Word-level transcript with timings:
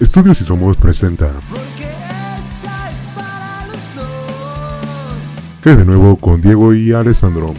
Estudios 0.00 0.40
y 0.40 0.44
Somos 0.44 0.78
presenta. 0.78 1.30
Que 5.62 5.76
de 5.76 5.84
nuevo 5.84 6.16
con 6.16 6.40
Diego 6.40 6.72
y 6.72 6.90
Alessandro. 6.92 7.52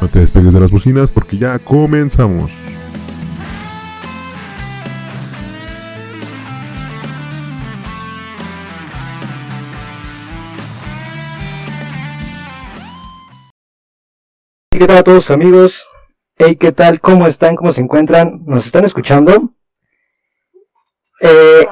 No 0.00 0.08
te 0.08 0.20
despegues 0.20 0.54
de 0.54 0.60
las 0.60 0.70
bocinas 0.70 1.10
porque 1.10 1.38
ya 1.38 1.58
comenzamos. 1.58 2.52
¿Qué 14.70 14.86
tal 14.86 14.98
a 14.98 15.02
todos 15.02 15.32
amigos? 15.32 15.89
Hey, 16.42 16.56
¿qué 16.56 16.72
tal? 16.72 17.02
¿Cómo 17.02 17.26
están? 17.26 17.54
¿Cómo 17.54 17.70
se 17.70 17.82
encuentran? 17.82 18.44
¿Nos 18.46 18.64
están 18.64 18.86
escuchando? 18.86 19.52
Eh, 21.20 21.66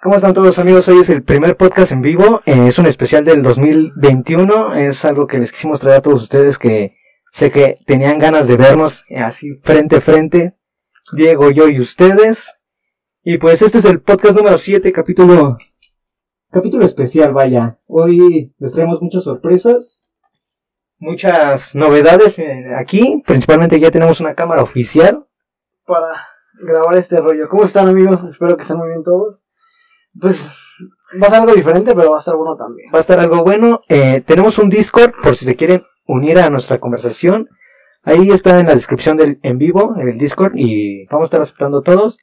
¿Cómo 0.00 0.14
están 0.14 0.32
todos 0.32 0.60
amigos? 0.60 0.86
Hoy 0.86 1.00
es 1.00 1.10
el 1.10 1.24
primer 1.24 1.56
podcast 1.56 1.90
en 1.90 2.02
vivo. 2.02 2.40
eh, 2.46 2.68
es 2.68 2.78
un 2.78 2.86
especial 2.86 3.24
del 3.24 3.42
2021. 3.42 4.76
Es 4.76 5.04
algo 5.04 5.26
que 5.26 5.38
les 5.38 5.50
quisimos 5.50 5.80
traer 5.80 5.96
a 5.96 6.02
todos 6.02 6.22
ustedes 6.22 6.56
que 6.56 6.94
sé 7.32 7.50
que 7.50 7.80
tenían 7.84 8.20
ganas 8.20 8.46
de 8.46 8.56
vernos 8.56 9.04
eh, 9.08 9.18
así 9.18 9.56
frente 9.64 9.96
a 9.96 10.00
frente. 10.00 10.54
Diego, 11.16 11.50
yo 11.50 11.66
y 11.66 11.80
ustedes. 11.80 12.60
Y 13.24 13.38
pues 13.38 13.60
este 13.60 13.78
es 13.78 13.84
el 13.86 14.02
podcast 14.02 14.36
número 14.36 14.56
7, 14.56 14.92
capítulo... 14.92 15.58
Capítulo 16.52 16.84
especial, 16.84 17.32
vaya. 17.32 17.80
Hoy 17.88 18.54
les 18.56 18.72
traemos 18.72 19.02
muchas 19.02 19.24
sorpresas 19.24 20.01
muchas 21.02 21.74
novedades 21.74 22.38
eh, 22.38 22.74
aquí. 22.78 23.22
Principalmente 23.26 23.78
ya 23.80 23.90
tenemos 23.90 24.20
una 24.20 24.34
cámara 24.34 24.62
oficial. 24.62 25.26
para 25.84 26.14
grabar 26.64 26.96
este 26.96 27.20
rollo. 27.20 27.48
¿Cómo 27.48 27.64
están 27.64 27.88
amigos? 27.88 28.22
Espero 28.24 28.56
que 28.56 28.62
estén 28.62 28.76
muy 28.78 28.88
bien 28.88 29.02
todos. 29.02 29.42
Pues 30.18 30.46
va 31.22 31.26
a 31.26 31.30
ser 31.30 31.40
algo 31.40 31.54
diferente, 31.54 31.94
pero 31.94 32.10
va 32.10 32.16
a 32.16 32.20
estar 32.20 32.36
bueno 32.36 32.56
también. 32.56 32.88
Va 32.94 32.98
a 32.98 33.00
estar 33.00 33.18
algo 33.18 33.42
bueno. 33.42 33.80
Eh, 33.88 34.22
tenemos 34.24 34.58
un 34.58 34.70
Discord 34.70 35.12
por 35.22 35.34
si 35.34 35.44
se 35.44 35.56
quieren 35.56 35.82
unir 36.06 36.38
a 36.38 36.50
nuestra 36.50 36.78
conversación. 36.78 37.48
Ahí 38.04 38.30
está 38.30 38.58
en 38.60 38.66
la 38.66 38.74
descripción 38.74 39.16
del 39.16 39.38
en 39.42 39.58
vivo, 39.58 39.94
en 39.98 40.08
el 40.08 40.18
Discord, 40.18 40.52
y 40.56 41.06
vamos 41.06 41.26
a 41.26 41.28
estar 41.28 41.40
aceptando 41.40 41.82
todos. 41.82 42.18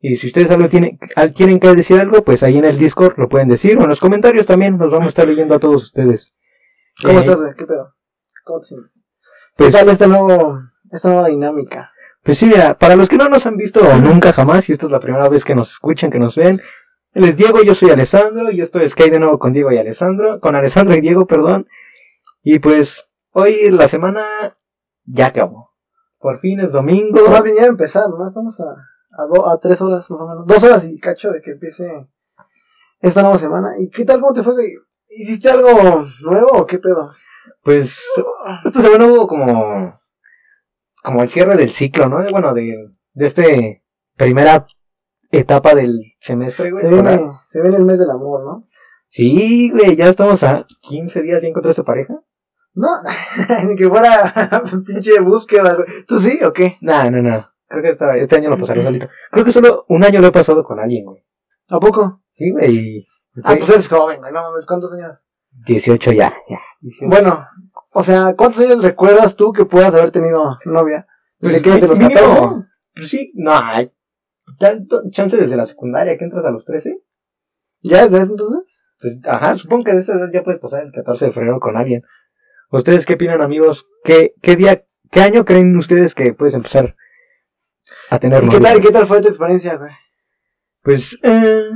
Y 0.00 0.16
si 0.16 0.26
ustedes 0.28 0.50
algo 0.50 0.68
tienen, 0.68 0.98
tienen 1.36 1.60
que 1.60 1.72
decir 1.74 1.98
algo, 2.00 2.22
pues 2.22 2.42
ahí 2.42 2.58
en 2.58 2.64
el 2.64 2.76
Discord 2.76 3.14
lo 3.18 3.28
pueden 3.28 3.48
decir, 3.48 3.78
o 3.78 3.82
en 3.82 3.88
los 3.88 4.00
comentarios 4.00 4.46
también, 4.46 4.76
los 4.78 4.90
vamos 4.90 5.06
a 5.06 5.08
estar 5.10 5.28
leyendo 5.28 5.54
a 5.54 5.60
todos 5.60 5.84
ustedes. 5.84 6.34
¿Cómo 7.02 7.18
Eh, 7.18 7.22
estás? 7.22 7.38
¿Qué 7.56 7.64
pedo? 7.66 7.94
¿Cómo 8.52 8.60
te 8.60 8.66
sientes? 8.68 9.00
Pues, 9.56 9.74
¿Qué 9.74 9.78
tal 9.80 9.88
esta, 9.88 10.06
nuevo, 10.06 10.58
esta 10.90 11.08
nueva 11.08 11.28
dinámica? 11.28 11.90
Pues 12.22 12.36
sí, 12.38 12.46
mira, 12.46 12.74
para 12.78 12.96
los 12.96 13.08
que 13.08 13.16
no 13.16 13.28
nos 13.30 13.46
han 13.46 13.56
visto 13.56 13.80
nunca 13.96 14.32
jamás, 14.32 14.68
y 14.68 14.72
esta 14.72 14.86
es 14.86 14.92
la 14.92 15.00
primera 15.00 15.28
vez 15.30 15.44
que 15.44 15.54
nos 15.54 15.70
escuchan, 15.72 16.10
que 16.10 16.18
nos 16.18 16.36
ven, 16.36 16.60
él 17.14 17.24
es 17.24 17.36
Diego, 17.36 17.62
yo 17.62 17.74
soy 17.74 17.90
Alessandro, 17.90 18.50
y 18.50 18.60
esto 18.60 18.78
es 18.80 18.90
Sky 18.92 19.08
de 19.10 19.18
nuevo 19.18 19.38
con 19.38 19.52
Diego 19.54 19.72
y 19.72 19.78
Alessandro, 19.78 20.38
con 20.40 20.54
Alessandro 20.54 20.94
y 20.94 21.00
Diego, 21.00 21.26
perdón. 21.26 21.66
Y 22.42 22.58
pues, 22.58 23.10
hoy 23.32 23.70
la 23.70 23.88
semana 23.88 24.56
ya 25.04 25.26
acabó. 25.28 25.70
Por 26.18 26.38
fin 26.40 26.60
es 26.60 26.72
domingo. 26.72 27.26
Más 27.30 27.42
bien 27.42 27.56
ya 27.56 27.66
empezar, 27.66 28.04
¿no? 28.08 28.28
Estamos 28.28 28.60
a, 28.60 28.64
a, 28.64 29.26
do- 29.26 29.48
a 29.48 29.58
tres 29.60 29.80
horas 29.80 30.08
más 30.10 30.20
o 30.20 30.28
menos. 30.28 30.46
Dos 30.46 30.62
horas 30.62 30.84
y 30.84 31.00
cacho 31.00 31.30
de 31.30 31.40
que 31.42 31.52
empiece 31.52 32.06
esta 33.00 33.22
nueva 33.22 33.38
semana. 33.38 33.72
¿Y 33.78 33.88
qué 33.90 34.04
tal? 34.04 34.20
¿Cómo 34.20 34.32
te 34.34 34.42
fue? 34.42 34.54
¿Hiciste 35.08 35.50
algo 35.50 35.68
nuevo 36.22 36.48
o 36.52 36.66
qué 36.66 36.78
pedo? 36.78 37.12
Pues, 37.62 38.02
esta 38.64 38.80
semana 38.80 39.06
hubo 39.06 39.26
como, 39.26 40.00
como 41.02 41.22
el 41.22 41.28
cierre 41.28 41.56
del 41.56 41.72
ciclo, 41.72 42.08
¿no? 42.08 42.18
Bueno, 42.30 42.52
de, 42.54 42.74
de 43.12 43.26
este 43.26 43.84
primera 44.16 44.66
etapa 45.30 45.74
del 45.74 46.14
semestre, 46.18 46.70
güey. 46.70 46.84
Se 46.84 46.92
viene, 46.92 47.20
se 47.48 47.60
viene 47.62 47.76
el 47.76 47.84
mes 47.84 47.98
del 47.98 48.10
amor, 48.10 48.44
¿no? 48.44 48.68
Sí, 49.08 49.70
güey, 49.70 49.94
ya 49.96 50.08
estamos 50.08 50.42
a 50.42 50.66
15 50.80 51.22
días 51.22 51.44
y 51.44 51.48
encontraste 51.48 51.84
pareja. 51.84 52.14
No, 52.74 52.88
ni 53.68 53.76
que 53.76 53.88
fuera 53.88 54.32
pinche 54.86 55.20
búsqueda, 55.20 55.74
güey. 55.74 56.04
¿Tú 56.06 56.20
sí 56.20 56.42
o 56.42 56.52
qué? 56.52 56.78
No, 56.80 57.10
no, 57.10 57.22
no. 57.22 57.48
Creo 57.68 57.82
que 57.82 57.88
esta- 57.90 58.16
este 58.16 58.36
año 58.36 58.50
lo 58.50 58.58
pasaré 58.58 58.82
solito. 58.82 59.08
Creo 59.30 59.44
que 59.44 59.52
solo 59.52 59.84
un 59.88 60.04
año 60.04 60.20
lo 60.20 60.28
he 60.28 60.32
pasado 60.32 60.64
con 60.64 60.80
alguien, 60.80 61.04
güey. 61.04 61.22
¿A 61.70 61.78
poco? 61.78 62.22
Sí, 62.34 62.50
güey. 62.50 63.06
Ah, 63.44 63.54
pues 63.58 63.70
eres 63.70 63.88
joven, 63.88 64.20
güey. 64.20 64.32
No 64.32 64.42
mames, 64.42 64.66
¿cuántos 64.66 64.92
años? 64.94 65.24
18 65.66 66.12
ya, 66.12 66.34
ya. 66.48 66.60
18. 66.82 67.08
Bueno, 67.08 67.46
o 67.90 68.02
sea, 68.02 68.34
¿cuántos 68.36 68.60
años 68.60 68.82
recuerdas 68.82 69.36
tú 69.36 69.52
que 69.52 69.64
puedas 69.64 69.94
haber 69.94 70.10
tenido 70.10 70.58
novia? 70.64 71.06
Pues, 71.38 71.54
¿De 71.54 71.62
qué? 71.62 71.80
¿De 71.80 71.88
los 71.88 71.98
mínimo, 71.98 72.20
14? 72.20 72.68
Pues 72.94 73.08
sí, 73.08 73.32
no, 73.34 73.52
hay 73.52 73.90
tanto 74.58 75.02
chance 75.10 75.36
desde 75.36 75.56
la 75.56 75.64
secundaria 75.64 76.16
que 76.18 76.24
entras 76.24 76.44
a 76.44 76.50
los 76.50 76.64
13. 76.64 77.00
¿Ya 77.82 78.04
desde 78.04 78.18
ese 78.22 78.32
entonces? 78.32 78.84
Pues, 79.00 79.18
ajá, 79.26 79.56
supongo 79.56 79.84
que 79.84 79.92
de 79.92 79.98
esa 79.98 80.14
edad 80.14 80.28
ya 80.32 80.44
puedes 80.44 80.60
pasar 80.60 80.84
el 80.84 80.92
14 80.92 81.26
de 81.26 81.32
febrero 81.32 81.58
con 81.58 81.76
alguien. 81.76 82.02
¿Ustedes 82.70 83.04
qué 83.04 83.14
opinan, 83.14 83.42
amigos? 83.42 83.86
¿Qué, 84.04 84.34
qué 84.40 84.56
día, 84.56 84.84
qué 85.10 85.20
año 85.20 85.44
creen 85.44 85.76
ustedes 85.76 86.14
que 86.14 86.32
puedes 86.32 86.54
empezar 86.54 86.94
a 88.10 88.18
tener 88.18 88.44
¿Y 88.44 88.48
qué 88.48 88.56
novia? 88.56 88.72
tal, 88.72 88.80
qué 88.80 88.90
tal 88.90 89.06
fue 89.06 89.20
tu 89.20 89.28
experiencia, 89.28 89.76
güey? 89.76 89.92
Pues, 90.82 91.18
eh, 91.22 91.70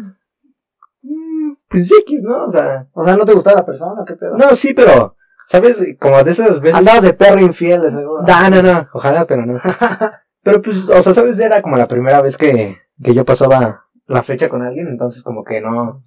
pues 1.69 1.91
X, 1.91 2.23
¿no? 2.23 2.45
O 2.45 2.51
sea, 2.51 2.87
O 2.93 3.05
sea, 3.05 3.17
¿no 3.17 3.25
te 3.27 3.33
gustaba 3.35 3.57
la 3.61 3.67
persona? 3.67 4.03
¿Qué 4.07 4.15
pedo? 4.15 4.37
no, 4.37 4.55
sí, 4.55 4.73
pero, 4.75 5.17
¿sabes? 5.47 5.83
Como 6.01 6.23
de 6.23 6.31
esas 6.31 6.61
veces... 6.61 6.79
Andabas 6.79 7.03
de 7.03 7.13
perro 7.13 7.41
infiel, 7.41 7.83
de 7.83 7.91
seguro. 7.91 8.23
No, 8.27 8.51
no, 8.51 8.63
no, 8.63 8.89
ojalá, 8.93 9.27
pero 9.27 9.45
no. 9.47 9.61
Pero 10.43 10.63
pues, 10.63 10.89
o 10.89 11.03
sea, 11.03 11.13
¿sabes? 11.13 11.41
Era 11.41 11.61
como 11.61 11.77
la 11.77 11.89
primera 11.89 12.23
vez 12.23 12.37
que, 12.37 12.79
que 13.03 13.15
yo 13.15 13.25
pasaba 13.25 13.87
la 14.07 14.23
fecha 14.23 14.49
con 14.49 14.63
alguien, 14.63 14.87
entonces 14.87 15.25
como 15.25 15.43
que 15.43 15.61
no... 15.61 16.05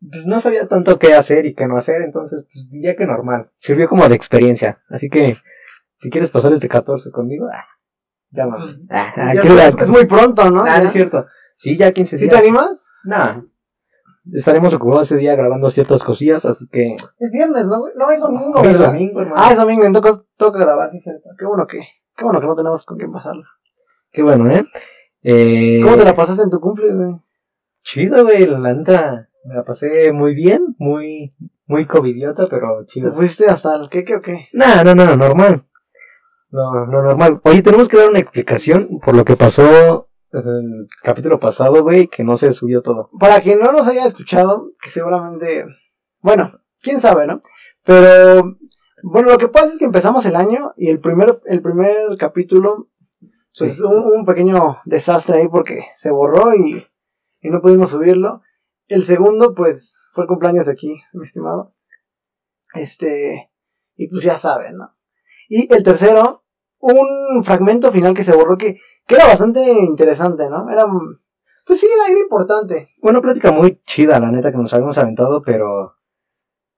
Pues 0.00 0.24
no 0.26 0.38
sabía 0.38 0.68
tanto 0.68 0.96
qué 1.00 1.14
hacer 1.14 1.46
y 1.46 1.54
qué 1.54 1.66
no 1.66 1.76
hacer, 1.76 2.02
entonces 2.02 2.44
pues 2.52 2.70
diría 2.70 2.94
que 2.94 3.04
normal. 3.04 3.50
Sirvió 3.56 3.88
como 3.88 4.08
de 4.08 4.14
experiencia. 4.14 4.80
Así 4.90 5.08
que, 5.08 5.38
si 5.96 6.08
quieres 6.08 6.30
pasar 6.30 6.52
este 6.52 6.68
14 6.68 7.10
conmigo, 7.10 7.48
ah, 7.52 7.64
llámame. 8.30 8.58
Pues, 8.62 8.80
Ah, 8.90 9.32
Ya 9.34 9.68
es- 9.68 9.88
muy 9.88 10.06
pronto, 10.06 10.48
¿no? 10.48 10.62
Ah, 10.62 10.76
Ya. 10.76 10.78
no 10.78 10.86
es 10.86 10.92
cierto. 10.92 11.26
Sí, 11.56 11.76
ya 11.76 11.90
15 11.90 12.18
¿Sí 12.18 12.24
días. 12.24 12.34
te 12.36 12.40
animas? 12.40 12.84
Nah. 13.04 13.42
Estaremos 14.30 14.72
ocupados 14.72 15.10
ese 15.10 15.16
día 15.16 15.34
grabando 15.34 15.68
ciertas 15.68 16.04
cosillas, 16.04 16.44
así 16.44 16.68
que... 16.68 16.94
Es 16.94 17.30
viernes, 17.32 17.66
¿no? 17.66 17.84
No, 17.96 18.10
es 18.10 18.20
domingo, 18.20 18.60
Hoy 18.60 18.68
es 18.68 18.72
¿verdad? 18.74 18.92
domingo, 18.92 19.20
hermano. 19.20 19.42
Ah, 19.42 19.50
es 19.50 19.56
domingo, 19.56 19.84
entonces 19.84 20.20
toca 20.36 20.58
grabar, 20.60 20.90
sí, 20.90 21.00
cierto. 21.00 21.30
Qué 21.36 21.44
bueno 21.44 21.66
que, 21.66 21.78
qué 22.16 22.24
bueno 22.24 22.40
que 22.40 22.46
no 22.46 22.54
tenemos 22.54 22.84
con 22.84 22.98
quién 22.98 23.10
pasarlo. 23.10 23.42
Qué 24.12 24.22
bueno, 24.22 24.48
¿eh? 24.50 24.64
eh 25.22 25.80
¿Cómo 25.82 25.96
te 25.96 26.04
la 26.04 26.14
pasaste 26.14 26.42
en 26.44 26.50
tu 26.50 26.60
cumple, 26.60 26.94
güey? 26.94 27.16
Chido, 27.82 28.22
güey, 28.22 28.46
la 28.46 28.74
neta, 28.74 29.28
me 29.44 29.54
la 29.54 29.64
pasé 29.64 30.12
muy 30.12 30.34
bien, 30.34 30.76
muy, 30.78 31.34
muy 31.66 31.86
covidiota, 31.86 32.46
pero 32.48 32.80
¿Te 32.80 32.86
chido. 32.86 33.12
fuiste 33.14 33.48
hasta 33.48 33.74
el 33.74 33.88
queque 33.88 34.16
o 34.16 34.22
qué? 34.22 34.48
No, 34.52 34.84
no, 34.84 34.94
no, 34.94 35.16
normal. 35.16 35.64
No, 36.50 36.86
no, 36.86 37.02
normal. 37.02 37.40
Oye, 37.44 37.62
tenemos 37.62 37.88
que 37.88 37.96
dar 37.96 38.10
una 38.10 38.20
explicación 38.20 39.00
por 39.04 39.16
lo 39.16 39.24
que 39.24 39.36
pasó 39.36 40.08
el 40.32 40.86
capítulo 41.02 41.38
pasado, 41.38 41.82
güey, 41.82 42.08
que 42.08 42.24
no 42.24 42.36
se 42.36 42.52
subió 42.52 42.82
todo. 42.82 43.10
Para 43.18 43.40
quien 43.40 43.60
no 43.60 43.72
nos 43.72 43.86
haya 43.86 44.06
escuchado, 44.06 44.70
que 44.80 44.90
seguramente, 44.90 45.64
bueno, 46.20 46.50
quién 46.80 47.00
sabe, 47.00 47.26
¿no? 47.26 47.40
Pero, 47.84 48.56
bueno, 49.02 49.30
lo 49.30 49.38
que 49.38 49.48
pasa 49.48 49.66
es 49.72 49.78
que 49.78 49.84
empezamos 49.84 50.24
el 50.26 50.36
año 50.36 50.72
y 50.76 50.88
el 50.88 51.00
primer, 51.00 51.40
el 51.46 51.60
primer 51.62 52.16
capítulo, 52.18 52.88
pues 53.58 53.76
Sí. 53.76 53.82
un, 53.82 53.98
un 54.20 54.24
pequeño 54.24 54.78
desastre 54.86 55.38
ahí 55.40 55.48
porque 55.48 55.80
se 55.96 56.10
borró 56.10 56.54
y, 56.54 56.86
y 57.40 57.50
no 57.50 57.60
pudimos 57.60 57.90
subirlo. 57.90 58.40
El 58.86 59.04
segundo, 59.04 59.54
pues, 59.54 59.94
fue 60.14 60.24
el 60.24 60.28
cumpleaños 60.28 60.66
de 60.66 60.72
aquí, 60.72 60.94
mi 61.12 61.24
estimado. 61.24 61.74
Este, 62.74 63.50
y 63.96 64.08
pues 64.08 64.24
ya 64.24 64.38
saben, 64.38 64.76
¿no? 64.76 64.94
Y 65.48 65.72
el 65.74 65.82
tercero, 65.82 66.44
un 66.78 67.44
fragmento 67.44 67.92
final 67.92 68.14
que 68.14 68.24
se 68.24 68.34
borró 68.34 68.56
que, 68.56 68.78
que 69.06 69.14
era 69.16 69.26
bastante 69.26 69.60
interesante, 69.62 70.48
¿no? 70.48 70.68
Era, 70.70 70.86
pues 71.66 71.80
sí, 71.80 71.86
era, 71.86 72.18
importante. 72.18 72.90
Bueno, 73.00 73.20
plática 73.20 73.52
muy 73.52 73.80
chida, 73.84 74.18
la 74.20 74.30
neta, 74.30 74.50
que 74.50 74.58
nos 74.58 74.72
habíamos 74.74 74.98
aventado, 74.98 75.42
pero... 75.42 75.96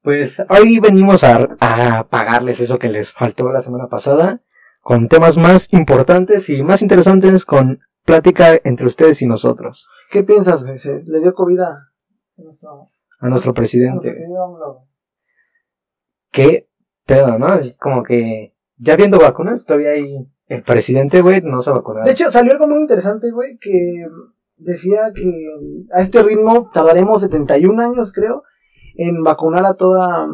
Pues 0.03 0.43
hoy 0.50 0.81
venimos 0.81 1.25
a, 1.25 1.49
a 1.61 2.05
pagarles 2.09 2.61
eso 2.61 2.79
que 2.79 2.88
les 2.88 3.11
faltó 3.11 3.50
la 3.50 3.61
semana 3.61 3.87
pasada, 3.88 4.43
con 4.82 5.09
temas 5.09 5.38
más 5.38 5.73
importantes 5.73 6.50
y 6.50 6.62
más 6.62 6.82
interesantes, 6.82 7.47
con 7.47 7.81
plática 8.05 8.61
entre 8.65 8.87
ustedes 8.87 9.23
y 9.23 9.27
nosotros, 9.27 9.88
¿Qué 10.11 10.23
piensas, 10.23 10.62
güey? 10.62 10.79
¿Se 10.79 11.03
le 11.06 11.20
dio 11.20 11.35
COVID 11.35 11.59
a 11.61 11.91
nuestro- 12.37 12.88
a 13.19 13.29
nuestro 13.29 13.55
presidente. 13.55 14.15
nuestro 14.29 14.87
qué 16.31 16.69
pedo, 17.06 17.38
¿no? 17.38 17.55
Es 17.55 17.75
como 17.81 18.03
que 18.03 18.54
ya 18.76 18.97
viendo 18.97 19.19
vacunas, 19.19 19.65
todavía 19.65 19.91
hay 19.91 20.26
el 20.47 20.62
presidente, 20.62 21.23
güey, 21.23 21.41
no 21.43 21.61
se 21.61 21.71
ha 21.71 21.75
vacunado. 21.75 22.05
De 22.06 22.12
hecho, 22.12 22.31
salió 22.31 22.53
algo 22.53 22.67
muy 22.67 22.81
interesante, 22.81 23.31
güey, 23.31 23.56
que 23.59 24.06
decía 24.56 25.12
que 25.15 25.31
a 25.93 26.00
este 26.00 26.23
ritmo 26.23 26.71
tardaremos 26.73 27.23
71 27.23 27.82
años, 27.82 28.12
creo, 28.12 28.43
en 28.97 29.23
vacunar 29.23 29.65
a 29.65 29.75
toda, 29.75 30.26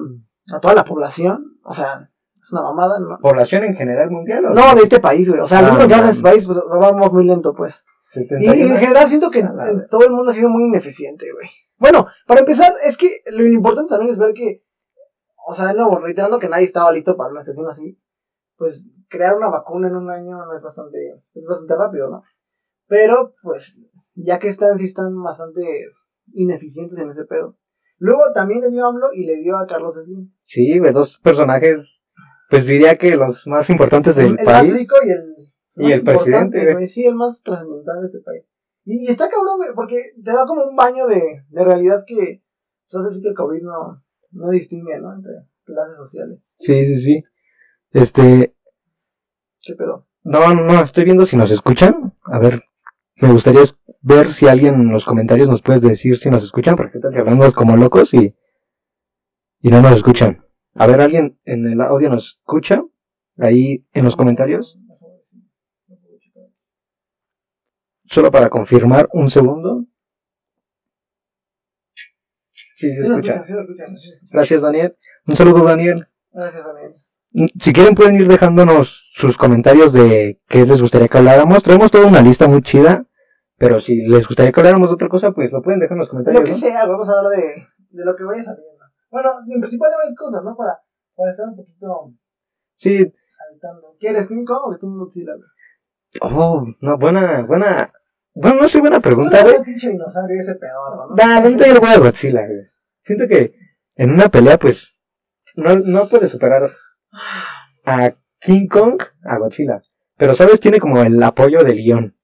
a 0.52 0.60
toda 0.60 0.74
la 0.74 0.84
población. 0.84 1.58
O 1.64 1.74
sea, 1.74 2.10
es 2.42 2.52
una 2.52 2.62
mamada, 2.62 2.98
¿no? 2.98 3.18
¿Población 3.20 3.64
en 3.64 3.76
general 3.76 4.10
mundial? 4.10 4.46
o 4.46 4.50
No, 4.50 4.74
de 4.74 4.82
este 4.82 5.00
país, 5.00 5.28
güey. 5.28 5.40
O 5.40 5.46
sea, 5.46 5.60
Ah, 5.60 5.86
ya 5.86 6.02
de 6.02 6.10
este 6.10 6.22
país, 6.22 6.46
pues 6.46 6.58
vamos 6.68 7.12
muy 7.12 7.26
lento, 7.26 7.54
pues. 7.54 7.84
Y 8.12 8.24
71. 8.26 8.52
en 8.74 8.80
general 8.80 9.08
siento 9.08 9.30
que 9.30 9.44
todo 9.88 10.04
el 10.04 10.10
mundo 10.10 10.32
ha 10.32 10.34
sido 10.34 10.48
muy 10.48 10.64
ineficiente, 10.64 11.26
güey. 11.32 11.48
Bueno, 11.78 12.08
para 12.26 12.40
empezar, 12.40 12.74
es 12.84 12.98
que 12.98 13.22
lo 13.26 13.46
importante 13.46 13.90
también 13.90 14.12
es 14.12 14.18
ver 14.18 14.34
que, 14.34 14.64
o 15.46 15.54
sea, 15.54 15.68
de 15.68 15.74
nuevo, 15.74 15.98
reiterando 15.98 16.38
que 16.40 16.48
nadie 16.48 16.66
estaba 16.66 16.92
listo 16.92 17.16
para 17.16 17.30
una 17.30 17.40
situación 17.40 17.68
así, 17.70 17.98
pues 18.60 18.86
crear 19.08 19.34
una 19.34 19.48
vacuna 19.48 19.88
en 19.88 19.96
un 19.96 20.10
año 20.10 20.36
no 20.36 20.54
es 20.54 20.62
bastante, 20.62 20.98
es 21.32 21.44
bastante 21.48 21.74
rápido, 21.76 22.10
¿no? 22.10 22.22
Pero, 22.86 23.34
pues, 23.42 23.80
ya 24.14 24.38
que 24.38 24.48
están, 24.48 24.76
sí 24.76 24.84
están 24.84 25.14
bastante 25.22 25.62
ineficientes 26.34 26.98
en 26.98 27.08
ese 27.08 27.24
pedo. 27.24 27.56
Luego 27.96 28.20
también 28.34 28.60
le 28.60 28.70
dio 28.70 28.84
a 28.84 28.88
AMLO 28.88 29.14
y 29.14 29.24
le 29.24 29.36
dio 29.38 29.56
a 29.56 29.66
Carlos 29.66 29.94
Slim. 29.94 30.30
Sí, 30.44 30.78
güey, 30.78 30.92
dos 30.92 31.18
personajes, 31.20 32.04
pues 32.50 32.66
diría 32.66 32.96
que 32.98 33.16
los 33.16 33.46
más 33.46 33.70
importantes 33.70 34.16
del 34.16 34.26
el 34.38 34.44
más 34.44 34.60
país. 34.60 34.72
rico 34.74 34.96
y 35.06 35.10
el, 35.10 35.88
Y 35.88 35.92
el 35.92 36.02
presidente, 36.02 36.74
güey. 36.74 36.86
Sí, 36.86 37.06
el 37.06 37.14
más 37.14 37.42
trascendental 37.42 38.02
de 38.02 38.06
este 38.08 38.20
país. 38.20 38.44
Y, 38.84 39.06
y 39.06 39.10
está 39.10 39.30
cabrón, 39.30 39.56
güey, 39.56 39.70
porque 39.74 40.12
te 40.22 40.32
da 40.32 40.44
como 40.46 40.64
un 40.64 40.76
baño 40.76 41.06
de, 41.06 41.44
de 41.48 41.64
realidad 41.64 42.04
que, 42.06 42.42
pues 42.90 43.00
hace 43.00 43.08
así 43.08 43.22
que 43.22 43.28
el 43.28 43.34
COVID 43.34 43.62
no, 43.62 44.02
no 44.32 44.50
distingue, 44.50 44.98
¿no? 45.00 45.14
Entre 45.14 45.32
clases 45.64 45.96
sociales. 45.96 46.38
Sí, 46.56 46.84
sí, 46.84 46.98
sí. 46.98 47.24
Este, 47.92 48.54
¿Qué 49.60 49.74
pedo? 49.74 50.06
no, 50.22 50.54
no, 50.54 50.82
estoy 50.82 51.04
viendo 51.04 51.26
si 51.26 51.36
nos 51.36 51.50
escuchan. 51.50 52.14
A 52.24 52.38
ver, 52.38 52.62
me 53.20 53.32
gustaría 53.32 53.62
ver 54.00 54.32
si 54.32 54.48
alguien 54.48 54.74
en 54.74 54.92
los 54.92 55.04
comentarios 55.04 55.48
nos 55.48 55.62
puedes 55.62 55.82
decir 55.82 56.16
si 56.16 56.30
nos 56.30 56.44
escuchan, 56.44 56.76
porque 56.76 56.98
si 57.10 57.18
hablamos 57.18 57.52
como 57.52 57.76
locos 57.76 58.14
y, 58.14 58.34
y 59.60 59.68
no 59.68 59.82
nos 59.82 59.92
escuchan. 59.96 60.44
A 60.74 60.86
ver, 60.86 61.00
alguien 61.00 61.38
en 61.44 61.66
el 61.66 61.80
audio 61.80 62.08
nos 62.08 62.38
escucha, 62.38 62.82
ahí 63.38 63.84
en 63.92 64.04
los 64.04 64.16
comentarios, 64.16 64.78
solo 68.06 68.30
para 68.30 68.48
confirmar 68.48 69.08
un 69.12 69.28
segundo. 69.28 69.86
Sí, 72.76 72.94
se 72.94 73.02
escucha. 73.02 73.44
Gracias, 74.30 74.62
Daniel. 74.62 74.96
Un 75.26 75.36
saludo, 75.36 75.64
Daniel. 75.64 76.08
Gracias, 76.32 76.64
Daniel. 76.64 76.94
Si 77.60 77.72
quieren 77.72 77.94
pueden 77.94 78.16
ir 78.16 78.26
dejándonos 78.28 79.10
sus 79.14 79.36
comentarios 79.36 79.92
de 79.92 80.40
qué 80.48 80.66
les 80.66 80.80
gustaría 80.82 81.08
que 81.08 81.18
habláramos. 81.18 81.62
Traemos 81.62 81.90
toda 81.90 82.06
una 82.06 82.20
lista 82.22 82.48
muy 82.48 82.60
chida, 82.62 83.04
pero 83.56 83.78
si 83.78 83.96
les 84.06 84.26
gustaría 84.26 84.50
que 84.52 84.60
habláramos 84.60 84.90
de 84.90 84.94
otra 84.94 85.08
cosa, 85.08 85.30
pues 85.32 85.52
lo 85.52 85.62
pueden 85.62 85.78
dejar 85.80 85.92
en 85.94 85.98
los 86.00 86.08
Lo 86.08 86.10
comentarios. 86.12 86.44
que 86.44 86.50
¿no? 86.50 86.56
sea, 86.56 86.86
vamos 86.86 87.08
a 87.08 87.12
hablar 87.12 87.32
de, 87.38 87.66
de 87.90 88.04
lo 88.04 88.16
que 88.16 88.24
vaya 88.24 88.42
saliendo. 88.44 88.70
Bueno, 89.10 89.30
en 89.48 89.60
principio 89.60 89.86
hay 90.06 90.14
cosas, 90.14 90.42
¿no? 90.44 90.56
Para, 90.56 90.78
para 91.16 91.30
estar 91.30 91.48
un 91.48 91.56
poquito 91.56 92.12
Sí. 92.76 92.96
habitando. 93.50 93.96
¿Quieres 94.00 94.26
King 94.26 94.44
Kong 94.44 94.62
o 94.64 94.78
Godzilla, 94.98 95.32
güey? 95.34 95.48
Oh, 96.34 96.64
no, 96.80 96.98
buena, 96.98 97.42
buena. 97.46 97.92
Bueno, 98.34 98.60
no 98.62 98.68
sé, 98.68 98.80
buena 98.80 99.00
pregunta, 99.00 99.30
¿Cuál 99.38 99.40
es 99.40 99.46
güey. 99.46 99.56
el 99.58 99.64
pinche 99.64 99.90
dinosaurio 99.90 100.40
ese 100.40 100.54
pedorro, 100.56 101.08
no? 101.10 101.14
Da, 101.16 101.40
¿dónde 101.40 101.66
yo 101.66 101.74
le 101.74 101.80
voy 101.80 101.88
a 101.90 101.98
Godzilla, 101.98 102.46
güey? 102.46 102.60
Siento 103.02 103.26
que 103.28 103.54
en 103.96 104.10
una 104.10 104.28
pelea, 104.28 104.58
pues, 104.58 105.00
no, 105.56 105.76
no 105.76 106.08
puede 106.08 106.26
superar 106.28 106.70
a 107.84 108.14
King 108.40 108.66
Kong 108.68 109.02
a 109.24 109.38
Godzilla. 109.38 109.82
Pero, 110.16 110.34
¿sabes? 110.34 110.60
Tiene 110.60 110.78
como 110.78 111.00
el 111.02 111.22
apoyo 111.22 111.64
del 111.64 111.76
guion. 111.76 112.16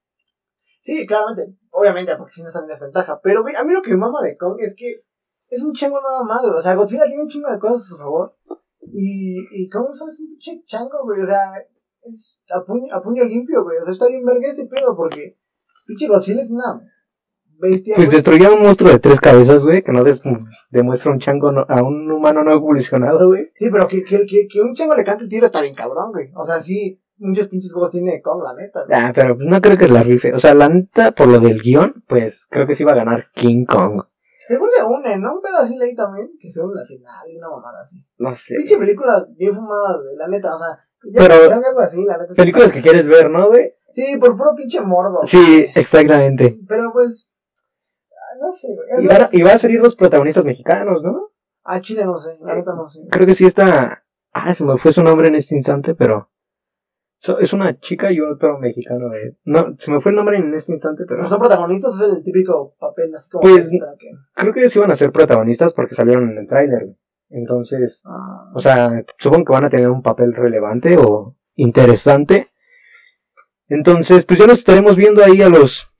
Sí, 0.83 1.07
claramente. 1.07 1.57
Obviamente, 1.71 2.17
porque 2.17 2.33
si 2.33 2.43
no 2.43 2.49
están 2.49 2.65
en 2.65 2.71
desventaja. 2.71 3.21
Pero, 3.23 3.41
a 3.41 3.65
mí 3.65 3.73
lo 3.73 3.83
que 3.83 3.91
me 3.91 3.97
mama 3.97 4.23
de 4.23 4.37
Kong 4.37 4.57
es 4.61 4.75
que 4.77 5.03
es 5.49 5.63
un 5.63 5.73
chango 5.73 5.99
nada 6.01 6.41
güey. 6.43 6.59
O 6.59 6.63
sea, 6.63 6.75
Godzilla 6.75 7.07
tiene 7.07 7.23
un 7.23 7.29
chingo 7.29 7.51
de 7.51 7.59
cosas 7.59 7.83
a 7.83 7.89
su 7.89 7.97
favor. 7.97 8.37
Y, 8.93 9.37
y 9.51 9.69
Kong 9.69 9.93
solo 9.93 10.13
es 10.13 10.21
un 10.21 10.29
pinche 10.29 10.63
chango, 10.67 11.05
güey. 11.05 11.23
O 11.23 11.27
sea, 11.27 11.53
es 12.03 12.39
a 12.51 12.65
puño 13.03 13.25
limpio, 13.25 13.65
güey. 13.65 13.79
O 13.79 13.85
sea, 13.85 13.93
está 13.93 14.09
bien 14.09 14.25
verga 14.25 14.51
ese 14.51 14.67
pedo 14.67 14.97
porque 14.97 15.39
pinche 15.87 16.09
Godzilla 16.09 16.43
es 16.43 16.51
una 16.51 16.81
bestia, 17.59 17.95
Pues 17.97 18.09
güey. 18.09 18.17
destruía 18.17 18.49
a 18.49 18.53
un 18.53 18.63
monstruo 18.63 18.91
de 18.91 18.99
tres 18.99 19.21
cabezas, 19.21 19.65
güey, 19.65 19.83
que 19.83 19.93
no 19.93 20.05
des- 20.05 20.21
demuestra 20.71 21.13
un 21.13 21.19
chango 21.19 21.53
no- 21.53 21.67
a 21.69 21.83
un 21.83 22.11
humano 22.11 22.43
no 22.45 22.53
evolucionado, 22.53 23.29
güey. 23.29 23.51
Sí, 23.55 23.67
pero 23.71 23.89
que, 23.89 24.03
que, 24.05 24.27
que, 24.27 24.47
que 24.49 24.61
un 24.61 24.75
chango 24.75 24.95
le 24.95 25.05
cante 25.05 25.25
el 25.25 25.31
tiro 25.31 25.47
está 25.47 25.61
bien 25.61 25.75
cabrón, 25.75 26.13
güey. 26.13 26.31
O 26.35 26.45
sea, 26.45 26.61
sí, 26.61 27.01
muchos 27.19 27.49
pinches 27.49 27.73
juegos 27.73 27.91
tiene 27.93 28.21
Kong, 28.23 28.43
la 28.43 28.55
neta, 28.55 28.85
güey. 28.87 28.99
Ah, 29.01 29.13
pero 29.15 29.37
pues 29.37 29.49
no 29.49 29.61
creo 29.61 29.79
que 29.79 29.89
la 29.89 30.03
rife. 30.03 30.33
O 30.35 30.39
sea, 30.39 30.55
la 30.55 30.69
neta, 30.69 31.13
por 31.13 31.29
lo 31.29 31.39
del 31.39 31.61
guion, 31.63 32.05
pues 32.09 32.47
creo 32.51 32.67
que 32.67 32.75
sí 32.75 32.85
va 32.85 32.93
a 32.93 32.97
ganar 32.97 33.27
King 33.35 33.65
Kong. 33.65 34.03
Según 34.49 34.69
se 34.71 34.85
unen, 34.85 35.21
¿no? 35.23 35.35
Un 35.35 35.43
pedo 35.43 35.57
así 35.59 35.77
leí 35.77 35.95
también, 35.97 36.29
que 36.41 36.51
se 36.53 36.61
unen 36.63 36.79
al 36.79 36.87
final 36.87 37.29
y 37.29 37.37
una 37.37 37.49
mamada 37.51 37.81
así. 37.83 37.97
No 38.19 38.33
sé. 38.35 38.55
Pinche 38.59 38.77
película 38.79 39.27
bien 39.37 39.55
fumada, 39.55 39.97
güey, 39.97 40.17
la 40.17 40.29
neta, 40.29 40.55
o 40.55 40.59
sea, 40.59 40.79
ya 41.13 41.21
Pero- 41.29 41.53
algo 41.53 41.81
así, 41.81 42.05
la 42.05 42.17
neta. 42.19 42.33
sí. 42.35 42.37
Películas 42.41 42.73
que 42.73 42.81
quieres 42.83 43.09
ver, 43.09 43.29
¿no, 43.29 43.49
güey? 43.49 43.73
Sí, 43.93 44.17
por 44.21 44.37
puro 44.37 44.51
pinche 44.55 44.81
morbo. 44.83 45.21
Sí, 45.25 45.67
exactamente. 45.75 46.59
Pero 46.69 46.93
pues, 46.93 47.27
no 48.41 48.53
sé, 48.53 48.69
güey. 48.75 49.05
Y, 49.05 49.07
van 49.09 49.29
y 49.33 49.43
a 49.43 49.59
salir 49.59 49.81
los 49.81 49.97
protagonistas 49.97 50.45
mexicanos, 50.45 51.03
¿no? 51.03 51.31
A 51.65 51.81
Chile 51.81 52.05
no 52.05 52.19
sé, 52.19 52.37
la 52.41 52.55
neta 52.55 52.75
no 52.75 52.89
sé. 52.89 53.01
Creo 53.11 53.27
que 53.27 53.35
sí 53.35 53.45
está... 53.45 54.05
Ah, 54.33 54.53
se 54.55 54.65
me 54.65 54.77
fue 54.79 54.93
su 54.93 55.03
nombre 55.03 55.29
en 55.29 55.35
este 55.35 55.55
instante, 55.57 55.95
pero... 55.95 56.31
so- 57.19 57.39
es 57.41 57.53
una 57.53 57.79
chica 57.81 58.13
y 58.13 58.21
otro 58.21 58.59
mexicano. 58.59 59.13
eh. 59.15 59.37
No, 59.45 59.75
se 59.79 59.91
me 59.91 60.01
fue 60.01 60.11
el 60.13 60.17
nombre 60.17 60.37
en 60.39 60.53
este 60.55 60.73
instante, 60.75 61.05
Pero 61.09 61.21
pero... 61.21 61.29
son 61.31 61.39
protagonistas, 61.41 61.95
es 61.97 62.01
el 62.13 62.23
típico 62.23 62.77
papel 62.79 63.15
así 63.17 63.29
como 63.31 63.43
Pues- 63.43 63.69
que. 63.69 63.79
Creo 64.35 64.53
que 64.53 64.69
sí 64.69 64.79
van 64.79 64.91
a 64.91 64.97
ser 64.97 65.11
protagonistas 65.11 65.73
porque 65.75 65.95
salieron 65.95 66.31
en 66.31 66.39
el 66.39 66.47
tráiler. 66.47 66.95
Entonces, 67.31 68.03
ah, 68.05 68.53
o 68.55 68.61
sea, 68.61 69.03
supongo 69.19 69.47
que 69.47 69.53
van 69.55 69.65
a 69.65 69.69
tener 69.71 69.89
un 69.91 70.03
papel 70.03 70.33
relevante 70.35 70.97
o 70.99 71.35
interesante. 71.57 72.51
Entonces, 73.69 74.25
pues 74.25 74.39
ya 74.39 74.47
nos 74.47 74.59
estaremos 74.61 74.97
viendo 74.97 75.25
ahí 75.25 75.43
a 75.43 75.49
los 75.49 75.91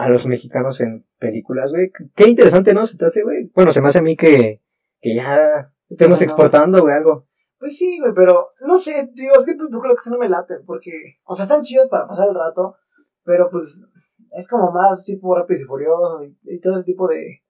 a 0.00 0.08
los 0.08 0.26
mexicanos 0.26 0.80
en 0.80 1.04
películas, 1.18 1.70
güey. 1.70 1.92
Qué 2.14 2.26
interesante, 2.26 2.72
¿no? 2.72 2.86
Se 2.86 2.96
te 2.96 3.04
hace, 3.04 3.22
güey. 3.22 3.50
Bueno, 3.54 3.70
se 3.70 3.82
me 3.82 3.88
hace 3.88 3.98
a 3.98 4.02
mí 4.02 4.16
que, 4.16 4.62
que 4.98 5.14
ya 5.14 5.70
estemos 5.90 6.22
exportando, 6.22 6.80
güey, 6.80 6.94
algo. 6.94 7.26
Pues 7.58 7.76
sí, 7.76 7.98
güey, 8.00 8.14
pero 8.14 8.48
no 8.66 8.78
sé, 8.78 9.10
digo, 9.12 9.34
es 9.38 9.44
que 9.44 9.54
películas 9.56 9.96
que 9.96 10.04
sí 10.04 10.10
no 10.10 10.16
me 10.16 10.30
late, 10.30 10.54
porque, 10.64 11.18
o 11.24 11.34
sea, 11.34 11.42
están 11.42 11.60
chidas 11.60 11.88
para 11.90 12.08
pasar 12.08 12.28
el 12.28 12.34
rato, 12.34 12.76
pero 13.24 13.50
pues 13.50 13.78
es 14.30 14.48
como 14.48 14.72
más 14.72 15.04
tipo 15.04 15.36
Rápidos 15.36 15.64
y 15.64 15.66
Furiosos 15.66 16.22
y, 16.24 16.54
y 16.54 16.60
todo 16.60 16.76
ese 16.76 16.84
tipo 16.84 17.06
de, 17.06 17.42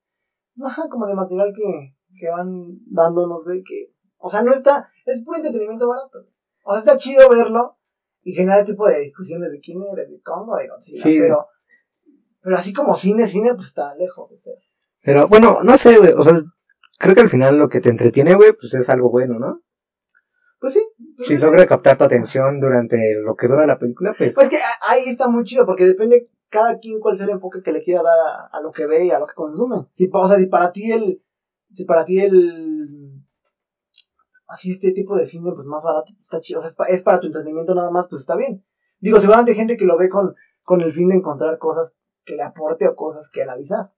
ajá, 0.61 0.89
como 0.91 1.07
de 1.07 1.15
material 1.15 1.53
que, 1.55 1.95
que 2.19 2.29
van 2.31 2.81
dándonos, 2.87 3.45
güey, 3.45 3.63
que, 3.63 3.93
o 4.19 4.29
sea, 4.29 4.43
no 4.43 4.51
está, 4.51 4.89
es 5.07 5.23
puro 5.23 5.37
entretenimiento 5.37 5.87
barato. 5.87 6.27
O 6.65 6.73
sea, 6.73 6.81
está 6.81 6.99
chido 6.99 7.29
verlo 7.29 7.77
y 8.25 8.33
generar 8.33 8.65
tipo 8.65 8.89
de 8.89 8.99
discusiones 8.99 9.53
de 9.53 9.61
quién 9.61 9.79
eres, 9.93 10.11
de 10.11 10.21
Congo, 10.21 10.57
de 10.57 10.69
Sí. 10.83 11.21
pero, 11.21 11.47
pero 12.43 12.57
así 12.57 12.73
como 12.73 12.95
cine, 12.97 13.27
cine, 13.27 13.55
pues 13.55 13.69
está 13.69 13.95
lejos 13.95 14.31
ser. 14.43 14.55
Pero 15.03 15.29
bueno, 15.29 15.61
no 15.63 15.77
sé, 15.77 15.97
güey. 15.99 16.13
O 16.13 16.23
sea, 16.23 16.35
creo 16.99 17.15
que 17.15 17.21
al 17.23 17.29
final 17.31 17.59
lo 17.59 17.69
que 17.69 17.81
te 17.81 17.89
entretiene, 17.89 18.35
güey, 18.35 18.53
pues 18.53 18.75
es 18.75 18.89
algo 18.91 19.11
bueno, 19.11 19.39
¿no? 19.39 19.63
Pues 20.59 20.75
sí. 20.75 20.81
pues 21.17 21.29
Si 21.29 21.37
sí. 21.37 21.43
logra 21.43 21.67
captar 21.67 21.97
tu 21.97 22.05
atención 22.05 22.61
durante 22.61 22.99
lo 23.25 23.35
que 23.35 23.49
dura 23.49 23.67
la 23.67 23.79
película, 23.79 24.15
pues... 24.17 24.35
Pues 24.35 24.49
que 24.51 24.59
ahí 24.87 25.05
está 25.09 25.27
muy 25.29 25.45
chido, 25.45 25.65
porque 25.65 25.87
depende 25.87 26.29
cada 26.51 26.79
quien 26.79 27.01
cuál 27.01 27.17
sea 27.17 27.25
el 27.27 27.33
enfoque 27.33 27.63
que 27.63 27.73
le 27.73 27.83
quiera 27.83 28.03
dar 28.03 28.19
a, 28.19 28.47
a 28.59 28.61
lo 28.61 28.71
que 28.73 28.87
ve 28.87 29.07
y 29.07 29.11
a 29.11 29.19
lo 29.19 29.27
que 29.27 29.35
consume. 29.35 29.87
Si, 29.95 30.11
o 30.13 30.29
sea, 30.29 30.37
si 30.37 30.47
para 30.47 30.71
ti 30.73 30.93
el, 30.93 31.23
si 31.73 31.85
para 31.85 32.05
ti 32.05 32.21
el, 32.21 33.23
así 34.49 34.73
este 34.73 34.93
tipo 34.93 35.17
de 35.17 35.27
cine, 35.27 35.53
pues 35.55 35.67
más 35.67 35.83
barato, 35.83 36.13
está 36.21 36.41
chido, 36.41 36.59
o 36.61 36.63
sea, 36.63 36.71
es, 36.71 36.77
pa- 36.77 36.87
es 36.87 37.03
para 37.03 37.21
tu 37.21 37.29
entretenimiento 37.29 37.75
nada 37.75 37.91
más, 37.91 38.09
pues 38.09 38.21
está 38.23 38.37
bien. 38.37 38.63
Digo, 38.99 39.19
seguramente 39.21 39.53
hay 39.53 39.57
gente 39.57 39.77
que 39.79 39.87
lo 39.87 39.97
ve 39.97 40.09
con, 40.11 40.35
con 40.63 40.81
el 40.83 40.93
fin 40.93 41.09
de 41.09 41.17
encontrar 41.17 41.57
cosas 41.59 41.93
que 42.31 42.37
le 42.37 42.43
aporte 42.45 42.87
o 42.89 42.95
cosas 42.95 43.29
que 43.31 43.43
analizar. 43.43 43.91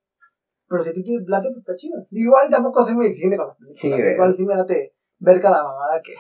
Pero 0.69 0.83
si 0.83 0.91
a 0.91 0.93
ti 0.95 1.05
te 1.05 1.13
late, 1.27 1.49
pues 1.49 1.59
está 1.59 1.77
chido. 1.77 1.99
Igual 2.11 2.49
tampoco 2.51 2.83
soy 2.85 2.95
muy 2.95 3.07
exigente 3.09 3.37
con 3.37 3.49
las 3.49 3.57
películas. 3.57 3.79
Sí, 3.79 3.89
igual 3.89 4.35
sí 4.35 4.47
me 4.47 4.57
late 4.57 4.95
ver 5.19 5.41
cada 5.41 5.63
mamada 5.63 6.01
que, 6.03 6.15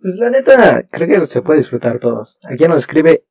Pues 0.00 0.14
la 0.16 0.30
neta, 0.30 0.82
creo 0.90 1.08
que 1.20 1.26
se 1.26 1.42
puede 1.42 1.58
disfrutar 1.58 1.98
todos. 1.98 2.38
Aquí 2.44 2.64
nos 2.66 2.80
escribe 2.80 3.26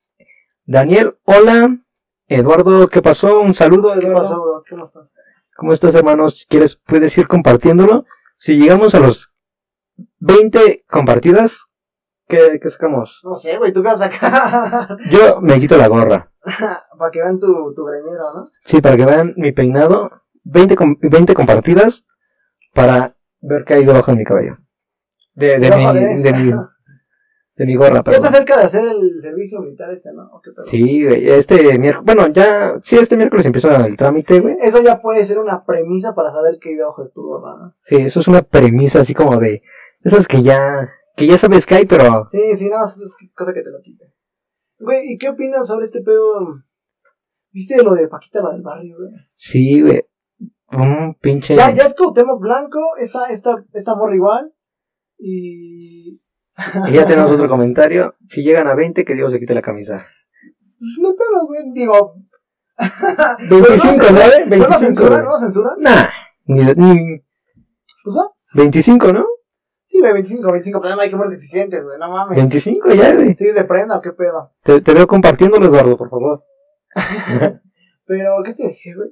Daniel, 0.65 1.17
hola. 1.25 1.79
Eduardo, 2.27 2.87
¿qué 2.87 3.01
pasó? 3.01 3.39
Un 3.39 3.53
saludo, 3.53 3.93
¿qué 3.93 4.05
Eduardo. 4.07 4.21
pasó, 4.21 4.41
bro? 4.41 4.63
¿Qué 4.67 4.75
pasó? 4.75 5.03
¿Cómo 5.55 5.73
estás, 5.73 5.95
hermanos? 5.95 6.45
Quieres, 6.49 6.75
puedes 6.75 7.17
ir 7.17 7.27
compartiéndolo. 7.27 8.05
Si 8.37 8.57
llegamos 8.57 8.93
a 8.95 8.99
los 8.99 9.31
20 10.19 10.85
compartidas, 10.89 11.65
¿qué, 12.27 12.59
qué 12.61 12.69
sacamos? 12.69 13.21
No 13.23 13.35
sé, 13.35 13.57
güey, 13.57 13.71
tú 13.71 13.81
qué 13.81 13.89
vas 13.89 14.01
a 14.01 14.11
sacar. 14.11 14.97
Yo 15.11 15.39
me 15.41 15.59
quito 15.59 15.77
la 15.77 15.87
gorra. 15.87 16.31
Para 16.97 17.11
que 17.11 17.19
vean 17.21 17.39
tu, 17.39 17.73
tu 17.73 17.85
greñero, 17.85 18.33
¿no? 18.35 18.49
Sí, 18.63 18.81
para 18.81 18.95
que 18.95 19.05
vean 19.05 19.33
mi 19.37 19.51
peinado. 19.51 20.09
20, 20.43 20.75
com- 20.75 20.95
20 21.01 21.33
compartidas 21.33 22.05
para 22.73 23.15
ver 23.41 23.63
qué 23.65 23.75
hay 23.75 23.85
debajo 23.85 24.11
de 24.11 24.17
mi 24.17 24.23
cabello. 24.23 24.57
De, 25.33 25.57
de, 25.57 25.69
mi, 25.75 26.21
de, 26.21 26.33
mi, 26.33 26.53
de 27.55 27.65
mi 27.65 27.75
gorra, 27.75 27.95
Ya 27.95 28.03
perdón. 28.03 28.25
está 28.25 28.37
cerca 28.37 28.57
de 28.57 28.63
hacer 28.65 28.87
el 28.87 29.19
servicio 29.21 29.59
militar 29.61 29.91
este, 29.91 30.13
¿no? 30.13 30.27
¿O 30.31 30.41
qué 30.41 30.51
pedo? 30.51 30.65
Sí, 30.65 31.03
güey, 31.03 31.29
este 31.29 31.79
miércoles, 31.79 32.05
bueno, 32.05 32.31
ya, 32.31 32.75
sí, 32.83 32.95
este 32.97 33.17
miércoles 33.17 33.45
empieza 33.47 33.75
el 33.85 33.97
trámite, 33.97 34.39
güey. 34.39 34.55
Eso 34.61 34.81
ya 34.83 35.01
puede 35.01 35.25
ser 35.25 35.39
una 35.39 35.65
premisa 35.65 36.13
para 36.13 36.31
saber 36.31 36.57
qué 36.61 36.69
hay 36.69 36.75
debajo 36.75 37.03
de 37.03 37.09
tu 37.09 37.23
gorra, 37.23 37.55
¿no? 37.57 37.73
Sí, 37.81 37.95
eso 37.95 38.19
es 38.19 38.27
una 38.27 38.43
premisa 38.43 38.99
así 38.99 39.13
como 39.15 39.37
de, 39.39 39.63
Esas 40.03 40.27
que 40.27 40.43
ya, 40.43 40.89
que 41.17 41.25
ya 41.27 41.37
sabes 41.37 41.65
que 41.65 41.75
hay, 41.75 41.85
pero 41.85 42.27
Sí, 42.29 42.41
sí, 42.55 42.69
no, 42.69 42.85
es 42.85 42.95
cosa 43.33 43.51
que 43.53 43.61
te 43.63 43.71
lo 43.71 43.81
quite. 43.81 44.05
Güey, 44.79 45.13
¿y 45.13 45.17
qué 45.17 45.29
opinas 45.29 45.67
sobre 45.67 45.85
este 45.85 46.01
pedo? 46.01 46.61
¿Viste 47.51 47.81
lo 47.81 47.93
de 47.93 48.07
Paquita, 48.07 48.41
la 48.41 48.51
del 48.51 48.61
barrio, 48.61 48.97
güey? 48.97 49.11
sí, 49.35 49.81
güey. 49.81 50.03
Un 50.71 51.15
pinche. 51.21 51.55
Ya, 51.55 51.73
ya 51.73 51.83
es 51.83 51.93
Cuauhtémoc 51.93 52.41
Blanco, 52.41 52.79
esta, 52.99 53.27
esta, 53.27 53.63
esta 53.73 53.95
morra 53.95 54.15
igual. 54.15 54.53
Y... 55.17 56.19
Y 56.87 56.91
ya 56.91 57.05
tenemos 57.05 57.31
otro 57.31 57.47
comentario. 57.49 58.15
Si 58.25 58.41
llegan 58.43 58.67
a 58.67 58.75
20, 58.75 59.05
que 59.05 59.13
Dios 59.13 59.31
se 59.31 59.39
quite 59.39 59.53
la 59.53 59.61
camisa. 59.61 60.05
Pues 60.79 60.91
no 60.99 61.15
pedo, 61.15 61.45
güey, 61.45 61.61
digo... 61.73 62.15
25, 63.49 64.03
¿no? 64.03 64.11
¿no? 64.11 64.19
¿No 64.19 64.49
25, 64.49 64.67
lo 64.67 64.79
censuran? 64.79 65.09
güey. 65.09 65.23
¿No 65.23 65.29
lo 65.29 65.39
censuran? 65.39 65.73
Nah, 65.79 66.07
ni, 66.45 66.63
ni 66.63 67.19
Pues 68.03 68.15
va. 68.17 68.31
25, 68.53 69.13
¿no? 69.13 69.25
Sí, 69.95 70.01
güey, 70.01 70.13
25, 70.13 70.51
25, 70.51 70.81
pero 70.81 70.95
no 70.95 71.01
hay 71.01 71.09
que 71.09 71.15
ponerse 71.15 71.37
exigentes, 71.37 71.83
güey, 71.83 71.97
no 71.97 72.09
mames. 72.09 72.35
25 72.35 72.89
ya, 72.89 73.13
güey. 73.13 73.35
¿Sigues 73.35 73.55
de 73.55 73.63
prenda 73.63 73.97
o 73.97 74.01
qué 74.01 74.11
pedo? 74.11 74.51
Te, 74.63 74.81
te 74.81 74.93
veo 74.93 75.07
compartiéndolo, 75.07 75.67
Eduardo, 75.67 75.95
por 75.97 76.09
favor. 76.09 76.43
Pero, 78.07 78.31
¿qué 78.43 78.53
te 78.53 78.67
decía, 78.67 78.93
güey? 78.95 79.09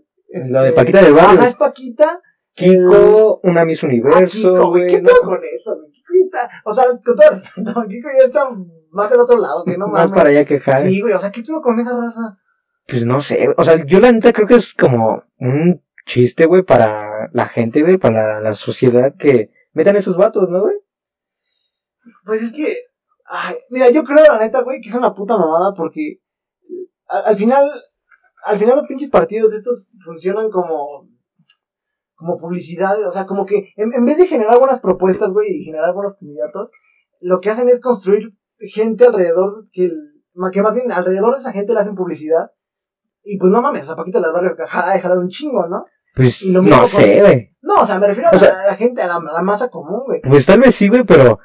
La 0.51 0.61
de 0.63 0.69
Este, 0.69 0.81
Paquita 0.81 1.01
del 1.03 1.13
barrio. 1.13 1.39
Ajá, 1.39 1.47
es 1.47 1.55
Paquita. 1.55 2.21
Kiko, 2.55 3.39
una 3.43 3.65
Miss 3.65 3.83
Ah, 3.83 3.87
Universo, 3.87 4.53
Kiko, 4.53 4.69
güey, 4.69 4.87
¿qué 4.87 4.99
pedo 4.99 5.21
con 5.23 5.39
eso, 5.43 5.75
güey? 5.75 5.91
Kiko 5.91 6.13
ya 6.13 6.25
está, 6.25 6.49
o 6.65 6.73
sea, 6.73 6.85
con 6.85 7.01
todo 7.01 7.15
respeto, 7.31 7.83
Kiko 7.87 8.09
ya 8.19 8.25
está 8.25 8.49
más 8.91 9.09
del 9.09 9.19
otro 9.21 9.37
lado, 9.37 9.63
que 9.65 9.77
no 9.77 9.87
Más 9.87 10.09
mames. 10.09 10.11
para 10.11 10.29
allá 10.29 10.45
que 10.45 10.59
jale. 10.59 10.89
Sí, 10.89 11.01
güey, 11.01 11.13
o 11.13 11.19
sea, 11.19 11.31
¿qué 11.31 11.41
pedo 11.41 11.61
con 11.61 11.79
esa 11.79 11.97
raza? 11.97 12.37
Pues 12.87 13.05
no 13.05 13.21
sé, 13.21 13.47
o 13.57 13.63
sea, 13.63 13.83
yo 13.85 13.99
la 13.99 14.11
neta 14.11 14.33
creo 14.33 14.45
que 14.47 14.55
es 14.55 14.73
como 14.73 15.23
un 15.39 15.81
chiste, 16.05 16.45
güey, 16.45 16.61
para 16.63 17.29
la 17.31 17.47
gente, 17.47 17.81
güey, 17.81 17.97
para 17.97 18.39
la 18.41 18.53
sociedad 18.53 19.13
que 19.17 19.49
metan 19.73 19.95
esos 19.95 20.17
vatos, 20.17 20.49
¿no, 20.49 20.61
güey? 20.61 20.75
Pues 22.25 22.41
es 22.41 22.51
que, 22.53 22.77
ay, 23.25 23.55
mira, 23.69 23.89
yo 23.89 24.03
creo, 24.03 24.25
la 24.25 24.39
neta, 24.39 24.61
güey, 24.61 24.81
que 24.81 24.89
es 24.89 24.95
una 24.95 25.13
puta 25.13 25.37
mamada 25.37 25.73
porque 25.75 26.19
al, 27.07 27.25
al 27.25 27.37
final, 27.37 27.69
al 28.45 28.59
final 28.59 28.75
los 28.75 28.87
pinches 28.87 29.09
partidos 29.09 29.53
estos 29.53 29.83
funcionan 30.03 30.49
como, 30.49 31.07
como 32.15 32.37
publicidad, 32.37 33.05
o 33.07 33.11
sea, 33.11 33.25
como 33.25 33.45
que 33.45 33.69
en, 33.75 34.05
vez 34.05 34.17
de 34.17 34.27
generar 34.27 34.59
buenas 34.59 34.79
propuestas, 34.79 35.31
güey, 35.31 35.49
y 35.49 35.63
generar 35.63 35.93
buenos 35.93 36.15
candidatos, 36.15 36.69
lo 37.19 37.39
que 37.39 37.49
hacen 37.49 37.69
es 37.69 37.79
construir 37.79 38.33
gente 38.59 39.05
alrededor 39.05 39.67
que, 39.71 39.85
el- 39.85 40.23
que 40.51 40.61
más 40.61 40.73
bien 40.73 40.91
alrededor 40.91 41.33
de 41.33 41.39
esa 41.39 41.51
gente 41.51 41.73
le 41.73 41.79
hacen 41.79 41.95
publicidad. 41.95 42.51
Y 43.23 43.37
pues 43.37 43.51
no 43.51 43.61
mames, 43.61 43.89
a 43.89 43.95
Paquita 43.95 44.19
las 44.19 44.33
ha 44.33 44.93
de 44.93 44.99
jalar 45.01 45.17
un 45.17 45.29
chingo, 45.29 45.65
¿no? 45.67 45.85
Pues 46.13 46.41
Y 46.41 46.51
lo 46.51 46.61
mismo 46.61 46.77
no 46.77 46.81
con- 46.83 46.91
sé, 46.91 47.21
güey. 47.21 47.49
No, 47.61 47.75
o 47.81 47.85
sea, 47.85 47.97
me 47.99 48.07
refiero 48.07 48.29
O 48.31 48.35
a, 48.35 48.39
sea- 48.39 48.53
la, 48.53 48.63
a 48.63 48.67
la 48.67 48.75
gente, 48.75 49.01
a 49.01 49.07
la, 49.07 49.15
a 49.15 49.33
la 49.33 49.41
masa 49.41 49.69
común, 49.69 50.01
güey. 50.05 50.21
Pues 50.21 50.45
tal 50.45 50.59
vez 50.59 50.75
sí, 50.75 50.87
güey, 50.89 51.03
pero 51.05 51.39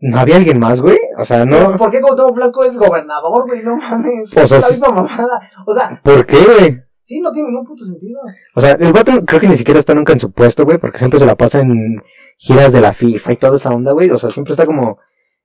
no 0.00 0.18
había 0.18 0.36
alguien 0.36 0.58
más, 0.58 0.80
güey. 0.80 0.98
O 1.18 1.24
sea, 1.24 1.44
no. 1.44 1.76
¿Por 1.76 1.90
qué 1.90 2.00
Cuauhtémoc 2.00 2.34
Blanco 2.34 2.64
es 2.64 2.76
gobernador, 2.76 3.46
güey? 3.46 3.62
No 3.62 3.76
mames. 3.76 4.28
O 4.36 4.46
sea, 4.46 4.58
es 4.58 4.62
la 4.64 4.68
sí. 4.68 4.72
misma 4.74 4.90
mamada. 4.90 5.40
O 5.66 5.74
sea, 5.74 6.00
¿Por 6.02 6.24
qué, 6.26 6.36
güey? 6.38 6.80
sí, 7.04 7.20
no 7.20 7.32
tiene 7.32 7.48
ningún 7.50 7.66
puto 7.66 7.84
sentido. 7.84 8.20
O 8.54 8.60
sea, 8.60 8.72
el 8.72 8.92
vato 8.92 9.24
creo 9.24 9.40
que 9.40 9.48
ni 9.48 9.56
siquiera 9.56 9.80
está 9.80 9.94
nunca 9.94 10.12
en 10.12 10.20
su 10.20 10.30
puesto, 10.32 10.64
güey, 10.64 10.78
porque 10.78 10.98
siempre 10.98 11.18
se 11.20 11.26
la 11.26 11.36
pasa 11.36 11.60
en 11.60 12.02
giras 12.38 12.72
de 12.72 12.80
la 12.80 12.92
FIFA 12.92 13.32
y 13.32 13.36
toda 13.36 13.56
esa 13.56 13.70
onda, 13.70 13.92
güey. 13.92 14.10
O 14.10 14.18
sea, 14.18 14.30
siempre 14.30 14.52
está 14.52 14.66
como 14.66 14.98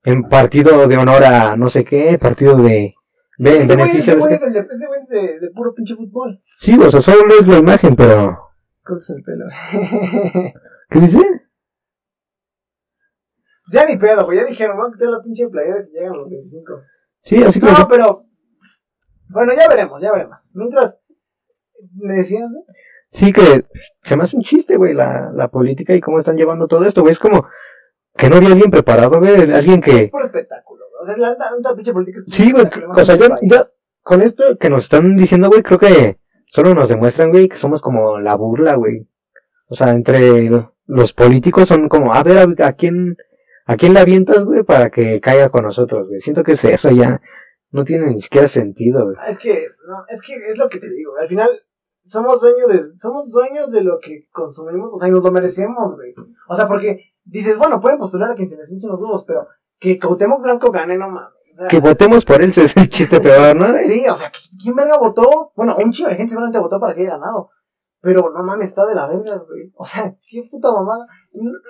en 0.04 0.24
partido 0.24 0.88
de 0.88 0.98
honor 0.98 1.24
a 1.24 1.56
no 1.56 1.70
sé 1.70 1.84
qué, 1.86 2.18
partido 2.20 2.56
de, 2.56 2.94
de 3.38 3.58
ese 3.58 3.76
güey, 3.76 3.90
ese 3.98 4.00
es, 4.00 4.08
el 4.44 4.54
de, 4.54 4.60
ese 4.60 4.88
güey 4.88 5.02
es 5.02 5.08
de, 5.10 5.40
de 5.40 5.50
puro 5.56 5.74
pinche 5.74 5.96
fútbol. 5.96 6.42
Sí, 6.60 6.78
o 6.78 6.92
sea, 6.92 7.02
solo 7.02 7.34
es 7.40 7.48
la 7.48 7.58
imagen, 7.60 7.96
pero. 7.96 8.38
Cortes 8.84 9.10
el 9.10 9.24
pelo. 9.24 9.46
¿Qué 10.90 11.00
dice? 11.00 11.20
ya 13.72 13.86
ni 13.86 13.98
pedo, 13.98 14.26
güey. 14.26 14.38
Ya 14.38 14.46
dijeron, 14.46 14.78
¿no? 14.78 14.92
Que 14.92 15.06
la 15.06 15.22
pinche 15.22 15.48
playera 15.48 15.84
si 15.84 15.92
llegan 15.92 16.18
los 16.18 16.30
25. 16.30 16.82
Sí, 17.22 17.44
así 17.44 17.60
como. 17.60 17.72
No, 17.72 17.88
pero. 17.88 18.26
Bueno, 19.30 19.54
ya 19.54 19.68
veremos, 19.68 20.02
ya 20.02 20.12
veremos. 20.12 20.38
Mientras. 20.54 20.98
¿Me 21.96 22.16
decías, 22.16 22.50
no? 22.50 22.64
Sí, 23.10 23.32
que 23.34 23.66
se 24.02 24.18
me 24.18 24.24
hace 24.24 24.36
un 24.36 24.44
chiste, 24.44 24.78
güey, 24.78 24.94
la, 24.94 25.32
la 25.36 25.50
política 25.50 25.94
y 25.94 26.02
cómo 26.02 26.20
están 26.20 26.38
llevando 26.38 26.68
todo 26.68 26.86
esto, 26.86 27.02
güey. 27.02 27.12
Es 27.12 27.20
como 27.20 27.48
que 28.16 28.30
no 28.30 28.38
había 28.38 28.50
alguien 28.50 28.72
preparado, 28.72 29.20
güey, 29.20 29.52
alguien 29.52 29.84
Es 29.84 29.86
que. 29.86 30.08
puro 30.08 30.26
espectáculo, 30.26 30.86
güey. 30.90 31.04
O 31.04 31.06
sea, 31.06 31.18
la 31.18 31.38
la 31.38 31.56
neta 31.56 31.76
pinche 31.76 31.94
política 31.94 32.20
es 32.20 32.34
Sí, 32.34 32.52
güey, 32.52 32.66
o 32.66 33.06
sea, 33.06 33.16
yo, 33.16 33.28
que 33.28 33.48
ya, 33.48 33.70
con 34.02 34.22
esto 34.22 34.44
que 34.60 34.70
nos 34.70 34.86
están 34.86 35.16
diciendo, 35.16 35.50
güey, 35.50 35.62
creo 35.62 35.80
que 35.80 36.18
solo 36.54 36.76
nos 36.76 36.88
demuestran, 36.88 37.32
güey, 37.32 37.50
que 37.50 37.58
somos 37.58 37.82
como 37.82 38.20
la 38.20 38.36
burla, 38.36 38.76
güey. 38.76 39.08
O 39.68 39.76
sea, 39.76 39.92
entre 39.92 40.50
los 40.86 41.14
políticos 41.14 41.68
son 41.68 41.90
como, 41.90 42.14
a 42.14 42.22
ver, 42.22 42.62
a, 42.62 42.74
quién, 42.74 43.18
a 43.66 43.76
quién 43.76 43.96
le 43.96 44.00
avientas, 44.00 44.46
güey, 44.46 44.62
para 44.64 44.92
que 44.92 45.20
caiga 45.20 45.50
con 45.50 45.64
nosotros, 45.64 46.08
güey. 46.08 46.22
Siento 46.22 46.44
que 46.44 46.52
es 46.52 46.64
eso 46.64 46.92
ya. 46.92 47.20
No 47.72 47.84
tiene 47.84 48.06
ni 48.06 48.20
siquiera 48.20 48.48
sentido, 48.48 49.04
güey. 49.06 49.16
Ah, 49.20 49.32
Es 49.32 49.40
que, 49.40 49.66
no, 49.88 50.06
es 50.08 50.22
que 50.22 50.36
es 50.36 50.58
lo 50.60 50.70
que 50.70 50.80
te 50.80 50.92
digo. 50.92 51.14
Al 51.20 51.28
final, 51.28 51.50
somos 52.06 52.40
dueños 52.40 52.70
de, 52.70 53.00
somos 53.00 53.32
dueños 53.32 53.72
de 53.72 53.84
lo 53.84 54.00
que 54.00 54.28
consumimos, 54.32 54.92
o 54.94 55.00
sea, 55.00 55.08
y 55.08 55.12
nos 55.12 55.24
lo 55.24 55.32
merecemos, 55.32 55.96
güey. 55.96 56.14
O 56.48 56.56
sea, 56.56 56.68
porque 56.68 57.14
dices, 57.24 57.58
bueno, 57.58 57.82
pueden 57.82 57.98
postular 57.98 58.30
a 58.30 58.36
quien 58.36 58.50
se 58.50 58.58
les 58.58 58.70
hinchen 58.70 58.92
los 58.92 59.00
huevos, 59.00 59.24
pero 59.26 59.48
que 59.80 59.98
Cautemo 59.98 60.40
Blanco 60.40 60.70
gane, 60.70 60.98
no 61.00 61.10
mames. 61.10 61.34
Que 61.70 61.80
votemos 61.80 62.26
por 62.26 62.42
él, 62.42 62.50
ese 62.50 62.64
es 62.64 62.78
el 62.78 62.90
chiste 62.90 63.22
peor, 63.22 63.56
¿no? 63.56 63.68
Sí, 63.86 64.06
o 64.10 64.16
sea, 64.16 64.32
¿quién 64.62 64.76
verga 64.76 64.98
votó? 64.98 65.52
Bueno, 65.56 65.76
un 65.78 65.92
chingo 65.92 66.10
de 66.10 66.16
gente 66.16 66.32
seguramente 66.32 66.60
votó 66.60 66.80
para 66.80 66.96
que 66.96 67.02
haya 67.02 67.12
ganado. 67.12 67.50
Pero 68.02 68.32
no 68.36 68.44
mames, 68.44 68.70
está 68.70 68.86
de 68.86 68.96
la 68.96 69.08
verga, 69.08 69.38
güey. 69.38 69.72
O 69.76 69.86
sea, 69.86 70.16
qué 70.30 70.44
puta 70.50 70.72
mamada. 70.72 71.06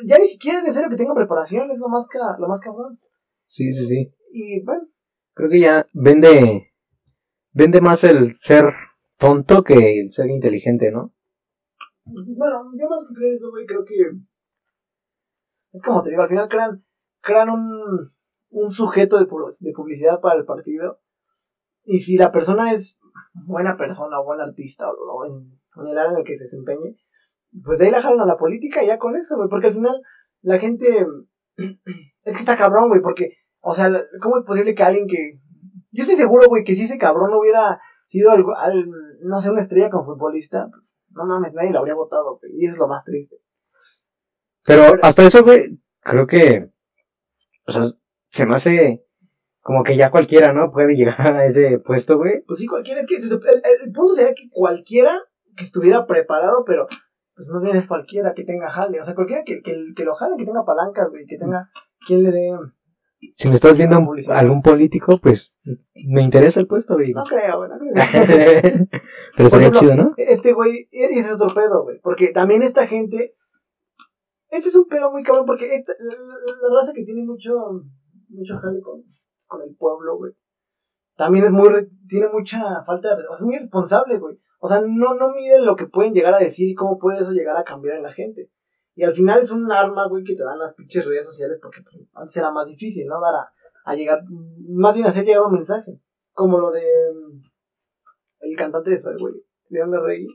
Ya 0.05 0.17
ni 0.17 0.27
siquiera 0.27 0.59
es 0.59 0.63
necesario 0.63 0.89
que 0.89 0.95
tenga 0.95 1.13
preparación, 1.13 1.69
es 1.69 1.77
lo 1.77 1.89
más, 1.89 2.07
ca 2.07 2.37
lo 2.39 2.47
más 2.47 2.59
cabrón. 2.59 2.99
Sí, 3.45 3.71
sí, 3.71 3.85
sí. 3.85 4.13
Y 4.31 4.63
bueno, 4.63 4.83
Creo 5.33 5.49
que 5.49 5.59
ya 5.59 5.87
vende, 5.93 6.73
vende 7.51 7.81
más 7.81 8.03
el 8.03 8.35
ser 8.35 8.65
tonto 9.17 9.63
que 9.63 10.01
el 10.01 10.11
ser 10.11 10.29
inteligente, 10.29 10.91
¿no? 10.91 11.11
Bueno, 12.05 12.71
yo 12.77 12.87
más 12.87 13.07
que 13.07 13.15
creer 13.15 13.33
eso, 13.33 13.49
güey, 13.49 13.65
creo 13.65 13.83
que. 13.83 13.95
Es 15.71 15.81
como 15.81 16.03
te 16.03 16.11
digo, 16.11 16.21
al 16.21 16.29
final 16.29 16.47
crean, 16.49 16.85
crean 17.21 17.49
un, 17.49 18.12
un 18.53 18.69
sujeto 18.71 19.17
de, 19.19 19.25
pu- 19.25 19.57
de 19.59 19.71
publicidad 19.73 20.19
para 20.21 20.39
el 20.39 20.45
partido. 20.45 20.99
Y 21.85 21.99
si 21.99 22.17
la 22.17 22.31
persona 22.31 22.71
es 22.71 22.97
buena 23.33 23.75
persona 23.77 24.19
o 24.19 24.25
buen 24.25 24.39
artista 24.41 24.85
o, 24.89 25.25
en, 25.25 25.59
en 25.81 25.87
el 25.87 25.97
área 25.97 26.11
en 26.11 26.17
el 26.19 26.23
que 26.23 26.35
se 26.35 26.45
desempeñe, 26.45 26.95
pues 27.63 27.79
de 27.79 27.85
ahí 27.85 27.91
la 27.91 28.01
jalan 28.01 28.21
a 28.21 28.25
la 28.25 28.37
política 28.37 28.83
y 28.83 28.87
ya 28.87 28.97
con 28.97 29.15
eso, 29.15 29.35
güey. 29.35 29.49
Porque 29.49 29.67
al 29.67 29.73
final 29.73 30.01
la 30.41 30.59
gente. 30.59 31.05
Es 32.25 32.35
que 32.35 32.39
está 32.39 32.55
cabrón, 32.55 32.87
güey, 32.87 33.01
porque. 33.01 33.37
O 33.59 33.75
sea, 33.75 33.89
¿cómo 34.21 34.37
es 34.37 34.45
posible 34.45 34.75
que 34.75 34.83
alguien 34.83 35.07
que. 35.07 35.39
Yo 35.91 36.03
estoy 36.03 36.15
seguro, 36.15 36.47
güey, 36.47 36.63
que 36.63 36.73
si 36.73 36.83
ese 36.83 36.97
cabrón 36.97 37.33
hubiera 37.33 37.79
sido 38.07 38.31
al, 38.31 38.43
no 39.21 39.41
sé, 39.41 39.49
una 39.51 39.59
estrella 39.61 39.89
como 39.89 40.05
futbolista, 40.05 40.67
pues 40.71 40.97
no 41.09 41.25
mames, 41.25 41.53
nadie 41.53 41.71
lo 41.71 41.79
habría 41.79 41.95
votado, 41.95 42.39
güey. 42.39 42.51
Y 42.57 42.65
eso 42.65 42.73
es 42.73 42.79
lo 42.79 42.87
más 42.87 43.03
triste. 43.03 43.35
Pero 44.63 44.83
hasta 45.01 45.23
eso, 45.25 45.43
güey, 45.43 45.79
creo 45.99 46.25
que, 46.27 46.69
o 47.67 47.71
sea, 47.71 47.83
se 48.33 48.47
me 48.47 48.55
hace 48.55 49.05
como 49.61 49.83
que 49.83 49.95
ya 49.95 50.09
cualquiera, 50.09 50.53
¿no? 50.53 50.71
Puede 50.71 50.95
llegar 50.95 51.35
a 51.35 51.45
ese 51.45 51.77
puesto, 51.79 52.17
güey. 52.17 52.41
Pues 52.47 52.59
sí, 52.59 52.65
cualquiera, 52.65 52.99
es 52.99 53.07
que 53.07 53.17
el, 53.17 53.91
punto 53.93 54.15
sería 54.15 54.33
que 54.33 54.49
cualquiera 54.49 55.21
que 55.55 55.63
estuviera 55.63 56.07
preparado, 56.07 56.65
pero 56.65 56.87
pues 57.35 57.47
más 57.47 57.61
bien 57.61 57.75
es 57.77 57.87
cualquiera 57.87 58.33
que 58.33 58.43
tenga 58.43 58.69
jale. 58.69 58.99
O 58.99 59.05
sea, 59.05 59.13
cualquiera 59.13 59.43
que, 59.45 59.61
que, 59.61 59.75
que 59.95 60.03
lo 60.03 60.15
jale, 60.15 60.35
que 60.37 60.45
tenga 60.45 60.65
palancas, 60.65 61.09
güey, 61.11 61.25
que 61.27 61.37
tenga 61.37 61.69
quien 62.05 62.23
le 62.23 62.31
dé. 62.31 62.51
Si 63.37 63.47
me 63.47 63.53
estás 63.53 63.77
viendo 63.77 63.97
algún 64.29 64.61
político, 64.63 65.19
pues 65.19 65.53
me 65.93 66.23
interesa 66.23 66.59
el 66.59 66.67
puesto, 66.67 66.95
güey. 66.95 67.13
No 67.13 67.23
creo, 67.23 67.59
güey, 67.59 67.69
no 67.69 67.77
creo. 67.77 67.93
Pero 69.37 69.47
estaría 69.47 69.71
chido, 69.71 69.95
¿no? 69.95 70.13
Este 70.17 70.53
güey, 70.53 70.89
ese 70.91 71.19
es 71.19 71.31
otro 71.31 71.53
pedo, 71.53 71.83
güey. 71.83 71.99
Porque 72.01 72.29
también 72.29 72.63
esta 72.63 72.87
gente. 72.87 73.35
Este 74.49 74.69
es 74.69 74.75
un 74.75 74.87
pedo 74.87 75.11
muy 75.11 75.23
cabrón, 75.23 75.45
porque 75.45 75.73
esta, 75.73 75.93
la, 75.99 76.15
la- 76.15 76.69
la 76.69 76.81
raza 76.81 76.93
que 76.93 77.05
tiene 77.05 77.23
mucho, 77.23 77.53
mucho 78.33 78.57
jale 78.59 78.81
con, 78.81 79.03
con 79.45 79.61
el 79.61 79.75
pueblo, 79.75 80.17
güey. 80.17 80.33
También 81.15 81.45
es 81.45 81.51
muy, 81.51 81.69
tiene 82.07 82.27
mucha 82.29 82.83
falta 82.83 83.15
de, 83.15 83.23
o 83.29 83.35
sea, 83.35 83.43
es 83.43 83.45
muy 83.45 83.57
responsable, 83.57 84.17
güey. 84.17 84.39
O 84.59 84.67
sea, 84.67 84.81
no, 84.81 85.13
no 85.15 85.31
miden 85.31 85.65
lo 85.65 85.75
que 85.75 85.87
pueden 85.87 86.13
llegar 86.13 86.33
a 86.33 86.39
decir 86.39 86.69
y 86.69 86.73
cómo 86.73 86.97
puede 86.97 87.19
eso 87.19 87.31
llegar 87.31 87.57
a 87.57 87.63
cambiar 87.63 87.97
en 87.97 88.03
la 88.03 88.13
gente. 88.13 88.49
Y 88.95 89.03
al 89.03 89.13
final 89.13 89.41
es 89.41 89.51
un 89.51 89.71
arma, 89.71 90.07
güey, 90.07 90.23
que 90.23 90.35
te 90.35 90.43
dan 90.43 90.59
las 90.59 90.73
pinches 90.75 91.05
redes 91.05 91.25
sociales 91.25 91.59
porque 91.61 91.81
pues, 91.81 92.07
antes 92.13 92.37
era 92.37 92.51
más 92.51 92.67
difícil, 92.67 93.05
¿no? 93.07 93.19
Dar 93.19 93.33
a, 93.85 93.95
llegar, 93.95 94.23
más 94.69 94.93
bien 94.93 95.05
hacer 95.05 95.25
llegar 95.25 95.43
un 95.43 95.53
mensaje. 95.53 95.99
Como 96.31 96.59
lo 96.59 96.71
de 96.71 96.81
mm, 96.81 97.41
el 98.41 98.55
cantante 98.55 98.91
de 98.91 98.99
Soy, 98.99 99.15
güey, 99.19 99.33
León 99.69 99.91
Rey. 100.03 100.27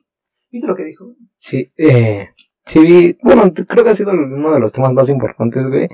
¿Viste 0.51 0.67
lo 0.67 0.75
que 0.75 0.85
dijo? 0.85 1.15
Sí, 1.37 1.73
eh, 1.77 2.29
sí, 2.65 3.17
bueno, 3.23 3.53
creo 3.53 3.85
que 3.85 3.91
ha 3.91 3.95
sido 3.95 4.13
uno 4.13 4.53
de 4.55 4.61
los 4.61 4.73
temas 4.73 4.93
más 4.93 5.11
importantes, 5.11 5.67
güey, 5.69 5.89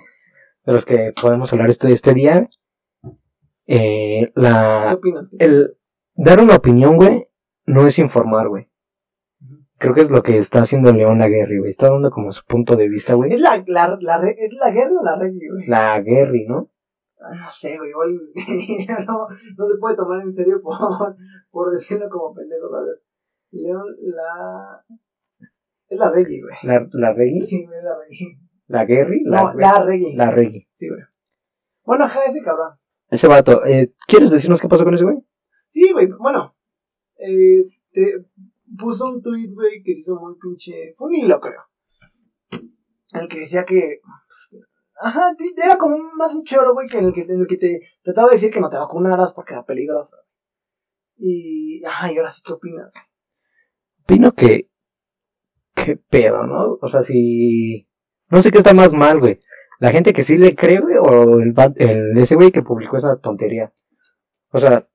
de 0.65 0.73
los 0.73 0.85
que 0.85 1.13
podemos 1.21 1.53
hablar 1.53 1.71
este, 1.71 1.93
este 1.93 2.15
día. 2.15 2.49
Eh, 3.67 4.31
¿Qué 4.35 4.41
la, 4.41 4.95
opinas? 4.95 5.29
el 5.39 5.77
dar 6.15 6.41
una 6.41 6.57
opinión, 6.57 6.97
güey, 6.97 7.29
no 7.67 7.87
es 7.87 7.99
informar, 7.99 8.49
güey. 8.49 8.69
creo 9.79 9.95
que 9.95 10.03
es 10.03 10.11
lo 10.11 10.23
que 10.23 10.39
está 10.39 10.61
haciendo 10.61 10.93
León 10.93 11.19
Laguerri, 11.19 11.59
güey. 11.59 11.71
Está 11.71 11.91
dando 11.91 12.11
como 12.11 12.33
su 12.33 12.45
punto 12.45 12.77
de 12.77 12.89
vista, 12.89 13.15
güey. 13.15 13.33
¿Es 13.33 13.41
la, 13.41 13.63
la, 13.67 13.97
la, 14.01 14.29
¿Es 14.31 14.53
la 14.55 14.71
guerra 14.71 14.93
o 15.01 15.05
la 15.05 15.17
reggae, 15.17 15.49
güey? 15.51 15.67
La 15.67 16.01
Guerri, 16.01 16.47
¿no? 16.47 16.71
Ah, 17.21 17.35
No 17.35 17.49
sé, 17.51 17.77
güey, 17.79 17.91
igual 17.91 18.21
no, 19.07 19.29
no 19.57 19.69
se 19.69 19.79
puede 19.81 19.97
tomar 19.97 20.21
en 20.23 20.35
serio 20.35 20.61
por, 20.63 20.77
por 21.51 21.73
decirlo 21.73 22.09
como 22.11 22.35
pendejo, 22.35 22.75
a 22.75 22.83
ver. 22.83 23.01
León, 23.51 23.85
la... 24.03 24.85
Es 25.89 25.99
la 25.99 26.11
reggae, 26.11 26.41
güey. 26.43 26.57
La, 26.65 26.87
la 26.93 27.13
Reggi. 27.13 27.43
Sí, 27.43 27.63
es 27.63 27.85
la 27.85 27.97
reggae. 27.97 28.44
La 28.67 28.85
Guerri. 28.85 29.23
No, 29.25 29.53
la 29.55 29.85
reggae. 29.85 30.15
La 30.17 30.31
Reggi. 30.31 30.67
Sí, 30.79 30.89
güey. 30.89 31.03
Bueno, 31.85 32.05
ajá, 32.05 32.21
ese 32.27 32.43
cabrón. 32.43 32.79
Ese 33.11 33.29
vato. 33.29 33.65
Eh, 33.67 33.93
¿Quieres 34.07 34.31
decirnos 34.31 34.61
qué 34.61 34.69
pasó 34.69 34.85
con 34.85 34.95
ese 34.95 35.05
güey? 35.05 35.19
Sí, 35.69 35.93
güey, 35.93 36.09
bueno. 36.19 36.57
Eh, 37.17 37.65
te 37.93 38.25
puso 38.79 39.07
un 39.07 39.23
tweet, 39.23 39.51
güey, 39.53 39.83
que 39.83 39.95
se 39.95 40.01
hizo 40.01 40.17
muy 40.17 40.35
pinche. 40.41 40.95
Fue 40.97 41.09
un 41.09 41.15
hilo, 41.15 41.41
creo. 41.41 41.63
El 43.13 43.29
que 43.29 43.41
decía 43.41 43.65
que. 43.65 44.01
pues, 44.03 44.65
ajá, 45.01 45.35
era 45.57 45.77
como 45.77 45.99
más 46.17 46.35
un 46.35 46.45
choro, 46.45 46.73
güey, 46.73 46.89
que 46.89 46.99
en 46.99 47.07
el 47.07 47.13
que, 47.13 47.23
en 47.23 47.41
el 47.41 47.47
que 47.47 47.57
te 47.59 47.81
trataba 48.03 48.29
de 48.29 48.35
decir 48.35 48.51
que 48.51 48.61
no 48.61 48.71
te 48.71 48.79
vacunaras 48.79 49.33
porque 49.33 49.53
era 49.53 49.65
peligroso. 49.65 50.17
Y. 51.17 51.85
Ajá, 51.85 52.13
y 52.13 52.17
ahora 52.17 52.31
sí, 52.31 52.41
¿qué 52.45 52.53
opinas? 52.53 52.93
Opino 54.03 54.33
que. 54.33 54.71
Qué 55.75 55.97
pedo, 55.97 56.45
¿no? 56.47 56.79
O 56.81 56.89
sea, 56.89 57.03
si. 57.03 57.89
No 58.31 58.43
sé 58.43 58.51
qué 58.51 58.59
está 58.59 58.75
más 58.75 58.93
mal, 58.93 59.21
güey. 59.21 59.41
La 59.81 59.91
gente 59.91 60.13
que 60.13 60.23
sí 60.23 60.39
le 60.39 60.55
cree, 60.55 60.81
güey, 60.81 60.97
o 60.99 61.41
el, 61.41 61.55
el 61.77 62.19
ese 62.19 62.37
güey 62.37 62.51
que 62.51 62.63
publicó 62.63 62.97
esa 62.97 63.17
tontería. 63.17 63.73
O 64.51 64.59
sea, 64.59 64.87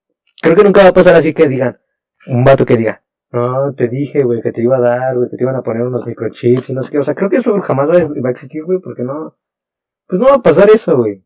creo 0.42 0.56
que 0.56 0.64
nunca 0.64 0.84
va 0.84 0.90
a 0.90 0.94
pasar 0.94 1.16
así 1.16 1.34
que 1.34 1.48
digan. 1.48 1.80
Un 2.28 2.44
vato 2.44 2.66
que 2.66 2.78
diga. 2.78 3.04
No, 3.32 3.74
te 3.76 3.88
dije, 3.88 4.24
güey, 4.24 4.42
que 4.42 4.52
te 4.52 4.62
iba 4.62 4.78
a 4.78 4.82
dar, 4.82 5.16
güey, 5.16 5.30
que 5.30 5.38
te 5.38 5.44
iban 5.44 5.56
a 5.56 5.62
poner 5.62 5.84
unos 5.84 6.06
microchips 6.06 6.70
y 6.70 6.74
no 6.74 6.82
sé 6.82 6.92
qué. 6.92 7.00
O 7.00 7.04
sea, 7.04 7.14
creo 7.14 7.30
que 7.30 7.38
eso 7.38 7.60
jamás 7.62 7.90
va 7.90 7.98
a, 7.98 8.32
existir, 8.32 8.64
güey, 8.64 8.80
porque 8.80 9.04
no. 9.04 9.36
Pues 10.08 10.20
no 10.20 10.28
va 10.28 10.36
a 10.36 10.42
pasar 10.42 10.70
eso, 10.72 10.98
güey. 10.98 11.24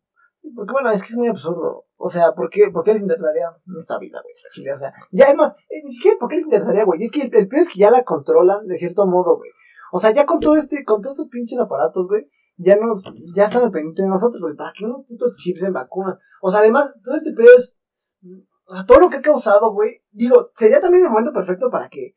Porque 0.56 0.72
bueno, 0.74 0.92
es 0.92 1.02
que 1.02 1.10
es 1.10 1.16
muy 1.16 1.30
absurdo. 1.30 1.86
O 1.96 2.10
sea, 2.10 2.34
¿por 2.34 2.50
qué, 2.50 2.70
por 2.74 2.84
qué 2.84 2.94
les 2.94 3.02
interesaría 3.02 3.50
esta 3.80 3.98
vida, 3.98 4.20
güey? 4.22 4.70
O 4.70 4.78
sea, 4.78 4.94
ya 5.12 5.26
es 5.26 5.36
más, 5.38 5.56
eh, 5.70 5.82
ni 5.84 5.94
siquiera 5.94 6.18
por 6.20 6.28
qué 6.28 6.36
les 6.36 6.46
interesaría, 6.46 6.84
güey. 6.84 7.02
Es 7.02 7.12
que 7.12 7.22
el, 7.22 7.34
el 7.34 7.48
es 7.54 7.70
que 7.70 7.80
ya 7.80 7.90
la 7.90 8.04
controlan 8.04 8.68
de 8.68 8.78
cierto 8.78 9.08
modo, 9.08 9.38
güey. 9.38 9.52
O 9.96 10.00
sea, 10.00 10.12
ya 10.12 10.26
con 10.26 10.40
todo 10.40 10.56
este, 10.56 10.84
con 10.84 11.04
todos 11.04 11.20
estos 11.20 11.30
pinches 11.30 11.60
aparatos, 11.60 12.08
güey, 12.08 12.28
ya 12.58 12.76
nos, 12.78 13.04
ya 13.36 13.46
están 13.46 13.62
dependientes 13.62 14.04
de 14.04 14.10
nosotros, 14.10 14.42
güey. 14.42 14.56
¿Para 14.56 14.74
qué 14.76 14.86
unos 14.86 15.06
putos 15.06 15.36
chips 15.36 15.62
en 15.62 15.74
vacunas? 15.74 16.18
O 16.42 16.50
sea, 16.50 16.62
además, 16.62 16.96
todo 17.04 17.16
este 17.16 17.32
pedo 17.34 17.50
es, 17.56 17.78
o 18.66 18.74
sea, 18.74 18.88
todo 18.88 19.02
lo 19.02 19.10
que 19.12 19.18
ha 19.18 19.22
causado, 19.22 19.72
güey. 19.72 20.02
Digo, 20.10 20.50
sería 20.56 20.82
también 20.82 21.06
el 21.06 21.12
momento 21.12 21.32
perfecto 21.32 21.70
para 21.70 21.90
que, 21.90 22.16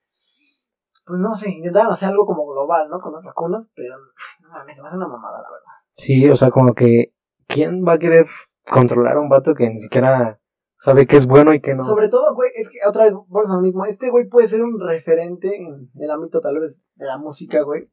pues 1.04 1.20
no 1.20 1.34
sé, 1.34 1.50
intentaran 1.50 1.92
hacer 1.92 2.08
algo 2.08 2.24
como 2.24 2.46
global, 2.46 2.88
¿no? 2.88 2.98
Con 2.98 3.12
las 3.12 3.22
vacunas, 3.22 3.70
pero, 3.74 3.94
no 4.40 4.48
mames, 4.48 4.74
se 4.74 4.80
me 4.80 4.88
hace 4.88 4.96
una 4.96 5.08
mamada, 5.08 5.42
la 5.42 5.50
verdad. 5.50 5.72
Sí, 5.92 6.30
o 6.30 6.34
sea, 6.34 6.50
como 6.50 6.72
que. 6.72 7.12
¿Quién 7.46 7.84
va 7.86 7.92
a 7.92 7.98
querer 7.98 8.24
controlar 8.64 9.18
a 9.18 9.20
un 9.20 9.28
vato 9.28 9.54
que 9.54 9.68
ni 9.68 9.80
siquiera 9.80 10.40
sabe 10.78 11.06
qué 11.06 11.16
es 11.16 11.26
bueno 11.26 11.52
y 11.54 11.60
qué 11.60 11.74
no? 11.74 11.84
Sobre 11.84 12.08
todo, 12.08 12.34
güey, 12.34 12.50
es 12.56 12.68
que 12.68 12.78
otra 12.86 13.04
vez, 13.04 13.14
por 13.28 13.48
lo 13.48 13.60
mismo, 13.60 13.84
este 13.86 14.10
güey 14.10 14.28
puede 14.28 14.48
ser 14.48 14.62
un 14.62 14.78
referente 14.80 15.56
en 15.56 15.90
el 15.94 16.10
ámbito 16.10 16.40
tal 16.40 16.58
vez 16.58 16.80
de 16.94 17.06
la 17.06 17.18
música, 17.18 17.62
güey. 17.62 17.90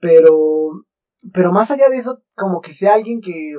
Pero, 0.00 0.70
pero 1.32 1.52
más 1.52 1.70
allá 1.70 1.88
de 1.88 1.98
eso, 1.98 2.22
como 2.34 2.60
que 2.60 2.72
sea 2.72 2.94
alguien 2.94 3.20
que, 3.20 3.54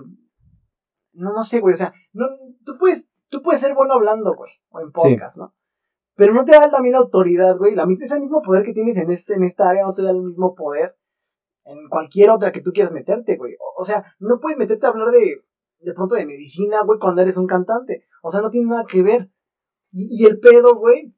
no, 1.14 1.34
no 1.34 1.44
sé, 1.44 1.60
güey, 1.60 1.74
o 1.74 1.78
sea, 1.78 1.94
no, 2.14 2.28
tú 2.66 2.78
puedes, 2.80 3.10
tú 3.30 3.42
puedes 3.42 3.62
ser 3.62 3.76
bueno 3.76 3.94
hablando, 3.94 4.36
güey, 4.36 4.52
o 4.70 4.82
en 4.82 4.92
podcast, 4.92 5.38
¿no? 5.38 5.54
Pero 6.16 6.34
no 6.34 6.44
te 6.46 6.52
da 6.52 6.70
también 6.70 6.94
la 6.94 7.00
autoridad, 7.00 7.58
güey, 7.58 7.76
la, 7.76 7.88
ese 8.00 8.20
mismo 8.20 8.42
poder 8.42 8.64
que 8.66 8.74
tienes 8.74 8.98
en 8.98 9.12
este, 9.12 9.34
en 9.36 9.44
esta 9.44 9.70
área 9.70 9.84
no 9.84 9.94
te 9.94 10.04
da 10.04 10.12
el 10.12 10.22
mismo 10.22 10.56
poder 10.56 10.96
en 11.64 11.88
cualquier 11.90 12.32
otra 12.32 12.52
que 12.52 12.62
tú 12.62 12.72
quieras 12.72 12.92
meterte, 12.92 13.38
güey. 13.38 13.54
O, 13.60 13.82
o 13.82 13.86
sea, 13.86 14.16
no 14.20 14.40
puedes 14.40 14.58
meterte 14.58 14.86
a 14.86 14.90
hablar 14.90 15.12
de, 15.12 15.44
de 15.82 15.94
pronto 15.94 16.16
de 16.16 16.26
medicina, 16.26 16.82
güey, 16.86 17.00
cuando 17.00 17.22
eres 17.22 17.38
un 17.38 17.48
cantante. 17.48 18.06
O 18.24 18.32
sea, 18.32 18.42
no 18.42 18.50
tiene 18.52 18.68
nada 18.70 18.86
que 18.90 19.02
ver. 19.02 19.30
Y, 19.92 20.24
y 20.24 20.26
el 20.26 20.40
pedo, 20.40 20.76
güey, 20.76 21.14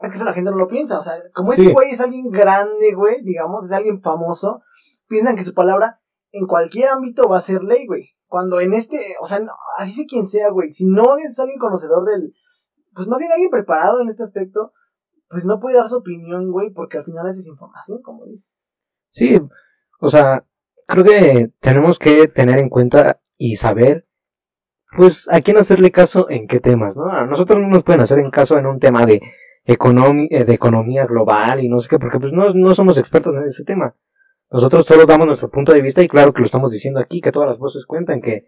es 0.00 0.10
que 0.10 0.16
eso 0.16 0.24
la 0.24 0.32
gente 0.34 0.50
no 0.50 0.56
lo 0.56 0.68
piensa. 0.68 0.98
O 0.98 1.02
sea, 1.02 1.14
como 1.34 1.52
ese 1.52 1.66
Sí. 1.66 1.72
güey 1.72 1.90
es 1.90 2.00
alguien 2.00 2.30
grande, 2.30 2.94
güey, 2.94 3.22
digamos, 3.22 3.64
es 3.64 3.72
alguien 3.72 4.00
famoso, 4.02 4.62
piensan 5.08 5.36
que 5.36 5.44
su 5.44 5.54
palabra 5.54 6.00
en 6.32 6.46
cualquier 6.46 6.88
ámbito 6.88 7.28
va 7.28 7.38
a 7.38 7.42
ser 7.42 7.62
ley, 7.62 7.86
güey. 7.86 8.10
Cuando 8.26 8.60
en 8.60 8.74
este, 8.74 8.98
o 9.20 9.26
sea, 9.26 9.38
no- 9.38 9.52
así 9.78 9.92
sea 9.92 10.06
quien 10.08 10.26
sea, 10.26 10.50
güey, 10.50 10.72
si 10.72 10.84
no 10.84 11.16
es 11.16 11.38
alguien 11.38 11.58
conocedor 11.58 12.04
del, 12.04 12.34
pues 12.94 13.06
no 13.06 13.16
tiene 13.18 13.34
alguien 13.34 13.50
preparado 13.50 14.00
en 14.00 14.08
este 14.08 14.24
aspecto, 14.24 14.72
pues 15.28 15.44
no 15.44 15.60
puede 15.60 15.76
dar 15.76 15.88
su 15.88 15.98
opinión, 15.98 16.50
güey, 16.50 16.70
porque 16.70 16.98
al 16.98 17.04
final 17.04 17.28
es 17.28 17.36
desinformación, 17.36 18.02
como 18.02 18.24
dice. 18.26 18.44
Sí, 19.10 19.40
o 20.00 20.08
sea, 20.08 20.44
creo 20.86 21.04
que 21.04 21.52
tenemos 21.60 21.98
que 21.98 22.26
tener 22.28 22.58
en 22.58 22.68
cuenta 22.68 23.20
y 23.36 23.56
saber, 23.56 24.06
pues, 24.96 25.28
a 25.30 25.40
quién 25.40 25.56
hacerle 25.56 25.90
caso 25.90 26.28
en 26.30 26.46
qué 26.46 26.60
temas, 26.60 26.96
¿no? 26.96 27.10
A 27.10 27.26
nosotros 27.26 27.60
no 27.60 27.68
nos 27.68 27.82
pueden 27.82 28.00
hacer 28.00 28.18
en 28.18 28.30
caso 28.30 28.58
en 28.58 28.66
un 28.66 28.78
tema 28.78 29.06
de, 29.06 29.20
economi 29.64 30.28
eh, 30.30 30.44
de 30.44 30.54
economía 30.54 31.06
global 31.06 31.62
y 31.62 31.68
no 31.68 31.80
sé 31.80 31.88
qué, 31.88 31.98
porque 31.98 32.20
pues 32.20 32.32
no, 32.32 32.52
no 32.52 32.74
somos 32.74 32.98
expertos 32.98 33.34
en 33.34 33.44
ese 33.44 33.64
tema. 33.64 33.94
Nosotros 34.50 34.86
solo 34.86 35.06
damos 35.06 35.26
nuestro 35.26 35.50
punto 35.50 35.72
de 35.72 35.80
vista 35.80 36.02
y 36.02 36.08
claro 36.08 36.32
que 36.32 36.40
lo 36.40 36.46
estamos 36.46 36.70
diciendo 36.70 37.00
aquí, 37.00 37.20
que 37.20 37.32
todas 37.32 37.48
las 37.48 37.58
voces 37.58 37.86
cuentan, 37.86 38.20
que, 38.20 38.46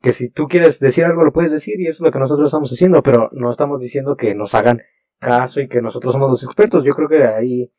que 0.00 0.12
si 0.12 0.30
tú 0.30 0.46
quieres 0.46 0.78
decir 0.78 1.04
algo 1.04 1.24
lo 1.24 1.32
puedes 1.32 1.50
decir 1.50 1.80
y 1.80 1.86
eso 1.86 2.04
es 2.04 2.06
lo 2.06 2.12
que 2.12 2.18
nosotros 2.18 2.48
estamos 2.48 2.70
haciendo, 2.70 3.02
pero 3.02 3.30
no 3.32 3.50
estamos 3.50 3.80
diciendo 3.80 4.16
que 4.16 4.34
nos 4.34 4.54
hagan 4.54 4.82
caso 5.18 5.60
y 5.60 5.68
que 5.68 5.82
nosotros 5.82 6.12
somos 6.12 6.28
los 6.28 6.44
expertos. 6.44 6.84
Yo 6.84 6.94
creo 6.94 7.08
que 7.08 7.24
ahí 7.24 7.72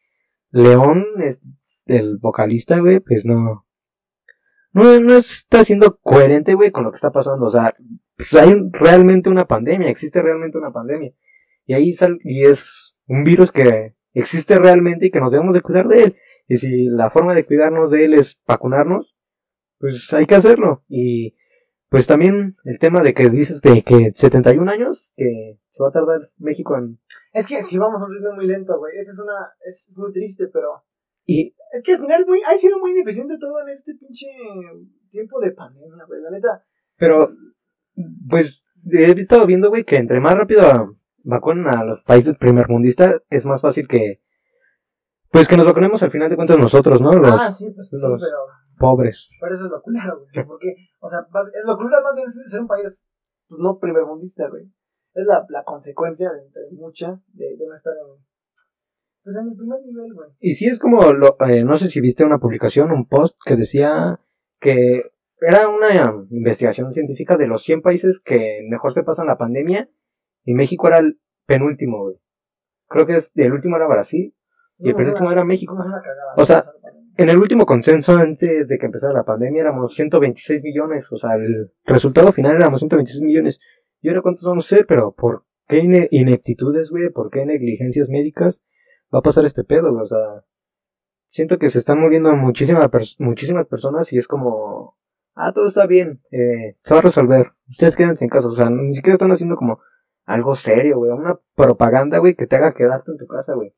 León 0.50 1.06
el 1.86 2.18
vocalista, 2.18 2.80
güey, 2.80 3.00
pues 3.00 3.26
no. 3.26 3.66
No, 4.74 5.00
no 5.00 5.18
está 5.18 5.64
siendo 5.64 5.98
coherente, 5.98 6.54
güey, 6.54 6.72
con 6.72 6.84
lo 6.84 6.92
que 6.92 6.96
está 6.96 7.12
pasando. 7.12 7.46
O 7.46 7.50
sea, 7.50 7.76
pues 8.16 8.34
hay 8.36 8.54
realmente 8.72 9.30
una 9.30 9.48
pandemia, 9.48 9.90
existe 9.90 10.22
realmente 10.22 10.58
una 10.58 10.72
pandemia. 10.72 11.14
Y 11.66 11.74
ahí 11.74 11.92
sal, 11.92 12.20
y 12.24 12.46
es 12.46 12.96
un 13.08 13.24
virus 13.24 13.52
que 13.52 13.96
existe 14.14 14.58
realmente 14.58 15.08
y 15.08 15.12
que 15.12 15.20
nos 15.20 15.32
debemos 15.32 15.54
de 15.54 15.62
cuidar 15.62 15.88
de 15.88 16.04
él. 16.04 16.16
Y 16.48 16.58
si 16.58 16.86
la 16.86 17.10
forma 17.10 17.34
de 17.34 17.46
cuidarnos 17.46 17.92
de 17.92 18.06
él 18.06 18.14
es 18.14 18.40
vacunarnos, 18.48 19.16
pues 19.80 20.12
hay 20.14 20.26
que 20.26 20.36
hacerlo. 20.36 20.84
Y 20.88 21.36
pues 21.90 22.08
también 22.08 22.56
el 22.64 22.80
tema 22.80 23.02
de 23.02 23.14
que 23.14 23.30
dices 23.30 23.62
de 23.62 23.84
que 23.84 24.14
71 24.16 24.72
años, 24.72 25.12
que 25.16 25.60
se 25.70 25.84
va 25.84 25.90
a 25.90 25.92
tardar 25.92 26.32
México 26.38 26.78
en... 26.78 27.00
Es 27.34 27.48
que 27.48 27.64
si 27.64 27.78
vamos 27.78 28.02
a 28.02 28.06
un 28.06 28.14
ritmo 28.14 28.34
muy 28.34 28.48
lento, 28.48 28.78
güey, 28.78 28.98
es 28.98 29.08
una, 29.20 29.52
es 29.66 29.94
muy 29.98 30.12
triste, 30.14 30.48
pero 30.48 30.84
Y 31.32 31.56
es 31.72 31.84
que 31.84 31.94
al 31.94 32.02
final 32.02 32.20
es 32.20 32.28
muy, 32.28 32.42
ha 32.46 32.58
sido 32.58 32.78
muy 32.80 32.92
ineficiente 32.92 33.38
todo 33.40 33.62
en 33.62 33.70
este 33.70 33.96
pinche 33.96 34.28
tiempo 35.10 35.40
de 35.40 35.52
pandemia, 35.52 36.04
güey, 36.06 36.22
la 36.22 36.32
neta. 36.32 36.66
Pero, 36.98 37.32
pues, 38.30 38.64
he 38.92 39.12
estado 39.12 39.46
viendo, 39.46 39.70
güey, 39.70 39.86
que 39.86 39.96
entre 39.96 40.20
más 40.20 40.36
rápido 40.36 40.62
vacunen 41.24 41.68
a 41.68 41.86
los 41.86 42.04
países 42.04 42.38
primermundistas, 42.38 43.22
es 43.30 43.46
más 43.46 43.62
fácil 43.62 43.88
que, 43.88 44.22
pues, 45.32 45.48
que 45.48 45.56
nos 45.56 45.66
vacunemos 45.66 46.04
al 46.04 46.12
final 46.12 46.30
de 46.30 46.36
cuentas 46.36 46.60
nosotros, 46.60 47.00
¿no? 47.00 47.14
Los 47.14 47.32
ah, 47.32 47.52
sí, 47.52 47.72
pues 47.74 47.88
sí, 47.90 47.96
pero, 48.02 48.38
pobres. 48.78 49.30
pero 49.40 49.56
eso 49.56 49.66
es 49.66 49.72
lo 49.72 49.82
culero, 49.82 50.20
güey, 50.20 50.46
porque, 50.46 50.76
o 51.00 51.10
sea, 51.10 51.20
es 51.20 51.66
lo 51.66 51.78
culero 51.78 52.04
más 52.04 52.16
bien 52.16 52.32
ser 52.32 52.60
un 52.60 52.68
país, 52.68 52.88
pues 53.48 53.62
no 53.62 53.80
primermundista, 53.80 54.50
güey. 54.50 54.66
Es 55.14 55.26
la, 55.26 55.46
la 55.50 55.64
consecuencia 55.64 56.32
de 56.32 56.42
entre 56.42 56.64
muchas 56.72 57.20
de, 57.34 57.56
de 57.58 57.68
no 57.68 57.76
estar 57.76 57.94
en, 57.94 58.31
pues 59.24 59.36
en 59.36 59.50
el 59.50 59.56
primer 59.56 59.80
nivel, 59.86 60.14
güey. 60.14 60.30
Y 60.40 60.54
sí 60.54 60.68
es 60.68 60.80
como, 60.80 61.02
lo, 61.14 61.38
eh, 61.48 61.64
no 61.64 61.78
sé 61.78 61.90
si 61.90 62.02
viste 62.02 62.26
una 62.26 62.40
publicación, 62.40 62.92
un 62.92 63.08
post 63.08 63.40
que 63.46 63.56
decía 63.56 64.20
que 64.60 65.12
era 65.40 65.68
una 65.70 66.14
investigación 66.30 66.94
científica 66.94 67.38
de 67.38 67.48
los 67.48 67.64
100 67.64 67.82
países 67.82 68.20
que 68.24 68.60
mejor 68.70 68.94
se 68.94 69.04
pasan 69.04 69.28
la 69.28 69.38
pandemia 69.38 69.90
y 70.46 70.54
México 70.54 70.88
era 70.88 71.00
el 71.00 71.20
penúltimo, 71.48 72.04
güey. 72.04 72.16
Creo 72.88 73.06
que 73.06 73.16
es, 73.16 73.32
el 73.36 73.52
último 73.54 73.78
era 73.78 73.88
Brasil 73.88 74.36
y 74.78 74.90
el 74.90 74.96
penúltimo 74.96 75.26
no, 75.30 75.32
era 75.34 75.44
México. 75.46 75.76
no, 75.76 75.84
O 76.38 76.46
sea. 76.46 76.66
En 77.18 77.28
el 77.30 77.38
último 77.38 77.66
consenso 77.66 78.14
antes 78.14 78.70
de 78.70 78.78
que 78.80 78.86
empezara 78.86 79.14
la 79.14 79.26
pandemia 79.26 79.62
éramos 79.62 79.94
126 79.94 80.64
millones, 80.64 81.12
o 81.12 81.18
sea, 81.18 81.36
el 81.36 81.70
resultado 81.86 82.32
final 82.32 82.56
éramos 82.56 82.80
126 82.80 83.22
millones. 83.24 83.60
¿Y 84.00 84.08
ahora 84.08 84.22
cuántos 84.22 84.44
vamos 84.44 84.66
a 84.66 84.76
ser? 84.78 84.86
Pero 84.88 85.14
¿por 85.14 85.44
qué 85.68 85.80
ine- 85.80 86.08
ineptitudes, 86.10 86.90
güey? 86.90 87.10
¿Por 87.10 87.30
qué 87.30 87.46
negligencias 87.46 88.10
médicas 88.10 88.64
va 89.14 89.20
a 89.20 89.24
pasar 89.24 89.46
este 89.46 89.64
pedo? 89.64 89.94
O 89.94 90.06
sea, 90.06 90.44
siento 91.32 91.58
que 91.58 91.70
se 91.70 91.80
están 91.80 92.00
muriendo 92.00 92.32
muchísimas, 92.36 92.90
pers- 92.90 93.16
muchísimas 93.20 93.68
personas 93.68 94.12
y 94.14 94.18
es 94.18 94.28
como, 94.28 94.98
ah, 95.36 95.52
todo 95.54 95.68
está 95.68 95.86
bien, 95.88 96.22
eh, 96.32 96.78
se 96.84 96.94
va 96.94 97.00
a 97.00 97.04
resolver. 97.04 97.52
Ustedes 97.70 97.96
quédense 97.96 98.26
en 98.26 98.30
casa, 98.30 98.48
o 98.48 98.56
sea, 98.56 98.70
ni 98.70 98.94
siquiera 98.94 99.16
están 99.16 99.32
haciendo 99.32 99.56
como 99.56 99.80
algo 100.26 100.56
serio, 100.56 100.98
güey, 100.98 101.12
una 101.12 101.40
propaganda, 101.56 102.20
güey, 102.20 102.36
que 102.36 102.48
te 102.48 102.56
haga 102.56 102.74
quedarte 102.74 103.12
en 103.12 103.18
tu 103.18 103.28
casa, 103.28 103.54
güey. 103.54 103.74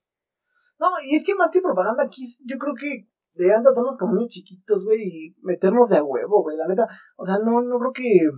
No, 0.79 0.87
y 1.05 1.15
es 1.15 1.23
que 1.23 1.35
más 1.35 1.49
que 1.51 1.61
propaganda 1.61 2.03
aquí, 2.03 2.25
yo 2.45 2.57
creo 2.57 2.73
que 2.75 3.07
deberían 3.33 3.63
tratarnos 3.63 3.97
como 3.97 4.15
niños 4.15 4.31
chiquitos, 4.31 4.83
güey, 4.83 5.01
y 5.01 5.35
meternos 5.41 5.89
de 5.89 5.97
a 5.97 6.03
huevo, 6.03 6.43
güey, 6.43 6.57
la 6.57 6.67
neta. 6.67 6.87
O 7.15 7.25
sea, 7.25 7.37
no, 7.39 7.61
no 7.61 7.79
creo 7.79 7.93
que, 7.93 8.29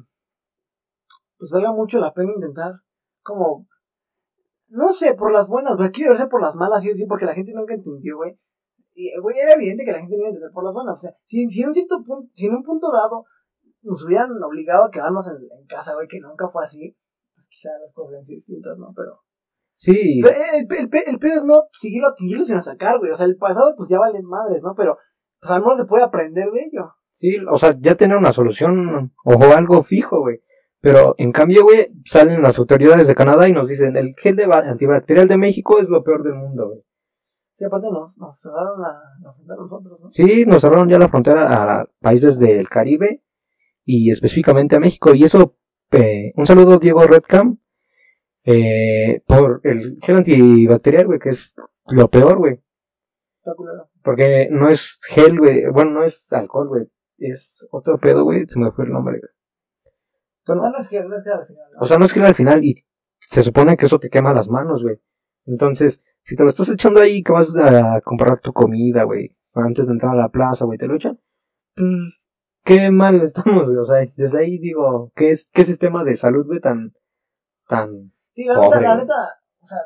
pues 1.38 1.52
valga 1.52 1.72
mucho 1.74 1.98
la 1.98 2.14
pena 2.14 2.32
intentar, 2.34 2.74
como, 3.24 3.68
no 4.68 4.92
sé, 4.94 5.14
por 5.14 5.32
las 5.32 5.48
buenas, 5.48 5.78
güey, 5.78 5.92
quiero 5.92 6.12
verse 6.12 6.28
por 6.28 6.42
las 6.42 6.56
malas, 6.56 6.84
sí, 6.84 6.94
sí, 6.94 7.06
porque 7.06 7.26
la 7.26 7.34
gente 7.34 7.54
nunca 7.54 7.74
entendió, 7.74 8.18
güey. 8.18 8.38
Y, 8.94 9.12
güey, 9.20 9.38
era 9.38 9.54
evidente 9.54 9.84
que 9.84 9.92
la 9.92 10.00
gente 10.00 10.16
no 10.16 10.20
iba 10.20 10.28
a 10.28 10.30
entender 10.30 10.52
por 10.54 10.64
las 10.64 10.74
buenas. 10.74 10.98
O 10.98 11.02
sea, 11.02 11.12
si, 11.28 11.48
si, 11.50 11.62
en 11.62 11.68
un 11.68 11.74
cierto 11.74 12.04
punto, 12.04 12.32
si 12.34 12.46
en 12.46 12.56
un 12.56 12.64
punto 12.64 12.92
dado 12.92 13.26
nos 13.84 14.04
hubieran 14.04 14.32
obligado 14.42 14.86
a 14.86 14.92
quedarnos 14.92 15.28
en, 15.28 15.36
en 15.36 15.66
casa, 15.68 15.94
güey, 15.94 16.08
que 16.08 16.20
nunca 16.20 16.48
fue 16.50 16.64
así, 16.64 16.96
pues 17.36 17.48
quizás 17.50 17.74
las 17.82 17.94
cosas 17.94 18.26
serían 18.26 18.40
distintas, 18.40 18.78
¿no? 18.78 18.92
Pero, 18.96 19.22
Sí, 19.76 20.22
pero 20.24 20.38
el, 20.54 20.68
el, 20.70 20.78
el, 20.78 20.90
el 21.08 21.20
pedo 21.20 21.36
es 21.36 21.44
no 21.44 21.64
seguirlo, 21.74 22.14
seguirlo 22.16 22.46
sin 22.46 22.62
sacar, 22.62 22.98
güey. 22.98 23.12
O 23.12 23.16
sea, 23.16 23.26
el 23.26 23.36
pasado, 23.36 23.76
pues 23.76 23.90
ya 23.90 24.00
vale 24.00 24.22
madres, 24.24 24.64
¿no? 24.64 24.74
Pero, 24.76 24.98
pues 25.42 25.52
al 25.52 25.62
menos 25.62 25.78
se 25.78 25.86
puede 25.86 26.04
aprender 26.04 26.50
de 26.50 26.62
ello. 26.62 26.94
sí, 27.14 27.38
o 27.50 27.58
sea, 27.58 27.76
ya 27.80 27.96
tener 27.96 28.16
una 28.16 28.32
solución 28.32 29.14
o 29.26 29.44
algo 29.56 29.84
fijo, 29.84 30.22
güey. 30.22 30.40
Pero 30.86 31.16
en 31.18 31.32
cambio, 31.32 31.64
güey, 31.64 31.88
salen 32.06 32.44
las 32.44 32.60
autoridades 32.60 33.08
de 33.08 33.16
Canadá 33.16 33.48
y 33.50 33.52
nos 33.54 33.68
dicen, 33.68 33.98
el 33.98 34.14
gel 34.22 34.36
de 34.36 34.46
ba- 34.46 34.60
antibacterial 34.70 35.28
de 35.28 35.36
México 35.36 35.80
es 35.80 35.90
lo 35.90 36.04
peor 36.04 36.22
del 36.22 36.36
mundo, 36.36 36.68
güey. 36.68 36.82
Sí, 37.58 37.66
aparte 37.66 37.88
nos, 37.90 38.16
nos 38.20 38.40
cerraron 38.40 38.80
la, 38.80 39.02
la 39.24 39.34
frontera 39.34 39.56
a 39.58 39.64
nosotros, 39.64 40.00
¿no? 40.00 40.12
Sí, 40.12 40.46
nos 40.46 40.62
cerraron 40.62 40.88
ya 40.88 41.00
la 41.00 41.10
frontera 41.10 41.48
a 41.80 41.90
países 42.02 42.38
del 42.38 42.70
Caribe 42.70 43.24
y 43.84 44.12
específicamente 44.12 44.76
a 44.76 44.80
México. 44.80 45.16
Y 45.16 45.24
eso, 45.24 45.56
eh, 45.92 46.34
un 46.36 46.46
saludo 46.46 46.78
Diego 46.78 47.02
Redcam, 47.02 47.58
eh, 48.44 49.24
por 49.26 49.62
el 49.64 49.98
gel 50.04 50.18
antibacterial, 50.18 51.08
güey, 51.08 51.18
que 51.18 51.30
es 51.30 51.56
lo 51.88 52.10
peor, 52.10 52.38
güey. 52.38 52.60
Porque 54.04 54.50
no 54.52 54.70
es 54.70 55.00
gel, 55.10 55.40
güey, 55.40 55.66
bueno, 55.72 55.92
no 55.92 56.04
es 56.04 56.32
alcohol, 56.32 56.68
güey, 56.68 56.84
es 57.18 57.66
otro 57.72 57.98
pedo, 57.98 58.24
güey, 58.24 58.46
se 58.48 58.60
me 58.60 58.72
fue 58.72 58.86
el 58.86 58.92
nombre. 58.92 59.18
güey. 59.20 59.35
No, 60.48 60.78
es 60.78 60.90
que, 60.90 61.04
no 61.04 61.18
es 61.18 61.24
que 61.24 61.32
al 61.32 61.46
final. 61.46 61.66
o 61.80 61.86
sea, 61.86 61.98
no 61.98 62.06
es 62.06 62.14
gel 62.14 62.26
al 62.26 62.36
final 62.36 62.64
y 62.64 62.86
se 63.20 63.42
supone 63.42 63.78
que 63.78 63.88
eso 63.88 64.00
te 64.00 64.10
quema 64.10 64.34
las 64.34 64.48
manos, 64.48 64.84
güey. 64.84 65.00
Entonces, 65.46 66.04
si 66.22 66.36
te 66.36 66.44
lo 66.44 66.50
estás 66.50 66.70
echando 66.70 67.02
ahí 67.02 67.24
que 67.24 67.32
vas 67.32 67.56
a 67.58 68.02
comprar 68.02 68.40
tu 68.42 68.54
comida, 68.54 69.04
güey, 69.04 69.36
antes 69.54 69.88
de 69.88 69.94
entrar 69.94 70.14
a 70.14 70.22
la 70.22 70.30
plaza, 70.30 70.66
güey, 70.66 70.78
te 70.78 70.88
lo 70.88 70.96
echan, 70.96 71.20
pues, 71.76 71.88
qué 72.64 72.90
mal 72.92 73.22
estamos, 73.22 73.66
güey. 73.66 73.78
O 73.78 73.86
sea, 73.86 74.06
desde 74.16 74.40
ahí 74.40 74.58
digo, 74.58 75.12
¿qué, 75.16 75.32
es, 75.32 75.50
qué 75.54 75.64
sistema 75.64 76.04
de 76.04 76.16
salud, 76.16 76.46
güey, 76.46 76.60
tan, 76.60 76.94
tan... 77.68 78.12
Sí, 78.34 78.44
la 78.44 78.60
neta, 78.60 78.82
la 78.82 78.98
neta, 78.98 79.40
o 79.62 79.68
sea, 79.68 79.80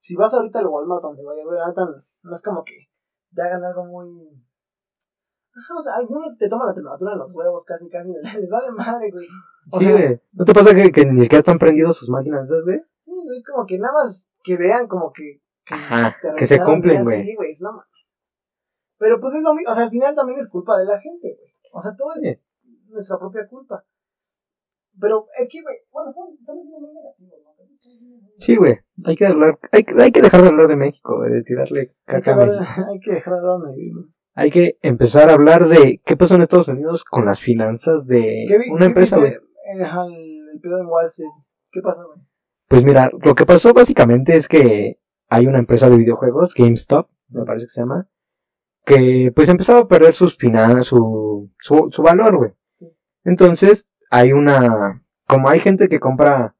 si 0.00 0.14
vas 0.14 0.32
ahorita 0.32 0.60
al 0.60 0.66
Walmart 0.66 1.02
donde 1.02 1.24
vayas, 1.24 1.44
güey, 1.44 1.58
la 1.58 1.68
neta, 1.68 1.82
no 2.22 2.34
es 2.34 2.42
como 2.42 2.62
que 2.64 2.88
te 3.34 3.42
hagan 3.42 3.64
algo 3.64 3.84
muy... 3.84 4.45
Ajá, 5.58 5.74
o 5.78 5.82
sea, 5.82 5.94
algunos 5.94 6.36
te 6.36 6.48
toman 6.48 6.68
la 6.68 6.74
temperatura 6.74 7.12
en 7.14 7.18
los 7.18 7.32
huevos 7.32 7.64
casi, 7.64 7.88
casi, 7.88 8.10
les 8.40 8.50
vale 8.50 8.70
madre, 8.72 9.10
güey. 9.10 9.26
O 9.72 9.78
Sí, 9.78 9.84
sea, 9.86 9.92
güey. 9.94 10.20
¿No 10.32 10.44
te 10.44 10.52
pasa 10.54 10.74
que, 10.74 10.92
que 10.92 11.04
ni 11.06 11.22
siquiera 11.22 11.40
están 11.40 11.58
prendidos 11.58 11.96
sus 11.96 12.08
máquinas 12.10 12.44
esas, 12.46 12.62
güey? 12.64 12.78
Sí, 13.04 13.10
güey, 13.24 13.38
es 13.38 13.44
como 13.46 13.66
que 13.66 13.78
nada 13.78 13.94
más 13.94 14.28
que 14.44 14.56
vean 14.56 14.86
como 14.86 15.12
que... 15.12 15.40
que 15.64 15.74
Ajá, 15.74 16.16
que 16.36 16.46
se 16.46 16.58
cumplen, 16.62 16.96
bien, 16.96 17.04
güey. 17.04 17.24
Sí, 17.24 17.34
güey, 17.36 17.50
es 17.52 17.60
no 17.62 17.72
mames. 17.72 17.86
Pero 18.98 19.20
pues 19.20 19.34
es 19.34 19.42
lo 19.42 19.54
mismo, 19.54 19.72
o 19.72 19.74
sea, 19.74 19.84
al 19.84 19.90
final 19.90 20.14
también 20.14 20.40
es 20.40 20.48
culpa 20.48 20.78
de 20.78 20.84
la 20.84 20.98
gente, 21.00 21.36
güey. 21.36 21.50
O 21.72 21.82
sea, 21.82 21.94
todo 21.96 22.12
es 22.14 22.20
Sí. 22.20 22.42
nuestra 22.88 23.18
propia 23.18 23.46
culpa. 23.48 23.84
Pero 24.98 25.26
es 25.38 25.48
que, 25.50 25.60
güey, 25.62 25.76
bueno, 25.92 26.10
estamos 26.10 26.34
siendo 26.64 26.80
muy 26.80 26.94
negativos, 26.94 27.38
¿no? 27.44 27.52
Sí, 28.38 28.56
güey. 28.56 28.78
Hay 29.04 29.16
que 29.16 29.26
hablar, 29.26 29.58
hay, 29.72 29.84
que- 29.84 30.02
hay 30.02 30.12
que 30.12 30.22
dejar 30.22 30.42
de 30.42 30.48
hablar 30.48 30.68
de 30.68 30.76
México, 30.76 31.16
güey, 31.16 31.30
de 31.32 31.42
tirarle 31.42 31.80
Hay 32.06 32.16
que, 32.20 32.22
caca 32.22 32.32
a 32.32 32.46
México. 32.46 32.64
hay 32.90 33.00
que 33.00 33.12
dejar 33.14 33.32
de 33.34 33.38
hablar 33.40 33.58
donde 33.60 33.76
vivimos. 33.76 34.06
Hay 34.38 34.50
que 34.50 34.78
empezar 34.82 35.30
a 35.30 35.34
hablar 35.34 35.66
de 35.66 36.00
qué 36.04 36.16
pasó 36.16 36.34
en 36.34 36.42
Estados 36.42 36.68
Unidos 36.68 37.04
con 37.04 37.24
las 37.24 37.40
finanzas 37.40 38.06
de 38.06 38.44
¿Qué 38.46 38.58
vi- 38.58 38.70
una 38.70 38.84
empresa? 38.84 39.16
Eh, 39.18 39.38
ajá, 39.82 40.04
el, 40.06 40.48
el 40.52 40.60
pedo 40.60 40.78
en 40.78 40.86
Wall 40.86 41.06
Street. 41.06 41.30
¿Qué 41.72 41.80
pasó, 41.80 42.06
güey? 42.06 42.20
Pues 42.68 42.84
mira, 42.84 43.10
lo 43.24 43.34
que 43.34 43.46
pasó 43.46 43.72
básicamente 43.72 44.36
es 44.36 44.46
que 44.46 44.98
hay 45.28 45.46
una 45.46 45.58
empresa 45.58 45.88
de 45.88 45.96
videojuegos, 45.96 46.52
GameStop, 46.54 47.08
me 47.30 47.44
parece 47.44 47.66
que 47.66 47.72
se 47.72 47.80
llama, 47.80 48.08
que 48.84 49.32
pues 49.34 49.48
empezaba 49.48 49.80
a 49.80 49.88
perder 49.88 50.14
sus 50.14 50.36
finanzas, 50.36 50.86
su, 50.86 51.50
su, 51.58 51.88
su 51.90 52.02
valor, 52.02 52.36
güey. 52.36 52.52
Entonces, 53.24 53.88
hay 54.10 54.32
una, 54.32 55.02
como 55.26 55.48
hay 55.48 55.60
gente 55.60 55.88
que 55.88 55.98
compra, 55.98 56.54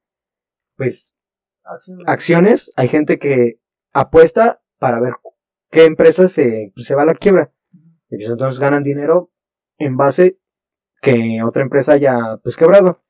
pues, 0.77 1.13
acciones, 2.07 2.73
hay 2.77 2.89
gente 2.89 3.19
que 3.19 3.61
apuesta 3.93 4.61
para 4.79 5.01
ver 5.01 5.15
qué 5.71 5.85
empresa 5.85 6.27
se, 6.29 6.73
pues, 6.75 6.87
se 6.87 6.95
va 6.95 7.03
a 7.03 7.07
la 7.07 7.15
quiebra. 7.15 7.53
Entonces 8.11 8.61
ganan 8.61 8.83
dinero 8.83 9.31
en 9.79 9.97
base 9.97 10.39
que 11.01 11.41
otra 11.45 11.63
empresa 11.63 11.93
haya 11.93 12.39
pues 12.43 12.57
quebrado. 12.57 13.03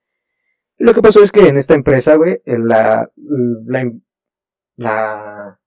Y 0.79 0.85
lo 0.85 0.95
que 0.95 1.03
pasó 1.03 1.23
es 1.23 1.33
que 1.33 1.49
en 1.49 1.57
esta 1.57 1.75
empresa, 1.75 2.17
güey, 2.17 2.43
la, 2.45 3.11
la, 3.17 3.93
la, 4.77 5.59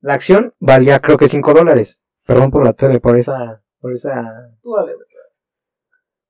la 0.00 0.14
acción 0.14 0.54
valía 0.58 1.00
creo 1.00 1.18
que 1.18 1.28
5 1.28 1.52
dólares. 1.52 2.00
Perdón 2.24 2.50
por 2.50 2.64
la 2.64 2.72
tele, 2.72 3.00
por 3.00 3.16
esa, 3.16 3.62
por 3.80 3.92
esa, 3.92 4.50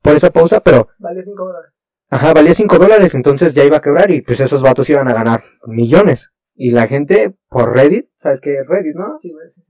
por 0.03 0.17
esa 0.17 0.31
pausa, 0.31 0.61
pero 0.61 0.89
Vale 0.99 1.23
5 1.23 1.45
dólares. 1.45 1.73
Ajá, 2.11 2.33
valía 2.33 2.55
5 2.55 2.79
dólares, 2.79 3.15
entonces 3.15 3.55
ya 3.55 3.65
iba 3.65 3.77
a 3.77 3.83
quebrar 3.83 4.11
y 4.11 4.23
pues 4.23 4.41
esos 4.41 4.63
vatos 4.63 4.89
iban 4.89 5.09
a 5.09 5.15
ganar 5.15 5.45
millones. 5.67 6.33
Y 6.55 6.71
la 6.71 6.87
gente 6.87 7.37
por 7.49 7.75
Reddit, 7.75 8.09
¿sabes 8.17 8.41
qué 8.41 8.59
es 8.59 8.67
Reddit, 8.67 8.97
no? 8.97 9.19
Sí, 9.21 9.31
güey, 9.33 9.49
sí. 9.49 9.63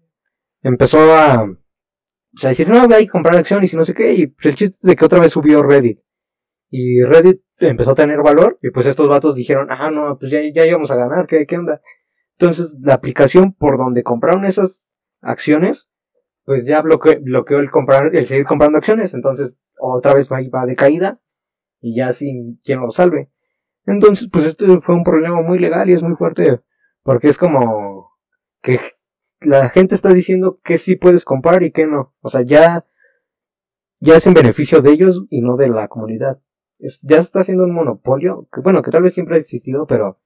Empezó 0.68 0.98
a, 1.14 1.34
a 1.34 2.48
decir, 2.48 2.68
no, 2.68 2.82
hay 2.94 3.06
que 3.06 3.10
comprar 3.10 3.36
acciones 3.36 3.72
y 3.72 3.76
no 3.76 3.84
sé 3.84 3.94
qué. 3.94 4.12
Y 4.12 4.26
pues, 4.26 4.46
el 4.46 4.54
chiste 4.54 4.76
es 4.76 4.82
de 4.82 4.96
que 4.96 5.04
otra 5.04 5.18
vez 5.18 5.32
subió 5.32 5.62
Reddit. 5.62 6.00
Y 6.68 7.02
Reddit 7.02 7.40
empezó 7.56 7.92
a 7.92 7.94
tener 7.94 8.18
valor 8.22 8.58
y 8.62 8.70
pues 8.70 8.84
estos 8.84 9.08
vatos 9.08 9.34
dijeron, 9.34 9.68
ah, 9.70 9.90
no, 9.90 10.18
pues 10.18 10.30
ya, 10.30 10.40
ya 10.54 10.66
íbamos 10.66 10.90
a 10.90 10.96
ganar, 10.96 11.26
¿qué, 11.26 11.46
qué 11.46 11.56
onda? 11.56 11.80
Entonces 12.36 12.76
la 12.82 12.94
aplicación 12.94 13.54
por 13.54 13.78
donde 13.78 14.02
compraron 14.02 14.44
esas 14.44 14.94
acciones, 15.22 15.90
pues 16.44 16.66
ya 16.66 16.82
bloqueó, 16.82 17.58
el 17.60 17.70
comprar, 17.70 18.14
el 18.14 18.26
seguir 18.26 18.44
comprando 18.44 18.76
acciones. 18.76 19.14
Entonces 19.14 19.56
otra 19.80 20.12
vez 20.12 20.30
va, 20.30 20.38
va 20.54 20.66
de 20.66 20.76
caída 20.76 21.18
y 21.80 21.96
ya 21.96 22.12
sin 22.12 22.60
quien 22.62 22.80
lo 22.80 22.90
salve. 22.90 23.30
Entonces, 23.86 24.28
pues 24.30 24.44
este 24.44 24.66
fue 24.82 24.94
un 24.94 25.02
problema 25.02 25.40
muy 25.40 25.58
legal 25.58 25.88
y 25.88 25.94
es 25.94 26.02
muy 26.02 26.14
fuerte, 26.14 26.60
porque 27.02 27.28
es 27.28 27.38
como 27.38 28.10
que 28.60 28.78
la 29.40 29.68
gente 29.70 29.94
está 29.94 30.12
diciendo 30.12 30.60
que 30.64 30.78
sí 30.78 30.96
puedes 30.96 31.24
comprar 31.24 31.62
y 31.62 31.72
que 31.72 31.86
no. 31.86 32.14
O 32.20 32.28
sea, 32.28 32.42
ya, 32.42 32.86
ya 34.00 34.16
es 34.16 34.26
en 34.26 34.34
beneficio 34.34 34.80
de 34.82 34.90
ellos 34.92 35.24
y 35.30 35.40
no 35.40 35.56
de 35.56 35.68
la 35.68 35.88
comunidad. 35.88 36.40
Es- 36.78 37.00
ya 37.02 37.18
está 37.18 37.40
haciendo 37.40 37.64
un 37.64 37.74
monopolio, 37.74 38.48
bueno, 38.62 38.82
que 38.82 38.90
tal 38.90 39.02
vez 39.02 39.14
siempre 39.14 39.36
ha 39.36 39.40
existido, 39.40 39.86
pero 39.86 40.20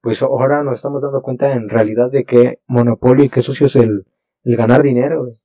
pues 0.00 0.22
ahora 0.22 0.62
nos 0.62 0.76
estamos 0.76 1.02
dando 1.02 1.22
cuenta 1.22 1.52
en 1.52 1.68
realidad 1.68 2.10
de 2.10 2.24
que 2.24 2.60
monopolio 2.66 3.24
y 3.24 3.30
qué 3.30 3.42
sucio 3.42 3.66
es 3.66 3.76
el, 3.76 4.06
ganar 4.44 4.82
dinero. 4.82 5.22
güey. 5.24 5.38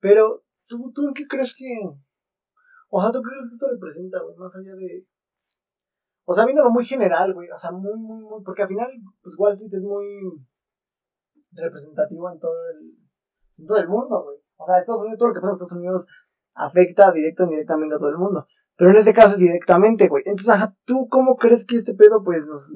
Pero, 0.00 0.44
¿tú, 0.66 0.92
¿tú 0.94 1.12
qué 1.14 1.26
crees 1.28 1.54
que...? 1.56 1.66
O 2.88 3.00
sea, 3.00 3.12
¿tú 3.12 3.22
crees 3.22 3.48
que 3.48 3.54
esto 3.54 3.66
representa, 3.70 4.18
güey? 4.22 4.36
Más 4.36 4.54
allá 4.56 4.74
de... 4.74 5.06
O 6.24 6.34
sea, 6.34 6.44
viéndolo 6.44 6.70
muy 6.70 6.84
general, 6.84 7.34
güey. 7.34 7.50
O 7.50 7.58
sea, 7.58 7.70
muy, 7.70 7.98
muy, 7.98 8.20
muy... 8.22 8.42
Porque 8.44 8.62
al 8.62 8.68
final, 8.68 8.90
pues 9.22 9.34
Wall 9.38 9.54
Street 9.54 9.74
es 9.74 9.82
muy 9.82 10.06
representativo 11.52 12.30
en 12.30 12.38
todo 12.38 12.70
el, 12.70 12.94
en 13.58 13.66
todo 13.66 13.78
el 13.78 13.88
mundo, 13.88 14.22
güey. 14.24 14.38
O 14.56 14.66
sea, 14.66 14.78
Estados 14.78 15.02
Unidos, 15.02 15.18
todo 15.18 15.28
lo 15.28 15.34
que 15.34 15.40
pasa 15.40 15.50
en 15.50 15.54
Estados 15.54 15.72
Unidos 15.72 16.06
afecta 16.54 17.12
directo 17.12 17.42
o 17.42 17.46
indirectamente 17.46 17.94
a 17.94 17.98
todo 17.98 18.10
el 18.10 18.18
mundo. 18.18 18.46
Pero 18.76 18.90
en 18.90 18.96
este 18.96 19.14
caso 19.14 19.34
es 19.34 19.38
directamente, 19.38 20.08
güey. 20.08 20.22
Entonces, 20.26 20.48
ajá, 20.48 20.74
¿tú 20.84 21.08
cómo 21.08 21.36
crees 21.36 21.66
que 21.66 21.76
este 21.76 21.94
pedo, 21.94 22.22
pues, 22.24 22.46
nos... 22.46 22.72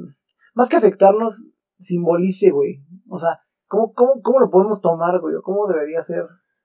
Más 0.54 0.68
que 0.68 0.76
afectarnos, 0.76 1.44
simbolice, 1.78 2.50
güey? 2.50 2.82
O 3.08 3.18
sea, 3.18 3.40
¿cómo, 3.66 3.92
cómo, 3.92 4.20
cómo 4.22 4.40
lo 4.40 4.50
podemos 4.50 4.80
tomar, 4.80 5.18
güey? 5.20 5.34
¿O 5.34 5.42
cómo 5.42 5.66
debería 5.66 6.02
ser 6.02 6.24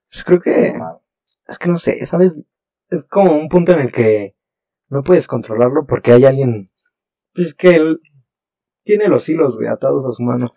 Pues 0.10 0.24
creo 0.24 0.40
que 0.42 0.72
tomado? 0.72 1.02
es 1.48 1.58
que 1.58 1.70
no 1.70 1.78
sé, 1.78 2.06
¿sabes? 2.06 2.40
Es 2.90 3.06
como 3.06 3.38
un 3.38 3.50
punto 3.50 3.74
en 3.74 3.80
el 3.80 3.92
que 3.92 4.36
no 4.90 5.04
puedes 5.04 5.28
controlarlo 5.28 5.86
porque 5.86 6.12
hay 6.12 6.26
alguien 6.26 6.72
pues, 7.34 7.54
que 7.54 7.70
él 7.70 8.02
tiene 8.84 9.08
los 9.08 9.28
hilos, 9.30 9.56
güey, 9.56 9.68
atados 9.68 10.06
a 10.06 10.12
su 10.12 10.24
mano. 10.24 10.54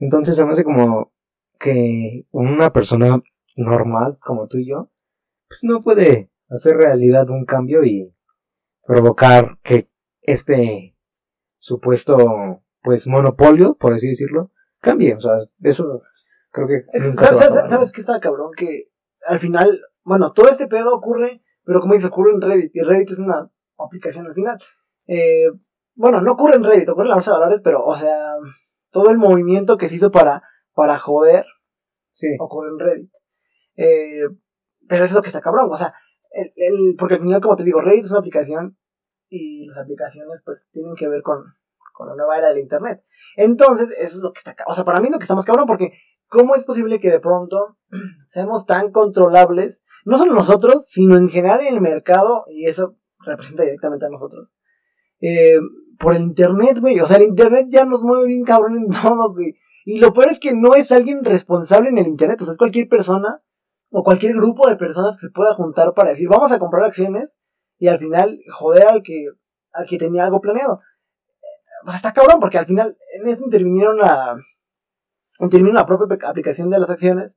Entonces 0.00 0.34
se 0.34 0.44
me 0.44 0.52
hace 0.52 0.64
como 0.64 1.12
que 1.58 2.26
una 2.30 2.72
persona 2.72 3.22
normal 3.54 4.18
como 4.20 4.48
tú 4.48 4.58
y 4.58 4.68
yo, 4.68 4.90
pues 5.48 5.60
no 5.62 5.82
puede 5.82 6.30
hacer 6.48 6.76
realidad 6.76 7.28
un 7.28 7.44
cambio 7.44 7.84
y 7.84 8.12
provocar 8.84 9.58
que 9.62 9.88
este 10.22 10.96
supuesto, 11.58 12.62
pues, 12.82 13.06
monopolio, 13.06 13.74
por 13.74 13.92
así 13.92 14.08
decirlo, 14.08 14.50
cambie. 14.80 15.14
O 15.14 15.20
sea, 15.20 15.32
eso 15.62 16.02
creo 16.50 16.66
que... 16.66 16.76
Es 16.92 17.02
que, 17.02 17.08
nunca 17.08 17.26
se 17.26 17.34
va 17.34 17.34
¿sabes, 17.34 17.34
a 17.34 17.38
sabes, 17.38 17.52
acabar, 17.52 17.68
sabes 17.68 17.92
qué 17.92 18.00
está 18.00 18.20
cabrón? 18.20 18.50
Que 18.56 18.88
al 19.26 19.38
final, 19.38 19.80
bueno, 20.02 20.32
todo 20.32 20.48
este 20.48 20.66
pedo 20.66 20.94
ocurre, 20.94 21.42
pero 21.64 21.80
como 21.80 21.94
dices, 21.94 22.08
ocurre 22.08 22.32
en 22.32 22.40
Reddit, 22.40 22.74
y 22.74 22.80
Reddit 22.80 23.10
es 23.10 23.18
una 23.18 23.50
aplicación 23.78 24.26
al 24.26 24.34
final. 24.34 24.58
Eh, 25.06 25.46
bueno, 25.94 26.20
no 26.22 26.32
ocurre 26.32 26.56
en 26.56 26.64
Reddit, 26.64 26.88
ocurre 26.88 27.04
en 27.04 27.10
la 27.10 27.16
bolsa 27.16 27.32
de 27.32 27.38
valores, 27.38 27.60
pero, 27.62 27.84
o 27.84 27.96
sea, 27.96 28.34
todo 28.90 29.10
el 29.10 29.18
movimiento 29.18 29.76
que 29.76 29.88
se 29.88 29.96
hizo 29.96 30.10
para, 30.10 30.42
para 30.74 30.98
joder 30.98 31.44
Sí. 32.12 32.26
ocurre 32.38 32.68
en 32.70 32.78
Reddit. 32.78 33.10
Eh, 33.76 34.22
pero 34.88 35.04
eso 35.04 35.12
es 35.12 35.16
lo 35.16 35.22
que 35.22 35.28
está 35.28 35.40
cabrón, 35.40 35.68
o 35.70 35.76
sea, 35.76 35.94
el, 36.32 36.52
el- 36.56 36.96
porque 36.98 37.14
al 37.14 37.20
final, 37.22 37.40
como 37.40 37.56
te 37.56 37.64
digo, 37.64 37.80
Reddit 37.80 38.04
es 38.04 38.10
una 38.10 38.20
aplicación 38.20 38.76
y 39.28 39.66
las 39.66 39.78
aplicaciones 39.78 40.42
pues 40.44 40.66
tienen 40.72 40.94
que 40.96 41.08
ver 41.08 41.22
con, 41.22 41.44
con 41.94 42.08
la 42.08 42.16
nueva 42.16 42.36
era 42.38 42.48
del 42.48 42.58
Internet. 42.58 43.02
Entonces, 43.36 43.90
eso 43.96 44.16
es 44.16 44.22
lo 44.22 44.32
que 44.32 44.38
está, 44.38 44.54
ca- 44.54 44.64
o 44.66 44.74
sea, 44.74 44.84
para 44.84 45.00
mí 45.00 45.08
lo 45.08 45.18
que 45.18 45.22
está 45.24 45.34
más 45.34 45.44
cabrón, 45.46 45.66
porque 45.66 45.92
¿cómo 46.28 46.54
es 46.56 46.64
posible 46.64 46.98
que 47.00 47.10
de 47.10 47.20
pronto 47.20 47.78
seamos 48.28 48.66
tan 48.66 48.90
controlables, 48.92 49.82
no 50.04 50.18
solo 50.18 50.34
nosotros, 50.34 50.86
sino 50.88 51.16
en 51.16 51.28
general 51.28 51.60
en 51.60 51.74
el 51.74 51.80
mercado, 51.80 52.44
y 52.48 52.66
eso 52.66 52.96
representa 53.24 53.62
directamente 53.62 54.06
a 54.06 54.10
nosotros, 54.10 54.48
eh, 55.20 55.58
por 56.00 56.16
el 56.16 56.22
Internet, 56.22 56.78
güey, 56.80 56.98
o 56.98 57.06
sea, 57.06 57.18
el 57.18 57.24
Internet 57.24 57.66
ya 57.68 57.84
nos 57.84 58.02
mueve 58.02 58.26
bien 58.26 58.42
cabrón 58.42 58.78
en 58.78 58.88
todo, 59.02 59.32
güey. 59.32 59.54
Y 59.84 60.00
lo 60.00 60.12
peor 60.12 60.30
es 60.30 60.40
que 60.40 60.54
no 60.54 60.74
es 60.74 60.90
alguien 60.92 61.24
responsable 61.24 61.90
en 61.90 61.98
el 61.98 62.08
Internet, 62.08 62.40
o 62.40 62.44
sea, 62.44 62.52
es 62.52 62.58
cualquier 62.58 62.88
persona 62.88 63.42
o 63.90 64.02
cualquier 64.02 64.34
grupo 64.34 64.68
de 64.68 64.76
personas 64.76 65.16
que 65.16 65.26
se 65.26 65.32
pueda 65.32 65.54
juntar 65.54 65.92
para 65.94 66.10
decir, 66.10 66.28
vamos 66.28 66.52
a 66.52 66.58
comprar 66.58 66.84
acciones 66.84 67.28
y 67.78 67.88
al 67.88 67.98
final 67.98 68.40
joder 68.52 68.86
al 68.86 69.02
que, 69.02 69.26
al 69.72 69.86
que 69.86 69.98
tenía 69.98 70.24
algo 70.24 70.40
planeado. 70.40 70.80
Pues 71.84 71.96
está 71.96 72.12
cabrón, 72.12 72.40
porque 72.40 72.58
al 72.58 72.66
final 72.66 72.96
en 73.14 73.28
esto 73.28 73.44
intervinieron 73.44 73.98
la, 73.98 74.36
intervino 75.38 75.72
la 75.72 75.86
propia 75.86 76.18
aplicación 76.28 76.70
de 76.70 76.78
las 76.78 76.90
acciones 76.90 77.32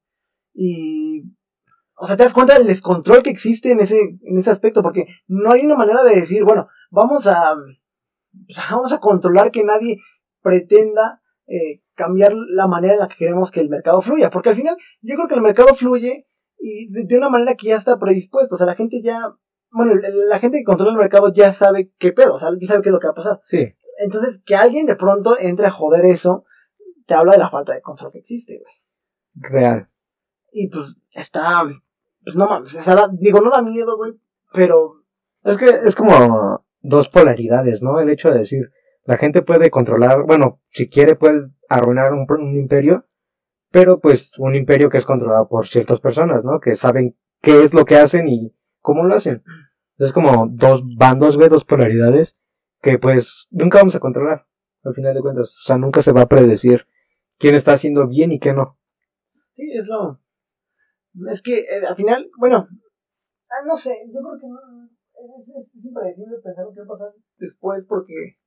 y, 0.54 1.24
o 1.96 2.08
sea, 2.08 2.16
te 2.16 2.24
das 2.24 2.34
cuenta 2.34 2.58
del 2.58 2.68
descontrol 2.68 3.24
que 3.24 3.30
existe 3.30 3.72
en 3.72 3.80
ese, 3.80 4.00
en 4.00 4.38
ese 4.38 4.52
aspecto, 4.52 4.82
porque 4.82 5.08
no 5.28 5.52
hay 5.52 5.66
una 5.66 5.76
manera 5.76 6.04
de 6.04 6.16
decir, 6.16 6.44
bueno, 6.44 6.68
vamos 6.92 7.26
a, 7.28 7.56
pues, 8.46 8.58
vamos 8.70 8.94
a 8.94 9.00
controlar 9.00 9.52
que 9.52 9.64
nadie 9.64 9.98
pretenda 10.42 11.22
eh, 11.48 11.82
cambiar 11.96 12.34
la 12.34 12.68
manera 12.68 12.94
en 12.94 13.00
la 13.00 13.08
que 13.08 13.16
queremos 13.18 13.52
que 13.52 13.60
el 13.60 13.70
mercado 13.70 14.02
fluya, 14.02 14.30
porque 14.30 14.50
al 14.50 14.56
final 14.56 14.78
yo 15.02 15.16
creo 15.16 15.28
que 15.28 15.36
el 15.36 15.42
mercado 15.42 15.74
fluye 15.76 16.28
y 16.58 16.90
de, 16.92 17.04
de 17.06 17.18
una 17.18 17.30
manera 17.30 17.56
que 17.56 17.68
ya 17.68 17.76
está 17.78 17.98
predispuesta, 18.00 18.56
o 18.56 18.58
sea, 18.58 18.68
la 18.68 18.76
gente 18.76 19.02
ya, 19.02 19.20
bueno, 19.72 19.96
la, 19.96 20.10
la 20.10 20.40
gente 20.40 20.58
que 20.58 20.64
controla 20.64 20.92
el 20.94 20.98
mercado 20.98 21.34
ya 21.34 21.52
sabe 21.54 21.92
qué 22.00 22.12
pedo, 22.14 22.36
o 22.36 22.38
sea, 22.38 22.50
ya 22.60 22.68
sabe 22.68 22.82
qué 22.82 22.90
es 22.90 22.94
lo 22.94 23.00
que 23.00 23.08
va 23.08 23.12
a 23.12 23.16
pasar. 23.16 23.40
Sí. 23.44 23.74
Entonces, 24.00 24.42
que 24.46 24.56
alguien 24.56 24.86
de 24.86 24.96
pronto 24.96 25.38
entre 25.40 25.66
a 25.68 25.72
joder 25.72 26.06
eso, 26.06 26.46
te 27.06 27.14
habla 27.14 27.34
de 27.34 27.40
la 27.40 27.50
falta 27.50 27.74
de 27.74 27.82
control 27.82 28.12
que 28.12 28.20
existe, 28.20 28.60
güey. 28.60 28.74
Real. 29.36 29.90
Y 30.52 30.70
pues 30.70 30.96
está, 31.12 31.64
pues 32.24 32.36
no 32.36 32.48
mames, 32.48 32.74
o 32.76 32.82
sea, 32.82 32.96
da- 32.96 33.10
digo, 33.12 33.42
no 33.42 33.50
da 33.50 33.62
miedo, 33.62 33.98
güey, 33.98 34.14
pero 34.54 35.04
Es 35.44 35.58
que 35.58 35.66
es 35.84 35.96
como 35.96 36.63
dos 36.84 37.10
polaridades, 37.10 37.82
¿no? 37.82 38.00
El 38.00 38.10
hecho 38.10 38.30
de 38.30 38.40
decir, 38.40 38.72
la 39.06 39.18
gente 39.18 39.42
puede 39.42 39.72
controlar, 39.72 40.24
bueno, 40.24 40.62
si 40.70 40.88
quiere 40.88 41.16
puede 41.16 41.50
arruinar 41.68 42.14
un, 42.14 42.28
un 42.30 42.56
imperio, 42.56 43.08
pero 43.72 44.00
pues 44.00 44.38
un 44.38 44.54
imperio 44.54 44.90
que 44.90 45.00
es 45.00 45.06
controlado 45.06 45.48
por 45.48 45.68
ciertas 45.68 46.00
personas, 46.00 46.44
¿no? 46.44 46.60
Que 46.60 46.76
saben 46.76 47.18
qué 47.42 47.64
es 47.64 47.74
lo 47.74 47.86
que 47.86 47.96
hacen 47.96 48.28
y 48.28 48.56
cómo 48.82 49.04
lo 49.04 49.16
hacen. 49.16 49.44
Es 49.98 50.14
como 50.14 50.48
dos 50.48 50.84
bandos, 50.98 51.38
güey, 51.38 51.50
dos 51.50 51.66
polaridades 51.66 52.38
que 52.82 53.00
pues 53.00 53.48
nunca 53.50 53.80
vamos 53.80 53.96
a 53.96 54.00
controlar, 54.00 54.46
al 54.84 54.94
final 54.94 55.14
de 55.16 55.22
cuentas. 55.22 55.56
O 55.58 55.64
sea, 55.64 55.78
nunca 55.78 56.02
se 56.02 56.12
va 56.12 56.22
a 56.22 56.28
predecir 56.28 56.86
quién 57.40 57.56
está 57.56 57.74
haciendo 57.74 58.08
bien 58.08 58.32
y 58.32 58.40
qué 58.40 58.54
no. 58.54 58.78
Sí, 59.56 59.72
eso. 59.74 60.20
Es 61.30 61.42
que 61.42 61.60
eh, 61.60 61.86
al 61.88 61.96
final, 61.96 62.30
bueno, 62.38 62.68
ah, 63.50 63.66
no 63.68 63.78
sé, 63.78 63.98
yo 64.08 64.20
creo 64.20 64.40
que 64.40 64.48
no, 64.48 64.90
es, 65.40 65.48
es- 65.50 65.76
es 65.76 65.86
impredecible 65.86 66.38
pensar 66.44 66.66
lo 66.66 66.74
que 66.74 66.80
va 66.82 66.86
a 66.86 66.98
pasar 66.98 67.14
después 67.38 67.84
porque 67.88 68.38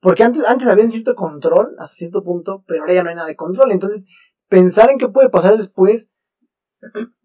porque 0.00 0.24
antes, 0.24 0.44
antes 0.44 0.66
había 0.66 0.84
un 0.84 0.90
cierto 0.90 1.14
control 1.14 1.76
hasta 1.78 1.94
cierto 1.94 2.24
punto, 2.24 2.64
pero 2.66 2.80
ahora 2.82 2.94
ya 2.94 3.02
no 3.04 3.10
hay 3.10 3.14
nada 3.14 3.28
de 3.28 3.36
control. 3.36 3.70
Entonces, 3.70 4.04
pensar 4.48 4.90
en 4.90 4.98
qué 4.98 5.06
puede 5.08 5.28
pasar 5.30 5.56
después, 5.56 6.08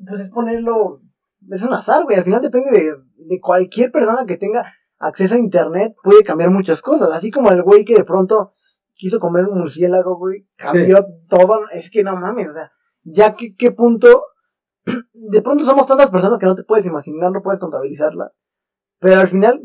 pues 0.08 0.22
es 0.22 0.30
ponerlo, 0.30 1.02
es 1.50 1.64
un 1.64 1.74
azar, 1.74 2.04
güey. 2.04 2.18
Al 2.18 2.24
final 2.24 2.42
depende 2.42 2.70
de, 2.70 2.96
de 3.16 3.40
cualquier 3.42 3.92
persona 3.92 4.28
que 4.28 4.38
tenga 4.38 4.72
acceso 5.00 5.34
a 5.34 5.40
internet, 5.40 5.96
puede 6.04 6.24
cambiar 6.24 6.52
muchas 6.52 6.84
cosas. 6.84 7.10
Así 7.12 7.32
como 7.32 7.50
el 7.50 7.64
güey 7.64 7.84
que 7.84 7.96
de 7.96 8.04
pronto 8.04 8.54
quiso 8.94 9.20
comer 9.20 9.46
un 9.46 9.58
murciélago, 9.58 10.16
güey, 10.18 10.48
cambió 10.56 11.04
todo. 11.28 11.68
Es 11.72 11.90
que 11.90 12.04
no 12.04 12.16
mames, 12.16 12.50
o 12.50 12.54
sea, 12.54 12.72
ya 13.04 13.36
que 13.36 13.56
qué 13.56 13.72
punto 13.72 14.24
de 15.14 15.42
pronto 15.42 15.66
somos 15.66 15.88
tantas 15.88 16.12
personas 16.12 16.38
que 16.40 16.46
no 16.46 16.54
te 16.56 16.64
puedes 16.64 16.86
imaginar, 16.86 17.32
no 17.32 17.42
puedes 17.42 17.60
contabilizarlas. 17.60 18.32
Pero 19.00 19.20
al 19.20 19.28
final, 19.28 19.62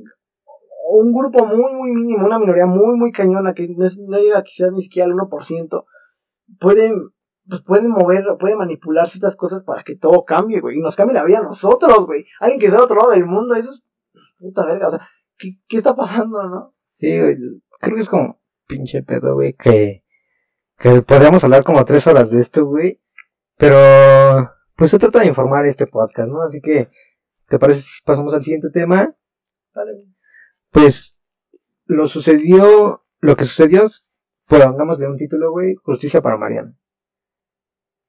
un 0.91 1.13
grupo 1.13 1.47
muy, 1.47 1.73
muy 1.73 1.91
mínimo, 1.93 2.27
una 2.27 2.39
minoría 2.39 2.67
muy, 2.67 2.97
muy 2.99 3.13
cañona, 3.13 3.55
que 3.55 3.69
no, 3.69 3.87
no 4.09 4.19
llega 4.19 4.43
quizás 4.43 4.73
ni 4.73 4.83
siquiera 4.83 5.07
al 5.07 5.13
1%, 5.15 5.85
pueden, 6.61 7.11
pues 7.49 7.63
pueden 7.63 7.91
mover, 7.91 8.25
pueden 8.39 8.59
manipular 8.59 9.09
ciertas 9.09 9.37
cosas 9.37 9.63
para 9.65 9.83
que 9.83 9.97
todo 9.97 10.25
cambie, 10.25 10.61
güey. 10.61 10.79
Y 10.79 10.81
nos 10.81 10.97
cambie 10.97 11.15
la 11.15 11.25
vida 11.25 11.39
a 11.39 11.43
nosotros, 11.45 12.07
güey. 12.07 12.25
Alguien 12.41 12.61
que 12.61 12.67
está 12.67 12.79
al 12.79 12.85
otro 12.85 12.97
lado 12.97 13.11
del 13.11 13.27
mundo, 13.27 13.55
eso 13.55 13.71
es 13.73 13.83
puta 14.39 14.67
verga. 14.67 14.89
O 14.89 14.91
sea, 14.91 15.09
¿qué, 15.39 15.59
qué 15.69 15.79
está 15.79 15.95
pasando, 15.97 16.43
no? 16.43 16.75
Sí, 16.99 17.19
güey, 17.19 17.37
creo 17.81 17.97
que 17.97 18.03
es 18.03 18.09
como 18.09 18.41
pinche 18.67 19.03
pedo, 19.03 19.35
güey, 19.35 19.55
que, 19.55 20.05
que 20.79 21.03
podríamos 21.03 21.43
hablar 21.45 21.65
como 21.65 21.85
tres 21.85 22.07
horas 22.07 22.31
de 22.31 22.41
esto, 22.41 22.65
güey, 22.65 23.01
pero 23.57 23.77
pues 24.77 24.91
se 24.91 24.99
trata 24.99 25.21
de 25.21 25.27
informar 25.27 25.67
este 25.67 25.87
podcast, 25.87 26.29
¿no? 26.29 26.43
Así 26.43 26.61
que, 26.61 26.89
¿te 27.49 27.59
parece 27.59 27.83
si 27.83 28.01
pasamos 28.05 28.33
al 28.35 28.43
siguiente 28.43 28.71
tema? 28.71 29.15
Dale. 29.75 30.07
Pues 30.71 31.19
lo 31.87 32.07
sucedió, 32.09 33.05
lo 33.21 33.37
que 33.37 33.45
sucedió, 33.45 33.85
es, 33.85 34.07
pongámosle 34.47 35.09
un 35.09 35.17
título, 35.17 35.51
güey, 35.51 35.75
Justicia 35.77 36.21
para 36.21 36.37
Mariana. 36.37 36.75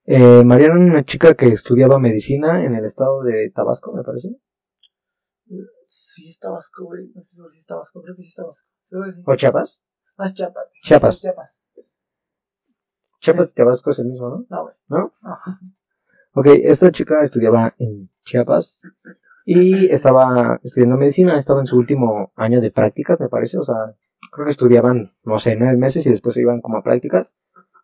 Eh, 0.06 0.44
Mariana 0.44 0.76
era 0.76 0.92
una 0.92 1.06
chica 1.06 1.34
que 1.34 1.48
estudiaba 1.48 2.00
medicina 2.00 2.66
en 2.66 2.76
el 2.76 2.86
estado 2.86 3.24
de 3.24 3.52
Tabasco, 3.52 3.94
me 3.94 4.04
parece. 4.04 4.30
Sí, 5.88 6.28
está 6.28 6.50
vasco, 6.50 6.86
güey. 6.86 7.12
No 7.14 7.22
sé 7.22 7.36
si 7.36 7.42
sí 7.52 7.60
está 7.60 7.76
vasco, 7.76 8.02
creo 8.02 8.16
que 8.16 8.24
sí 8.24 8.30
está 8.30 8.44
vasco. 8.44 8.68
Creo 8.90 9.04
que 9.04 9.14
sí. 9.14 9.24
¿O 9.26 9.36
Chiapas? 9.36 9.82
Más 10.18 10.34
Chiapas. 10.34 10.66
Chiapas. 10.84 11.22
Chiapas. 11.22 11.64
Chiapas 13.20 13.52
y 13.52 13.54
Tabasco 13.54 13.92
es 13.92 14.00
el 14.00 14.08
mismo, 14.08 14.30
¿no? 14.30 14.46
No, 14.50 14.64
güey. 14.64 14.76
¿No? 14.88 15.14
No. 15.22 15.38
Ok, 16.34 16.48
esta 16.64 16.92
chica 16.92 17.24
estudiaba 17.24 17.74
en 17.78 18.10
Chiapas 18.26 18.82
y 19.46 19.92
estaba 19.92 20.60
estudiando 20.64 20.98
medicina, 20.98 21.38
estaba 21.38 21.60
en 21.60 21.68
su 21.68 21.78
último 21.78 22.32
año 22.36 22.62
de 22.62 22.72
prácticas, 22.72 23.20
me 23.20 23.30
parece, 23.30 23.58
o 23.58 23.64
sea, 23.64 23.96
creo 24.32 24.46
que 24.46 24.52
estudiaban, 24.52 25.14
no 25.24 25.40
sé, 25.40 25.56
nueve 25.56 25.78
meses 25.78 26.06
y 26.06 26.10
después 26.10 26.36
se 26.36 26.42
iban 26.42 26.62
como 26.62 26.78
a 26.78 26.84
prácticas 26.84 27.28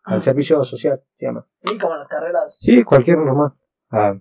al 0.04 0.22
servicio 0.22 0.64
social, 0.64 1.02
se 1.16 1.26
llama. 1.26 1.46
Sí, 1.64 1.78
como 1.78 1.96
las 1.96 2.08
carreras. 2.08 2.56
Sí, 2.58 2.82
cualquier 2.84 3.18
normal, 3.18 3.52
a 3.90 4.14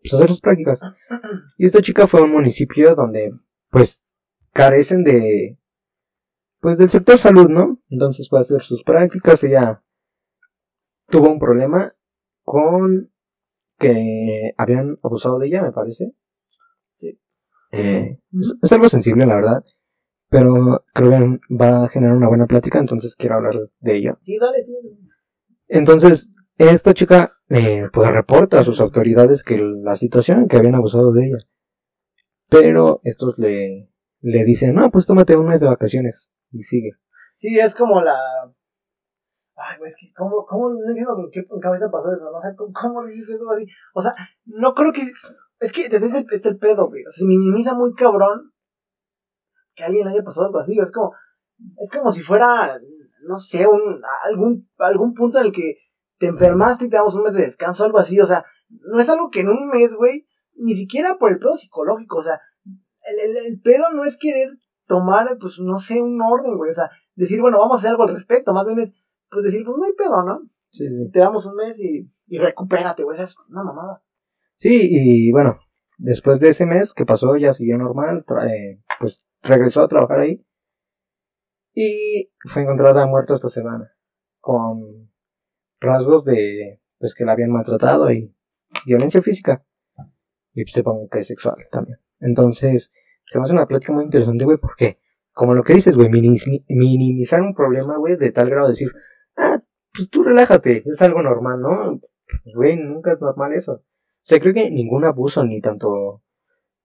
pues, 0.00 0.14
hacer 0.14 0.28
sus 0.28 0.40
prácticas. 0.40 0.80
Y 1.58 1.66
esta 1.66 1.80
chica 1.80 2.06
fue 2.06 2.20
a 2.20 2.24
un 2.24 2.32
municipio 2.32 2.94
donde, 2.94 3.32
pues, 3.70 4.04
carecen 4.52 5.04
de, 5.04 5.58
pues, 6.60 6.78
del 6.78 6.90
sector 6.90 7.18
salud, 7.18 7.48
¿no? 7.48 7.78
Entonces 7.88 8.28
fue 8.28 8.40
a 8.40 8.42
hacer 8.42 8.62
sus 8.62 8.82
prácticas, 8.82 9.42
ella 9.44 9.82
tuvo 11.08 11.30
un 11.30 11.38
problema 11.38 11.94
con 12.42 13.10
que 13.78 14.52
habían 14.56 14.98
abusado 15.02 15.38
de 15.38 15.46
ella, 15.48 15.62
me 15.62 15.72
parece. 15.72 16.12
Sí. 16.94 17.18
Eh, 17.72 18.18
es, 18.32 18.54
es 18.62 18.72
algo 18.72 18.88
sensible, 18.88 19.26
la 19.26 19.36
verdad, 19.36 19.64
pero 20.28 20.84
creo 20.92 21.10
que 21.10 21.54
va 21.54 21.84
a 21.84 21.88
generar 21.88 22.16
una 22.16 22.28
buena 22.28 22.46
plática, 22.46 22.78
entonces 22.78 23.14
quiero 23.16 23.36
hablar 23.36 23.54
de 23.80 23.96
ella. 23.96 24.18
Sí, 24.22 24.38
dale, 24.38 24.64
tú. 24.64 24.72
Entonces, 25.68 26.32
esta 26.58 26.94
chica, 26.94 27.36
eh, 27.48 27.88
pues 27.92 28.12
reporta 28.12 28.60
a 28.60 28.64
sus 28.64 28.80
autoridades 28.80 29.42
que 29.42 29.58
la 29.58 29.94
situación, 29.96 30.48
que 30.48 30.56
habían 30.56 30.74
abusado 30.74 31.12
de 31.12 31.26
ella. 31.26 31.38
Pero 32.48 33.00
estos 33.04 33.38
le, 33.38 33.90
le 34.20 34.44
dicen, 34.44 34.74
no, 34.74 34.90
pues 34.90 35.06
tómate 35.06 35.36
un 35.36 35.48
mes 35.48 35.60
de 35.60 35.68
vacaciones 35.68 36.32
y 36.50 36.62
sigue. 36.62 36.92
Sí, 37.36 37.58
es 37.58 37.74
como 37.74 38.00
la. 38.00 38.14
Ay, 39.56 39.78
güey, 39.78 39.88
es 39.88 39.96
que, 39.96 40.12
¿cómo, 40.16 40.44
cómo 40.46 40.70
no 40.70 40.88
entiendo 40.88 41.16
en 41.18 41.30
qué 41.30 41.46
cabeza 41.60 41.90
pasó 41.90 42.12
eso? 42.12 42.24
¿no? 42.30 42.38
O 42.38 42.42
sea, 42.42 42.54
¿cómo, 42.56 42.72
cómo 42.72 43.02
le 43.04 43.14
dices 43.14 43.36
eso 43.36 43.50
así? 43.50 43.66
O 43.94 44.00
sea, 44.00 44.14
no 44.46 44.74
creo 44.74 44.92
que. 44.92 45.02
Es 45.60 45.72
que 45.72 45.88
desde 45.88 46.06
ese 46.06 46.26
está 46.30 46.48
el 46.48 46.58
pedo, 46.58 46.88
güey. 46.88 47.02
O 47.02 47.10
sea, 47.10 47.18
se 47.18 47.24
minimiza 47.24 47.74
muy 47.74 47.94
cabrón 47.94 48.52
que 49.74 49.82
a 49.82 49.86
alguien 49.86 50.06
le 50.06 50.12
haya 50.12 50.24
pasado 50.24 50.46
algo 50.46 50.58
así. 50.58 50.78
Es 50.78 50.92
como. 50.92 51.12
Es 51.80 51.90
como 51.90 52.12
si 52.12 52.22
fuera. 52.22 52.78
No 53.26 53.38
sé, 53.38 53.66
un, 53.66 54.02
algún, 54.24 54.68
algún 54.78 55.14
punto 55.14 55.38
en 55.38 55.46
el 55.46 55.52
que 55.52 55.78
te 56.18 56.26
enfermaste 56.26 56.84
y 56.84 56.90
te 56.90 56.96
damos 56.96 57.14
un 57.14 57.22
mes 57.22 57.34
de 57.34 57.42
descanso, 57.42 57.84
algo 57.84 57.98
así. 57.98 58.20
O 58.20 58.26
sea, 58.26 58.44
no 58.68 59.00
es 59.00 59.08
algo 59.08 59.30
que 59.30 59.40
en 59.40 59.48
un 59.48 59.68
mes, 59.68 59.94
güey, 59.94 60.26
ni 60.56 60.74
siquiera 60.74 61.16
por 61.16 61.32
el 61.32 61.38
pedo 61.38 61.56
psicológico. 61.56 62.18
O 62.18 62.22
sea, 62.22 62.40
el, 62.64 63.30
el, 63.30 63.36
el 63.46 63.60
pedo 63.60 63.84
no 63.94 64.04
es 64.04 64.18
querer 64.18 64.50
tomar, 64.86 65.38
pues, 65.40 65.54
no 65.58 65.78
sé, 65.78 66.00
un 66.00 66.20
orden, 66.20 66.56
güey. 66.56 66.70
O 66.70 66.74
sea, 66.74 66.90
decir, 67.14 67.40
bueno, 67.40 67.58
vamos 67.58 67.76
a 67.76 67.78
hacer 67.78 67.90
algo 67.90 68.04
al 68.04 68.14
respecto. 68.14 68.52
Más 68.52 68.66
bien 68.66 68.80
es, 68.80 68.92
pues, 69.30 69.44
decir, 69.44 69.64
pues, 69.64 69.76
no 69.76 69.84
hay 69.84 69.92
pedo, 69.94 70.22
¿no? 70.22 70.42
Sí, 70.70 70.86
sí. 70.86 71.10
Te 71.12 71.20
damos 71.20 71.46
un 71.46 71.54
mes 71.54 71.78
y, 71.78 72.10
y 72.26 72.38
recupérate, 72.38 73.04
güey. 73.04 73.14
Esa 73.14 73.24
es 73.24 73.36
una 73.48 73.62
mamada. 73.62 74.02
Sí, 74.56 74.88
y 74.90 75.32
bueno, 75.32 75.58
después 75.98 76.40
de 76.40 76.48
ese 76.50 76.66
mes 76.66 76.94
que 76.94 77.04
pasó, 77.04 77.36
ya 77.36 77.52
siguió 77.54 77.76
normal, 77.76 78.24
eh, 78.48 78.80
pues 79.00 79.22
regresó 79.42 79.82
a 79.82 79.88
trabajar 79.88 80.20
ahí. 80.20 80.44
Y 81.74 82.30
fue 82.48 82.62
encontrada 82.62 83.06
muerta 83.06 83.34
esta 83.34 83.48
semana, 83.48 83.92
con 84.40 85.10
rasgos 85.80 86.24
de, 86.24 86.80
pues 86.98 87.14
que 87.14 87.24
la 87.24 87.32
habían 87.32 87.50
maltratado 87.50 88.10
y 88.12 88.32
violencia 88.86 89.22
física. 89.22 89.64
Y 90.52 90.64
pues 90.64 90.72
supongo 90.72 91.08
que 91.08 91.18
es 91.20 91.26
sexual 91.26 91.56
también. 91.72 91.98
Entonces, 92.20 92.92
se 93.26 93.38
me 93.38 93.42
hace 93.44 93.52
una 93.52 93.66
plática 93.66 93.92
muy 93.92 94.04
interesante, 94.04 94.44
güey, 94.44 94.58
porque 94.58 94.98
como 95.32 95.54
lo 95.54 95.64
que 95.64 95.74
dices, 95.74 95.96
güey, 95.96 96.08
minimi- 96.08 96.64
minimizar 96.68 97.42
un 97.42 97.54
problema, 97.54 97.96
güey, 97.98 98.16
de 98.16 98.30
tal 98.30 98.48
grado 98.50 98.68
de 98.68 98.72
decir, 98.72 98.88
ah, 99.36 99.60
pues 99.92 100.08
tú 100.10 100.22
relájate, 100.22 100.84
es 100.86 101.02
algo 101.02 101.22
normal, 101.22 101.60
¿no? 101.60 102.00
Güey, 102.54 102.76
nunca 102.76 103.12
es 103.12 103.20
normal 103.20 103.52
eso. 103.52 103.82
O 104.24 104.26
sea, 104.26 104.40
creo 104.40 104.54
que 104.54 104.70
ningún 104.70 105.04
abuso, 105.04 105.44
ni 105.44 105.60
tanto 105.60 106.22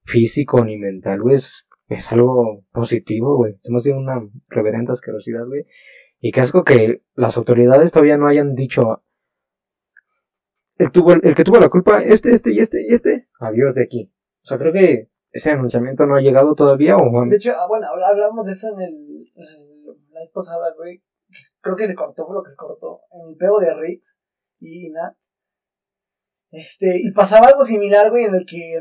físico 0.04 0.64
ni 0.66 0.78
mental, 0.78 1.22
güey, 1.22 1.36
es, 1.36 1.66
es 1.88 2.12
algo 2.12 2.66
positivo, 2.72 3.38
güey. 3.38 3.56
Hemos 3.64 3.84
sido 3.84 3.98
una 3.98 4.22
reverente 4.50 4.92
asquerosidad, 4.92 5.46
güey. 5.46 5.66
Y 6.20 6.32
que 6.32 6.42
asco 6.42 6.64
que 6.66 7.02
las 7.16 7.38
autoridades 7.38 7.92
todavía 7.94 8.18
no 8.18 8.28
hayan 8.28 8.56
dicho, 8.56 9.04
el, 10.78 10.92
tuvo, 10.92 11.14
el 11.14 11.36
que 11.36 11.44
tuvo 11.44 11.60
la 11.60 11.70
culpa, 11.70 12.02
este, 12.04 12.32
este 12.32 12.52
y 12.54 12.60
este 12.60 12.86
y 12.88 12.94
este, 12.94 13.28
adiós 13.40 13.76
de 13.76 13.84
aquí. 13.84 14.12
O 14.44 14.48
sea, 14.48 14.58
creo 14.58 14.74
que 14.74 15.10
ese 15.32 15.52
anunciamiento 15.52 16.06
no 16.06 16.16
ha 16.16 16.22
llegado 16.22 16.56
todavía 16.56 16.98
o 16.98 17.26
De 17.26 17.36
hecho, 17.38 17.54
ah, 17.58 17.68
bueno, 17.68 17.88
habl- 17.88 18.10
hablamos 18.10 18.46
de 18.48 18.54
eso 18.54 18.68
en 18.74 18.82
el, 18.82 19.24
la 20.12 20.20
vez 20.22 20.32
pasada, 20.34 20.74
güey. 20.78 21.04
Creo 21.62 21.76
que 21.76 21.88
se 21.88 21.96
cortó, 21.96 22.26
fue 22.26 22.36
lo 22.36 22.44
que 22.44 22.50
se 22.52 22.56
cortó. 22.56 23.02
En 23.12 23.30
el 23.30 23.36
pego 23.38 23.60
de 23.60 23.74
Riggs 23.74 24.18
y 24.60 24.90
Nat. 24.90 25.16
Este, 26.52 27.00
y 27.02 27.12
pasaba 27.12 27.48
algo 27.48 27.64
similar, 27.64 28.10
güey, 28.10 28.26
en 28.26 28.36
el 28.36 28.46
que. 28.46 28.80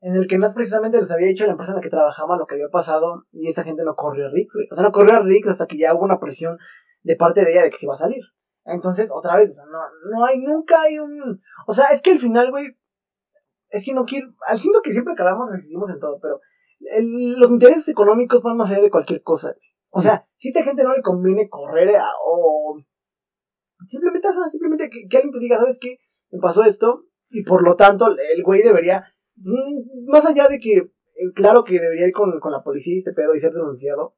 En 0.00 0.14
el 0.16 0.26
que 0.28 0.36
Nat 0.36 0.54
precisamente 0.54 1.00
les 1.00 1.10
había 1.10 1.28
dicho 1.28 1.44
a 1.44 1.46
la 1.46 1.52
empresa 1.52 1.72
en 1.72 1.76
la 1.76 1.82
que 1.82 1.88
trabajaba 1.88 2.36
lo 2.36 2.46
que 2.46 2.56
había 2.56 2.68
pasado. 2.68 3.24
Y 3.32 3.48
esa 3.48 3.62
gente 3.64 3.84
no 3.84 3.94
corrió 3.94 4.26
a 4.26 4.30
Riggs, 4.30 4.52
güey. 4.52 4.66
O 4.70 4.74
sea, 4.74 4.84
no 4.84 4.92
corrió 4.92 5.14
a 5.16 5.20
Riggs 5.22 5.48
hasta 5.48 5.66
que 5.66 5.78
ya 5.78 5.94
hubo 5.94 6.04
una 6.04 6.20
presión 6.20 6.58
de 7.02 7.16
parte 7.16 7.42
de 7.44 7.52
ella 7.52 7.62
de 7.62 7.70
que 7.70 7.78
se 7.78 7.86
iba 7.86 7.94
a 7.94 7.98
salir. 7.98 8.22
Entonces, 8.66 9.10
otra 9.10 9.36
vez, 9.36 9.50
o 9.50 9.54
sea, 9.54 9.64
no, 9.64 9.78
no 10.10 10.24
hay, 10.26 10.38
nunca 10.38 10.82
hay 10.82 10.98
un. 10.98 11.40
O 11.66 11.72
sea, 11.72 11.86
es 11.86 12.02
que 12.02 12.12
al 12.12 12.18
final, 12.18 12.50
güey. 12.50 12.76
Es 13.70 13.84
que 13.84 13.94
no 13.94 14.04
quiero. 14.04 14.28
Al 14.46 14.58
siento 14.58 14.82
que 14.82 14.92
siempre 14.92 15.14
acabamos 15.14 15.50
decidimos 15.50 15.88
en 15.90 15.98
todo, 16.00 16.18
pero 16.20 16.40
el- 16.92 17.34
los 17.38 17.50
intereses 17.50 17.88
económicos 17.88 18.42
van 18.42 18.56
más 18.56 18.70
allá 18.70 18.82
de 18.82 18.90
cualquier 18.90 19.22
cosa. 19.22 19.54
O 19.90 20.00
sea, 20.02 20.26
si 20.36 20.48
a 20.48 20.50
esta 20.50 20.64
gente 20.64 20.84
no 20.84 20.94
le 20.94 21.02
conviene 21.02 21.48
correr 21.48 21.96
a- 21.96 22.12
o 22.26 22.76
simplemente, 23.86 24.28
simplemente 24.50 24.90
que, 24.90 25.08
que 25.08 25.16
alguien 25.16 25.32
te 25.32 25.38
diga, 25.40 25.58
¿sabes 25.58 25.78
qué? 25.80 25.98
Me 26.34 26.40
pasó 26.40 26.64
esto 26.64 27.04
y 27.30 27.44
por 27.44 27.62
lo 27.62 27.76
tanto 27.76 28.08
el 28.08 28.42
güey 28.42 28.62
debería, 28.62 29.04
mm, 29.36 30.10
más 30.10 30.26
allá 30.26 30.48
de 30.48 30.58
que, 30.58 30.72
eh, 30.72 31.32
claro 31.34 31.62
que 31.62 31.78
debería 31.78 32.08
ir 32.08 32.12
con, 32.12 32.40
con 32.40 32.50
la 32.50 32.62
policía 32.62 32.94
y 32.94 32.98
este 32.98 33.12
pedo 33.12 33.34
y 33.34 33.38
ser 33.38 33.52
denunciado, 33.52 34.16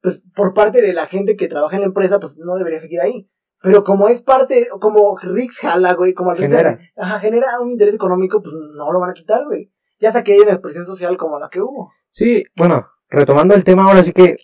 pues 0.00 0.24
por 0.34 0.54
parte 0.54 0.80
de 0.80 0.92
la 0.92 1.06
gente 1.06 1.36
que 1.36 1.48
trabaja 1.48 1.74
en 1.74 1.82
la 1.82 1.88
empresa, 1.88 2.20
pues 2.20 2.38
no 2.38 2.56
debería 2.56 2.78
seguir 2.78 3.00
ahí. 3.00 3.28
Pero 3.62 3.82
como 3.84 4.08
es 4.08 4.22
parte, 4.22 4.68
como 4.80 5.18
Rix 5.18 5.58
jala, 5.58 5.94
güey, 5.94 6.14
como 6.14 6.32
Rix 6.32 6.50
Genera. 6.50 6.78
ajá, 6.96 7.18
genera 7.18 7.60
un 7.60 7.70
interés 7.70 7.94
económico, 7.94 8.40
pues 8.40 8.54
no 8.54 8.92
lo 8.92 9.00
van 9.00 9.10
a 9.10 9.14
quitar, 9.14 9.44
güey. 9.44 9.70
Ya 9.98 10.12
sea 10.12 10.24
que 10.24 10.32
haya 10.32 10.44
una 10.44 10.60
presión 10.62 10.86
social 10.86 11.18
como 11.18 11.38
la 11.38 11.50
que 11.50 11.60
hubo. 11.60 11.92
Sí, 12.08 12.44
bueno, 12.56 12.86
retomando 13.08 13.54
el 13.54 13.64
tema 13.64 13.84
ahora 13.84 14.02
sí 14.02 14.12
que 14.12 14.38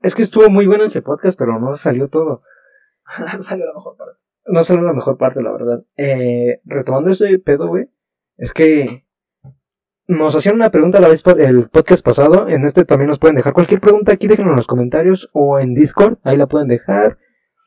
es 0.00 0.14
que 0.14 0.22
estuvo 0.22 0.48
muy 0.48 0.66
bueno 0.66 0.84
ese 0.84 1.02
podcast, 1.02 1.38
pero 1.38 1.60
no 1.60 1.74
salió 1.74 2.08
todo. 2.08 2.42
No 3.36 3.42
salió 3.42 3.64
la 3.66 3.74
mejor 3.74 3.96
parte. 3.96 4.20
No 4.48 4.62
salió 4.62 4.82
la 4.82 4.92
mejor 4.92 5.18
parte, 5.18 5.42
la 5.42 5.52
verdad. 5.52 5.84
Eh, 5.96 6.60
retomando 6.64 7.10
ese 7.10 7.38
pedo, 7.38 7.68
güey, 7.68 7.88
es 8.36 8.52
que 8.52 9.04
nos 10.06 10.34
hacían 10.34 10.54
una 10.54 10.70
pregunta 10.70 11.00
la 11.00 11.08
vez 11.08 11.22
el 11.36 11.68
podcast 11.68 12.04
pasado. 12.04 12.48
En 12.48 12.64
este 12.64 12.84
también 12.84 13.08
nos 13.08 13.18
pueden 13.18 13.36
dejar 13.36 13.52
cualquier 13.52 13.80
pregunta 13.80 14.12
aquí, 14.12 14.26
déjenlo 14.26 14.52
en 14.52 14.56
los 14.56 14.66
comentarios 14.66 15.28
o 15.32 15.58
en 15.58 15.74
Discord, 15.74 16.18
ahí 16.22 16.36
la 16.36 16.46
pueden 16.46 16.68
dejar. 16.68 17.18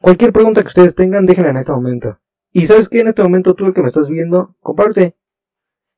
Cualquier 0.02 0.34
pregunta 0.34 0.62
que 0.62 0.70
ustedes 0.70 0.96
tengan, 0.96 1.28
déjenla 1.28 1.52
en 1.52 1.58
este 1.58 1.72
momento. 1.72 2.20
Y 2.52 2.66
sabes 2.66 2.90
que 2.90 3.00
en 3.00 3.08
este 3.08 3.22
momento 3.22 3.54
tú 3.54 3.66
el 3.66 3.74
que 3.74 3.82
me 3.82 3.88
estás 3.88 4.10
viendo, 4.10 4.56
comparte. 4.60 5.16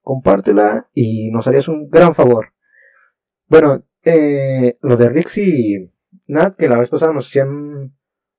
Compártela 0.02 0.90
y 0.94 1.32
nos 1.32 1.48
harías 1.48 1.70
un 1.70 1.90
gran 1.90 2.14
favor. 2.14 2.48
Bueno, 3.48 3.84
eh, 4.04 4.78
lo 4.82 4.98
de 4.98 5.10
Rix 5.10 5.38
y 5.38 5.90
Nat, 6.28 6.58
que 6.58 6.68
la 6.68 6.78
vez 6.78 6.90
pasada 6.90 7.14
nos 7.14 7.28
hacían 7.28 7.94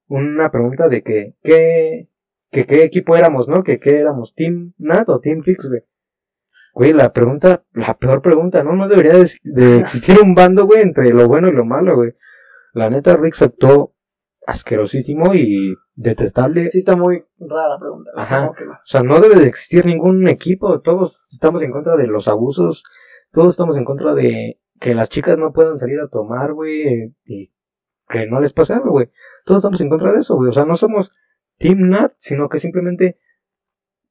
una 0.09 0.51
pregunta 0.51 0.89
de 0.89 1.03
que, 1.03 1.35
que, 1.43 2.09
que 2.55 2.67
qué 2.67 2.85
equipo 2.85 3.17
éramos, 3.17 3.49
¿no? 3.49 3.65
Que 3.65 3.81
qué 3.81 3.99
éramos, 3.99 4.33
Team 4.35 4.75
Nat 4.79 5.09
o 5.09 5.19
Team 5.19 5.43
Rix, 5.45 5.69
güey. 5.69 5.83
Güey, 6.73 6.93
la 6.93 7.13
pregunta, 7.13 7.65
la 7.73 7.97
peor 7.99 8.23
pregunta, 8.23 8.63
¿no? 8.63 8.75
No 8.75 8.89
debería 8.89 9.13
de, 9.13 9.29
de 9.43 9.79
existir 9.81 10.17
un 10.23 10.35
bando, 10.35 10.65
güey, 10.65 10.83
entre 10.83 11.11
lo 11.11 11.27
bueno 11.27 11.49
y 11.49 11.53
lo 11.53 11.65
malo, 11.65 11.97
güey. 11.97 12.13
La 12.73 12.91
neta, 12.91 13.17
Rix 13.17 13.43
actuó 13.43 13.95
asquerosísimo 14.47 15.35
y 15.35 15.75
detestable. 15.95 16.71
Sí 16.71 16.79
está 16.79 16.97
muy 16.97 17.25
rara 17.39 17.71
la 17.71 17.79
pregunta. 17.79 18.11
Ajá. 18.17 18.53
que. 18.57 18.65
O 18.65 18.77
sea, 18.85 19.03
no 19.03 19.21
debe 19.21 19.37
de 19.37 19.47
existir 19.47 19.85
ningún 19.85 20.29
equipo. 20.29 20.81
Todos 20.81 21.27
estamos 21.33 21.63
en 21.63 21.73
contra 21.73 21.97
de 21.97 22.07
los 22.07 22.29
abusos. 22.29 22.85
Todos 23.33 23.55
estamos 23.55 23.77
en 23.77 23.85
contra 23.85 24.15
de 24.15 24.61
que 24.81 24.95
las 24.95 25.09
chicas 25.09 25.39
no 25.39 25.53
puedan 25.53 25.79
salir 25.79 25.99
a 26.01 26.09
tomar, 26.09 26.53
güey. 26.53 27.15
Y 27.25 27.53
que 28.09 28.27
no 28.27 28.41
les 28.41 28.53
pase 28.53 28.75
algo, 28.75 28.91
güey. 28.91 29.11
Todos 29.45 29.59
estamos 29.59 29.81
en 29.81 29.89
contra 29.89 30.13
de 30.13 30.19
eso, 30.19 30.37
güey. 30.37 30.51
O 30.51 30.53
sea, 30.53 30.65
no 30.65 30.77
somos 30.77 31.13
Team 31.59 31.89
Nat, 31.89 32.13
sino 32.17 32.49
que 32.49 32.59
simplemente 32.59 33.19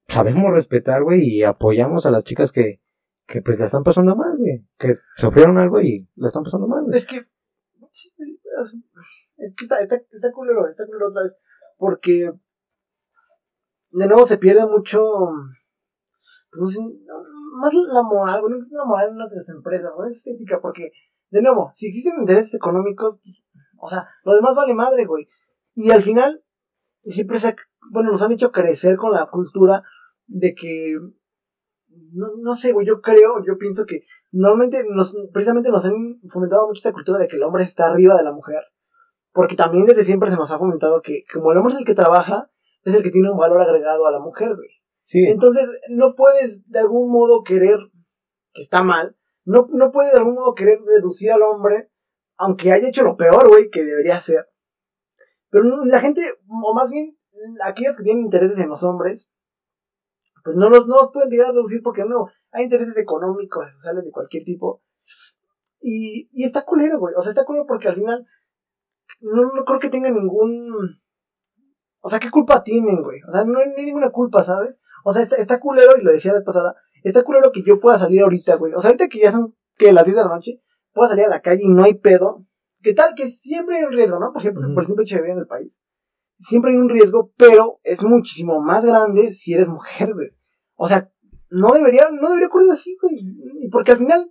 sabemos 0.07 0.51
respetar, 0.51 1.03
güey, 1.03 1.21
y 1.23 1.43
apoyamos 1.43 2.05
a 2.05 2.11
las 2.11 2.23
chicas 2.23 2.51
que, 2.51 2.81
que 3.27 3.41
pues 3.41 3.59
la 3.59 3.65
están 3.65 3.83
pasando 3.83 4.15
mal, 4.15 4.37
güey. 4.37 4.65
Que 4.77 4.97
sufrieron 5.15 5.57
algo 5.57 5.81
y 5.81 6.07
la 6.15 6.27
están 6.27 6.43
pasando 6.43 6.67
mal, 6.67 6.83
güey. 6.83 6.97
Es 6.97 7.05
que. 7.05 7.25
es, 7.87 9.55
que 9.55 9.63
está, 9.63 9.79
está, 9.79 9.95
está 9.95 10.31
culero, 10.31 10.67
está 10.67 10.85
culero 10.85 11.09
otra 11.09 11.23
vez. 11.23 11.33
Porque. 11.77 12.31
De 13.91 14.07
nuevo 14.07 14.25
se 14.25 14.37
pierde 14.37 14.65
mucho. 14.65 14.99
no 16.53 16.67
sé, 16.67 16.79
más 17.53 17.73
la 17.73 18.03
moral, 18.03 18.41
güey, 18.41 18.51
no 18.51 18.57
existe 18.57 18.75
la 18.75 18.85
moral 18.85 19.09
en 19.09 19.17
las 19.17 19.49
empresas, 19.49 19.91
no 19.97 20.05
existe 20.05 20.31
ética, 20.31 20.59
porque, 20.59 20.91
de 21.29 21.41
nuevo, 21.41 21.71
si 21.75 21.87
existen 21.87 22.19
intereses 22.19 22.55
económicos, 22.55 23.19
o 23.77 23.89
sea, 23.89 24.07
lo 24.23 24.33
demás 24.35 24.55
vale 24.55 24.73
madre, 24.73 25.05
güey. 25.05 25.27
Y 25.75 25.91
al 25.91 26.01
final, 26.01 26.43
siempre 27.05 27.39
se, 27.39 27.55
bueno, 27.91 28.11
nos 28.11 28.21
han 28.21 28.31
hecho 28.31 28.51
crecer 28.51 28.97
con 28.97 29.11
la 29.11 29.27
cultura 29.27 29.83
de 30.27 30.53
que, 30.55 30.97
no, 32.13 32.27
no 32.41 32.55
sé, 32.55 32.71
güey, 32.71 32.87
yo 32.87 33.01
creo, 33.01 33.43
yo 33.45 33.57
pienso 33.57 33.85
que 33.85 34.05
normalmente 34.31 34.83
nos, 34.89 35.15
precisamente 35.31 35.69
nos 35.69 35.85
han 35.85 36.19
fomentado 36.29 36.67
mucho 36.67 36.79
esta 36.79 36.93
cultura 36.93 37.19
de 37.19 37.27
que 37.27 37.35
el 37.35 37.43
hombre 37.43 37.63
está 37.63 37.87
arriba 37.87 38.15
de 38.17 38.23
la 38.23 38.31
mujer. 38.31 38.61
Porque 39.31 39.55
también 39.55 39.85
desde 39.85 40.03
siempre 40.03 40.29
se 40.29 40.35
nos 40.35 40.51
ha 40.51 40.59
fomentado 40.59 41.01
que 41.01 41.23
como 41.33 41.51
el 41.51 41.57
hombre 41.57 41.73
es 41.73 41.79
el 41.79 41.85
que 41.85 41.95
trabaja, 41.95 42.51
es 42.83 42.93
el 42.93 43.03
que 43.03 43.11
tiene 43.11 43.31
un 43.31 43.37
valor 43.37 43.61
agregado 43.61 44.05
a 44.05 44.11
la 44.11 44.19
mujer, 44.19 44.55
güey. 44.55 44.69
Sí, 44.99 45.25
Entonces, 45.25 45.67
no 45.89 46.15
puedes 46.15 46.67
de 46.69 46.79
algún 46.79 47.11
modo 47.11 47.43
querer, 47.43 47.77
que 48.53 48.61
está 48.61 48.83
mal, 48.83 49.17
no, 49.43 49.67
no 49.71 49.91
puedes 49.91 50.13
de 50.13 50.19
algún 50.19 50.35
modo 50.35 50.55
querer 50.55 50.79
reducir 50.85 51.31
al 51.31 51.41
hombre, 51.41 51.89
aunque 52.37 52.71
haya 52.71 52.87
hecho 52.87 53.03
lo 53.03 53.17
peor, 53.17 53.49
güey, 53.49 53.69
que 53.69 53.83
debería 53.83 54.15
hacer. 54.15 54.47
Pero 55.53 55.85
la 55.85 55.99
gente, 55.99 56.33
o 56.49 56.73
más 56.73 56.89
bien, 56.89 57.15
aquellos 57.63 57.95
que 57.95 58.01
tienen 58.01 58.23
intereses 58.23 58.57
en 58.57 58.69
los 58.69 58.81
hombres, 58.81 59.23
pues 60.43 60.55
no 60.55 60.67
los, 60.67 60.87
no 60.87 61.11
pueden 61.13 61.29
llegar 61.29 61.49
a 61.49 61.51
reducir 61.51 61.83
porque 61.83 62.03
no, 62.05 62.27
hay 62.51 62.63
intereses 62.63 62.97
económicos, 62.97 63.71
sociales 63.75 64.03
de 64.03 64.09
cualquier 64.09 64.43
tipo. 64.45 64.81
Y, 65.79 66.27
y 66.33 66.43
está 66.43 66.65
culero, 66.65 66.97
güey. 66.97 67.13
O 67.15 67.21
sea, 67.21 67.29
está 67.29 67.45
culero 67.45 67.67
porque 67.67 67.87
al 67.87 67.93
final 67.93 68.25
no, 69.21 69.51
no 69.53 69.63
creo 69.63 69.79
que 69.79 69.91
tengan 69.91 70.15
ningún... 70.15 70.99
O 72.01 72.09
sea, 72.09 72.17
¿qué 72.17 72.31
culpa 72.31 72.63
tienen, 72.63 73.03
güey? 73.03 73.21
O 73.21 73.31
sea, 73.31 73.43
no 73.45 73.59
hay, 73.59 73.85
ninguna 73.85 74.09
culpa, 74.09 74.43
¿sabes? 74.43 74.75
O 75.03 75.13
sea, 75.13 75.21
está, 75.21 75.35
está 75.35 75.59
culero, 75.59 75.91
y 75.99 76.03
lo 76.03 76.13
decía 76.13 76.33
la 76.33 76.43
pasada, 76.43 76.75
está 77.03 77.21
culero 77.21 77.51
que 77.51 77.61
yo 77.61 77.79
pueda 77.79 77.99
salir 77.99 78.23
ahorita, 78.23 78.55
güey. 78.55 78.73
O 78.73 78.81
sea, 78.81 78.89
ahorita 78.89 79.07
que 79.07 79.19
ya 79.19 79.31
son, 79.31 79.55
que 79.77 79.93
las 79.93 80.05
10 80.05 80.17
de 80.17 80.23
la 80.23 80.29
noche, 80.29 80.61
pueda 80.93 81.09
salir 81.09 81.25
a 81.25 81.29
la 81.29 81.41
calle 81.41 81.61
y 81.63 81.69
no 81.69 81.83
hay 81.83 81.93
pedo. 81.93 82.43
¿Qué 82.83 82.93
tal? 82.93 83.15
Que 83.15 83.29
siempre 83.29 83.77
hay 83.77 83.83
un 83.85 83.93
riesgo, 83.93 84.19
¿no? 84.19 84.33
Por 84.33 84.41
ejemplo, 84.41 84.67
por 84.73 84.83
ejemplo, 84.83 85.05
en 85.07 85.37
el 85.37 85.47
país. 85.47 85.71
Siempre 86.37 86.71
hay 86.71 86.77
un 86.77 86.89
riesgo, 86.89 87.31
pero 87.37 87.79
es 87.83 88.03
muchísimo 88.03 88.61
más 88.61 88.85
grande 88.85 89.31
si 89.31 89.53
eres 89.53 89.67
mujer, 89.67 90.13
güey. 90.13 90.31
O 90.75 90.87
sea, 90.89 91.09
no 91.49 91.73
debería, 91.73 92.09
no 92.11 92.27
debería 92.27 92.47
ocurrir 92.47 92.71
así, 92.71 92.97
güey. 93.01 93.15
Y 93.61 93.69
Porque 93.69 93.93
al 93.93 93.99
final, 93.99 94.29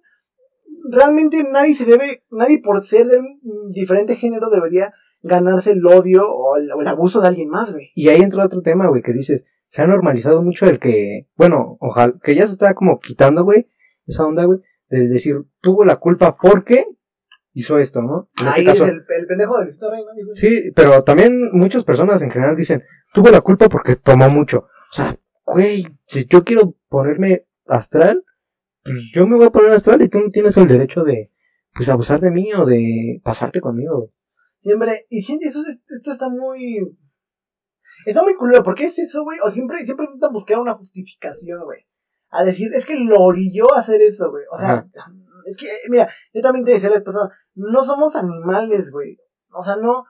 realmente 0.91 1.43
nadie 1.51 1.75
se 1.75 1.87
debe, 1.87 2.25
nadie 2.31 2.61
por 2.63 2.83
ser 2.83 3.07
de 3.07 3.19
un 3.19 3.73
diferente 3.73 4.17
género 4.17 4.51
debería 4.51 4.93
ganarse 5.23 5.73
el 5.73 5.87
odio 5.87 6.31
o 6.31 6.57
el, 6.57 6.71
o 6.73 6.83
el 6.83 6.89
abuso 6.89 7.23
de 7.23 7.29
alguien 7.29 7.49
más, 7.49 7.73
güey. 7.73 7.91
Y 7.95 8.09
ahí 8.09 8.21
entra 8.21 8.45
otro 8.45 8.61
tema, 8.61 8.89
güey, 8.89 9.01
que 9.01 9.15
dices, 9.15 9.47
se 9.69 9.81
ha 9.81 9.87
normalizado 9.87 10.43
mucho 10.43 10.67
el 10.67 10.79
que, 10.79 11.29
bueno, 11.37 11.79
ojalá, 11.81 12.15
que 12.23 12.35
ya 12.35 12.47
se 12.47 12.53
está 12.53 12.75
como 12.75 12.99
quitando, 13.01 13.45
güey, 13.45 13.69
esa 14.07 14.27
onda, 14.27 14.45
güey, 14.45 14.59
de 14.89 15.09
decir, 15.09 15.37
tuvo 15.63 15.87
la 15.87 15.97
culpa 15.97 16.37
porque 16.37 16.85
hizo 17.55 17.79
esto, 17.79 18.03
¿no? 18.03 18.29
En 18.41 18.49
este 18.49 18.61
Ahí 18.61 18.67
caso, 18.67 18.85
es 18.85 18.91
el, 18.91 19.05
el 19.09 19.27
pendejo 19.27 19.57
del 19.57 19.65
Luisito 19.67 19.91
Rey, 19.91 20.03
¿no? 20.05 20.13
Dijo, 20.15 20.31
sí, 20.35 20.71
pero 20.75 21.03
también 21.05 21.51
muchas 21.53 21.85
personas 21.85 22.23
en 22.23 22.31
general 22.31 22.57
dicen, 22.57 22.83
tuvo 23.13 23.31
la 23.31 23.41
culpa 23.41 23.69
porque 23.69 23.97
tomó 23.97 24.29
mucho. 24.31 24.59
O 24.91 24.93
sea, 24.95 25.19
güey, 25.45 25.87
si 26.07 26.27
yo 26.27 26.45
quiero 26.45 26.75
ponerme 26.89 27.47
astral, 27.67 28.25
pues 28.85 29.11
yo 29.15 29.27
me 29.27 29.37
voy 29.37 29.47
a 29.47 29.51
poner 29.51 29.73
astral 29.73 30.03
y 30.03 30.09
tú 30.09 30.19
no 30.21 30.31
tienes 30.31 30.57
el 30.57 30.67
derecho 30.67 31.03
de, 31.05 31.31
pues, 31.75 31.89
abusar 31.89 32.21
de 32.21 32.31
mí 32.31 32.53
o 32.55 32.65
de 32.67 33.21
pasarte 33.23 33.61
conmigo. 33.61 34.11
Siempre, 34.61 35.07
y 35.09 35.23
siempre, 35.23 35.49
eso, 35.49 35.61
es- 35.69 35.81
esto 35.89 36.13
está 36.13 36.29
muy. 36.29 36.79
Está 38.07 38.23
muy 38.23 38.35
culero, 38.35 38.65
¿por 38.65 38.75
qué 38.75 38.85
es 38.85 38.99
eso, 38.99 39.23
güey? 39.23 39.39
O 39.45 39.51
siempre, 39.51 39.85
siempre 39.85 40.07
intentan 40.07 40.33
buscar 40.33 40.59
una 40.59 40.75
justificación, 40.75 41.61
güey. 41.65 41.81
A 42.31 42.45
decir, 42.45 42.71
es 42.75 42.85
que 42.87 42.97
lo 42.97 43.21
orilló 43.21 43.73
a 43.75 43.81
hacer 43.81 44.01
eso, 44.03 44.31
güey. 44.31 44.45
O 44.51 44.59
sea, 44.59 44.87
Es 45.47 45.57
que, 45.57 45.69
mira, 45.89 46.09
yo 46.33 46.43
también 46.43 46.65
te 46.65 46.73
decía 46.73 46.89
la 46.89 46.97
vez 46.97 47.05
pasada, 47.05 47.31
no 47.55 47.85
somos 47.85 48.17
animales, 48.17 48.91
güey. 48.91 49.19
O 49.51 49.63
sea, 49.65 49.77
no. 49.77 50.05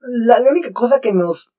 La, 0.00 0.38
la 0.40 0.50
única 0.50 0.72
cosa 0.72 1.00
que 1.00 1.12
nos 1.12 1.52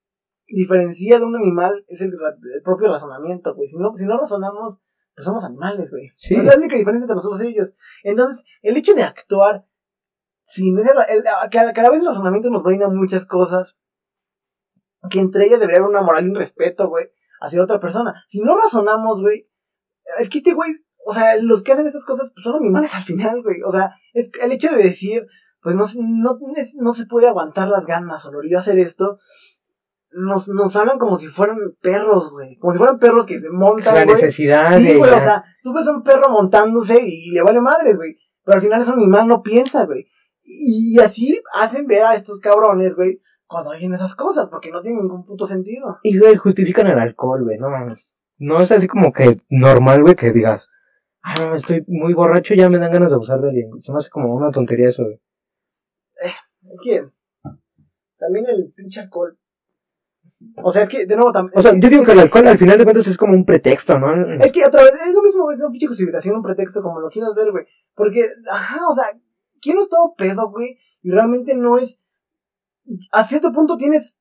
diferencia 0.47 1.17
de 1.17 1.25
un 1.25 1.35
animal 1.35 1.83
es 1.87 2.01
el, 2.01 2.09
el 2.13 2.61
propio 2.63 2.91
razonamiento, 2.91 3.55
güey. 3.55 3.67
Si 3.69 3.77
no, 3.77 3.95
si 3.95 4.05
no 4.05 4.19
razonamos, 4.19 4.79
pues 5.15 5.25
somos 5.25 5.43
animales, 5.43 5.89
güey. 5.89 6.11
Sí. 6.17 6.35
Es 6.35 6.43
la 6.43 6.55
única 6.55 6.75
diferencia 6.75 7.05
entre 7.05 7.15
nosotros 7.15 7.41
y 7.43 7.47
ellos. 7.47 7.73
Entonces, 8.03 8.43
el 8.61 8.77
hecho 8.77 8.93
de 8.93 9.03
actuar 9.03 9.65
sin 10.45 10.77
ese. 10.77 10.91
el- 11.09 11.23
cada, 11.51 11.73
cada 11.73 11.89
vez 11.89 12.01
el 12.01 12.05
razonamiento 12.07 12.49
nos 12.51 12.61
brinda 12.63 12.87
muchas 12.89 13.25
cosas 13.25 13.75
que 15.09 15.19
entre 15.19 15.45
ellas 15.45 15.59
debería 15.59 15.79
haber 15.79 15.89
una 15.91 16.01
moral 16.01 16.25
y 16.25 16.29
un 16.29 16.35
respeto, 16.35 16.87
güey, 16.89 17.07
hacia 17.41 17.63
otra 17.63 17.79
persona. 17.79 18.23
Si 18.29 18.39
no 18.41 18.57
razonamos, 18.57 19.21
güey, 19.21 19.49
es 20.19 20.29
que 20.29 20.39
este 20.39 20.53
güey, 20.53 20.71
o 21.07 21.13
sea, 21.13 21.35
los 21.41 21.61
que 21.63 21.71
hacen 21.73 21.85
estas 21.87 22.03
cosas 22.03 22.31
pues, 22.33 22.43
son 22.43 22.55
animales 22.55 22.93
al 22.95 23.03
final, 23.03 23.41
güey. 23.43 23.57
O 23.65 23.71
sea, 23.71 23.91
es 24.13 24.29
el 24.41 24.51
hecho 24.51 24.69
de 24.75 24.81
decir, 24.83 25.25
pues 25.61 25.75
no, 25.75 25.87
se- 25.87 25.99
no, 26.01 26.37
es- 26.57 26.75
no 26.79 26.93
se 26.93 27.05
puede 27.05 27.27
aguantar 27.27 27.67
las 27.67 27.85
ganas 27.85 28.25
o 28.25 28.31
lo 28.31 28.39
haría 28.39 28.59
hacer 28.59 28.79
esto. 28.79 29.19
Nos, 30.11 30.47
nos 30.47 30.73
hablan 30.77 30.97
como 30.97 31.17
si 31.17 31.27
fueran 31.27 31.57
perros, 31.81 32.31
güey. 32.31 32.55
Como 32.57 32.71
si 32.73 32.77
fueran 32.79 32.99
perros 32.99 33.25
que 33.25 33.39
se 33.39 33.49
montan, 33.49 33.95
La 33.95 34.05
güey. 34.05 34.15
necesidad 34.15 34.77
Sí, 34.77 34.83
de. 34.87 34.95
güey, 34.97 35.11
o 35.11 35.19
sea, 35.19 35.43
tú 35.61 35.73
ves 35.73 35.85
a 35.87 35.91
un 35.91 36.03
perro 36.03 36.29
montándose 36.29 37.01
y 37.05 37.31
le 37.31 37.41
vale 37.41 37.59
madre, 37.59 37.95
güey. 37.95 38.15
Pero 38.43 38.55
al 38.55 38.61
final 38.61 38.81
es 38.81 38.87
un 38.87 38.93
animal, 38.93 39.27
no 39.27 39.41
piensa, 39.41 39.85
güey. 39.85 40.05
Y 40.43 40.97
así 40.99 41.37
hacen 41.53 41.85
ver 41.87 42.03
a 42.03 42.15
estos 42.15 42.39
cabrones, 42.39 42.95
güey, 42.95 43.19
cuando 43.45 43.73
dicen 43.73 43.93
esas 43.93 44.15
cosas, 44.15 44.47
porque 44.49 44.71
no 44.71 44.81
tienen 44.81 45.01
ningún 45.01 45.25
puto 45.25 45.47
sentido. 45.47 45.97
Y, 46.03 46.17
güey, 46.17 46.35
justifican 46.37 46.87
el 46.87 46.99
alcohol, 46.99 47.43
güey, 47.43 47.57
no 47.57 47.69
mames. 47.69 48.15
No 48.37 48.61
es 48.61 48.71
así 48.71 48.87
como 48.87 49.11
que 49.11 49.41
normal, 49.49 50.01
güey, 50.03 50.15
que 50.15 50.31
digas, 50.31 50.69
ah, 51.25 51.35
no, 51.39 51.55
estoy 51.55 51.83
muy 51.87 52.13
borracho, 52.13 52.53
ya 52.53 52.69
me 52.69 52.77
dan 52.77 52.91
ganas 52.91 53.09
de 53.09 53.15
abusar 53.15 53.41
de 53.41 53.49
alguien. 53.49 53.69
Se 53.81 53.91
me 53.91 53.97
hace 53.97 54.09
como 54.09 54.33
una 54.33 54.51
tontería 54.51 54.89
eso, 54.89 55.03
güey. 55.03 55.19
Es 56.21 56.79
que 56.83 57.07
también 58.17 58.45
el 58.47 58.71
pinche 58.75 59.01
alcohol. 59.01 59.37
O 60.63 60.71
sea, 60.71 60.83
es 60.83 60.89
que, 60.89 61.05
de 61.05 61.15
nuevo, 61.15 61.31
también. 61.31 61.57
O 61.57 61.61
sea, 61.61 61.73
yo 61.73 61.89
digo 61.89 62.03
que 62.03 62.11
el 62.11 62.19
alcohol 62.19 62.47
al 62.47 62.57
final 62.57 62.77
de 62.77 62.83
cuentas 62.83 63.07
es 63.07 63.17
como 63.17 63.33
un 63.33 63.45
pretexto, 63.45 63.97
¿no? 63.97 64.35
Es 64.43 64.51
que 64.51 64.65
otra 64.65 64.83
vez, 64.83 64.93
es 64.93 65.13
lo 65.13 65.21
mismo, 65.21 65.43
güey, 65.43 65.55
es 65.55 65.61
una 65.61 65.71
pinche 65.71 65.87
justificación, 65.87 66.35
un 66.35 66.43
pretexto, 66.43 66.81
como 66.81 66.99
lo 66.99 67.09
quieras 67.09 67.33
ver, 67.35 67.51
güey. 67.51 67.65
Porque, 67.95 68.27
ajá, 68.49 68.87
o 68.89 68.95
sea, 68.95 69.05
¿quién 69.61 69.75
no 69.75 69.83
es 69.83 69.89
todo 69.89 70.13
pedo, 70.15 70.49
güey? 70.51 70.77
Y 71.01 71.11
realmente 71.11 71.55
no 71.55 71.77
es. 71.77 71.99
A 73.11 73.23
cierto 73.23 73.51
punto 73.51 73.77
tienes 73.77 74.17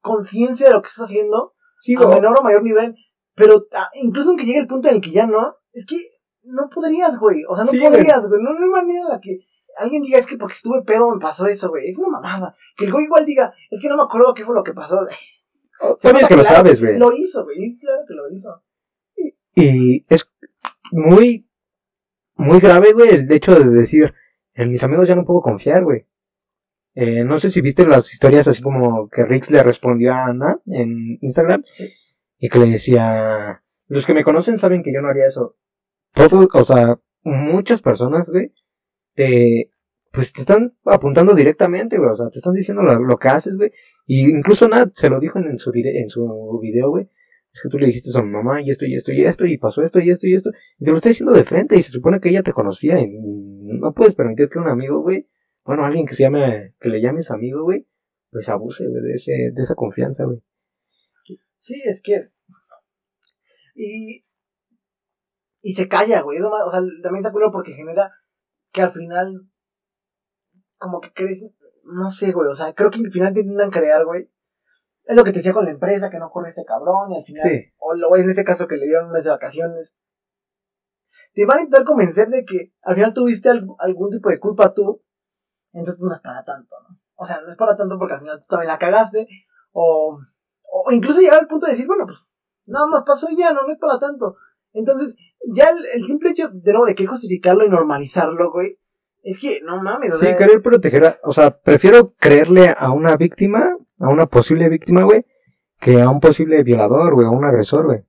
conciencia 0.00 0.68
de 0.68 0.74
lo 0.74 0.82
que 0.82 0.88
estás 0.88 1.04
haciendo, 1.04 1.54
Sí, 1.80 1.94
a 1.94 2.06
menor 2.06 2.38
o 2.38 2.42
mayor 2.42 2.62
nivel, 2.62 2.94
pero 3.34 3.66
ah, 3.72 3.88
incluso 3.94 4.28
aunque 4.28 4.44
llegue 4.44 4.60
el 4.60 4.66
punto 4.66 4.88
en 4.88 4.96
el 4.96 5.00
que 5.00 5.12
ya 5.12 5.26
no, 5.26 5.56
es 5.72 5.86
que 5.86 5.96
no 6.44 6.68
podrías, 6.74 7.18
güey. 7.18 7.44
O 7.48 7.54
sea, 7.56 7.64
no 7.64 7.70
Sí, 7.70 7.78
podrías, 7.80 8.20
güey. 8.26 8.42
No, 8.42 8.52
no 8.54 8.62
hay 8.62 8.68
manera 8.70 9.00
en 9.00 9.08
la 9.08 9.20
que 9.20 9.40
alguien 9.78 10.02
diga, 10.02 10.18
es 10.18 10.26
que 10.26 10.36
porque 10.36 10.54
estuve 10.54 10.82
pedo 10.82 11.14
me 11.14 11.20
pasó 11.20 11.46
eso, 11.46 11.68
güey. 11.70 11.88
Es 11.88 11.98
una 11.98 12.08
mamada. 12.08 12.54
Que 12.76 12.86
el 12.86 12.92
güey 12.92 13.04
igual 13.04 13.24
diga, 13.26 13.52
es 13.70 13.80
que 13.80 13.88
no 13.88 13.96
me 13.96 14.02
acuerdo 14.02 14.34
qué 14.34 14.44
fue 14.44 14.54
lo 14.54 14.64
que 14.64 14.72
pasó. 14.72 14.98
Sabes 15.98 16.28
que 16.28 16.36
lo 16.36 16.42
Claro 16.42 16.56
sabes, 16.56 16.80
güey. 16.80 16.98
Lo 16.98 17.12
hizo, 17.16 17.44
güey. 17.44 17.78
Claro 17.78 18.02
que 18.06 18.14
lo 18.14 18.30
hizo. 18.30 18.62
Y 19.54 20.04
es 20.08 20.28
muy, 20.92 21.48
muy 22.36 22.60
grave, 22.60 22.92
güey, 22.92 23.08
el 23.10 23.32
hecho 23.32 23.54
de 23.54 23.64
decir, 23.70 24.14
en 24.54 24.70
mis 24.70 24.82
amigos 24.84 25.08
ya 25.08 25.14
no 25.14 25.24
puedo 25.24 25.40
confiar, 25.40 25.82
güey. 25.84 26.06
Eh, 26.94 27.24
no 27.24 27.38
sé 27.38 27.50
si 27.50 27.60
viste 27.60 27.86
las 27.86 28.12
historias 28.12 28.46
así 28.48 28.60
como 28.62 29.08
que 29.08 29.24
Rix 29.24 29.50
le 29.50 29.62
respondió 29.62 30.12
a 30.12 30.26
Ana 30.26 30.58
en 30.66 31.18
Instagram 31.20 31.62
Sí. 31.74 31.88
y 32.38 32.48
que 32.48 32.58
le 32.58 32.66
decía, 32.66 33.62
los 33.86 34.04
que 34.06 34.12
me 34.14 34.24
conocen 34.24 34.58
saben 34.58 34.82
que 34.82 34.92
yo 34.92 35.00
no 35.00 35.08
haría 35.08 35.26
eso. 35.28 35.56
Todo, 36.12 36.48
o 36.52 36.64
sea, 36.64 36.98
muchas 37.22 37.82
personas, 37.82 38.28
güey, 38.28 38.52
te, 39.14 39.70
pues 40.12 40.32
te 40.32 40.40
están 40.40 40.74
apuntando 40.84 41.34
directamente, 41.34 41.98
güey, 41.98 42.10
o 42.10 42.16
sea, 42.16 42.30
te 42.30 42.38
están 42.38 42.54
diciendo 42.54 42.82
lo, 42.82 42.98
lo 43.00 43.18
que 43.18 43.28
haces, 43.28 43.56
güey. 43.56 43.70
Y 44.06 44.28
incluso 44.28 44.68
Nat 44.68 44.90
se 44.94 45.08
lo 45.08 45.20
dijo 45.20 45.38
en, 45.38 45.48
en 45.48 45.58
su, 45.58 45.72
en 45.74 46.08
su 46.08 46.58
video, 46.60 46.90
güey. 46.90 47.08
Es 47.52 47.62
que 47.62 47.68
tú 47.68 47.78
le 47.78 47.86
dijiste 47.86 48.10
a 48.10 48.12
su 48.12 48.22
mamá 48.22 48.62
y 48.62 48.70
esto 48.70 48.86
y 48.86 48.94
esto 48.94 49.12
y 49.12 49.24
esto 49.24 49.44
y 49.44 49.58
pasó 49.58 49.82
esto 49.82 49.98
y 50.00 50.10
esto 50.10 50.26
y 50.26 50.34
esto. 50.34 50.50
Y 50.78 50.84
te 50.84 50.90
lo 50.90 50.96
está 50.96 51.08
diciendo 51.08 51.32
de 51.32 51.44
frente 51.44 51.76
y 51.76 51.82
se 51.82 51.90
supone 51.90 52.20
que 52.20 52.28
ella 52.28 52.42
te 52.42 52.52
conocía 52.52 53.00
y 53.00 53.08
no 53.10 53.92
puedes 53.92 54.14
permitir 54.14 54.48
que 54.48 54.58
un 54.58 54.68
amigo, 54.68 55.00
güey, 55.00 55.28
bueno, 55.64 55.84
alguien 55.84 56.06
que 56.06 56.14
se 56.14 56.22
llame, 56.22 56.74
que 56.80 56.88
le 56.88 57.00
llames 57.00 57.30
amigo, 57.30 57.64
güey, 57.64 57.86
pues 58.30 58.48
abuse, 58.48 58.86
güey, 58.86 59.02
de 59.02 59.12
ese, 59.14 59.32
de 59.52 59.62
esa 59.62 59.74
confianza, 59.74 60.24
güey. 60.24 60.40
Sí, 61.58 61.80
es 61.84 62.02
que. 62.02 62.28
Y. 63.74 64.24
Y 65.62 65.74
se 65.74 65.88
calla, 65.88 66.22
güey. 66.22 66.40
O 66.40 66.70
sea, 66.70 66.80
también 67.02 67.18
está 67.18 67.32
culero 67.32 67.52
porque 67.52 67.72
genera 67.72 68.12
que 68.72 68.82
al 68.82 68.92
final. 68.92 69.46
Como 70.78 71.00
que 71.00 71.12
crees. 71.12 71.44
No 71.84 72.10
sé, 72.10 72.32
güey. 72.32 72.48
O 72.48 72.54
sea, 72.54 72.72
creo 72.74 72.90
que 72.90 72.98
al 72.98 73.10
final 73.10 73.34
te 73.34 73.40
intentan 73.40 73.70
crear, 73.70 74.04
güey. 74.04 74.30
Es 75.04 75.16
lo 75.16 75.24
que 75.24 75.32
te 75.32 75.38
decía 75.38 75.52
con 75.52 75.64
la 75.64 75.70
empresa, 75.72 76.08
que 76.10 76.18
no 76.18 76.30
corre 76.30 76.48
este 76.50 76.64
cabrón. 76.64 77.12
Y 77.12 77.18
al 77.18 77.24
final. 77.24 77.42
Sí. 77.42 77.72
O 77.78 77.94
lo, 77.94 78.16
en 78.16 78.30
ese 78.30 78.44
caso 78.44 78.66
que 78.66 78.76
le 78.76 78.86
dieron 78.86 79.06
un 79.06 79.12
mes 79.12 79.24
de 79.24 79.30
vacaciones. 79.30 79.92
Te 81.32 81.44
van 81.46 81.58
a 81.58 81.62
intentar 81.62 81.84
convencer 81.86 82.28
de 82.28 82.44
que 82.44 82.72
al 82.82 82.94
final 82.94 83.14
tuviste 83.14 83.50
alg- 83.50 83.76
algún 83.78 84.10
tipo 84.10 84.30
de 84.30 84.40
culpa 84.40 84.72
tú. 84.74 85.02
Entonces 85.72 86.00
no 86.00 86.12
es 86.12 86.20
para 86.20 86.44
tanto, 86.44 86.74
¿no? 86.88 86.98
O 87.14 87.24
sea, 87.24 87.40
no 87.42 87.50
es 87.50 87.56
para 87.56 87.76
tanto 87.76 87.98
porque 87.98 88.14
al 88.14 88.20
final 88.20 88.40
tú 88.40 88.46
también 88.48 88.68
la 88.68 88.78
cagaste. 88.78 89.28
O, 89.72 90.18
o 90.62 90.90
incluso 90.92 91.20
llegar 91.20 91.38
al 91.38 91.46
punto 91.46 91.66
de 91.66 91.72
decir, 91.72 91.86
bueno, 91.86 92.06
pues 92.06 92.18
nada 92.66 92.86
más 92.86 93.04
pasó 93.06 93.28
y 93.30 93.36
ya, 93.36 93.52
no, 93.52 93.62
no 93.62 93.72
es 93.72 93.78
para 93.78 93.98
tanto. 93.98 94.36
Entonces, 94.72 95.16
ya 95.54 95.70
el, 95.70 96.00
el 96.00 96.06
simple 96.06 96.30
hecho 96.30 96.48
de 96.52 96.72
nuevo 96.72 96.86
de 96.86 96.94
que 96.94 97.06
justificarlo 97.06 97.64
y 97.64 97.68
normalizarlo, 97.70 98.52
güey, 98.52 98.78
es 99.22 99.38
que 99.38 99.60
no 99.62 99.82
mames, 99.82 100.12
o 100.14 100.16
Sí, 100.18 100.26
sea, 100.26 100.36
querer 100.36 100.62
proteger, 100.62 101.04
a- 101.06 101.18
o 101.24 101.32
sea, 101.32 101.58
prefiero 101.58 102.14
creerle 102.18 102.74
a 102.76 102.90
una 102.92 103.16
víctima, 103.16 103.76
a 103.98 104.08
una 104.08 104.26
posible 104.26 104.68
víctima, 104.68 105.04
güey, 105.04 105.24
que 105.80 106.00
a 106.00 106.08
un 106.08 106.20
posible 106.20 106.62
violador, 106.62 107.14
güey, 107.14 107.26
a 107.26 107.30
un 107.30 107.44
agresor, 107.44 107.86
güey. 107.86 108.00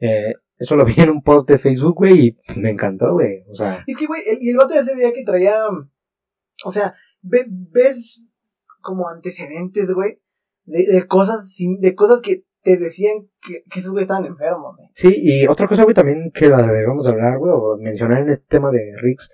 Eh, 0.00 0.34
eso 0.58 0.76
lo 0.76 0.84
vi 0.84 0.94
en 0.98 1.10
un 1.10 1.22
post 1.22 1.48
de 1.48 1.58
Facebook, 1.58 1.94
güey, 1.96 2.36
y 2.46 2.58
me 2.60 2.70
encantó, 2.70 3.12
güey. 3.12 3.44
O 3.50 3.54
sea, 3.54 3.84
Es 3.86 3.96
que, 3.96 4.06
güey, 4.06 4.22
el, 4.26 4.38
el 4.48 4.56
vato 4.56 4.74
de 4.74 4.80
ese 4.80 4.94
día 4.96 5.12
que 5.12 5.24
traía. 5.24 5.56
O 6.64 6.72
sea, 6.72 6.94
ve- 7.22 7.46
ves 7.48 8.22
como 8.82 9.08
antecedentes, 9.08 9.90
güey, 9.92 10.20
de, 10.64 10.84
de 10.92 11.06
cosas 11.06 11.54
de 11.80 11.94
cosas 11.94 12.20
que 12.22 12.44
te 12.62 12.76
decían 12.76 13.28
que, 13.40 13.62
que 13.70 13.80
esos 13.80 13.92
güeyes 13.92 14.04
estaban 14.04 14.26
enfermos, 14.26 14.76
güey. 14.76 14.88
sí, 14.94 15.08
y 15.14 15.46
otra 15.46 15.66
cosa, 15.66 15.82
güey, 15.84 15.94
también 15.94 16.30
que 16.32 16.48
la 16.48 16.62
debemos 16.62 17.06
hablar, 17.08 17.38
güey, 17.38 17.52
o 17.54 17.76
mencionar 17.78 18.22
en 18.22 18.30
este 18.30 18.46
tema 18.48 18.70
de 18.70 18.92
Rix, 19.00 19.30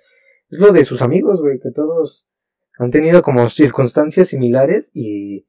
es 0.49 0.59
lo 0.59 0.71
de 0.71 0.85
sus 0.85 1.01
amigos, 1.01 1.41
güey, 1.41 1.59
que 1.59 1.71
todos 1.71 2.25
han 2.79 2.91
tenido 2.91 3.21
como 3.21 3.49
circunstancias 3.49 4.29
similares 4.29 4.91
y, 4.93 5.45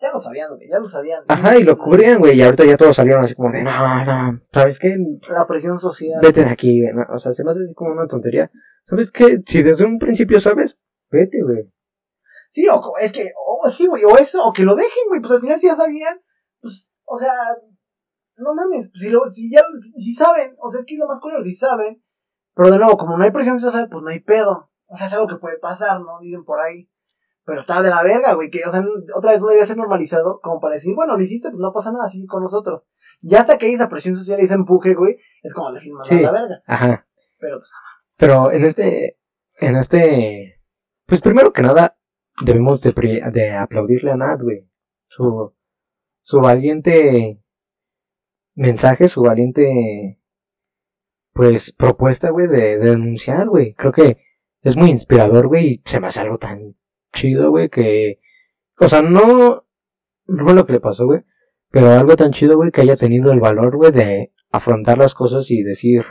Ya 0.00 0.12
lo 0.12 0.20
sabían, 0.20 0.48
güey, 0.56 0.68
ya 0.68 0.78
lo 0.78 0.86
sabían. 0.86 1.22
ajá, 1.28 1.58
y 1.58 1.62
lo 1.62 1.76
cubrían, 1.76 2.18
güey, 2.20 2.38
y 2.38 2.42
ahorita 2.42 2.64
ya 2.64 2.76
todos 2.76 2.96
salieron 2.96 3.24
así 3.24 3.34
como 3.34 3.50
de, 3.52 3.62
no, 3.62 4.04
no, 4.04 4.40
¿sabes 4.52 4.78
qué? 4.78 4.96
La 5.28 5.46
presión 5.46 5.78
social. 5.78 6.20
vete 6.22 6.44
de 6.44 6.50
aquí, 6.50 6.80
güey. 6.80 6.94
¿no? 6.94 7.04
O 7.14 7.18
sea, 7.18 7.34
se 7.34 7.44
me 7.44 7.50
hace 7.50 7.64
así 7.64 7.74
como 7.74 7.92
una 7.92 8.06
tontería. 8.06 8.50
¿Sabes 8.88 9.10
qué? 9.10 9.42
Si 9.46 9.62
desde 9.62 9.84
un 9.84 9.98
principio 9.98 10.40
sabes, 10.40 10.76
vete, 11.10 11.42
güey. 11.42 11.70
Sí, 12.52 12.66
o 12.68 12.80
es 13.00 13.12
que, 13.12 13.30
o 13.46 13.68
sí, 13.68 13.86
güey, 13.86 14.02
o 14.04 14.16
eso, 14.16 14.42
o 14.44 14.52
que 14.52 14.62
lo 14.62 14.74
dejen, 14.74 15.04
güey, 15.08 15.20
pues 15.20 15.32
al 15.32 15.40
final 15.40 15.60
si 15.60 15.66
ya 15.66 15.76
sabían, 15.76 16.18
pues, 16.60 16.88
o 17.12 17.18
sea, 17.18 17.32
no 18.36 18.54
mames, 18.54 18.90
si, 18.94 19.08
lo, 19.10 19.26
si 19.26 19.50
ya, 19.50 19.62
si 19.98 20.14
saben, 20.14 20.54
o 20.58 20.70
sea, 20.70 20.80
es 20.80 20.86
que 20.86 20.94
es 20.94 21.00
lo 21.00 21.08
más 21.08 21.20
culero, 21.20 21.42
si 21.42 21.54
saben, 21.54 22.00
pero 22.54 22.70
de 22.70 22.78
nuevo, 22.78 22.96
como 22.96 23.18
no 23.18 23.24
hay 23.24 23.32
presión 23.32 23.58
social, 23.58 23.88
pues 23.90 24.02
no 24.04 24.10
hay 24.10 24.20
pedo, 24.20 24.70
o 24.86 24.96
sea, 24.96 25.08
es 25.08 25.12
algo 25.14 25.26
que 25.26 25.36
puede 25.36 25.58
pasar, 25.58 26.00
¿no? 26.00 26.20
Dicen 26.20 26.44
por 26.44 26.60
ahí, 26.60 26.88
pero 27.44 27.58
está 27.58 27.82
de 27.82 27.90
la 27.90 28.02
verga, 28.04 28.34
güey, 28.34 28.48
que, 28.48 28.60
o 28.64 28.70
sea, 28.70 28.80
otra 29.16 29.32
vez 29.32 29.40
no 29.40 29.48
debería 29.48 29.66
ser 29.66 29.76
normalizado, 29.76 30.40
como 30.40 30.60
para 30.60 30.74
decir, 30.74 30.94
bueno, 30.94 31.16
lo 31.16 31.22
hiciste, 31.22 31.50
pues 31.50 31.60
no 31.60 31.72
pasa 31.72 31.90
nada, 31.90 32.08
sigue 32.08 32.26
con 32.26 32.42
nosotros. 32.44 32.84
Ya 33.22 33.40
hasta 33.40 33.58
que 33.58 33.66
hay 33.66 33.74
esa 33.74 33.88
presión 33.88 34.16
social 34.16 34.40
y 34.40 34.44
ese 34.44 34.54
empuje, 34.54 34.94
güey, 34.94 35.16
es 35.42 35.52
como 35.52 35.72
decir, 35.72 35.92
Sí. 36.04 36.14
a 36.14 36.20
la 36.22 36.32
verga, 36.32 36.62
Ajá. 36.66 37.06
pero 37.38 37.58
pues, 37.58 37.70
Pero 38.16 38.52
en 38.52 38.64
este, 38.64 39.18
en 39.58 39.76
este, 39.76 40.60
pues 41.06 41.20
primero 41.20 41.52
que 41.52 41.62
nada, 41.62 41.98
debemos 42.44 42.80
de, 42.80 42.92
de 43.32 43.56
aplaudirle 43.56 44.12
a 44.12 44.16
Nat, 44.16 44.40
güey. 44.40 44.66
Su, 45.08 45.52
su 46.30 46.40
valiente 46.40 47.40
mensaje, 48.54 49.08
su 49.08 49.22
valiente, 49.22 50.20
pues, 51.32 51.72
propuesta, 51.72 52.30
güey, 52.30 52.46
de, 52.46 52.78
de 52.78 52.90
denunciar, 52.90 53.48
güey. 53.48 53.74
Creo 53.74 53.90
que 53.90 54.18
es 54.62 54.76
muy 54.76 54.90
inspirador, 54.90 55.48
güey, 55.48 55.66
y 55.66 55.82
se 55.84 55.98
me 55.98 56.06
hace 56.06 56.20
algo 56.20 56.38
tan 56.38 56.76
chido, 57.12 57.50
güey, 57.50 57.68
que, 57.68 58.20
o 58.78 58.88
sea, 58.88 59.02
no, 59.02 59.64
no 60.26 60.44
fue 60.44 60.54
lo 60.54 60.66
que 60.66 60.74
le 60.74 60.78
pasó, 60.78 61.04
güey, 61.04 61.22
pero 61.70 61.90
algo 61.90 62.14
tan 62.14 62.30
chido, 62.30 62.56
güey, 62.56 62.70
que 62.70 62.82
haya 62.82 62.94
tenido 62.94 63.32
el 63.32 63.40
valor, 63.40 63.76
güey, 63.76 63.90
de 63.90 64.32
afrontar 64.52 64.98
las 64.98 65.14
cosas 65.14 65.50
y 65.50 65.64
decir, 65.64 66.04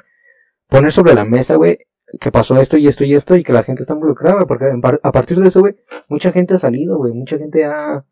poner 0.67 0.91
sobre 0.91 1.13
la 1.13 1.23
mesa, 1.23 1.55
güey, 1.55 1.87
que 2.19 2.29
pasó 2.29 2.59
esto 2.59 2.77
y 2.77 2.89
esto 2.89 3.05
y 3.05 3.15
esto 3.15 3.37
y 3.37 3.43
que 3.43 3.53
la 3.53 3.63
gente 3.63 3.83
está 3.83 3.93
involucrada, 3.93 4.45
porque 4.45 4.65
a 5.01 5.11
partir 5.13 5.39
de 5.39 5.47
eso, 5.47 5.61
güey, 5.61 5.77
mucha 6.09 6.33
gente 6.33 6.55
ha 6.55 6.57
salido, 6.57 6.97
güey, 6.97 7.13
mucha 7.13 7.37
gente 7.37 7.63
ha, 7.63 8.05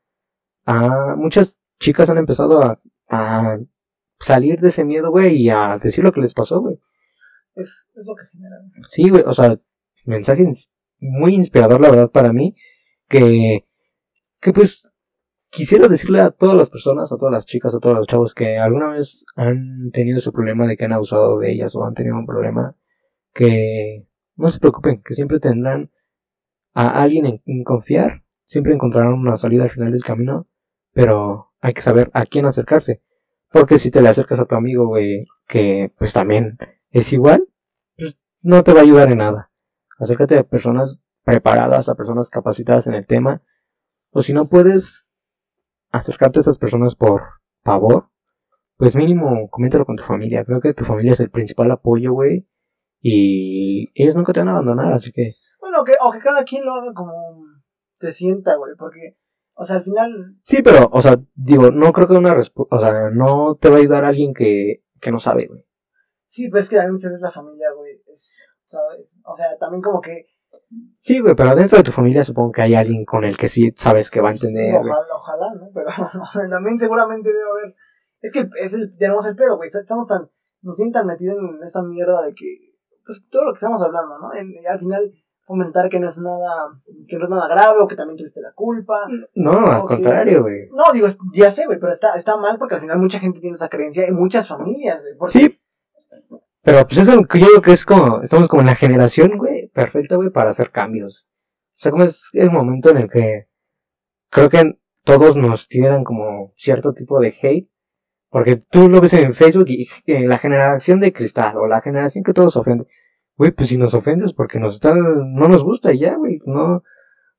ha, 0.65 1.15
muchas 1.17 1.57
chicas 1.79 2.09
han 2.09 2.17
empezado 2.17 2.61
a, 2.61 2.81
a 3.09 3.57
salir 4.19 4.59
de 4.59 4.69
ese 4.69 4.83
miedo, 4.83 5.11
güey, 5.11 5.37
y 5.37 5.49
a 5.49 5.77
decir 5.77 6.03
lo 6.03 6.11
que 6.11 6.21
les 6.21 6.33
pasó, 6.33 6.61
güey. 6.61 6.79
es, 7.55 7.89
es 7.93 8.05
lo 8.05 8.15
que 8.15 8.25
genera. 8.31 8.55
Sí, 8.89 9.09
güey, 9.09 9.23
o 9.25 9.33
sea, 9.33 9.59
mensaje 10.05 10.47
muy 10.99 11.35
inspirador, 11.35 11.81
la 11.81 11.89
verdad, 11.89 12.11
para 12.11 12.33
mí, 12.33 12.55
que, 13.07 13.65
que 14.41 14.53
pues 14.53 14.87
quisiera 15.49 15.87
decirle 15.87 16.21
a 16.21 16.31
todas 16.31 16.55
las 16.55 16.69
personas, 16.69 17.11
a 17.11 17.17
todas 17.17 17.31
las 17.31 17.45
chicas, 17.45 17.73
a 17.73 17.79
todos 17.79 17.95
los 17.95 18.07
chavos 18.07 18.33
que 18.33 18.57
alguna 18.57 18.89
vez 18.89 19.25
han 19.35 19.91
tenido 19.91 20.17
ese 20.17 20.31
problema 20.31 20.67
de 20.67 20.77
que 20.77 20.85
han 20.85 20.93
abusado 20.93 21.39
de 21.39 21.51
ellas 21.51 21.75
o 21.75 21.83
han 21.83 21.93
tenido 21.93 22.17
un 22.17 22.25
problema, 22.25 22.75
que 23.33 24.07
no 24.35 24.49
se 24.49 24.59
preocupen, 24.59 25.01
que 25.03 25.13
siempre 25.13 25.39
tendrán 25.39 25.91
a 26.73 27.01
alguien 27.01 27.25
en 27.25 27.37
quien 27.39 27.63
confiar, 27.63 28.23
siempre 28.45 28.73
encontrarán 28.73 29.13
una 29.13 29.37
salida 29.37 29.63
al 29.63 29.71
final 29.71 29.91
del 29.91 30.03
camino, 30.03 30.47
pero 30.91 31.46
hay 31.61 31.73
que 31.73 31.81
saber 31.81 32.09
a 32.13 32.25
quién 32.25 32.45
acercarse. 32.45 33.01
Porque 33.51 33.79
si 33.79 33.91
te 33.91 34.01
le 34.01 34.09
acercas 34.09 34.39
a 34.39 34.45
tu 34.45 34.55
amigo, 34.55 34.87
güey, 34.87 35.25
que 35.47 35.93
pues 35.97 36.13
también 36.13 36.57
es 36.91 37.11
igual, 37.13 37.47
pues 37.97 38.17
no 38.41 38.63
te 38.63 38.73
va 38.73 38.79
a 38.79 38.83
ayudar 38.83 39.11
en 39.11 39.19
nada. 39.19 39.51
Acércate 39.99 40.37
a 40.37 40.43
personas 40.43 40.99
preparadas, 41.23 41.89
a 41.89 41.95
personas 41.95 42.29
capacitadas 42.29 42.87
en 42.87 42.93
el 42.93 43.05
tema. 43.05 43.41
O 44.11 44.21
si 44.21 44.33
no 44.33 44.47
puedes 44.47 45.09
acercarte 45.91 46.39
a 46.39 46.41
esas 46.41 46.57
personas 46.57 46.95
por 46.95 47.21
favor, 47.63 48.09
pues 48.77 48.95
mínimo 48.95 49.49
coméntalo 49.49 49.85
con 49.85 49.95
tu 49.95 50.03
familia. 50.03 50.45
Creo 50.45 50.61
que 50.61 50.73
tu 50.73 50.85
familia 50.85 51.13
es 51.13 51.19
el 51.19 51.29
principal 51.29 51.71
apoyo, 51.71 52.13
güey. 52.13 52.47
Y 53.01 53.89
ellos 53.95 54.15
nunca 54.15 54.33
te 54.33 54.39
van 54.39 54.49
a 54.49 54.51
abandonar, 54.51 54.93
así 54.93 55.11
que 55.11 55.35
Bueno, 55.59 55.81
o 55.81 56.11
que 56.11 56.19
cada 56.19 56.43
quien 56.43 56.65
lo 56.65 56.75
haga 56.75 56.93
como 56.93 57.13
se 57.93 58.11
sienta, 58.11 58.55
güey, 58.55 58.73
porque, 58.77 59.17
o 59.59 59.65
sea, 59.65 59.77
al 59.77 59.83
final, 59.83 60.35
Sí, 60.43 60.61
pero, 60.63 60.87
o 60.91 61.01
sea, 61.01 61.17
digo, 61.35 61.71
no 61.71 61.91
creo 61.91 62.07
que 62.07 62.13
una 62.13 62.33
respuesta, 62.35 62.75
o 62.75 62.79
sea, 62.79 63.09
no 63.11 63.55
te 63.59 63.69
va 63.69 63.75
a 63.75 63.79
ayudar 63.79 64.05
alguien 64.05 64.33
que, 64.33 64.83
que 65.01 65.11
no 65.11 65.19
sabe, 65.19 65.47
güey. 65.47 65.65
sí, 66.27 66.49
pues 66.49 66.65
es 66.65 66.69
que 66.69 66.75
también 66.77 66.93
muchas 66.93 67.11
veces 67.11 67.21
la 67.21 67.31
familia, 67.31 67.67
güey, 67.75 68.01
es, 68.11 68.37
¿sabes? 68.65 69.07
O 69.23 69.35
sea, 69.35 69.57
también 69.57 69.81
como 69.81 69.99
que, 70.01 70.25
Sí, 70.99 71.19
güey, 71.19 71.35
pero 71.35 71.55
dentro 71.55 71.77
de 71.77 71.83
tu 71.83 71.91
familia 71.91 72.23
supongo 72.23 72.51
que 72.51 72.61
hay 72.61 72.73
alguien 72.75 73.05
con 73.05 73.23
el 73.23 73.37
que 73.37 73.47
sí 73.47 73.71
sabes 73.75 74.09
que 74.09 74.21
va 74.21 74.29
a 74.29 74.33
entender, 74.33 74.71
güey. 74.79 74.89
ojalá, 74.91 75.05
ojalá, 75.15 75.53
¿no? 75.55 75.69
Pero 75.73 75.87
también 76.49 76.77
seguramente 76.79 77.29
debe 77.29 77.49
haber, 77.49 77.75
es 78.21 78.31
que 78.31 78.49
es 78.61 78.73
el, 78.73 78.95
tenemos 78.97 79.25
el 79.27 79.35
pedo, 79.35 79.57
güey, 79.57 79.69
estamos 79.73 80.07
tan, 80.07 80.29
nos 80.61 80.75
tienen 80.75 80.91
tan 80.93 81.05
metidos 81.07 81.37
en 81.37 81.63
esa 81.63 81.81
mierda 81.83 82.21
de 82.25 82.33
que, 82.33 82.73
pues 83.05 83.25
todo 83.29 83.45
lo 83.45 83.53
que 83.53 83.57
estamos 83.57 83.81
hablando, 83.81 84.17
¿no? 84.19 84.33
En- 84.33 84.51
y 84.51 84.65
al 84.65 84.79
final 84.79 85.11
fomentar 85.47 85.89
que 85.89 85.99
no 85.99 86.09
es 86.09 86.17
nada, 86.19 86.79
que 87.07 87.17
no 87.17 87.23
es 87.23 87.29
nada 87.29 87.47
grave 87.47 87.79
o 87.79 87.87
que 87.87 87.95
también 87.95 88.17
tuviste 88.17 88.41
la 88.41 88.51
culpa. 88.53 89.07
No, 89.33 89.51
al 89.65 89.85
contrario, 89.85 90.43
güey. 90.43 90.67
No, 90.69 90.91
digo, 90.93 91.07
ya 91.33 91.49
sé, 91.51 91.65
güey, 91.65 91.79
pero 91.79 91.91
está, 91.93 92.15
está 92.15 92.37
mal 92.37 92.57
porque 92.59 92.75
al 92.75 92.81
final 92.81 92.99
mucha 92.99 93.17
gente 93.19 93.39
tiene 93.39 93.55
esa 93.55 93.69
creencia 93.69 94.07
y 94.07 94.11
muchas 94.11 94.47
familias, 94.47 95.01
güey. 95.01 95.15
porque- 95.17 95.39
Sí, 95.39 95.59
pero 96.61 96.85
pues 96.85 96.97
eso 96.99 97.23
que 97.23 97.39
yo 97.39 97.47
creo 97.47 97.61
que 97.61 97.71
es 97.71 97.85
como, 97.85 98.21
estamos 98.21 98.47
como 98.49 98.61
en 98.61 98.67
la 98.67 98.75
generación, 98.75 99.37
güey, 99.37 99.69
perfecta, 99.69 100.17
güey, 100.17 100.29
para 100.29 100.49
hacer 100.49 100.69
cambios. 100.69 101.25
O 101.77 101.79
sea, 101.79 101.91
como 101.91 102.03
es 102.03 102.29
el 102.33 102.51
momento 102.51 102.89
en 102.89 102.97
el 102.97 103.09
que 103.09 103.47
creo 104.29 104.49
que 104.49 104.77
todos 105.05 105.37
nos 105.37 105.67
tiran 105.69 106.03
como 106.03 106.51
cierto 106.57 106.93
tipo 106.93 107.19
de 107.19 107.33
hate. 107.41 107.69
Porque 108.29 108.57
tú 108.57 108.89
lo 108.89 108.99
ves 108.99 109.13
en 109.13 109.33
Facebook 109.33 109.67
y 109.69 109.87
eh, 110.05 110.27
la 110.27 110.37
generación 110.37 110.99
de 110.99 111.13
cristal 111.13 111.55
o 111.55 111.65
la 111.65 111.79
generación 111.79 112.25
que 112.25 112.33
todos 112.33 112.57
ofenden. 112.57 112.85
Güey, 113.37 113.51
pues 113.51 113.69
si 113.69 113.77
nos 113.77 113.93
ofendes 113.93 114.33
porque 114.33 114.59
nos 114.59 114.75
está, 114.75 114.95
no 114.95 115.47
nos 115.47 115.63
gusta 115.63 115.93
ya, 115.93 116.15
güey. 116.15 116.39
No, 116.45 116.83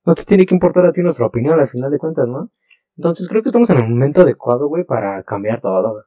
no 0.04 0.14
te 0.14 0.24
tiene 0.24 0.46
que 0.46 0.54
importar 0.54 0.86
a 0.86 0.92
ti 0.92 1.02
nuestra 1.02 1.26
opinión 1.26 1.58
al 1.58 1.68
final 1.68 1.90
de 1.90 1.98
cuentas, 1.98 2.28
¿no? 2.28 2.52
Entonces 2.96 3.28
creo 3.28 3.42
que 3.42 3.48
estamos 3.48 3.68
en 3.70 3.78
el 3.78 3.88
momento 3.88 4.22
adecuado, 4.22 4.68
güey, 4.68 4.84
para 4.84 5.22
cambiar 5.24 5.60
todo. 5.60 6.04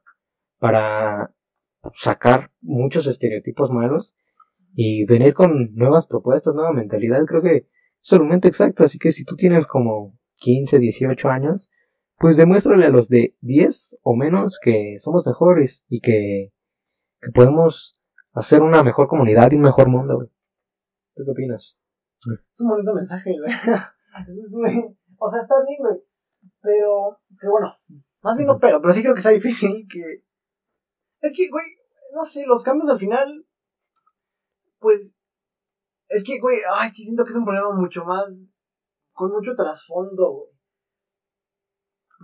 Para 0.59 1.31
sacar 1.93 2.51
muchos 2.61 3.07
estereotipos 3.07 3.71
malos 3.71 4.13
y 4.75 5.05
venir 5.05 5.33
con 5.33 5.73
nuevas 5.75 6.07
propuestas, 6.07 6.55
nueva 6.55 6.71
mentalidad. 6.71 7.25
Creo 7.25 7.41
que 7.41 7.67
es 8.01 8.13
el 8.13 8.19
momento 8.19 8.47
exacto. 8.47 8.83
Así 8.83 8.97
que 8.97 9.11
si 9.11 9.25
tú 9.25 9.35
tienes 9.35 9.67
como 9.67 10.17
15, 10.37 10.79
18 10.79 11.29
años, 11.29 11.69
pues 12.17 12.37
demuéstrale 12.37 12.85
a 12.85 12.89
los 12.89 13.09
de 13.09 13.35
10 13.41 13.97
o 14.03 14.15
menos 14.15 14.59
que 14.61 14.97
somos 14.99 15.25
mejores 15.25 15.85
y 15.89 15.99
que, 15.99 16.53
que 17.21 17.31
podemos 17.31 17.97
hacer 18.33 18.61
una 18.61 18.83
mejor 18.83 19.07
comunidad 19.07 19.51
y 19.51 19.55
un 19.55 19.61
mejor 19.61 19.87
mundo, 19.87 20.15
güey. 20.15 20.29
¿Tú 21.15 21.23
qué 21.25 21.31
opinas? 21.31 21.77
Es 22.19 22.61
un 22.61 22.69
bonito 22.69 22.93
mensaje, 22.93 23.33
güey. 23.37 23.53
O 25.23 25.29
sea, 25.29 25.43
está 25.43 25.53
bien, 25.67 25.77
güey. 25.79 26.01
Pero, 26.61 27.19
pero 27.39 27.51
bueno, 27.51 27.75
más 28.23 28.35
bien 28.35 28.47
no 28.47 28.59
pero, 28.59 28.81
pero 28.81 28.91
sí 28.91 29.03
creo 29.03 29.13
que 29.13 29.21
sea 29.21 29.31
difícil 29.31 29.87
que... 29.87 30.23
Es 31.21 31.31
que, 31.35 31.47
güey, 31.49 31.65
no 32.15 32.25
sé, 32.25 32.43
los 32.47 32.63
cambios 32.63 32.89
al 32.89 32.97
final, 32.97 33.45
pues, 34.79 35.15
es 36.09 36.23
que, 36.23 36.39
güey, 36.39 36.57
ay, 36.73 36.87
es 36.87 36.93
que 36.93 37.03
siento 37.03 37.23
que 37.23 37.29
es 37.29 37.37
un 37.37 37.45
problema 37.45 37.71
mucho 37.71 38.03
más, 38.03 38.25
con 39.13 39.31
mucho 39.31 39.55
trasfondo, 39.55 40.31
güey. 40.31 40.51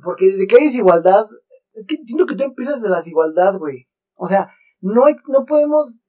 Porque 0.03 0.25
desde 0.25 0.47
que 0.47 0.57
hay 0.57 0.65
desigualdad, 0.65 1.27
es 1.73 1.85
que 1.85 1.97
siento 2.03 2.25
que 2.25 2.35
tú 2.35 2.43
empiezas 2.43 2.81
de 2.81 2.89
la 2.89 2.97
desigualdad, 2.97 3.57
güey. 3.57 3.87
O 4.15 4.27
sea, 4.27 4.51
no 4.81 5.05
hay, 5.05 5.15
no 5.27 5.45
podemos 5.45 6.01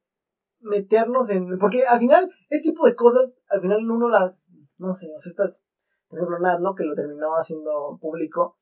meternos 0.61 1.31
en, 1.31 1.59
porque 1.59 1.87
al 1.87 1.99
final, 1.99 2.31
este 2.49 2.71
tipo 2.71 2.87
de 2.87 2.95
cosas, 2.95 3.33
al 3.49 3.61
final 3.61 3.91
uno 3.91 4.09
las, 4.09 4.51
no 4.79 4.93
sé, 4.93 5.09
o 5.17 5.21
sea, 5.21 5.31
estas, 5.31 5.63
por 6.09 6.19
ejemplo, 6.19 6.39
Nat, 6.41 6.61
¿no? 6.61 6.75
Que 6.75 6.85
lo 6.85 6.95
terminó 6.95 7.37
haciendo 7.37 7.99
público, 8.01 8.59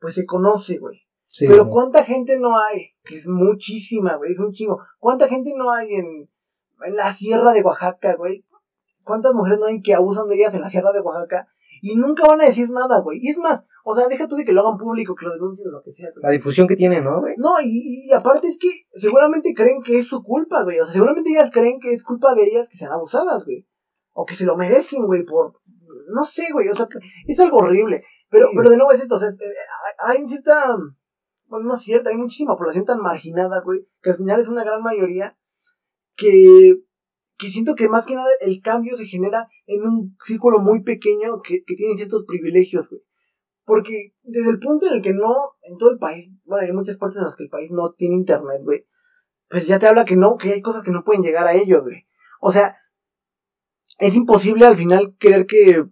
pues 0.00 0.14
se 0.14 0.26
conoce, 0.26 0.78
güey. 0.78 1.00
Sí, 1.28 1.46
Pero. 1.48 1.68
¿cuánta 1.68 2.04
gente 2.04 2.38
no 2.38 2.56
hay? 2.56 2.92
Que 3.02 3.16
es 3.16 3.26
muchísima, 3.26 4.16
güey, 4.16 4.32
es 4.32 4.38
un 4.38 4.52
chingo. 4.52 4.80
¿Cuánta 4.98 5.28
gente 5.28 5.52
no 5.56 5.70
hay 5.72 5.92
en, 5.94 6.30
en 6.86 6.96
la 6.96 7.12
sierra 7.12 7.52
de 7.52 7.62
Oaxaca, 7.62 8.14
güey? 8.14 8.44
¿Cuántas 9.02 9.34
mujeres 9.34 9.58
no 9.58 9.66
hay 9.66 9.82
que 9.82 9.94
abusan 9.94 10.28
de 10.28 10.36
ellas 10.36 10.54
en 10.54 10.60
la 10.60 10.68
sierra 10.68 10.92
de 10.92 11.00
Oaxaca? 11.00 11.48
Y 11.82 11.96
nunca 11.96 12.26
van 12.26 12.40
a 12.40 12.44
decir 12.44 12.70
nada, 12.70 13.00
güey. 13.00 13.18
Y 13.20 13.30
es 13.30 13.36
más, 13.36 13.66
o 13.86 13.94
sea, 13.94 14.08
deja 14.08 14.26
tú 14.26 14.34
de 14.36 14.44
que 14.46 14.52
lo 14.52 14.62
hagan 14.62 14.78
público, 14.78 15.14
que 15.14 15.26
lo 15.26 15.32
denuncien 15.34 15.68
o 15.68 15.72
lo 15.72 15.82
que 15.82 15.92
sea, 15.92 16.08
güey. 16.10 16.22
La 16.22 16.30
difusión 16.30 16.66
que 16.66 16.74
tiene, 16.74 17.02
¿no, 17.02 17.20
güey? 17.20 17.34
No, 17.36 17.60
y, 17.62 18.06
y 18.08 18.12
aparte 18.12 18.48
es 18.48 18.58
que 18.58 18.68
seguramente 18.94 19.52
creen 19.54 19.82
que 19.82 19.98
es 19.98 20.08
su 20.08 20.22
culpa, 20.22 20.64
güey. 20.64 20.80
O 20.80 20.84
sea, 20.84 20.94
seguramente 20.94 21.28
ellas 21.30 21.50
creen 21.52 21.78
que 21.80 21.92
es 21.92 22.02
culpa 22.02 22.34
de 22.34 22.44
ellas 22.44 22.68
que 22.70 22.78
sean 22.78 22.92
abusadas, 22.92 23.44
güey. 23.44 23.66
O 24.14 24.24
que 24.24 24.34
se 24.34 24.46
lo 24.46 24.56
merecen, 24.56 25.04
güey, 25.06 25.24
por... 25.24 25.52
No 26.14 26.24
sé, 26.24 26.46
güey. 26.52 26.68
O 26.68 26.74
sea, 26.74 26.88
es 27.26 27.38
algo 27.40 27.58
horrible. 27.58 28.02
Pero, 28.30 28.46
Sí. 28.50 28.56
pero 28.56 28.70
de 28.70 28.76
nuevo 28.78 28.90
es 28.92 29.02
esto. 29.02 29.16
O 29.16 29.18
sea, 29.18 29.28
es- 29.28 29.40
eh, 29.40 29.44
hay 30.06 30.16
hay 30.22 30.28
cierta... 30.28 30.76
Bueno, 31.46 31.66
no 31.68 31.74
es 31.74 31.82
cierta. 31.82 32.08
Hay 32.10 32.16
muchísima 32.16 32.56
población 32.56 32.84
tan 32.86 33.00
marginada, 33.00 33.60
güey. 33.62 33.80
Que 34.02 34.10
al 34.10 34.16
final 34.16 34.40
es 34.40 34.48
una 34.48 34.64
gran 34.64 34.82
mayoría 34.82 35.36
que... 36.16 36.76
Que 37.36 37.48
siento 37.48 37.74
que 37.74 37.88
más 37.88 38.06
que 38.06 38.14
nada 38.14 38.28
el 38.40 38.62
cambio 38.62 38.94
se 38.96 39.06
genera 39.06 39.48
en 39.66 39.82
un 39.82 40.16
círculo 40.22 40.60
muy 40.60 40.84
pequeño 40.84 41.42
que, 41.42 41.64
que 41.66 41.74
tiene 41.74 41.96
ciertos 41.96 42.24
privilegios, 42.26 42.88
güey. 42.88 43.02
Porque 43.64 44.14
desde 44.22 44.50
el 44.50 44.58
punto 44.58 44.86
en 44.86 44.94
el 44.94 45.02
que 45.02 45.12
no, 45.12 45.34
en 45.62 45.78
todo 45.78 45.90
el 45.90 45.98
país, 45.98 46.30
bueno, 46.44 46.66
hay 46.66 46.72
muchas 46.72 46.98
partes 46.98 47.18
en 47.18 47.24
las 47.24 47.36
que 47.36 47.44
el 47.44 47.50
país 47.50 47.70
no 47.70 47.92
tiene 47.96 48.14
internet, 48.14 48.60
güey, 48.62 48.86
pues 49.48 49.66
ya 49.66 49.78
te 49.78 49.86
habla 49.86 50.04
que 50.04 50.16
no, 50.16 50.36
que 50.36 50.52
hay 50.52 50.62
cosas 50.62 50.82
que 50.82 50.90
no 50.90 51.04
pueden 51.04 51.22
llegar 51.22 51.46
a 51.46 51.54
ellos, 51.54 51.82
güey. 51.82 52.06
O 52.40 52.52
sea, 52.52 52.76
es 53.98 54.14
imposible 54.14 54.66
al 54.66 54.76
final 54.76 55.14
querer 55.18 55.46
que... 55.46 55.84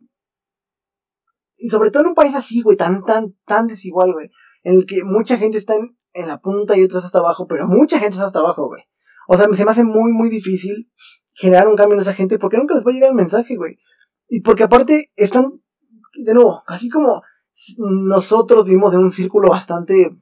Y 1.57 1.69
sobre 1.69 1.91
todo 1.91 2.03
en 2.03 2.09
un 2.11 2.15
país 2.15 2.35
así, 2.35 2.61
güey, 2.61 2.77
tan, 2.77 3.05
tan, 3.05 3.35
tan 3.47 3.69
desigual, 3.69 4.13
güey, 4.13 4.31
en 4.65 4.75
el 4.75 4.87
que 4.87 5.05
mucha 5.05 5.37
gente 5.39 5.59
está 5.59 5.75
en, 5.77 5.97
la 6.27 6.41
punta 6.41 6.77
y 6.77 6.83
otras 6.83 7.05
hasta 7.05 7.21
abajo, 7.21 7.47
pero 7.47 7.67
mucha 7.67 7.99
gente 7.99 8.15
está 8.15 8.27
hasta 8.27 8.41
abajo, 8.41 8.67
güey. 8.67 8.83
O 9.29 9.37
sea, 9.37 9.47
se 9.55 9.65
me 9.65 9.71
hace 9.71 9.85
muy, 9.85 10.13
muy 10.13 10.29
difícil 10.29 10.91
generar 11.37 11.69
un 11.69 11.77
cambio 11.77 11.95
en 11.95 12.03
esa 12.03 12.13
gente 12.13 12.39
porque 12.39 12.59
nunca 12.59 12.75
les 12.75 12.85
va 12.85 12.91
a 12.91 12.95
llegar 12.95 13.11
el 13.11 13.17
mensaje, 13.17 13.57
güey. 13.57 13.79
Y 14.29 14.41
porque 14.41 14.65
aparte 14.65 15.13
están, 15.15 15.53
de 16.15 16.35
nuevo, 16.35 16.63
así 16.67 16.89
como 16.89 17.23
nosotros 17.79 18.65
vivimos 18.65 18.95
en 18.95 19.01
un 19.01 19.13
círculo 19.13 19.49
bastante 19.49 20.17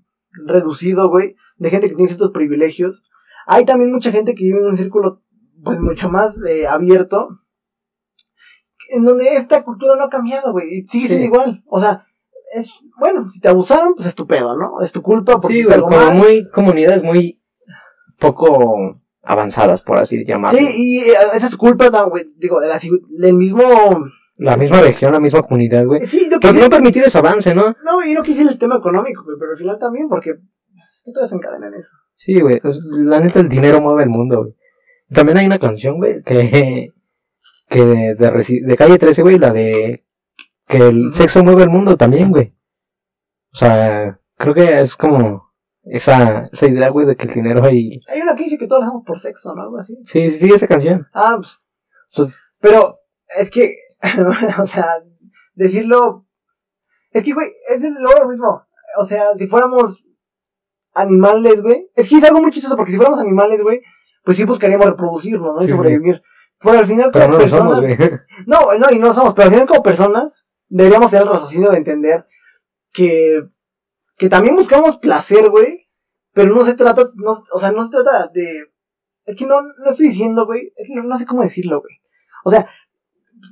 reducido, 0.47 1.09
güey, 1.09 1.37
de 1.57 1.71
gente 1.71 1.89
que 1.89 1.95
tiene 1.95 2.09
ciertos 2.09 2.33
privilegios. 2.33 3.03
Hay 3.47 3.65
también 3.65 3.93
mucha 3.93 4.11
gente 4.11 4.35
que 4.35 4.45
vive 4.45 4.59
en 4.59 4.67
un 4.67 4.77
círculo, 4.77 5.23
pues, 5.63 5.81
mucho 5.81 6.09
más 6.09 6.41
eh, 6.45 6.67
abierto, 6.67 7.41
en 8.91 9.05
donde 9.05 9.37
esta 9.37 9.65
cultura 9.65 9.95
no 9.97 10.05
ha 10.05 10.11
cambiado, 10.11 10.53
güey, 10.53 10.83
sigue 10.89 11.09
siendo 11.09 11.27
igual. 11.27 11.63
O 11.67 11.81
sea, 11.81 12.07
es, 12.53 12.75
bueno, 12.99 13.29
si 13.29 13.41
te 13.41 13.49
abusaron, 13.49 13.95
pues 13.95 14.09
es 14.09 14.15
tu 14.15 14.27
pedo, 14.27 14.57
¿no? 14.57 14.81
Es 14.83 14.93
tu 14.93 15.03
culpa 15.03 15.39
porque 15.41 15.59
Sí, 15.59 15.63
güey, 15.63 15.81
como 15.81 15.97
mal. 15.97 16.15
muy 16.15 16.49
comunidades 16.51 17.03
muy 17.03 17.41
poco 18.19 19.01
avanzadas, 19.23 19.83
por 19.83 19.99
así 19.99 20.25
llamarlo. 20.25 20.59
Sí, 20.59 20.67
y 20.77 20.99
eh, 21.01 21.15
esa 21.35 21.47
es 21.47 21.57
culpa, 21.57 21.89
no, 21.91 22.11
güey, 22.11 22.27
digo, 22.37 22.59
del 22.61 23.35
mismo... 23.35 23.63
La 24.41 24.57
misma 24.57 24.81
región, 24.81 25.13
la 25.13 25.21
misma 25.21 25.43
comunidad, 25.43 25.85
güey. 25.85 26.07
Sí, 26.07 26.29
yo 26.31 26.41
Pues 26.41 26.53
quisiera- 26.53 26.67
no 26.67 26.71
permitir 26.71 27.03
ese 27.05 27.19
avance, 27.19 27.55
¿no? 27.55 27.75
No, 27.85 28.05
y 28.05 28.15
no 28.15 28.23
quise 28.23 28.43
el 28.43 28.49
sistema 28.49 28.77
económico, 28.77 29.23
güey, 29.25 29.37
pero 29.39 29.53
al 29.53 29.59
final 29.59 29.79
también, 29.79 30.09
porque 30.09 30.35
todo 31.13 31.27
se 31.27 31.35
encadena 31.37 31.69
en 31.69 31.75
eso. 31.75 31.91
Sí, 32.15 32.41
güey. 32.41 32.61
pues, 32.61 32.81
la 32.91 33.21
neta, 33.21 33.41
el 33.41 33.49
dinero 33.49 33.81
mueve 33.81 34.05
el 34.05 34.09
mundo, 34.11 34.39
güey. 34.43 34.55
También 35.13 35.39
hay 35.39 35.47
una 35.47 35.59
canción, 35.59 35.97
güey, 35.99 36.23
que. 36.23 36.89
que 37.69 37.81
de, 37.85 38.33
Resi- 38.33 38.65
de 38.65 38.77
calle 38.77 38.99
13, 38.99 39.23
güey, 39.23 39.39
la 39.39 39.51
de. 39.51 40.05
que 40.67 40.77
el 40.89 41.13
sexo 41.13 41.43
mueve 41.45 41.65
el 41.65 41.71
mundo 41.71 41.97
también, 41.97 42.31
güey. 42.31 42.55
O 43.53 43.57
sea, 43.57 44.19
creo 44.37 44.55
que 44.55 44.81
es 44.81 44.97
como. 44.97 45.51
esa, 45.83 46.49
esa 46.53 46.67
idea, 46.67 46.89
güey, 46.91 47.07
de 47.07 47.17
que 47.17 47.27
el 47.27 47.35
dinero 47.35 47.65
hay. 47.65 48.01
Hay 48.09 48.21
una 48.21 48.37
que 48.37 48.45
dice 48.45 48.59
que 48.59 48.67
todos 48.69 48.81
lo 48.83 48.87
hacemos 48.87 49.05
por 49.05 49.19
sexo, 49.19 49.55
¿no? 49.55 49.63
Algo 49.63 49.79
así. 49.79 49.97
Sí, 50.05 50.31
sí, 50.31 50.49
esa 50.53 50.67
canción. 50.69 51.07
Ah, 51.13 51.37
pues. 51.39 51.57
Pues, 52.17 52.29
Pero 52.61 52.99
es 53.39 53.51
que, 53.51 53.75
o 54.63 54.67
sea, 54.67 55.03
decirlo. 55.55 56.27
Es 57.11 57.25
que, 57.25 57.33
güey, 57.33 57.49
es 57.69 57.83
lo 57.83 58.29
mismo. 58.29 58.67
O 58.99 59.05
sea, 59.05 59.37
si 59.37 59.47
fuéramos 59.47 60.05
animales, 60.95 61.63
güey. 61.63 61.89
Es 61.95 62.09
que 62.09 62.17
es 62.17 62.25
algo 62.25 62.41
muy 62.41 62.51
chistoso 62.51 62.77
porque 62.77 62.93
si 62.93 62.97
fuéramos 62.97 63.21
animales, 63.21 63.63
güey, 63.63 63.81
pues 64.25 64.37
sí 64.37 64.45
buscaríamos 64.45 64.87
reproducirnos, 64.87 65.55
¿no? 65.57 65.65
Y 65.65 65.69
Sí, 65.69 65.75
sobrevivir. 65.75 66.23
Pero 66.61 66.79
al 66.79 66.87
final, 66.87 67.11
Pero 67.13 67.27
como 67.27 67.39
no 67.39 67.45
lo 67.45 67.49
somos, 67.49 67.81
personas. 67.81 68.21
No, 68.47 68.79
no, 68.79 68.91
y 68.91 68.99
no 68.99 69.15
somos, 69.15 69.35
pero 69.35 69.47
al 69.47 69.53
final 69.53 69.67
como 69.67 69.83
personas 69.83 70.45
deberíamos 70.69 71.11
tener 71.11 71.27
el 71.27 71.33
raciocinio 71.33 71.71
de 71.71 71.79
entender 71.79 72.27
que, 72.93 73.43
que 74.17 74.29
también 74.29 74.57
buscamos 74.57 74.99
placer, 74.99 75.49
güey, 75.49 75.89
pero 76.33 76.55
no 76.55 76.65
se 76.65 76.75
trata, 76.75 77.11
no, 77.15 77.43
o 77.53 77.61
sea, 77.61 77.73
no 77.73 77.85
se 77.85 77.91
trata 77.91 78.29
de, 78.29 78.67
es 79.25 79.37
que 79.37 79.47
no, 79.47 79.63
no 79.63 79.91
estoy 79.91 80.09
diciendo, 80.09 80.45
güey, 80.47 80.73
es 80.77 80.89
que 80.89 81.01
no 81.01 81.19
sé 81.19 81.25
cómo 81.25 81.43
decirlo, 81.43 81.81
güey. 81.81 81.97
O 82.45 82.51
sea, 82.51 82.69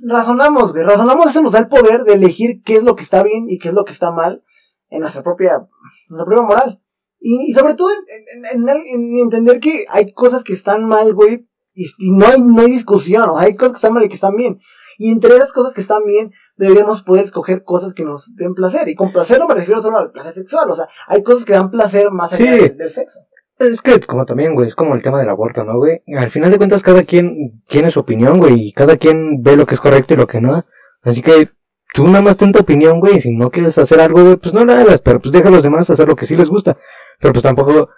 razonamos, 0.07 0.71
güey, 0.71 0.83
razonamos, 0.83 1.27
eso 1.27 1.41
nos 1.41 1.53
da 1.53 1.59
el 1.59 1.67
poder 1.67 2.03
de 2.03 2.13
elegir 2.13 2.61
qué 2.63 2.75
es 2.77 2.83
lo 2.83 2.95
que 2.95 3.03
está 3.03 3.23
bien 3.23 3.49
y 3.49 3.57
qué 3.59 3.69
es 3.69 3.73
lo 3.73 3.85
que 3.85 3.91
está 3.93 4.11
mal 4.11 4.43
en 4.89 5.01
nuestra 5.01 5.23
propia, 5.23 5.67
nuestra 6.09 6.25
propia 6.25 6.41
moral. 6.43 6.81
Y, 7.19 7.49
y 7.51 7.53
sobre 7.53 7.73
todo 7.75 7.89
en, 7.91 8.45
en- 8.45 8.69
en- 8.69 8.69
en 8.69 9.19
entender 9.19 9.59
que 9.59 9.85
hay 9.89 10.13
cosas 10.13 10.43
que 10.43 10.53
están 10.53 10.87
mal, 10.87 11.13
güey, 11.13 11.47
y, 11.73 11.85
y 11.97 12.11
no, 12.11 12.25
hay, 12.27 12.41
no 12.41 12.61
hay 12.61 12.71
discusión, 12.71 13.29
o 13.29 13.37
hay 13.37 13.55
cosas 13.55 13.73
que 13.73 13.77
están 13.77 13.93
mal 13.93 14.03
y 14.05 14.09
que 14.09 14.15
están 14.15 14.35
bien. 14.35 14.59
Y 14.97 15.11
entre 15.11 15.35
esas 15.35 15.53
cosas 15.53 15.73
que 15.73 15.81
están 15.81 16.03
bien, 16.05 16.31
deberíamos 16.57 17.03
poder 17.03 17.23
escoger 17.25 17.63
cosas 17.63 17.93
que 17.93 18.03
nos 18.03 18.35
den 18.35 18.53
placer. 18.53 18.87
Y 18.89 18.95
con 18.95 19.13
placer 19.13 19.39
no 19.39 19.47
me 19.47 19.55
refiero 19.55 19.81
solo 19.81 19.97
al 19.97 20.11
placer 20.11 20.33
sexual, 20.33 20.69
o 20.71 20.75
sea, 20.75 20.87
hay 21.07 21.23
cosas 21.23 21.45
que 21.45 21.53
dan 21.53 21.71
placer 21.71 22.11
más 22.11 22.33
allá 22.33 22.53
Sí. 22.53 22.59
del, 22.59 22.77
del 22.77 22.89
sexo. 22.91 23.19
Es 23.59 23.81
que 23.81 23.99
como 23.99 24.25
también, 24.25 24.55
güey, 24.55 24.67
es 24.69 24.75
como 24.75 24.95
el 24.95 25.01
tema 25.01 25.19
del 25.19 25.29
aborto, 25.29 25.63
¿no, 25.65 25.77
güey? 25.77 26.01
Al 26.17 26.29
final 26.31 26.49
de 26.49 26.57
cuentas, 26.57 26.81
cada 26.81 27.03
quien 27.03 27.61
tiene 27.67 27.91
su 27.91 27.99
opinión, 27.99 28.39
güey, 28.39 28.69
y 28.69 28.73
cada 28.73 28.95
quien 28.97 29.43
ve 29.43 29.57
lo 29.57 29.65
que 29.65 29.75
es 29.75 29.81
correcto 29.81 30.13
y 30.13 30.17
lo 30.17 30.27
que 30.27 30.39
no. 30.39 30.65
Así 31.03 31.21
que 31.21 31.49
tú 31.93 32.07
nada 32.07 32.21
más 32.21 32.37
ten 32.37 32.51
tu 32.53 32.59
opinión, 32.59 32.99
güey, 33.01 33.19
si 33.19 33.31
no 33.31 33.51
quieres 33.51 33.77
hacer 33.77 33.99
algo, 33.99 34.23
güey, 34.23 34.37
pues 34.37 34.53
no 34.53 34.61
lo 34.63 34.71
hagas, 34.73 35.01
pero 35.01 35.19
pues 35.19 35.33
deja 35.33 35.49
a 35.49 35.51
los 35.51 35.63
demás 35.63 35.89
hacer 35.89 36.07
lo 36.07 36.15
que 36.15 36.25
sí 36.25 36.37
les 36.37 36.49
gusta. 36.49 36.77
Pero 37.19 37.33
pues 37.33 37.43
tampoco 37.43 37.89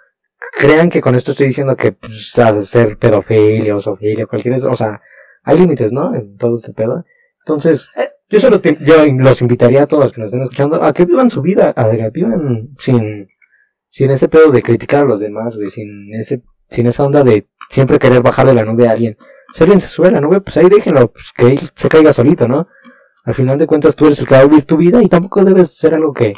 crean 0.58 0.90
que 0.90 1.00
con 1.00 1.14
esto 1.14 1.30
estoy 1.30 1.46
diciendo 1.46 1.76
que, 1.76 1.92
pues, 1.92 2.36
hacer 2.38 2.98
pedofilia 2.98 3.76
o 3.76 3.80
zoofilia, 3.80 4.26
cualquier, 4.26 4.54
o 4.66 4.74
sea, 4.74 5.00
hay 5.44 5.58
límites, 5.58 5.92
¿no? 5.92 6.12
En 6.14 6.36
todo 6.36 6.56
este 6.56 6.72
pedo. 6.72 7.04
Entonces, 7.46 7.88
yo 8.28 8.40
solo 8.40 8.60
te- 8.60 8.78
yo 8.80 9.04
los 9.06 9.40
invitaría 9.42 9.84
a 9.84 9.86
todos 9.86 10.04
los 10.04 10.12
que 10.12 10.20
nos 10.20 10.26
estén 10.28 10.42
escuchando 10.42 10.82
a 10.82 10.92
que 10.92 11.04
vivan 11.04 11.30
su 11.30 11.40
vida, 11.42 11.72
a 11.76 11.90
que 11.90 12.10
vivan 12.10 12.70
sin, 12.78 13.28
sin 13.92 14.10
ese 14.10 14.26
pedo 14.26 14.50
de 14.50 14.62
criticar 14.62 15.02
a 15.02 15.06
los 15.06 15.20
demás, 15.20 15.54
güey, 15.54 15.68
sin 15.68 16.14
ese, 16.14 16.42
sin 16.70 16.86
esa 16.86 17.04
onda 17.04 17.22
de 17.22 17.46
siempre 17.68 17.98
querer 17.98 18.22
bajar 18.22 18.46
de 18.46 18.54
la 18.54 18.64
nube 18.64 18.88
a 18.88 18.92
alguien. 18.92 19.18
Si 19.54 19.62
alguien 19.62 19.80
se 19.80 19.88
sube 19.88 20.08
a 20.08 20.12
la 20.12 20.20
nube, 20.22 20.40
pues 20.40 20.56
ahí 20.56 20.70
déjenlo, 20.70 21.12
pues 21.12 21.26
que 21.36 21.46
él 21.46 21.70
se 21.74 21.90
caiga 21.90 22.14
solito, 22.14 22.48
¿no? 22.48 22.68
Al 23.24 23.34
final 23.34 23.58
de 23.58 23.66
cuentas 23.66 23.94
tú 23.94 24.06
eres 24.06 24.18
el 24.18 24.26
que 24.26 24.34
va 24.34 24.40
a 24.40 24.46
vivir 24.46 24.64
tu 24.64 24.78
vida 24.78 25.02
y 25.02 25.10
tampoco 25.10 25.44
debes 25.44 25.76
ser 25.76 25.94
algo 25.94 26.14
que, 26.14 26.32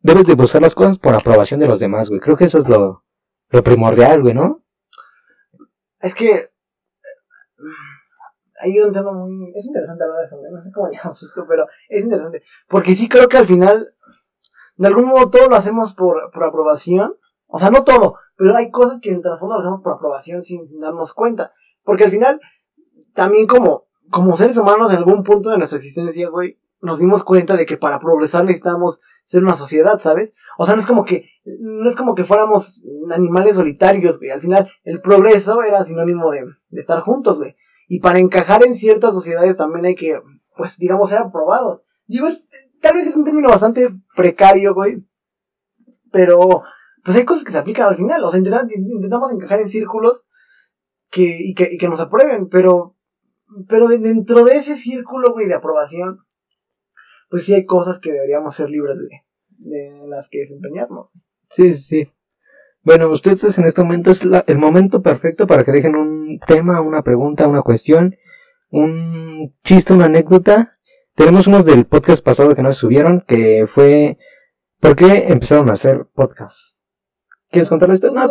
debes 0.00 0.26
de 0.26 0.34
buscar 0.34 0.60
las 0.60 0.74
cosas 0.74 0.98
por 0.98 1.14
aprobación 1.14 1.60
de 1.60 1.68
los 1.68 1.78
demás, 1.78 2.08
güey. 2.08 2.20
Creo 2.20 2.36
que 2.36 2.44
eso 2.44 2.58
es 2.58 2.68
lo, 2.68 3.04
lo 3.50 3.62
primordial, 3.62 4.22
güey, 4.22 4.34
¿no? 4.34 4.64
Es 6.00 6.12
que 6.14 6.30
eh, 6.32 6.50
hay 8.60 8.80
un 8.80 8.92
tema 8.92 9.12
muy... 9.12 9.52
Es 9.54 9.64
interesante 9.64 10.02
hablar 10.02 10.20
de 10.20 10.26
eso, 10.26 10.36
no 10.50 10.60
sé 10.60 10.72
cómo 10.72 10.90
llamamos 10.90 11.22
esto, 11.22 11.46
pero 11.48 11.66
es 11.88 12.02
interesante. 12.02 12.42
Porque 12.68 12.96
sí 12.96 13.08
creo 13.08 13.28
que 13.28 13.36
al 13.38 13.46
final, 13.46 13.94
de 14.80 14.88
algún 14.88 15.08
modo 15.08 15.28
todo 15.28 15.50
lo 15.50 15.56
hacemos 15.56 15.92
por, 15.92 16.30
por 16.32 16.42
aprobación. 16.42 17.12
O 17.48 17.58
sea, 17.58 17.68
no 17.68 17.84
todo, 17.84 18.14
pero 18.36 18.56
hay 18.56 18.70
cosas 18.70 18.98
que 18.98 19.10
en 19.10 19.16
el 19.16 19.22
trasfondo 19.22 19.56
lo 19.56 19.60
hacemos 19.60 19.82
por 19.82 19.92
aprobación 19.92 20.42
sin 20.42 20.80
darnos 20.80 21.12
cuenta. 21.12 21.52
Porque 21.84 22.04
al 22.04 22.10
final, 22.10 22.40
también 23.12 23.46
como, 23.46 23.88
como 24.08 24.38
seres 24.38 24.56
humanos 24.56 24.90
en 24.90 24.96
algún 24.96 25.22
punto 25.22 25.50
de 25.50 25.58
nuestra 25.58 25.76
existencia, 25.76 26.30
güey, 26.30 26.58
nos 26.80 26.98
dimos 26.98 27.24
cuenta 27.24 27.58
de 27.58 27.66
que 27.66 27.76
para 27.76 28.00
progresar 28.00 28.44
necesitamos 28.44 29.02
ser 29.26 29.42
una 29.42 29.58
sociedad, 29.58 30.00
¿sabes? 30.00 30.32
O 30.56 30.64
sea, 30.64 30.76
no 30.76 30.80
es 30.80 30.86
como 30.86 31.04
que, 31.04 31.26
no 31.44 31.86
es 31.86 31.94
como 31.94 32.14
que 32.14 32.24
fuéramos 32.24 32.80
animales 33.12 33.56
solitarios, 33.56 34.16
güey. 34.16 34.30
Al 34.30 34.40
final, 34.40 34.70
el 34.84 35.02
progreso 35.02 35.62
era 35.62 35.84
sinónimo 35.84 36.30
de, 36.30 36.46
de 36.70 36.80
estar 36.80 37.00
juntos, 37.00 37.36
güey. 37.36 37.54
Y 37.86 38.00
para 38.00 38.18
encajar 38.18 38.64
en 38.64 38.76
ciertas 38.76 39.12
sociedades 39.12 39.58
también 39.58 39.84
hay 39.84 39.94
que, 39.94 40.22
pues, 40.56 40.78
digamos, 40.78 41.10
ser 41.10 41.18
aprobados. 41.18 41.84
Digo, 42.06 42.28
es, 42.28 42.46
tal 42.80 42.94
vez 42.94 43.06
es 43.06 43.16
un 43.16 43.24
término 43.24 43.48
bastante 43.48 43.88
precario, 44.16 44.74
güey. 44.74 45.04
Pero, 46.12 46.62
pues 47.04 47.16
hay 47.16 47.24
cosas 47.24 47.44
que 47.44 47.52
se 47.52 47.58
aplican 47.58 47.86
al 47.88 47.96
final. 47.96 48.22
O 48.24 48.30
sea, 48.30 48.38
intentamos, 48.38 49.32
encajar 49.32 49.60
en 49.60 49.68
círculos 49.68 50.24
que, 51.10 51.36
y, 51.40 51.54
que, 51.54 51.68
y 51.72 51.78
que 51.78 51.88
nos 51.88 52.00
aprueben. 52.00 52.48
Pero, 52.48 52.96
pero 53.68 53.88
de- 53.88 53.98
dentro 53.98 54.44
de 54.44 54.56
ese 54.56 54.76
círculo, 54.76 55.32
güey, 55.32 55.46
de 55.46 55.54
aprobación, 55.54 56.18
pues 57.28 57.44
sí 57.44 57.54
hay 57.54 57.64
cosas 57.64 58.00
que 58.00 58.12
deberíamos 58.12 58.54
ser 58.56 58.70
libres 58.70 58.96
de, 58.98 59.08
de 59.70 60.06
las 60.08 60.28
que 60.28 60.40
desempeñarnos. 60.40 61.10
Sí, 61.50 61.72
sí, 61.74 61.82
sí. 62.04 62.12
Bueno, 62.82 63.10
ustedes 63.10 63.58
en 63.58 63.66
este 63.66 63.82
momento 63.82 64.10
es 64.10 64.24
la- 64.24 64.44
el 64.46 64.58
momento 64.58 65.02
perfecto 65.02 65.46
para 65.46 65.64
que 65.64 65.72
dejen 65.72 65.94
un 65.96 66.40
tema, 66.46 66.80
una 66.80 67.02
pregunta, 67.02 67.46
una 67.46 67.62
cuestión, 67.62 68.16
un 68.70 69.54
chiste, 69.64 69.92
una 69.92 70.06
anécdota. 70.06 70.78
Tenemos 71.20 71.46
unos 71.46 71.66
del 71.66 71.84
podcast 71.84 72.24
pasado 72.24 72.54
que 72.54 72.62
no 72.62 72.72
se 72.72 72.80
subieron, 72.80 73.20
que 73.28 73.66
fue 73.68 74.16
¿por 74.80 74.96
qué 74.96 75.26
empezaron 75.28 75.68
a 75.68 75.74
hacer 75.74 76.06
podcast? 76.14 76.78
¿Quieres 77.50 77.68
contarles 77.68 77.96
esto? 77.96 78.10
No, 78.10 78.26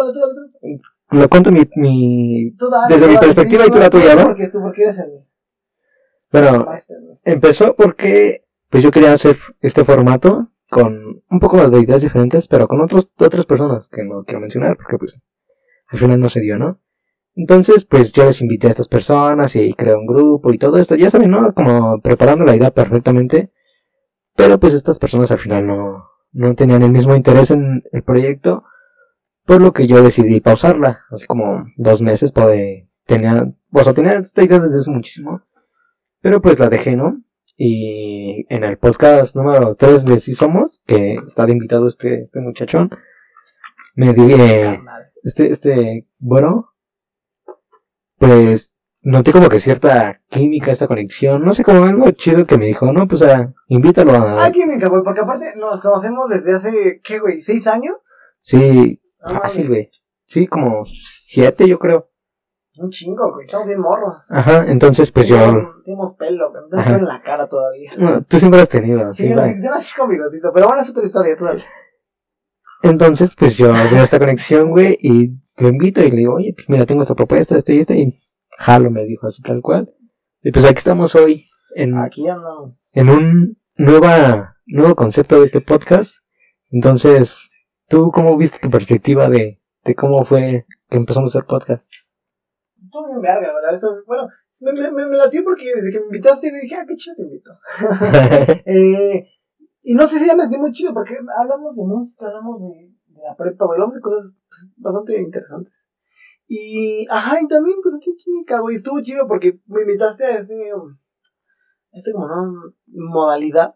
lo 1.11 1.29
cuento 1.29 1.51
mi, 1.51 1.69
mi... 1.75 2.49
dale, 2.49 2.95
Desde 2.95 3.07
mi 3.07 3.17
perspectiva 3.17 3.67
y 3.67 3.69
tú 3.69 3.77
la 3.77 3.91
tuya, 3.91 4.15
¿no? 4.15 4.23
Porque 4.23 4.47
tú, 4.47 4.59
porque 4.59 4.81
eres 4.85 4.97
el 4.97 5.23
Bueno, 6.31 6.65
empezó 7.25 7.75
porque 7.75 8.47
pues 8.69 8.81
yo 8.81 8.89
quería 8.89 9.13
hacer 9.13 9.37
este 9.61 9.85
formato 9.85 10.49
con 10.71 11.21
un 11.29 11.39
poco 11.39 11.69
de 11.69 11.79
ideas 11.81 12.01
diferentes, 12.01 12.47
pero 12.47 12.67
con 12.67 12.81
otros, 12.81 13.07
otras 13.19 13.45
personas 13.45 13.87
que 13.87 14.03
no 14.03 14.23
quiero 14.23 14.39
mencionar 14.39 14.75
porque 14.77 14.97
pues 14.97 15.21
al 15.89 15.99
final 15.99 16.19
no 16.19 16.27
se 16.27 16.39
dio, 16.39 16.57
¿no? 16.57 16.79
Entonces, 17.39 17.85
pues 17.85 18.11
yo 18.11 18.25
les 18.25 18.41
invité 18.41 18.67
a 18.67 18.71
estas 18.71 18.89
personas 18.89 19.55
y 19.55 19.73
creé 19.73 19.95
un 19.95 20.05
grupo 20.05 20.51
y 20.51 20.57
todo 20.57 20.77
esto, 20.77 20.95
ya 20.95 21.09
saben, 21.09 21.31
¿no? 21.31 21.53
Como 21.53 22.01
preparando 22.01 22.43
la 22.43 22.53
idea 22.53 22.71
perfectamente, 22.71 23.49
pero 24.35 24.59
pues 24.59 24.73
estas 24.73 24.99
personas 24.99 25.31
al 25.31 25.39
final 25.39 25.65
no, 25.65 26.03
no 26.33 26.53
tenían 26.55 26.83
el 26.83 26.91
mismo 26.91 27.15
interés 27.15 27.51
en 27.51 27.81
el 27.93 28.03
proyecto, 28.03 28.65
por 29.45 29.61
lo 29.61 29.71
que 29.71 29.87
yo 29.87 30.03
decidí 30.03 30.41
pausarla, 30.41 31.05
así 31.11 31.25
como 31.27 31.63
dos 31.77 32.01
meses, 32.01 32.33
pues 32.33 32.83
tenía, 33.05 33.49
o 33.71 33.83
sea, 33.85 33.93
tenía 33.93 34.15
esta 34.15 34.43
idea 34.43 34.59
desde 34.59 34.79
hace 34.79 34.91
muchísimo, 34.91 35.41
pero 36.19 36.41
pues 36.41 36.59
la 36.59 36.67
dejé, 36.67 36.97
¿no? 36.97 37.21
Y 37.55 38.45
en 38.53 38.65
el 38.65 38.77
podcast 38.77 39.33
número 39.37 39.75
3 39.75 40.03
de 40.03 40.19
Sí 40.19 40.33
Somos, 40.33 40.81
que 40.85 41.13
está 41.25 41.45
de 41.45 41.53
invitado 41.53 41.87
este, 41.87 42.19
este 42.19 42.41
muchachón, 42.41 42.89
me 43.95 44.13
dije, 44.13 44.81
este, 45.23 45.51
este, 45.51 46.05
bueno, 46.17 46.68
pues 48.19 48.75
noté 49.01 49.31
como 49.31 49.49
que 49.49 49.59
cierta 49.59 50.21
química, 50.29 50.71
esta 50.71 50.87
conexión, 50.87 51.43
no 51.43 51.53
sé, 51.53 51.63
como 51.63 51.83
algo 51.83 52.11
chido 52.11 52.45
que 52.45 52.57
me 52.57 52.65
dijo, 52.65 52.91
no, 52.91 53.07
pues 53.07 53.21
ah, 53.23 53.53
invítalo 53.67 54.11
a... 54.13 54.45
Ah, 54.45 54.51
química, 54.51 54.87
güey, 54.89 55.01
porque 55.03 55.21
aparte 55.21 55.53
nos 55.57 55.79
conocemos 55.81 56.29
desde 56.29 56.55
hace, 56.55 57.01
¿qué, 57.03 57.19
güey? 57.19 57.41
¿Seis 57.41 57.65
años? 57.67 57.95
Sí, 58.41 59.01
Ah, 59.21 59.39
fácil, 59.41 59.67
güey. 59.67 59.89
Sí, 60.27 60.47
como 60.47 60.85
siete, 60.85 61.67
yo 61.67 61.77
creo. 61.79 62.09
Un 62.77 62.89
chingo, 62.91 63.33
güey, 63.33 63.45
estamos 63.45 63.67
bien 63.67 63.81
morros. 63.81 64.15
Ajá, 64.29 64.63
entonces 64.67 65.11
pues 65.11 65.27
yo... 65.27 65.37
Tenemos, 65.83 66.13
pelo, 66.15 66.49
no 66.53 66.69
tenemos 66.69 67.01
en 67.01 67.05
la 67.05 67.21
cara 67.21 67.47
todavía. 67.49 67.89
No, 67.97 68.21
tú 68.23 68.39
siempre 68.39 68.61
has 68.61 68.69
tenido, 68.69 69.13
Sí, 69.13 69.23
sí, 69.23 69.29
yo, 69.29 69.35
nací- 69.35 69.97
con 69.97 70.09
bigotito, 70.09 70.51
pero 70.53 70.67
bueno, 70.67 70.81
es 70.81 70.89
otra 70.89 71.03
historia, 71.05 71.35
tú. 71.37 71.45
Entonces, 72.81 73.35
pues 73.35 73.57
yo 73.57 73.67
veo 73.91 74.03
esta 74.03 74.19
conexión, 74.19 74.69
güey, 74.69 74.97
y 75.01 75.31
lo 75.59 75.69
invito 75.69 76.01
y 76.01 76.09
le 76.09 76.17
digo, 76.17 76.35
oye, 76.35 76.53
pues 76.55 76.69
mira, 76.69 76.85
tengo 76.85 77.01
esta 77.01 77.15
propuesta, 77.15 77.57
esto 77.57 77.73
y 77.73 77.79
esto, 77.79 77.93
y 77.93 78.19
jalo, 78.57 78.91
me 78.91 79.05
dijo 79.05 79.27
así 79.27 79.41
tal 79.41 79.61
cual. 79.61 79.93
Y 80.41 80.51
pues 80.51 80.65
aquí 80.65 80.77
estamos 80.77 81.15
hoy 81.15 81.47
en, 81.75 81.97
Aquí 81.97 82.27
andamos. 82.27 82.75
en 82.93 83.09
un 83.09 83.57
nueva, 83.75 84.55
nuevo 84.65 84.95
concepto 84.95 85.39
de 85.39 85.45
este 85.45 85.61
podcast. 85.61 86.23
Entonces, 86.71 87.49
¿tú 87.87 88.11
cómo 88.11 88.37
viste 88.37 88.59
tu 88.59 88.69
perspectiva 88.69 89.27
de, 89.29 89.59
de 89.83 89.95
cómo 89.95 90.23
fue 90.25 90.65
que 90.89 90.97
empezamos 90.97 91.35
a 91.35 91.39
hacer 91.39 91.47
podcast? 91.47 91.89
Tú 92.91 93.05
bien 93.07 93.21
verga, 93.21 93.53
¿verdad? 93.53 93.75
Eso, 93.75 93.87
bueno, 94.07 94.27
me, 94.61 94.73
me, 94.73 94.91
me, 94.91 95.05
me 95.07 95.17
latió 95.17 95.43
porque 95.43 95.65
desde 95.75 95.91
que 95.91 95.99
me 95.99 96.05
invitaste 96.05 96.51
dije, 96.51 96.75
ah, 96.75 96.85
qué 96.87 96.95
chido 96.95 97.15
te 97.15 97.23
invito. 97.23 97.51
eh, 98.65 99.27
y 99.81 99.93
no 99.93 100.07
sé 100.07 100.19
si 100.19 100.27
ya 100.27 100.35
me 100.35 100.43
sentí 100.43 100.57
muy 100.57 100.71
chido 100.71 100.93
porque 100.93 101.17
hablamos 101.37 101.75
de 101.75 101.83
música, 101.83 102.27
hablamos 102.27 102.61
de 102.61 102.91
la 103.29 103.35
prepa, 103.35 103.65
güey, 103.65 103.75
hablamos 103.75 103.95
de 103.95 104.01
cosas 104.01 104.35
pues, 104.47 104.71
bastante 104.77 105.19
interesantes. 105.19 105.73
Y, 106.47 107.05
ajá, 107.09 107.39
y 107.41 107.47
también, 107.47 107.77
pues, 107.83 107.95
aquí 107.95 108.15
química, 108.17 108.59
güey, 108.59 108.75
estuvo 108.75 109.01
chido 109.01 109.27
porque 109.27 109.59
me 109.67 109.81
invitaste 109.81 110.25
a 110.25 110.37
este, 110.37 110.71
este 111.91 112.11
como, 112.11 112.27
¿no? 112.27 112.53
Modalidad. 112.87 113.75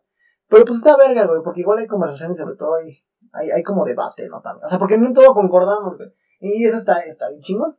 Pero 0.50 0.66
pues 0.66 0.78
está 0.78 0.98
verga, 0.98 1.26
güey, 1.28 1.42
porque 1.44 1.62
igual 1.62 1.80
hay 1.80 1.88
conversaciones, 1.88 2.38
sobre 2.38 2.56
todo 2.56 2.76
hay, 2.76 2.98
hay, 3.32 3.52
hay 3.52 3.64
como 3.64 3.86
debate, 3.86 4.28
¿no? 4.28 4.42
También. 4.42 4.66
O 4.66 4.70
sea, 4.70 4.80
porque 4.80 4.98
no 4.98 5.08
en 5.08 5.14
todo 5.14 5.34
concordamos, 5.34 5.98
güey. 5.98 6.10
Y 6.40 6.66
eso 6.66 6.78
está, 6.78 7.00
está 7.00 7.30
bien 7.30 7.42
chingón. 7.42 7.78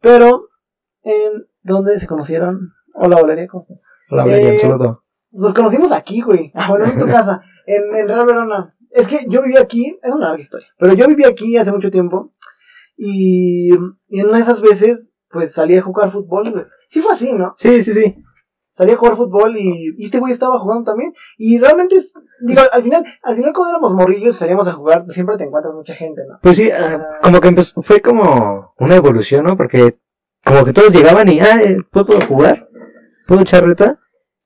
Pero, 0.00 0.48
¿en 1.02 1.48
dónde 1.62 1.98
se 1.98 2.06
conocieron 2.06 2.72
Hola, 2.94 3.16
Valeria, 3.16 3.46
¿cómo 3.48 3.62
estás? 3.62 3.82
Hola, 4.10 4.24
Valeria, 4.24 4.50
Eh, 4.50 4.52
un 4.54 4.58
saludo. 4.58 5.04
Nos 5.30 5.54
conocimos 5.54 5.92
aquí, 5.92 6.20
güey. 6.20 6.50
Ah, 6.54 6.68
bueno, 6.68 6.86
en 6.86 6.98
tu 6.98 7.06
casa, 7.06 7.42
en, 7.66 7.94
en 7.94 8.08
Real 8.08 8.26
Verona. 8.26 8.76
Es 8.90 9.06
que 9.08 9.24
yo 9.28 9.42
viví 9.42 9.56
aquí, 9.56 9.98
es 10.02 10.12
una 10.12 10.26
larga 10.28 10.42
historia, 10.42 10.66
pero 10.78 10.92
yo 10.94 11.06
viví 11.08 11.24
aquí 11.24 11.56
hace 11.56 11.70
mucho 11.72 11.90
tiempo 11.90 12.32
y, 12.96 13.70
y 14.08 14.20
en 14.20 14.26
una 14.26 14.36
de 14.36 14.42
esas 14.42 14.60
veces, 14.60 15.12
pues 15.30 15.52
salí 15.52 15.76
a 15.76 15.82
jugar 15.82 16.12
fútbol, 16.12 16.50
güey. 16.52 16.64
Sí 16.88 17.00
fue 17.00 17.12
así, 17.12 17.32
¿no? 17.32 17.54
Sí, 17.56 17.82
sí, 17.82 17.94
sí. 17.94 18.16
Salí 18.70 18.92
a 18.92 18.96
jugar 18.96 19.16
fútbol 19.16 19.56
y, 19.56 19.94
y 19.96 20.04
este 20.04 20.18
güey 20.18 20.32
estaba 20.32 20.58
jugando 20.58 20.84
también. 20.90 21.12
Y 21.38 21.58
realmente, 21.58 21.96
es- 21.96 22.12
digo, 22.40 22.62
al 22.72 22.82
final, 22.82 23.04
al 23.22 23.36
final 23.36 23.52
cuando 23.52 23.70
éramos 23.70 23.92
morrillos 23.94 24.36
salíamos 24.36 24.66
a 24.68 24.72
jugar, 24.72 25.04
siempre 25.10 25.36
te 25.36 25.44
encuentras 25.44 25.74
mucha 25.74 25.94
gente, 25.94 26.22
¿no? 26.28 26.38
Pues 26.42 26.56
sí, 26.56 26.70
ah, 26.70 27.18
como 27.22 27.40
que 27.40 27.48
empezó, 27.48 27.80
fue 27.82 28.00
como 28.00 28.74
una 28.78 28.96
evolución, 28.96 29.44
¿no? 29.44 29.56
Porque 29.56 29.96
como 30.44 30.64
que 30.64 30.72
todos 30.72 30.92
llegaban 30.92 31.28
y, 31.28 31.40
ah, 31.40 31.60
eh, 31.62 31.78
¿puedo 31.90 32.20
jugar? 32.22 32.68
¿Puedo 33.26 33.42
echar 33.42 33.64
reta? 33.64 33.98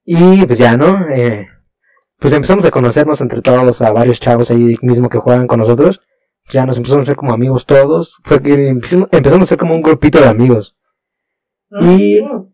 Y 0.05 0.45
pues 0.47 0.59
ya, 0.59 0.77
¿no? 0.77 1.09
Eh, 1.09 1.47
pues 2.25 2.33
empezamos 2.35 2.65
a 2.65 2.71
conocernos 2.71 3.21
entre 3.21 3.43
todos, 3.43 3.83
a 3.83 3.93
varios 3.93 4.19
chavos 4.19 4.51
ahí 4.51 4.79
mismo 4.81 5.11
que 5.11 5.19
juegan 5.19 5.47
con 5.47 5.61
nosotros. 5.61 6.01
Ya 6.51 6.65
nos 6.65 6.79
empezamos 6.79 7.03
a 7.03 7.07
ser 7.07 7.17
como 7.17 7.35
amigos 7.35 7.67
todos. 7.67 8.19
Fue 8.25 8.41
que 8.41 8.69
empezamos, 8.69 9.09
a 9.13 9.47
ser 9.47 9.59
como 9.59 9.75
un 9.75 9.83
grupito 9.83 10.19
de 10.21 10.29
amigos. 10.29 10.75
Y- 11.81 12.21
Mm. 12.23 12.47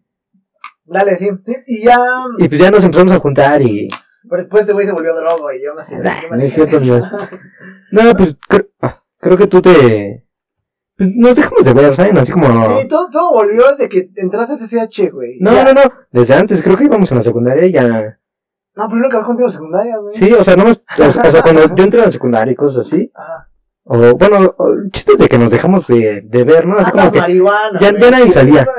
Dale, 0.87 1.17
sí. 1.19 1.29
Y 1.69 1.85
ya, 1.85 2.01
Y 2.39 2.49
pues 2.49 2.61
ya 2.61 2.73
nos 2.73 2.83
empezamos 2.83 3.13
a 3.13 3.21
juntar 3.21 3.63
y... 3.63 3.89
pero 4.29 4.43
después 4.43 4.63
este 4.63 4.73
güey 4.73 4.87
se 4.87 4.93
volvió 4.93 5.15
drogo 5.15 5.53
y 5.53 5.63
yo 5.65 5.73
me 5.73 5.83
hacía. 5.83 5.99
Nah, 6.01 6.23
no 6.37 6.43
es 6.43 6.53
cierto. 6.53 6.81
No, 7.93 8.13
pues 8.17 8.37
ah, 8.81 8.95
creo 9.19 9.37
que 9.37 9.47
tú 9.47 9.63
te... 9.63 10.25
pues, 10.97 11.11
nos 11.15 11.37
dejamos 11.37 11.65
de 11.65 11.75
ver, 11.75 11.95
¿saben? 11.95 12.19
Así 12.19 12.33
como... 12.33 12.47
Sí, 12.81 12.89
todo, 12.89 13.09
todo 13.09 13.33
volvió 13.35 13.69
desde 13.71 13.89
que 13.89 14.11
entraste 14.17 14.55
a 14.55 14.57
CCH, 14.57 15.13
güey. 15.13 15.39
No, 15.41 15.53
Ya. 15.53 15.65
no, 15.65 15.75
no. 15.75 15.83
Desde 16.11 16.35
antes, 16.35 16.61
creo 16.61 16.77
que 16.77 16.85
íbamos 16.87 17.11
en 17.13 17.19
la 17.19 17.23
secundaria 17.23 17.67
y 17.67 17.73
ya. 17.73 18.20
No, 18.83 18.89
primero 18.89 19.09
que 19.11 19.25
contigo 19.27 19.49
en 19.49 19.53
secundaria, 19.53 19.97
güey. 19.99 20.15
Sí, 20.17 20.33
o 20.33 20.43
sea, 20.45 20.57
no 20.57 20.65
o, 20.65 20.69
o 20.71 21.13
sea, 21.13 21.43
cuando 21.43 21.63
yo 21.77 21.85
entré 21.85 22.01
a 22.03 22.07
la 22.07 22.13
secundaria 22.13 22.53
y 22.53 22.57
cosas 22.57 22.87
así. 22.87 23.11
Ajá. 23.15 23.47
O 23.85 23.97
bueno, 24.17 24.55
chistes 24.93 25.19
de 25.19 25.27
que 25.29 25.39
nos 25.39 25.51
dejamos 25.51 25.87
de, 25.89 26.21
de 26.21 26.45
ver, 26.45 26.65
¿no? 26.67 26.77
Así 26.79 26.91
como 26.93 27.03
Andas 27.05 27.27
que. 27.27 27.39
ya- 27.81 27.99
ya 27.99 28.11
nadie 28.11 28.31
salía. 28.31 28.67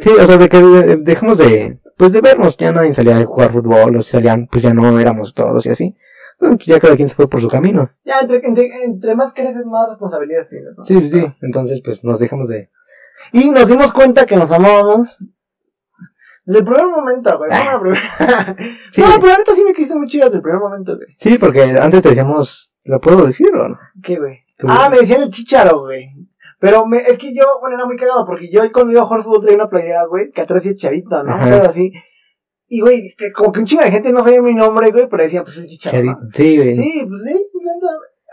Sí, 0.00 0.10
o 0.18 0.26
sea, 0.26 0.38
de 0.38 0.48
que 0.48 0.60
dejamos 1.00 1.38
de. 1.38 1.78
Pues 1.96 2.12
de 2.12 2.20
vernos. 2.20 2.56
Ya 2.56 2.72
nadie 2.72 2.94
salía 2.94 3.18
a 3.18 3.24
jugar 3.26 3.52
fútbol, 3.52 3.96
o 3.96 4.00
si 4.02 4.10
salían, 4.12 4.46
pues 4.50 4.62
ya 4.62 4.72
no 4.72 4.98
éramos 4.98 5.34
todos 5.34 5.66
y 5.66 5.70
así. 5.70 5.96
Bueno, 6.38 6.56
pues 6.56 6.66
ya 6.66 6.80
cada 6.80 6.96
quien 6.96 7.08
se 7.08 7.14
fue 7.14 7.28
por 7.28 7.40
su 7.42 7.48
camino. 7.48 7.90
Ya, 8.04 8.20
entre, 8.20 8.40
entre, 8.46 8.70
entre 8.84 9.14
más 9.14 9.34
creces, 9.34 9.66
más 9.66 9.90
responsabilidades 9.90 10.48
tienes, 10.48 10.70
¿no? 10.78 10.84
Sí, 10.86 10.98
sí, 11.02 11.10
sí. 11.10 11.26
Entonces, 11.42 11.82
pues 11.84 12.02
nos 12.02 12.18
dejamos 12.18 12.48
de. 12.48 12.70
Y 13.32 13.50
nos 13.50 13.68
dimos 13.68 13.92
cuenta 13.92 14.24
que 14.24 14.36
nos 14.36 14.50
amábamos. 14.50 15.22
Desde 16.50 16.58
el 16.58 16.64
primer 16.64 16.86
momento, 16.86 17.38
güey. 17.38 17.50
Ah. 17.52 17.80
Sí. 18.92 19.00
No, 19.00 19.06
pero 19.20 19.38
neta 19.38 19.54
sí 19.54 19.62
me 19.62 19.72
quise 19.72 19.94
muy 19.94 20.08
chidas 20.08 20.26
desde 20.26 20.38
el 20.38 20.42
primer 20.42 20.60
momento, 20.60 20.96
güey. 20.96 21.06
Sí, 21.16 21.38
porque 21.38 21.62
antes 21.62 22.02
te 22.02 22.08
decíamos. 22.08 22.72
¿Lo 22.82 23.00
puedo 23.00 23.24
decir 23.24 23.54
o 23.54 23.68
no? 23.68 23.78
¿Qué, 24.02 24.18
güey? 24.18 24.40
Ah, 24.66 24.88
me 24.90 24.98
decían 24.98 25.22
el 25.22 25.30
chicharo, 25.30 25.82
güey. 25.82 26.08
Pero 26.58 26.86
me, 26.86 26.98
es 26.98 27.18
que 27.18 27.32
yo, 27.32 27.44
bueno, 27.60 27.76
era 27.76 27.86
muy 27.86 27.96
cagado 27.96 28.26
porque 28.26 28.50
yo 28.50 28.62
cuando 28.72 28.92
iba 28.92 29.02
a 29.02 29.06
jugar 29.06 29.22
fútbol 29.22 29.42
traía 29.42 29.56
una 29.56 29.68
playera, 29.68 30.06
güey, 30.06 30.32
que 30.32 30.40
atrás 30.40 30.64
decía 30.64 30.76
chavito, 30.76 31.22
¿no? 31.22 31.38
Pero 31.44 31.68
así. 31.68 31.92
Y, 32.66 32.80
güey, 32.80 33.14
que 33.16 33.32
como 33.32 33.52
que 33.52 33.60
un 33.60 33.66
chingo 33.66 33.82
de 33.82 33.92
gente 33.92 34.12
no 34.12 34.24
sabía 34.24 34.42
mi 34.42 34.54
nombre, 34.54 34.90
güey, 34.90 35.08
pero 35.08 35.22
decía, 35.22 35.44
pues 35.44 35.56
el 35.58 35.66
chicharo. 35.66 36.02
¿no? 36.02 36.14
Charito. 36.14 36.36
Sí, 36.36 36.56
güey. 36.56 36.74
Sí, 36.74 37.06
pues 37.08 37.22
sí. 37.22 37.46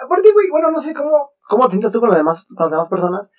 Aparte, 0.03 0.29
güey, 0.33 0.47
bueno, 0.49 0.71
no 0.71 0.81
sé 0.81 0.93
cómo, 0.95 1.33
cómo 1.47 1.65
te 1.65 1.71
sientas 1.71 1.91
tú 1.91 1.99
con 1.99 2.09
las 2.09 2.17
demás, 2.17 2.45
con 2.45 2.65
las 2.65 2.71
demás 2.71 2.89
personas. 2.89 3.31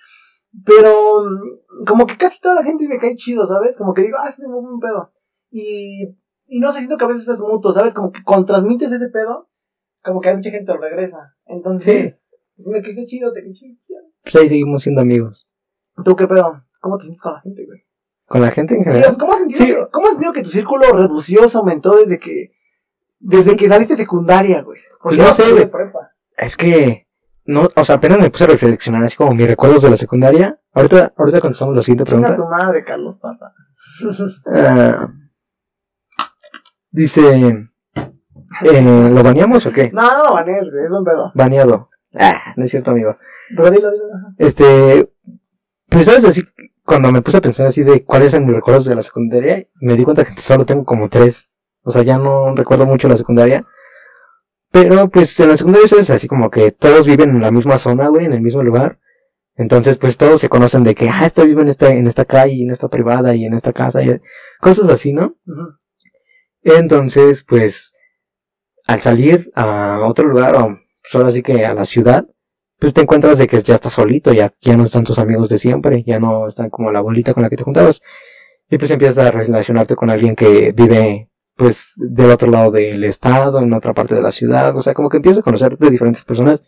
Pero, 0.65 1.25
mm, 1.25 1.85
como 1.87 2.07
que 2.07 2.17
casi 2.17 2.41
toda 2.41 2.55
la 2.55 2.65
gente 2.65 2.89
me 2.89 2.99
cae 2.99 3.17
chido, 3.17 3.47
¿sabes? 3.47 3.77
Como 3.77 3.95
que 3.95 4.03
digo, 4.03 4.17
ah, 4.23 4.29
este 4.29 4.43
es 4.43 4.49
un 4.49 4.81
pedo. 4.81 5.13
Y, 5.51 6.17
y 6.47 6.61
no 6.61 6.73
sé, 6.73 6.79
siento 6.79 6.97
que 6.97 7.05
a 7.05 7.09
veces 7.09 7.29
es 7.29 7.39
mutuo, 7.39 7.73
¿sabes? 7.73 7.95
Como 7.95 8.13
que 8.13 8.23
cuando 8.25 8.47
transmites 8.47 8.91
ese 8.93 9.09
pedo, 9.09 9.49
como 10.03 10.21
que 10.21 10.31
hay 10.31 10.37
mucha 10.37 10.51
gente 10.51 10.67
que 10.67 10.73
lo 10.79 10.81
regresa. 10.81 11.35
Entonces, 11.47 12.21
pues 12.57 12.69
me 12.69 12.83
quise 12.83 13.05
chido, 13.07 13.33
te 13.33 13.43
quise 13.45 13.67
chido. 13.87 14.01
Pues 14.23 14.37
ahí 14.37 14.49
seguimos 14.49 14.83
siendo 14.83 15.01
amigos. 15.03 15.47
¿Tú 16.05 16.17
qué 16.17 16.27
pedo? 16.27 16.63
¿Cómo 16.81 16.97
te 16.97 17.05
sientes 17.05 17.23
con 17.23 17.33
la 17.35 17.41
gente, 17.41 17.67
güey? 17.67 17.81
Con 18.27 18.41
la 18.41 18.51
gente 18.51 18.75
en 18.75 18.81
Sí, 18.85 18.89
general. 18.91 19.11
sea, 19.11 19.19
¿cómo, 19.19 19.33
has 19.33 19.39
sentido 19.41 19.59
Sí. 19.59 19.67
que, 19.67 19.87
¿Cómo 19.91 20.07
has 20.07 20.13
sentido 20.13 20.33
que 20.33 20.43
tu 20.43 20.51
círculo 20.51 20.83
redució, 20.93 21.49
se 21.49 21.59
aumentó 21.59 21.97
desde 21.97 22.19
que, 22.19 22.53
desde 23.19 23.57
que 23.57 23.69
saliste 23.69 23.97
secundaria, 23.97 24.63
güey? 24.63 24.81
Porque 25.03 25.17
Pues 25.17 25.29
no 25.29 25.35
sé, 25.35 25.43
fui 25.45 25.59
de 25.61 25.67
prepa. 25.67 26.13
Es 26.37 26.57
que, 26.57 27.08
no, 27.49 27.67
o 27.75 27.85
sea, 27.85 27.95
apenas 27.95 28.19
me 28.19 28.29
puse 28.29 28.45
a 28.45 28.49
reflexionar 28.49 29.03
así 29.03 29.17
como 29.17 29.33
mis 29.33 29.49
recuerdos 29.49 29.83
de 29.83 29.89
la 29.89 29.97
secundaria. 29.97 30.61
Ahorita, 30.75 31.15
ahorita 31.17 31.41
contestamos 31.41 31.75
la 31.75 31.81
siguiente 31.81 32.05
Chinga 32.05 32.29
pregunta. 32.29 32.43
tu 32.43 32.49
madre, 32.51 32.85
Carlos 32.85 33.17
Papa. 33.19 33.55
Ah, 34.55 35.09
dice, 36.91 37.23
eh, 38.63 39.11
¿lo 39.11 39.23
baneamos 39.23 39.65
o 39.65 39.73
qué? 39.73 39.91
No, 39.91 40.03
no 40.03 40.25
lo 40.25 40.35
banees, 40.35 40.71
güey, 40.71 40.85
es 40.85 40.91
un 40.91 41.03
pedo. 41.03 41.33
Baneado. 41.35 41.89
Ah, 42.15 42.53
no 42.55 42.65
es 42.65 42.71
cierto, 42.71 42.91
amigo. 42.91 43.17
Pero 43.57 43.71
dilo. 43.71 43.93
Este, 44.37 45.09
pues 45.89 46.05
sabes 46.05 46.27
así, 46.27 46.43
cuando 46.85 47.11
me 47.11 47.23
puse 47.23 47.39
a 47.39 47.41
pensar 47.41 47.65
así 47.67 47.83
de 47.83 48.05
cuáles 48.05 48.35
eran 48.35 48.45
mis 48.47 48.57
recuerdos 48.57 48.85
de 48.85 48.95
la 48.95 49.01
secundaria, 49.01 49.67
me 49.81 49.95
di 49.95 50.05
cuenta 50.05 50.27
que 50.27 50.39
solo 50.39 50.67
tengo 50.67 50.85
como 50.85 51.09
tres. 51.09 51.49
O 51.83 51.91
sea, 51.93 52.03
ya 52.03 52.19
no 52.19 52.55
recuerdo 52.55 52.85
mucho 52.85 53.09
la 53.09 53.17
secundaria. 53.17 53.65
Pero 54.71 55.09
pues 55.09 55.39
en 55.41 55.49
la 55.49 55.57
secundaria 55.57 55.87
eso 55.87 55.99
es 55.99 56.11
así 56.11 56.29
como 56.29 56.51
que 56.51 56.73
todos 56.73 57.07
viven 57.07 57.31
en 57.31 57.41
la 57.41 57.51
misma 57.51 57.79
zona, 57.79 58.09
güey, 58.09 58.27
en 58.27 58.33
el 58.33 58.41
mismo 58.41 58.63
lugar. 58.63 58.99
Entonces, 59.57 59.97
pues 59.97 60.17
todos 60.17 60.41
se 60.41 60.49
conocen 60.49 60.85
de 60.85 60.95
que, 60.95 61.09
ah, 61.09 61.27
este 61.27 61.45
vive 61.45 61.63
en 61.63 61.69
esta, 61.69 61.89
en 61.89 62.07
esta 62.07 62.25
calle, 62.25 62.63
en 62.63 62.71
esta 62.71 62.89
privada 62.89 63.35
y 63.35 63.45
en 63.45 63.55
esta 63.55 63.73
casa, 63.73 64.03
y 64.03 64.21
cosas 64.61 64.89
así, 64.89 65.13
¿no? 65.13 65.35
Entonces, 66.63 67.45
pues, 67.45 67.93
al 68.87 69.01
salir 69.01 69.51
a 69.57 70.01
otro 70.07 70.29
lugar, 70.29 70.57
o 70.57 70.79
solo 71.03 71.27
así 71.27 71.43
que 71.43 71.67
a 71.67 71.75
la 71.75 71.85
ciudad, 71.85 72.27
pues 72.79 72.95
te 72.95 73.01
encuentras 73.01 73.39
de 73.39 73.49
que 73.49 73.61
ya 73.61 73.75
estás 73.75 73.95
solito, 73.95 74.33
ya, 74.33 74.53
ya 74.61 74.77
no 74.77 74.85
están 74.85 75.03
tus 75.03 75.19
amigos 75.19 75.49
de 75.49 75.59
siempre, 75.59 76.05
ya 76.05 76.21
no 76.21 76.47
están 76.47 76.71
como 76.71 76.93
la 76.93 77.01
bolita 77.01 77.35
con 77.35 77.43
la 77.43 77.51
que 77.51 77.57
te 77.57 77.65
juntabas. 77.65 78.01
Y 78.71 78.79
pues 78.79 78.91
empiezas 78.91 79.19
a 79.19 79.31
relacionarte 79.31 79.97
con 79.97 80.11
alguien 80.11 80.37
que 80.37 80.73
vive, 80.73 81.28
pues, 81.59 81.93
del 81.97 82.31
otro 82.31 82.51
lado 82.51 82.71
del 82.71 83.03
estado, 83.03 83.59
en 83.61 83.73
otra 83.75 83.93
parte 83.93 84.15
de 84.15 84.23
la 84.23 84.31
ciudad, 84.31 84.77
o 84.77 84.81
sea, 84.81 84.95
como 84.95 85.09
que 85.09 85.17
empiezas 85.17 85.41
a 85.41 85.43
conocer 85.43 85.77
de 85.77 85.91
diferentes 85.91 86.25
personas. 86.25 86.63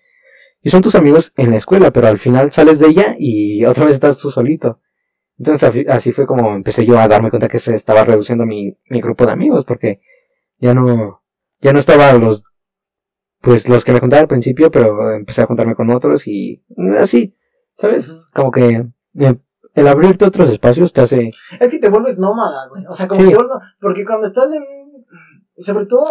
Y 0.63 0.71
son 0.71 0.83
tus 0.83 0.97
amigos 0.97 1.33
en 1.37 1.51
la 1.51 1.57
escuela, 1.57 1.93
pero 1.93 2.09
al 2.09 2.19
final 2.19 2.51
sales 2.51 2.81
de 2.81 2.89
ella 2.89 3.15
y 3.19 3.65
otra 3.65 3.85
vez 3.85 3.95
estás 3.95 4.19
tú 4.19 4.31
solito. 4.31 4.81
Entonces 5.39 5.87
así 5.89 6.13
fue 6.13 6.27
como 6.27 6.55
empecé 6.55 6.85
yo 6.85 6.99
a 6.99 7.09
darme 7.09 7.31
cuenta 7.31 7.49
que 7.49 7.59
se 7.61 7.73
estaba 7.75 8.05
reduciendo 8.05 8.45
mi, 8.45 8.77
mi 8.91 9.01
grupo 9.01 9.25
de 9.25 9.33
amigos, 9.33 9.65
porque 9.65 10.01
ya 10.59 10.75
no, 10.75 11.23
ya 11.61 11.73
no 11.73 11.79
estaba 11.79 12.13
los, 12.15 12.43
pues 13.41 13.69
los 13.69 13.85
que 13.85 13.93
me 13.93 14.01
juntaba 14.01 14.23
al 14.23 14.29
principio, 14.29 14.71
pero 14.71 15.15
empecé 15.15 15.43
a 15.43 15.47
juntarme 15.47 15.77
con 15.77 15.89
otros 15.91 16.27
y 16.27 16.63
así, 16.99 17.37
¿sabes? 17.75 18.29
Como 18.35 18.51
que 18.51 18.87
el 19.75 19.89
abrirte 19.89 20.25
otros 20.25 20.51
espacios 20.51 20.93
te 20.93 21.01
hace, 21.01 21.31
Es 21.59 21.71
que 21.71 21.79
te 21.79 21.89
vuelves 21.89 22.19
nómada, 22.19 22.69
güey. 22.69 22.85
O 22.89 22.95
sea, 22.95 23.09
como 23.09 23.21
Sí. 23.23 23.29
que 23.29 23.37
Porque 23.81 24.05
cuando 24.05 24.27
estás 24.27 24.51
en. 24.53 24.65
Sobre 25.59 25.87
todo. 25.87 26.07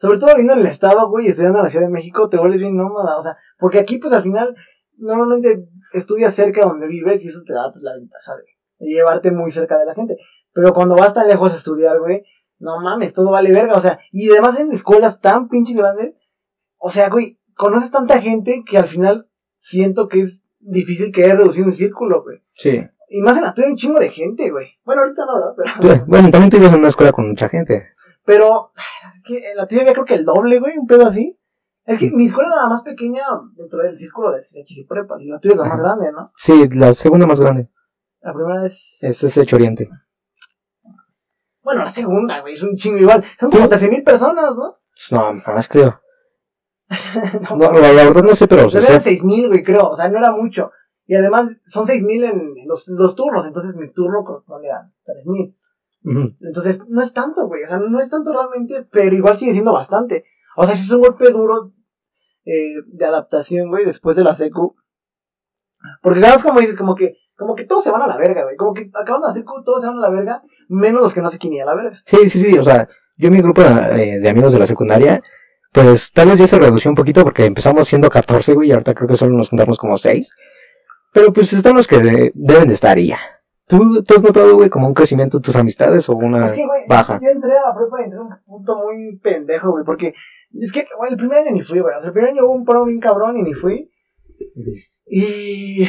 Sobre 0.00 0.18
todo 0.18 0.34
viendo 0.34 0.54
en 0.54 0.60
el 0.60 0.66
estado, 0.66 1.10
güey, 1.10 1.26
y 1.26 1.28
estudiando 1.28 1.58
en 1.58 1.64
la 1.64 1.70
Ciudad 1.70 1.84
de 1.84 1.92
México, 1.92 2.30
te 2.30 2.38
vuelves 2.38 2.58
bien 2.60 2.74
nómada. 2.74 3.18
O 3.18 3.22
sea, 3.22 3.36
porque 3.58 3.78
aquí, 3.78 3.98
pues 3.98 4.14
al 4.14 4.22
final, 4.22 4.54
normalmente 4.96 5.68
estudias 5.92 6.34
cerca 6.34 6.64
donde 6.64 6.86
vives 6.86 7.22
y 7.22 7.28
eso 7.28 7.42
te 7.46 7.52
da 7.52 7.70
pues, 7.70 7.82
la 7.82 7.92
ventaja 7.96 8.32
de, 8.36 8.86
de 8.86 8.92
llevarte 8.92 9.30
muy 9.30 9.50
cerca 9.50 9.78
de 9.78 9.84
la 9.84 9.94
gente. 9.94 10.16
Pero 10.52 10.72
cuando 10.72 10.96
vas 10.96 11.12
tan 11.12 11.28
lejos 11.28 11.52
a 11.52 11.56
estudiar, 11.56 11.98
güey, 11.98 12.22
no 12.58 12.80
mames, 12.80 13.12
todo 13.12 13.30
vale 13.30 13.52
verga. 13.52 13.74
O 13.74 13.80
sea, 13.80 13.98
y 14.10 14.30
además 14.30 14.58
en 14.58 14.72
escuelas 14.72 15.20
tan 15.20 15.48
pinches 15.48 15.76
grandes, 15.76 16.14
o 16.78 16.88
sea, 16.90 17.10
güey, 17.10 17.38
conoces 17.54 17.90
tanta 17.90 18.22
gente 18.22 18.62
que 18.66 18.78
al 18.78 18.86
final 18.86 19.28
siento 19.60 20.08
que 20.08 20.20
es 20.20 20.39
difícil 20.60 21.10
que 21.12 21.24
haya 21.24 21.34
reducido 21.36 21.66
un 21.66 21.72
círculo, 21.72 22.22
güey. 22.22 22.42
sí. 22.52 22.80
Y 23.12 23.22
más 23.22 23.36
en 23.36 23.42
la 23.42 23.52
tuya 23.52 23.66
hay 23.66 23.72
un 23.72 23.76
chingo 23.76 23.98
de 23.98 24.08
gente, 24.08 24.48
güey. 24.52 24.68
Bueno, 24.84 25.02
ahorita 25.02 25.26
no, 25.26 25.34
¿verdad? 25.56 25.74
Pero, 25.80 26.04
Bueno, 26.06 26.30
también 26.30 26.48
tú 26.48 26.58
ibas 26.58 26.72
en 26.72 26.78
una 26.78 26.88
escuela 26.90 27.10
con 27.10 27.26
mucha 27.28 27.48
gente. 27.48 27.88
pero 28.24 28.70
es 29.16 29.22
que 29.24 29.50
en 29.50 29.56
la 29.56 29.66
tuya 29.66 29.80
había 29.80 29.94
creo 29.94 30.04
que 30.04 30.14
el 30.14 30.24
doble, 30.24 30.60
güey, 30.60 30.78
un 30.78 30.86
pedo 30.86 31.08
así. 31.08 31.36
Es 31.86 31.98
que 31.98 32.08
mi 32.12 32.26
escuela 32.26 32.50
era 32.52 32.62
la 32.62 32.68
más 32.68 32.82
pequeña 32.82 33.22
dentro 33.56 33.80
del 33.80 33.98
círculo 33.98 34.30
de 34.30 34.40
CX 34.42 34.78
y 34.78 34.84
prepa. 34.84 35.16
Y 35.20 35.26
la 35.26 35.40
tuya 35.40 35.54
es 35.54 35.58
la 35.58 35.64
más 35.64 35.78
grande, 35.80 36.12
¿no? 36.12 36.30
Sí, 36.36 36.68
la 36.68 36.92
segunda 36.92 37.26
más 37.26 37.40
grande. 37.40 37.68
La 38.20 38.32
primera 38.32 38.64
es... 38.64 38.98
Es 39.02 39.36
Hecho 39.36 39.56
Oriente. 39.56 39.88
Bueno, 41.62 41.82
la 41.82 41.90
segunda, 41.90 42.40
güey, 42.42 42.54
es 42.54 42.62
un 42.62 42.76
chingo 42.76 42.98
igual. 42.98 43.24
Son 43.40 43.50
como 43.50 43.68
13 43.68 43.88
mil 43.88 44.02
personas, 44.04 44.54
¿no? 44.54 44.76
No, 45.10 45.32
más 45.52 45.66
creo. 45.66 46.00
no, 47.50 47.56
No, 47.56 47.72
la, 47.72 47.92
verdad 47.92 48.22
no 48.22 48.34
sé, 48.34 48.48
pero... 48.48 48.66
o 48.66 48.70
sea, 48.70 48.80
o 48.80 48.82
sea, 48.82 48.90
eran 48.90 49.02
6 49.02 49.24
mil, 49.24 49.48
güey, 49.48 49.62
creo. 49.62 49.90
O 49.90 49.96
sea, 49.96 50.08
no 50.08 50.18
era 50.18 50.32
mucho. 50.32 50.72
Y 51.06 51.14
además 51.14 51.56
son 51.66 51.86
6 51.86 52.02
mil 52.02 52.24
en 52.24 52.54
los, 52.66 52.86
los 52.88 53.14
turnos. 53.14 53.46
Entonces 53.46 53.74
mi 53.76 53.90
turno 53.92 54.24
corresponde 54.24 54.70
a 54.70 54.90
3 55.04 55.26
mil. 55.26 55.56
ujú. 56.04 56.36
Entonces, 56.40 56.80
no 56.88 57.02
es 57.02 57.12
tanto, 57.12 57.46
güey. 57.46 57.64
O 57.64 57.68
sea, 57.68 57.78
no 57.78 58.00
es 58.00 58.10
tanto 58.10 58.32
realmente, 58.32 58.86
pero 58.90 59.14
igual 59.14 59.36
sigue 59.36 59.52
siendo 59.52 59.72
bastante. 59.72 60.24
O 60.56 60.66
sea, 60.66 60.74
si 60.74 60.82
es 60.82 60.90
un 60.90 61.02
golpe 61.02 61.30
duro 61.30 61.72
eh, 62.44 62.74
de 62.86 63.04
adaptación, 63.04 63.70
güey, 63.70 63.84
después 63.84 64.16
de 64.16 64.24
la 64.24 64.34
secu. 64.34 64.76
Porque, 66.02 66.20
¿sabes 66.20 66.42
como 66.42 66.60
dices? 66.60 66.76
Como 66.76 66.94
que, 66.94 67.16
como 67.36 67.54
que 67.54 67.64
todos 67.64 67.84
se 67.84 67.90
van 67.90 68.02
a 68.02 68.06
la 68.06 68.16
verga, 68.16 68.44
güey. 68.44 68.56
Como 68.56 68.74
que 68.74 68.90
acaban 68.92 69.22
de 69.22 69.28
hacer 69.28 69.44
todos 69.64 69.80
se 69.80 69.88
van 69.88 69.98
a 69.98 70.00
la 70.00 70.10
verga, 70.10 70.42
menos 70.68 71.02
los 71.02 71.14
que 71.14 71.22
no 71.22 71.30
se 71.30 71.38
quieren 71.38 71.58
ir 71.58 71.62
a 71.62 71.66
la 71.66 71.74
verga. 71.74 71.98
Sí, 72.04 72.28
sí, 72.28 72.40
sí, 72.40 72.58
o 72.58 72.62
sea, 72.62 72.88
yo 73.16 73.28
en 73.28 73.34
mi 73.34 73.42
grupo 73.42 73.62
eh, 73.62 74.18
de 74.20 74.28
amigos 74.28 74.52
de 74.52 74.58
la 74.58 74.66
secundaria, 74.66 75.22
pues 75.72 76.12
tal 76.12 76.28
vez 76.28 76.38
ya 76.38 76.46
se 76.46 76.58
redució 76.58 76.90
un 76.90 76.96
poquito 76.96 77.22
porque 77.22 77.44
empezamos 77.44 77.88
siendo 77.88 78.08
14, 78.10 78.54
güey, 78.54 78.68
y 78.68 78.72
ahorita 78.72 78.94
creo 78.94 79.08
que 79.08 79.16
solo 79.16 79.36
nos 79.36 79.48
juntamos 79.48 79.78
como 79.78 79.96
6. 79.96 80.30
Pero 81.12 81.32
pues 81.32 81.52
están 81.52 81.74
los 81.74 81.86
que 81.86 81.98
de- 81.98 82.30
deben 82.34 82.68
de 82.68 82.74
estar 82.74 82.98
y 82.98 83.08
ya. 83.08 83.18
¿Tú, 83.66 84.02
¿Tú 84.02 84.14
has 84.14 84.22
notado, 84.22 84.54
güey, 84.56 84.68
como 84.68 84.88
un 84.88 84.94
crecimiento 84.94 85.38
de 85.38 85.42
tus 85.42 85.54
amistades 85.56 86.08
o 86.08 86.14
una 86.16 86.46
Es 86.46 86.52
que, 86.52 86.66
güey, 86.66 86.82
baja? 86.88 87.20
yo 87.22 87.28
entré 87.30 87.52
a 87.52 87.68
la 87.68 87.74
prepa 87.74 88.00
y 88.00 88.04
entré 88.04 88.18
a 88.18 88.22
un 88.22 88.28
punto 88.44 88.82
muy 88.84 89.16
pendejo, 89.22 89.70
güey, 89.70 89.84
porque 89.84 90.12
es 90.60 90.72
que, 90.72 90.86
güey, 90.98 91.10
el 91.12 91.16
primer 91.16 91.38
año 91.38 91.52
ni 91.52 91.62
fui, 91.62 91.78
güey. 91.80 91.94
O 91.96 92.00
sea, 92.00 92.08
el 92.08 92.12
primer 92.12 92.30
año 92.30 92.44
hubo 92.46 92.52
un 92.54 92.64
paro 92.64 92.84
bien 92.84 92.98
cabrón 92.98 93.36
y 93.38 93.42
ni 93.42 93.54
fui. 93.54 93.88
Y, 95.06 95.84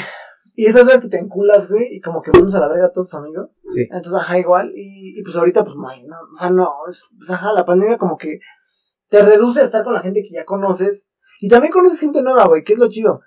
y 0.55 0.65
esas 0.65 0.86
veces 0.86 1.01
que 1.01 1.09
te 1.09 1.17
enculas, 1.19 1.67
güey, 1.69 1.95
y 1.95 2.01
como 2.01 2.21
que 2.21 2.32
mandas 2.32 2.55
a 2.55 2.59
la 2.59 2.67
verga 2.67 2.86
a 2.88 2.91
todos 2.91 3.09
tus 3.09 3.19
amigos. 3.19 3.49
Sí. 3.73 3.82
Entonces, 3.91 4.13
ajá, 4.21 4.38
igual. 4.39 4.71
Y, 4.75 5.19
y 5.19 5.23
pues 5.23 5.36
ahorita, 5.36 5.63
pues, 5.63 5.75
no, 5.75 5.88
hay, 5.89 6.03
no, 6.03 6.15
o 6.34 6.38
sea, 6.38 6.49
no, 6.49 6.69
es- 6.89 7.03
pues, 7.17 7.29
ajá, 7.32 7.53
la 7.53 7.65
pandemia 7.65 7.97
como 7.97 8.17
que 8.17 8.39
te 9.12 9.22
reduce 9.22 9.59
a 9.59 9.66
estar 9.66 9.84
con 9.84 9.93
la 9.93 9.99
gente 10.01 10.24
que 10.24 10.34
ya 10.34 10.45
conoces. 10.45 11.09
Y 11.41 11.49
también 11.49 11.74
conoces 11.74 11.99
gente 11.99 12.24
nueva, 12.24 12.45
güey, 12.47 12.64
que 12.64 12.74
es 12.74 12.80
lo 12.80 12.89
chido. 12.89 13.20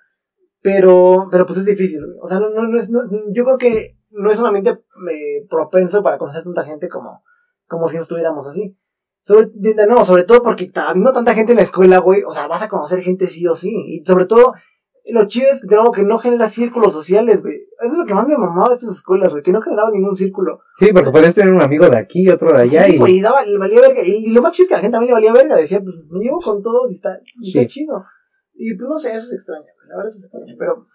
Pero, 0.61 1.27
pero 1.29 1.45
pues 1.45 1.59
es 1.59 1.65
difícil, 1.65 2.03
güey. 2.03 2.17
O 2.21 2.27
sea, 2.27 2.39
no, 2.39 2.49
no, 2.49 2.67
no 2.67 2.79
es, 2.79 2.89
no- 2.89 3.03
yo 3.31 3.45
creo 3.45 3.57
que 3.57 3.97
no 4.09 4.31
es 4.31 4.39
un 4.39 4.47
ambiente 4.47 4.71
eh, 4.71 5.45
propenso 5.47 6.01
para 6.01 6.17
conocer 6.17 6.43
tanta 6.43 6.63
gente 6.63 6.89
como, 6.89 7.21
como 7.67 7.87
si 7.87 7.97
no 7.97 8.01
estuviéramos 8.01 8.47
así. 8.47 8.75
Sobre, 9.27 9.47
de, 9.53 9.85
nuevo, 9.85 10.05
sobre 10.05 10.23
todo 10.23 10.41
porque 10.41 10.71
habiendo 10.73 11.13
tanta 11.13 11.35
gente 11.35 11.51
en 11.51 11.57
la 11.57 11.63
escuela, 11.63 11.99
güey, 11.99 12.23
o 12.23 12.31
sea, 12.31 12.47
vas 12.47 12.63
a 12.63 12.69
conocer 12.69 13.03
gente 13.03 13.27
sí 13.27 13.45
o 13.47 13.53
sí. 13.53 13.71
Y 13.87 14.03
sobre 14.05 14.25
todo, 14.25 14.53
lo 15.05 15.27
chido 15.27 15.51
es 15.51 15.63
nuevo 15.65 15.91
que 15.91 16.01
no 16.01 16.17
genera 16.17 16.49
círculos 16.49 16.93
sociales, 16.93 17.43
güey. 17.43 17.64
Eso 17.81 17.93
es 17.93 17.97
lo 17.99 18.05
que 18.05 18.13
más 18.13 18.27
me 18.27 18.37
mamaba 18.37 18.69
de 18.69 18.75
esas 18.75 18.95
escuelas, 18.95 19.31
güey, 19.31 19.43
que 19.43 19.51
no 19.51 19.61
generaba 19.61 19.91
ningún 19.91 20.15
círculo. 20.15 20.59
Sí, 20.79 20.87
porque 20.93 21.11
puedes 21.11 21.33
tener 21.35 21.53
un 21.53 21.61
amigo 21.61 21.89
de 21.89 21.97
aquí, 21.97 22.29
otro 22.29 22.53
de 22.53 22.63
allá 22.63 22.85
sí, 22.85 22.95
y... 22.95 22.97
güey, 22.97 23.17
y 23.17 23.21
daba, 23.21 23.43
le 23.45 23.57
valía 23.57 23.81
verga. 23.81 24.01
Y, 24.03 24.29
y 24.29 24.33
lo 24.33 24.41
más 24.41 24.51
chido 24.53 24.63
es 24.63 24.69
que 24.69 24.75
la 24.75 24.81
gente 24.81 24.93
también 24.95 25.09
le 25.09 25.13
valía 25.13 25.33
verga. 25.33 25.57
Decía, 25.57 25.79
pues 25.81 25.95
me 26.09 26.23
llevo 26.23 26.39
con 26.39 26.61
todos 26.61 26.89
y 26.91 26.95
está, 26.95 27.19
y 27.41 27.47
está 27.49 27.59
Sí. 27.61 27.67
chido. 27.67 28.03
Y 28.53 28.75
pues 28.75 28.89
no 28.89 28.97
sé, 28.99 29.09
eso 29.15 29.27
es 29.27 29.33
extraño, 29.33 29.61
güey. 29.63 29.89
La 29.89 29.97
verdad 29.97 30.11
es 30.15 30.23
extraño, 30.23 30.55
pero 30.57 30.87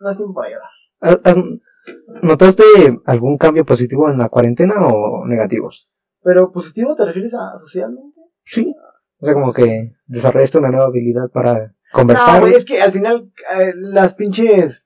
no 0.00 0.10
es 0.10 0.16
tiempo 0.16 0.34
para 0.34 0.50
llorar. 0.50 0.70
¿Has- 1.00 1.20
has- 1.24 2.22
¿Notaste 2.22 2.62
algún 3.04 3.38
cambio 3.38 3.64
positivo 3.64 4.08
en 4.10 4.18
la 4.18 4.28
cuarentena 4.28 4.74
o 4.86 5.26
negativos? 5.26 5.88
Pero 6.22 6.50
positivo, 6.50 6.94
¿te 6.96 7.04
refieres 7.04 7.34
a 7.34 7.58
socialmente? 7.58 8.20
Sí. 8.44 8.74
O 9.18 9.24
sea, 9.24 9.34
como 9.34 9.52
que 9.52 9.92
desarrollaste 10.06 10.58
una 10.58 10.70
nueva 10.70 10.86
habilidad 10.86 11.30
para 11.32 11.74
conversar. 11.92 12.34
No, 12.36 12.40
güey, 12.40 12.54
es 12.54 12.64
que 12.64 12.80
al 12.82 12.92
final 12.92 13.30
eh, 13.56 13.72
las 13.76 14.14
pinches. 14.14 14.85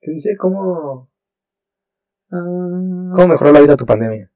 ¿Qué 0.00 0.10
dice? 0.12 0.36
¿Cómo, 0.38 1.10
ah, 2.30 2.36
¿Cómo 3.14 3.28
mejoró 3.28 3.52
la 3.52 3.60
vida 3.60 3.76
tu 3.76 3.86
pandemia? 3.86 4.30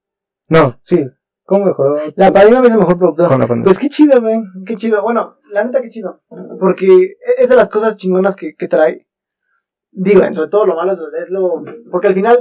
No, 0.49 0.79
sí. 0.85 1.05
¿Cómo 1.47 1.67
mejoró 1.67 1.97
La 2.17 2.33
pandemia 2.33 2.61
me 2.63 2.69
hizo 2.69 2.79
mejor 2.79 2.99
productor. 2.99 3.29
con 3.29 3.41
la 3.41 3.47
pandemia? 3.47 3.65
Pues 3.67 3.79
qué 3.79 3.89
chido, 3.89 4.21
güey. 4.21 4.41
Qué 4.67 4.77
chido. 4.77 5.03
Bueno, 5.03 5.37
la 5.51 5.65
neta, 5.65 5.83
qué 5.83 5.91
chido. 5.91 6.23
Porque 6.59 7.17
es 7.39 7.49
de 7.49 7.57
las 7.57 7.69
cosas 7.69 7.97
chingonas 7.97 8.35
que, 8.37 8.55
que 8.55 8.69
trae. 8.69 9.07
Digo, 9.91 10.21
dentro 10.23 10.45
de 10.45 10.51
todo 10.51 10.67
lo 10.67 10.75
malo 10.75 10.93
es 10.93 11.31
lo. 11.31 11.63
Porque 11.91 12.09
al 12.09 12.15
final, 12.15 12.39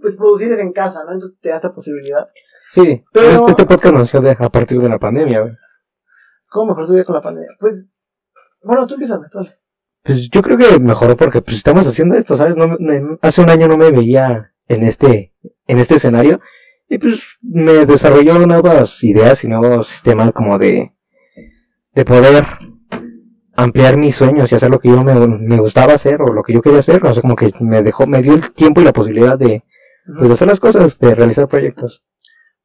pues 0.00 0.16
producir 0.16 0.50
es 0.52 0.58
en 0.58 0.72
casa, 0.72 1.04
¿no? 1.04 1.12
Entonces 1.12 1.38
te 1.40 1.50
da 1.50 1.56
esta 1.56 1.72
posibilidad. 1.72 2.28
Sí, 2.72 3.04
Pero- 3.12 3.28
pero 3.28 3.48
este 3.48 3.66
podcast 3.66 3.94
nació 3.94 4.20
de, 4.20 4.30
a 4.38 4.48
partir 4.48 4.80
de 4.80 4.88
la 4.88 4.98
pandemia, 4.98 5.40
güey. 5.42 5.52
¿Cómo 6.48 6.70
mejor 6.72 6.86
su 6.86 6.92
vida 6.94 7.04
con 7.04 7.14
la 7.14 7.22
pandemia? 7.22 7.50
Pues. 7.60 7.84
Bueno, 8.62 8.86
tú 8.86 8.94
empiezas, 8.94 9.20
dale. 9.32 9.50
Pues 10.06 10.30
yo 10.30 10.40
creo 10.42 10.56
que 10.56 10.78
mejoró 10.78 11.16
porque 11.16 11.42
pues 11.42 11.56
estamos 11.56 11.86
haciendo 11.86 12.14
esto, 12.14 12.36
¿sabes? 12.36 12.56
No, 12.56 12.68
me- 12.78 13.18
hace 13.22 13.42
un 13.42 13.50
año 13.50 13.66
no 13.68 13.76
me 13.76 13.90
veía 13.90 14.52
en 14.68 14.84
este, 14.84 15.32
en 15.66 15.78
este 15.78 15.96
escenario 15.96 16.40
y 16.88 16.98
pues 16.98 17.20
me 17.42 17.84
desarrolló 17.86 18.38
nuevas 18.46 19.02
ideas 19.02 19.42
y 19.42 19.48
nuevos 19.48 19.88
sistemas 19.88 20.30
como 20.32 20.58
de, 20.58 20.92
de 21.94 22.04
poder 22.04 22.44
ampliar 23.56 23.96
mis 23.96 24.14
sueños 24.14 24.52
y 24.52 24.54
hacer 24.54 24.70
lo 24.70 24.78
que 24.78 24.88
yo 24.90 25.02
me, 25.02 25.14
me 25.26 25.58
gustaba 25.58 25.94
hacer 25.94 26.20
o 26.22 26.32
lo 26.32 26.42
que 26.42 26.52
yo 26.52 26.62
quería 26.62 26.80
hacer, 26.80 27.04
o 27.04 27.12
sea, 27.12 27.22
como 27.22 27.34
que 27.36 27.52
me 27.60 27.82
dejó, 27.82 28.06
me 28.06 28.22
dio 28.22 28.34
el 28.34 28.52
tiempo 28.52 28.80
y 28.80 28.84
la 28.84 28.92
posibilidad 28.92 29.38
de, 29.38 29.64
pues, 30.18 30.28
de 30.28 30.34
hacer 30.34 30.46
las 30.48 30.60
cosas, 30.60 30.98
de 30.98 31.14
realizar 31.14 31.48
proyectos. 31.48 32.04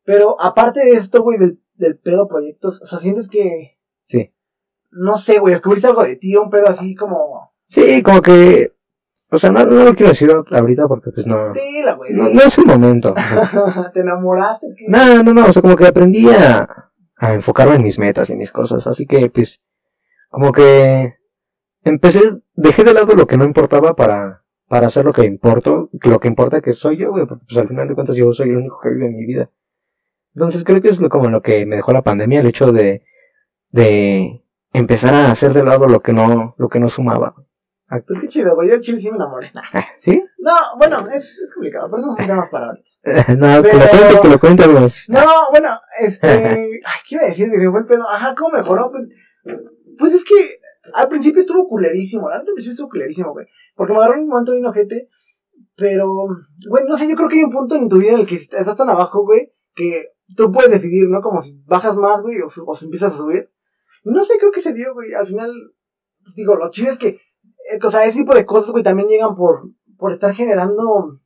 Pero 0.03 0.39
aparte 0.41 0.83
de 0.83 0.91
esto, 0.91 1.21
güey, 1.23 1.37
del, 1.39 1.59
del 1.75 1.97
pedo 1.97 2.27
proyectos, 2.27 2.81
o 2.81 2.85
sea, 2.85 2.99
sientes 2.99 3.29
que. 3.29 3.77
No 4.91 5.17
sé, 5.17 5.39
güey, 5.39 5.53
descubriste 5.53 5.87
algo 5.87 6.03
de 6.03 6.17
ti, 6.17 6.35
un 6.35 6.49
pedo 6.49 6.67
así 6.67 6.95
como. 6.95 7.53
Sí, 7.67 8.01
como 8.03 8.21
que, 8.21 8.73
o 9.29 9.37
sea, 9.37 9.49
no, 9.49 9.65
no 9.65 9.85
lo 9.85 9.93
quiero 9.93 10.09
decir 10.09 10.29
ahorita 10.51 10.87
porque 10.87 11.11
pues 11.11 11.25
no, 11.25 11.53
güey. 11.53 12.13
no, 12.13 12.29
no 12.29 12.41
es 12.41 12.57
el 12.57 12.65
momento. 12.65 13.13
¿Te 13.93 14.01
enamoraste? 14.01 14.67
¿Qué? 14.77 14.85
No, 14.89 15.23
no, 15.23 15.33
no, 15.33 15.45
o 15.45 15.53
sea, 15.53 15.61
como 15.61 15.77
que 15.77 15.87
aprendí 15.87 16.29
a, 16.29 16.67
a 17.15 17.33
enfocarme 17.33 17.75
en 17.75 17.83
mis 17.83 17.97
metas 17.97 18.29
y 18.29 18.33
en 18.33 18.39
mis 18.39 18.51
cosas, 18.51 18.85
así 18.87 19.05
que 19.05 19.29
pues, 19.29 19.61
como 20.29 20.51
que 20.51 21.15
empecé, 21.83 22.19
dejé 22.55 22.83
de 22.83 22.93
lado 22.93 23.15
lo 23.15 23.27
que 23.27 23.37
no 23.37 23.45
importaba 23.45 23.95
para, 23.95 24.43
para 24.67 24.87
hacer 24.87 25.05
lo 25.05 25.13
que 25.13 25.25
importo, 25.25 25.89
lo 25.93 26.19
que 26.19 26.27
importa 26.27 26.61
que 26.61 26.73
soy 26.73 26.97
yo, 26.97 27.11
güey, 27.11 27.25
porque 27.25 27.45
pues 27.47 27.57
al 27.57 27.67
final 27.67 27.87
de 27.87 27.95
cuentas 27.95 28.15
yo 28.15 28.33
soy 28.33 28.49
el 28.49 28.57
único 28.57 28.79
que 28.81 28.89
vive 28.89 29.09
mi 29.09 29.25
vida. 29.25 29.49
Entonces 30.33 30.63
creo 30.63 30.81
que 30.81 30.89
es 30.89 30.99
como 31.09 31.29
lo 31.29 31.41
que 31.41 31.65
me 31.65 31.75
dejó 31.75 31.91
la 31.93 32.03
pandemia, 32.03 32.39
el 32.39 32.47
hecho 32.47 32.71
de, 32.71 33.03
de 33.69 34.40
empezar 34.73 35.13
a 35.13 35.31
hacer 35.31 35.53
de 35.53 35.63
lado 35.63 35.87
lo 35.87 36.01
que 36.01 36.13
no, 36.13 36.55
lo 36.57 36.69
que 36.69 36.79
no 36.79 36.89
sumaba. 36.89 37.35
Pues 38.07 38.21
qué 38.21 38.27
chido, 38.29 38.55
güey. 38.55 38.69
Yo 38.69 38.75
en 38.75 38.81
Chile 38.81 38.99
sí 38.99 39.09
me 39.09 39.17
enamoré. 39.17 39.51
Ah, 39.73 39.85
¿Sí? 39.97 40.23
No, 40.39 40.53
bueno, 40.77 41.09
es, 41.09 41.37
es 41.39 41.53
complicado, 41.53 41.89
por 41.89 41.99
eso 41.99 42.07
no 42.07 42.15
temas 42.15 42.49
para 42.49 42.67
ahorita. 42.67 42.87
no, 43.35 43.61
que 43.63 43.73
lo 43.73 43.79
Pero- 43.79 43.89
cuente, 43.89 44.21
que 44.21 44.29
lo 44.29 44.39
cuente, 44.39 44.63
amigos. 44.63 45.03
No, 45.09 45.19
bueno, 45.51 45.77
este. 45.99 46.27
Ay, 46.85 46.99
¿qué 47.07 47.15
iba 47.15 47.23
a 47.23 47.27
decir? 47.27 47.49
Se 47.53 47.69
fue 47.69 47.79
el 47.81 47.85
pedo. 47.85 48.07
Ajá, 48.09 48.33
¿cómo 48.35 48.55
mejoró? 48.57 48.91
Pues, 48.91 49.09
pues 49.99 50.13
es 50.13 50.23
que 50.23 50.59
al 50.93 51.09
principio 51.09 51.41
estuvo 51.41 51.67
culerísimo. 51.67 52.29
La 52.29 52.37
neta 52.37 52.51
al 52.51 52.53
principio 52.53 52.71
estuvo 52.71 52.89
culerísimo, 52.89 53.33
güey. 53.33 53.47
Porque 53.75 53.91
me 53.91 53.99
agarró 53.99 54.21
un 54.21 54.27
momento 54.27 54.53
bien 54.53 54.65
ojete. 54.65 55.09
Pero, 55.75 56.13
güey, 56.69 56.85
no 56.87 56.95
sé, 56.95 57.09
yo 57.09 57.15
creo 57.15 57.27
que 57.27 57.37
hay 57.37 57.43
un 57.43 57.51
punto 57.51 57.75
en 57.75 57.89
tu 57.89 57.97
vida 57.97 58.13
en 58.13 58.19
el 58.21 58.27
que 58.27 58.35
estás 58.35 58.75
tan 58.75 58.89
abajo, 58.89 59.23
güey, 59.25 59.51
que 59.73 60.09
tú 60.35 60.51
puedes 60.51 60.69
decidir, 60.69 61.09
¿no? 61.09 61.21
Como 61.21 61.41
si 61.41 61.61
bajas 61.65 61.95
más, 61.97 62.21
güey, 62.21 62.39
o, 62.41 62.47
o 62.65 62.75
si 62.75 62.85
empiezas 62.85 63.13
a 63.13 63.17
subir. 63.17 63.49
No 64.03 64.23
sé, 64.23 64.37
creo 64.39 64.51
que 64.51 64.61
se 64.61 64.73
dio, 64.73 64.93
güey. 64.93 65.13
Al 65.13 65.27
final, 65.27 65.51
digo, 66.35 66.55
lo 66.55 66.69
chido 66.71 66.91
es 66.91 66.97
que, 66.97 67.07
eh, 67.07 67.79
o 67.83 67.91
sea, 67.91 68.05
ese 68.05 68.19
tipo 68.19 68.33
de 68.33 68.45
cosas, 68.45 68.71
güey, 68.71 68.83
también 68.83 69.09
llegan 69.09 69.35
por, 69.35 69.69
por 69.97 70.11
estar 70.11 70.33
generando. 70.33 71.19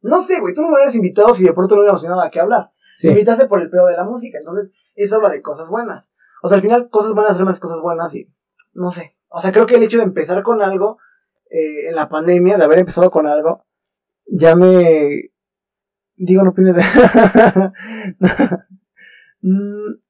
No 0.00 0.22
sé, 0.22 0.40
güey, 0.40 0.54
tú 0.54 0.62
no 0.62 0.68
me 0.68 0.74
hubieras 0.74 0.94
invitado 0.94 1.34
si 1.34 1.44
de 1.44 1.52
pronto 1.52 1.74
no 1.74 1.80
hubiéramos 1.80 2.00
tenido 2.00 2.16
nada 2.16 2.30
que 2.30 2.40
hablar. 2.40 2.70
Sí. 2.98 3.06
Me 3.08 3.12
invitaste 3.12 3.46
por 3.46 3.60
el 3.60 3.70
pedo 3.70 3.86
de 3.86 3.96
la 3.96 4.04
música, 4.04 4.38
entonces 4.38 4.70
eso 4.94 5.16
habla 5.16 5.30
de 5.30 5.42
cosas 5.42 5.68
buenas. 5.68 6.10
O 6.42 6.48
sea, 6.48 6.56
al 6.56 6.62
final 6.62 6.88
cosas 6.90 7.12
buenas 7.14 7.36
son 7.36 7.46
más 7.46 7.60
cosas 7.60 7.80
buenas 7.80 8.14
y 8.14 8.28
no 8.72 8.90
sé. 8.90 9.16
O 9.28 9.40
sea, 9.40 9.52
creo 9.52 9.66
que 9.66 9.76
el 9.76 9.82
hecho 9.82 9.98
de 9.98 10.04
empezar 10.04 10.42
con 10.42 10.62
algo 10.62 10.98
eh, 11.50 11.88
en 11.88 11.94
la 11.94 12.08
pandemia, 12.08 12.56
de 12.56 12.64
haber 12.64 12.78
empezado 12.80 13.10
con 13.10 13.26
algo, 13.26 13.66
ya 14.26 14.54
me... 14.54 15.30
Digo, 16.16 16.42
no 16.42 16.50
opines 16.50 16.74
de... 16.76 16.82
Mm, 19.40 20.00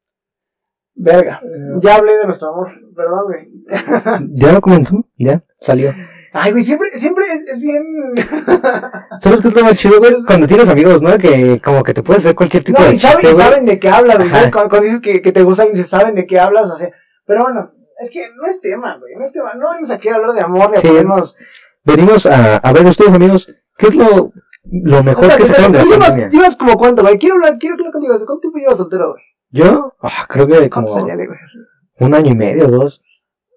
Verga, 1.00 1.40
ya 1.80 1.94
hablé 1.96 2.16
de 2.18 2.24
nuestro 2.26 2.48
amor, 2.50 2.70
perdón, 2.96 3.20
güey. 3.26 3.48
¿Ya 4.34 4.52
lo 4.52 4.60
comentó? 4.60 5.04
¿Ya? 5.16 5.42
Salió. 5.60 5.94
Ay, 6.32 6.52
güey, 6.52 6.62
siempre, 6.64 6.90
siempre 6.98 7.24
es, 7.32 7.52
es 7.54 7.60
bien... 7.60 7.82
¿Sabes 9.20 9.40
qué 9.40 9.48
es 9.48 9.54
lo 9.54 9.62
más 9.64 9.74
chido, 9.76 9.98
güey? 9.98 10.22
Cuando 10.26 10.46
tienes 10.46 10.68
amigos, 10.68 11.00
¿no? 11.00 11.16
Que 11.18 11.60
como 11.64 11.82
que 11.82 11.94
te 11.94 12.02
puedes 12.02 12.24
hacer 12.24 12.34
cualquier 12.36 12.64
tipo 12.64 12.78
No, 12.80 12.86
de 12.88 12.94
y 12.94 12.98
saben, 12.98 13.18
chiste, 13.18 13.30
y 13.30 13.34
güey. 13.34 13.46
saben 13.46 13.64
de 13.64 13.78
qué 13.78 13.88
hablas, 13.88 14.18
güey. 14.18 14.30
Cuando, 14.30 14.50
cuando 14.68 14.80
dices 14.80 15.00
que, 15.00 15.22
que 15.22 15.32
te 15.32 15.44
dices, 15.44 15.88
saben 15.88 16.14
de 16.14 16.26
qué 16.26 16.38
hablas, 16.38 16.70
o 16.70 16.76
sea. 16.76 16.90
Pero 17.24 17.42
bueno, 17.44 17.72
es 18.00 18.10
que 18.10 18.26
no 18.36 18.46
es 18.46 18.60
tema, 18.60 18.96
güey. 18.98 19.14
No 19.16 19.24
es 19.24 19.32
tema. 19.32 19.54
No 19.54 19.70
venimos 19.70 19.90
aquí 19.90 20.08
a 20.08 20.16
hablar 20.16 20.32
de 20.32 20.40
amor, 20.42 20.70
ni 20.70 20.76
a 20.76 20.80
Sí. 20.80 20.88
ponernos. 20.88 21.36
Venimos 21.84 22.26
a, 22.26 22.56
a 22.56 22.72
ver 22.72 22.84
ustedes, 22.86 23.12
amigos, 23.14 23.48
¿qué 23.78 23.86
es 23.88 23.94
lo, 23.94 24.32
lo 24.70 25.02
mejor 25.02 25.34
que 25.36 25.46
sacaron 25.46 25.72
de 25.72 25.78
la 25.78 25.84
¿tú 25.84 25.90
pandemia? 25.90 26.16
llevas, 26.16 26.32
llevas 26.32 26.56
como 26.56 26.76
cuánto, 26.76 27.02
güey? 27.02 27.18
Quiero 27.18 27.36
hablar, 27.36 27.56
quiero 27.58 27.74
hablar 27.76 27.92
contigo. 27.92 28.14
¿Hace 28.14 28.26
¿Cuánto 28.26 28.40
tiempo 28.42 28.58
llevas 28.58 28.76
soltero, 28.78 29.12
güey? 29.12 29.22
¿Yo? 29.50 29.94
Ah, 30.02 30.26
creo 30.28 30.46
que 30.46 30.68
como 30.70 30.88
¿Cuántos 30.88 31.10
años, 31.10 31.26
güey? 31.26 31.38
un 32.00 32.14
año 32.14 32.32
y 32.32 32.36
medio, 32.36 32.68
dos. 32.68 33.02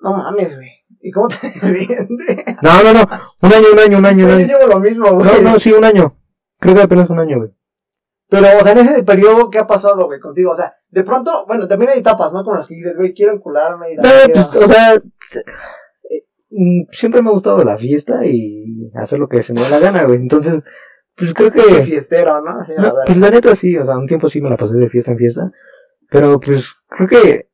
No 0.02 0.14
mames, 0.18 0.56
güey. 0.56 0.70
¿Y 1.02 1.12
cómo 1.12 1.28
te 1.28 1.36
entiendes? 1.48 2.46
No, 2.62 2.84
no, 2.84 2.94
no. 2.94 3.02
Un 3.42 3.54
año, 3.54 3.66
un 3.74 3.80
año, 3.80 3.98
un 4.00 4.06
año, 4.06 4.24
un 4.26 4.30
Yo 4.32 4.36
año. 4.38 4.48
llevo 4.48 4.68
lo 4.68 4.80
mismo, 4.80 5.12
güey. 5.12 5.26
No, 5.44 5.52
no, 5.52 5.60
sí, 5.60 5.72
un 5.74 5.84
año. 5.84 6.16
Creo 6.60 6.76
que 6.76 6.82
apenas 6.82 7.10
un 7.10 7.20
año, 7.20 7.38
güey. 7.40 7.50
Pero, 8.30 8.48
o 8.60 8.64
sea, 8.64 8.72
en 8.72 8.78
ese 8.78 9.04
periodo, 9.04 9.50
¿qué 9.50 9.60
ha 9.60 9.68
pasado, 9.68 10.06
güey, 10.06 10.20
contigo? 10.20 10.52
O 10.52 10.56
sea, 10.56 10.74
de 10.90 11.04
pronto, 11.04 11.46
bueno, 11.48 11.68
también 11.68 11.92
hay 11.92 12.00
etapas, 12.00 12.32
¿no? 12.32 12.44
Con 12.46 12.56
las 12.56 12.68
que 12.68 12.76
dices, 12.76 12.96
güey, 12.96 13.14
quiero 13.14 13.34
encularme 13.34 13.92
y 13.92 13.96
la 13.98 14.04
No, 14.04 14.10
verga. 14.10 14.34
pues, 14.34 14.56
o 14.56 14.68
sea, 14.68 14.94
eh, 14.96 16.26
mm, 16.50 16.84
siempre 16.92 17.22
me 17.22 17.30
ha 17.30 17.34
gustado 17.34 17.64
la 17.66 17.78
fiesta 17.78 18.26
y 18.26 18.90
hacer 18.96 19.20
lo 19.20 19.28
que 19.28 19.42
se 19.42 19.54
me 19.54 19.62
da 19.62 19.70
la 19.70 19.80
gana, 19.80 20.04
güey. 20.06 20.20
Entonces, 20.20 20.64
pues 21.18 21.34
creo 21.34 21.52
que... 21.52 21.62
fiestero, 21.84 22.42
¿no? 22.42 22.54
No, 22.78 22.94
pues 23.06 23.18
la 23.18 23.30
neta 23.32 23.54
sí, 23.56 23.78
o 23.78 23.86
sea, 23.86 23.98
un 23.98 24.08
tiempo 24.08 24.30
sí 24.30 24.40
me 24.42 24.50
la 24.50 24.56
pasé 24.58 24.76
de 24.76 24.90
fiesta 24.90 25.12
en 25.12 25.18
fiesta, 25.18 25.52
pero 26.12 26.40
pues 26.42 26.66
creo 26.90 27.08
que, 27.08 27.50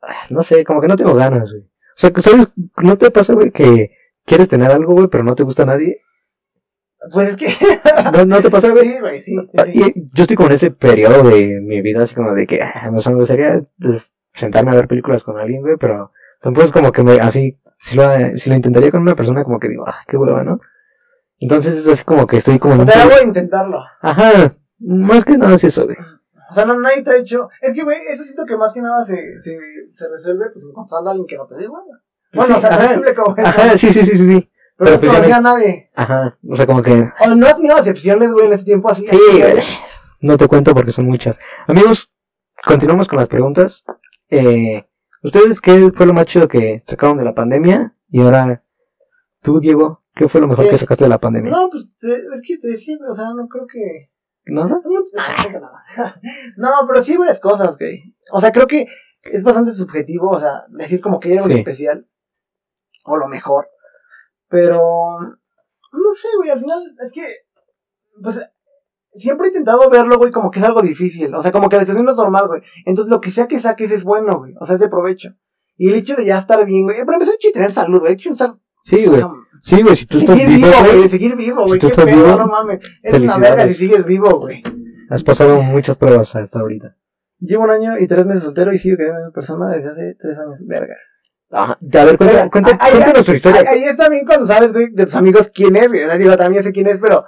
ah, 0.00 0.14
no 0.30 0.42
sé, 0.42 0.64
como 0.64 0.80
que 0.80 0.86
no 0.86 0.96
tengo 0.96 1.14
ganas, 1.14 1.50
güey. 1.50 1.62
O 1.64 1.96
sea, 1.96 2.10
¿sabes? 2.18 2.48
¿No 2.76 2.96
te 2.96 3.10
pasa, 3.10 3.34
güey, 3.34 3.50
que 3.50 3.90
quieres 4.24 4.48
tener 4.48 4.70
algo, 4.70 4.94
güey, 4.94 5.08
pero 5.08 5.24
no 5.24 5.34
te 5.34 5.42
gusta 5.42 5.64
a 5.64 5.66
nadie? 5.66 6.02
Pues 7.12 7.30
es 7.30 7.36
que. 7.36 7.46
¿No, 8.12 8.24
no 8.24 8.40
te 8.40 8.48
pasa, 8.50 8.68
güey? 8.70 8.86
sí, 8.88 9.00
güey, 9.00 9.20
sí. 9.20 9.32
sí, 9.32 9.48
Ah, 9.58 9.64
sí. 9.64 9.92
yo 10.14 10.22
estoy 10.22 10.36
como 10.36 10.48
en 10.48 10.54
ese 10.54 10.70
periodo 10.70 11.28
de 11.28 11.60
mi 11.60 11.82
vida, 11.82 12.02
así 12.02 12.14
como 12.14 12.32
de 12.32 12.46
que, 12.46 12.62
ah, 12.62 12.90
o 12.94 13.00
sea, 13.00 13.10
me 13.12 13.18
gustaría 13.18 13.62
pues, 13.80 14.14
sentarme 14.34 14.70
a 14.70 14.76
ver 14.76 14.86
películas 14.86 15.24
con 15.24 15.36
alguien, 15.38 15.62
güey, 15.62 15.76
pero 15.76 16.12
tampoco 16.40 16.66
es 16.66 16.72
como 16.72 16.92
que 16.92 17.02
me, 17.02 17.14
así, 17.18 17.58
si 17.80 17.96
lo, 17.96 18.04
si 18.36 18.50
lo 18.50 18.56
intentaría 18.56 18.92
con 18.92 19.02
una 19.02 19.16
persona, 19.16 19.42
como 19.42 19.58
que 19.58 19.68
digo, 19.68 19.84
ah, 19.86 19.98
qué 20.06 20.16
hueva, 20.16 20.44
¿no? 20.44 20.60
Entonces 21.38 21.76
es 21.76 21.88
así 21.88 22.04
como 22.04 22.26
que 22.26 22.36
estoy 22.36 22.58
como 22.60 22.86
Te 22.86 22.92
hago 22.92 23.22
intentarlo. 23.24 23.80
Ajá, 24.00 24.54
más 24.78 25.24
que 25.24 25.36
nada 25.36 25.56
es 25.56 25.64
eso, 25.64 25.84
güey. 25.84 25.96
O 26.50 26.54
sea, 26.54 26.64
no, 26.64 26.78
nadie 26.78 27.02
te 27.02 27.10
ha 27.10 27.16
hecho. 27.16 27.48
Es 27.60 27.74
que, 27.74 27.82
güey, 27.82 27.98
eso 28.08 28.22
siento 28.24 28.44
que 28.46 28.56
más 28.56 28.72
que 28.72 28.80
nada 28.82 29.04
se, 29.04 29.40
se, 29.40 29.58
se 29.94 30.08
resuelve 30.08 30.50
pues 30.52 30.64
encontrando 30.64 31.10
a 31.10 31.12
alguien 31.12 31.26
que 31.26 31.36
no 31.36 31.46
te 31.46 31.56
dé 31.56 31.64
igual. 31.64 31.82
Bueno, 32.32 32.54
Sí, 32.54 32.58
o 32.58 32.60
sea, 32.60 32.70
ajá. 32.74 32.96
no 32.96 33.04
es 33.06 33.14
como. 33.14 33.34
Ajá, 33.38 33.76
sí, 33.76 33.92
sí, 33.92 34.04
sí, 34.04 34.16
sí, 34.16 34.26
sí. 34.26 34.50
Pero 34.78 34.90
no 34.92 35.00
pues 35.00 35.26
me- 35.26 35.32
a 35.32 35.40
nadie. 35.40 35.90
Ajá, 35.94 36.38
o 36.48 36.54
sea, 36.56 36.66
como 36.66 36.82
que, 36.82 36.92
O 37.20 37.34
no 37.34 37.46
has 37.46 37.56
tenido 37.56 37.76
decepciones, 37.76 38.30
güey, 38.32 38.46
en 38.46 38.52
ese 38.52 38.64
tiempo 38.64 38.90
así. 38.90 39.06
sí, 39.06 39.18
güey, 39.32 39.62
no 40.20 40.36
te 40.36 40.46
cuento 40.48 40.74
porque 40.74 40.90
son 40.92 41.06
muchas. 41.06 41.38
Amigos, 41.66 42.12
continuamos 42.66 43.08
con 43.08 43.18
las 43.18 43.28
preguntas. 43.28 43.84
Eh, 44.28 44.86
¿Ustedes 45.22 45.60
qué 45.60 45.90
fue 45.96 46.06
lo 46.06 46.12
más 46.12 46.26
chido 46.26 46.46
que 46.46 46.78
sacaron 46.80 47.16
de 47.18 47.24
la 47.24 47.34
pandemia? 47.34 47.94
Y 48.10 48.20
ahora, 48.20 48.62
tú, 49.42 49.60
Diego, 49.60 50.02
¿qué 50.14 50.28
fue 50.28 50.40
lo 50.40 50.46
mejor 50.48 50.66
¿Qué? 50.66 50.72
que 50.72 50.78
sacaste 50.78 51.04
de 51.04 51.10
la 51.10 51.18
pandemia? 51.18 51.50
No, 51.50 51.70
pues 51.70 51.84
es 52.02 52.42
que 52.46 52.58
te 52.58 52.68
decía, 52.68 52.96
o 53.08 53.14
sea, 53.14 53.26
no 53.34 53.48
creo 53.48 53.66
que. 53.66 54.10
¿Nada? 54.46 54.80
No, 56.56 56.68
pero 56.86 57.02
sí 57.02 57.12
hay 57.12 57.18
varias 57.18 57.40
cosas, 57.40 57.76
güey. 57.78 58.14
O 58.32 58.40
sea, 58.40 58.52
creo 58.52 58.66
que 58.66 58.86
es 59.22 59.42
bastante 59.42 59.72
subjetivo, 59.72 60.30
o 60.30 60.38
sea, 60.38 60.64
decir 60.68 61.00
como 61.00 61.18
que 61.20 61.30
hay 61.30 61.36
algo 61.38 61.48
Sí. 61.48 61.58
especial. 61.58 62.06
O 63.04 63.16
lo 63.16 63.28
mejor. 63.28 63.68
Pero. 64.48 64.80
No 65.20 66.12
sé, 66.14 66.28
güey, 66.36 66.50
al 66.50 66.60
final 66.60 66.80
es 67.00 67.12
que. 67.12 67.24
Pues. 68.22 68.48
Siempre 69.12 69.46
he 69.46 69.48
intentado 69.48 69.88
verlo, 69.88 70.18
güey, 70.18 70.30
como 70.30 70.50
que 70.50 70.58
es 70.58 70.64
algo 70.64 70.82
difícil. 70.82 71.34
O 71.34 71.40
sea, 71.40 71.50
como 71.50 71.70
que 71.70 71.76
la 71.76 71.82
situación 71.82 72.04
no 72.04 72.10
es 72.10 72.16
normal, 72.18 72.48
güey. 72.48 72.60
Entonces, 72.84 73.10
lo 73.10 73.20
que 73.22 73.30
sea 73.30 73.48
que 73.48 73.58
saques 73.60 73.90
es 73.90 74.04
bueno, 74.04 74.36
güey. 74.38 74.52
O 74.60 74.66
sea, 74.66 74.74
es 74.74 74.80
de 74.80 74.90
provecho. 74.90 75.30
Y 75.78 75.88
el 75.88 75.94
hecho 75.94 76.16
de 76.16 76.26
ya 76.26 76.36
estar 76.38 76.62
bien, 76.66 76.84
güey. 76.84 76.98
Pero 76.98 77.14
empezó 77.14 77.32
a 77.32 77.52
tener 77.52 77.72
salud, 77.72 78.00
güey. 78.00 78.16
De 78.16 78.30
estar. 78.30 78.56
Sí, 78.84 79.06
güey. 79.06 79.22
Sí, 79.62 79.82
güey, 79.82 79.96
si 79.96 80.06
tú 80.06 80.18
estás 80.18 80.38
Seguir 80.38 80.56
vivo, 80.56 80.70
güey. 80.92 81.08
Seguir 81.08 81.36
vivo, 81.36 81.66
güey. 81.66 81.80
Qué 81.80 81.88
pedo, 81.88 82.06
vivo, 82.06 82.36
no 82.36 82.46
mames. 82.46 82.80
Eres 83.02 83.20
una 83.20 83.38
verga 83.38 83.68
si 83.68 83.74
sigues 83.74 84.04
vivo, 84.04 84.38
güey. 84.40 84.62
has 85.10 85.24
pasado 85.24 85.62
muchas 85.62 85.98
pruebas 85.98 86.34
hasta 86.36 86.60
ahorita. 86.60 86.96
Llevo 87.38 87.64
un 87.64 87.70
año 87.70 87.98
y 87.98 88.06
tres 88.06 88.24
meses 88.24 88.44
soltero 88.44 88.72
y 88.72 88.78
sigo 88.78 88.96
queriendo 88.96 89.20
a 89.20 89.22
una 89.24 89.32
persona 89.32 89.68
desde 89.68 89.90
hace 89.90 90.16
tres 90.18 90.38
años. 90.38 90.64
Verga. 90.66 90.94
Ajá. 91.50 91.72
A 91.74 92.04
ver, 92.04 92.16
cuenta, 92.16 92.34
Pero, 92.36 92.50
cuenta, 92.50 92.78
cuéntanos 92.78 93.26
tu 93.26 93.32
historia. 93.32 93.60
Ahí, 93.60 93.78
ahí 93.78 93.84
es 93.84 93.96
también 93.96 94.24
cuando 94.26 94.46
sabes, 94.46 94.72
güey, 94.72 94.90
de 94.92 95.04
tus 95.04 95.14
amigos 95.14 95.50
quién 95.54 95.76
es, 95.76 95.88
güey. 95.88 96.02
O 96.02 96.06
sea, 96.06 96.16
digo, 96.16 96.36
también 96.36 96.62
sé 96.62 96.72
quién 96.72 96.86
es, 96.88 96.98
pero. 97.00 97.24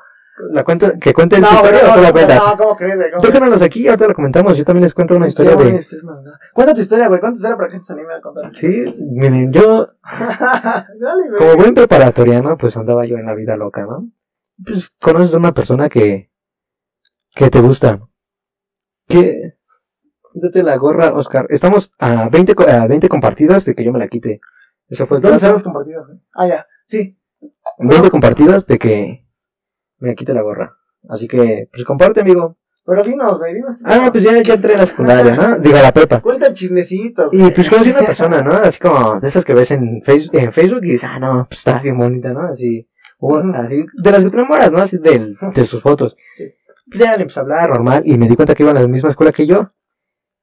La 0.50 0.64
cuenta, 0.64 0.98
que 0.98 1.12
cuenten 1.12 1.40
No, 1.40 1.48
tu 1.48 1.54
güey, 1.60 1.74
historia 1.74 1.84
o 1.84 1.88
no, 1.88 1.94
tú 1.94 2.00
la 2.02 2.08
no, 2.08 2.12
cuentas. 2.12 2.42
no, 2.46 2.56
¿cómo 2.64 2.76
crees, 2.76 2.96
güey? 2.96 3.10
¿Cómo? 3.10 3.22
Déjanos 3.32 3.62
aquí, 3.62 3.88
ahorita 3.88 4.08
la 4.08 4.14
comentamos. 4.14 4.56
Yo 4.58 4.64
también 4.64 4.82
les 4.84 4.94
cuento 4.94 5.16
una 5.16 5.26
historia 5.26 5.56
de. 5.56 5.80
mandando. 6.02 6.32
Cuenta 6.54 6.74
tu 6.74 6.80
historia, 6.80 7.08
güey. 7.08 7.20
Cuenta 7.20 7.34
tu 7.34 7.36
historia 7.38 7.56
para 7.56 7.70
que 7.70 7.84
se 7.84 7.92
anime 7.92 8.14
a 8.14 8.20
contar. 8.20 8.52
Sí, 8.54 8.68
miren, 9.12 9.52
yo, 9.52 9.88
Dale, 11.00 11.28
güey. 11.28 11.38
como 11.38 11.56
buen 11.56 11.74
preparatoriano, 11.74 12.56
pues 12.56 12.76
andaba 12.76 13.04
yo 13.06 13.16
en 13.16 13.26
la 13.26 13.34
vida 13.34 13.56
loca, 13.56 13.82
¿no? 13.82 14.08
Pues 14.64 14.90
conoces 15.00 15.34
a 15.34 15.38
una 15.38 15.52
persona 15.52 15.88
que. 15.88 16.30
que 17.34 17.50
te 17.50 17.60
gusta. 17.60 18.00
Que. 19.06 19.54
Quítate 20.32 20.62
la 20.62 20.76
gorra, 20.76 21.14
Oscar. 21.14 21.46
Estamos 21.48 21.92
a 21.98 22.28
20, 22.28 22.54
co- 22.54 22.68
a 22.68 22.86
20 22.86 23.08
compartidas 23.08 23.64
de 23.64 23.74
que 23.74 23.84
yo 23.84 23.92
me 23.92 23.98
la 23.98 24.08
quite. 24.08 24.40
Eso 24.88 25.06
fue 25.06 25.16
el 25.18 25.22
¿Dónde 25.22 25.36
están 25.36 25.72
güey? 25.72 26.18
Ah, 26.34 26.46
ya. 26.46 26.66
Sí. 26.86 27.18
20 27.78 28.10
compartidas 28.10 28.66
de 28.66 28.78
que 28.78 29.26
me 29.98 30.14
quite 30.14 30.32
la 30.34 30.42
gorra. 30.42 30.76
Así 31.08 31.26
que, 31.28 31.68
pues 31.72 31.84
comparte, 31.84 32.20
amigo. 32.20 32.56
Pero 32.84 33.02
dinos, 33.02 33.38
güey, 33.38 33.54
dinos. 33.54 33.78
Ah, 33.84 34.08
pues 34.10 34.24
ya, 34.24 34.40
ya 34.42 34.54
entré 34.54 34.74
a 34.74 34.78
la 34.78 34.86
secundaria, 34.86 35.36
¿no? 35.36 35.58
Digo, 35.58 35.76
a 35.76 35.82
la 35.82 35.92
prepa. 35.92 36.20
Cuenta 36.20 36.52
chismecito. 36.54 37.28
Y 37.32 37.50
pues 37.50 37.68
conocí 37.68 37.90
una 37.90 38.00
persona, 38.06 38.40
¿no? 38.40 38.52
Así 38.52 38.78
como 38.80 39.20
de 39.20 39.28
esas 39.28 39.44
que 39.44 39.52
ves 39.54 39.70
en, 39.72 40.02
face- 40.02 40.30
en 40.32 40.52
Facebook 40.52 40.84
y 40.84 40.92
dices, 40.92 41.10
ah, 41.12 41.20
no, 41.20 41.46
pues 41.48 41.58
está 41.60 41.80
bien 41.80 41.98
bonita, 41.98 42.30
¿no? 42.32 42.48
Así, 42.48 42.88
o 43.18 43.36
así, 43.36 43.84
de 44.02 44.10
las 44.10 44.24
que 44.24 44.30
te 44.30 44.36
enamoras, 44.36 44.72
¿no? 44.72 44.78
Así 44.78 44.96
del- 44.96 45.36
de 45.54 45.64
sus 45.64 45.82
fotos. 45.82 46.16
Sí. 46.36 46.44
Pues 46.90 47.00
ya 47.00 47.14
le 47.16 47.22
empecé 47.22 47.40
a 47.40 47.42
hablar 47.42 47.68
normal 47.68 48.02
y 48.06 48.16
me 48.16 48.26
di 48.26 48.36
cuenta 48.36 48.54
que 48.54 48.62
iba 48.62 48.72
a 48.72 48.74
la 48.74 48.86
misma 48.88 49.10
escuela 49.10 49.32
que 49.32 49.46
yo. 49.46 49.70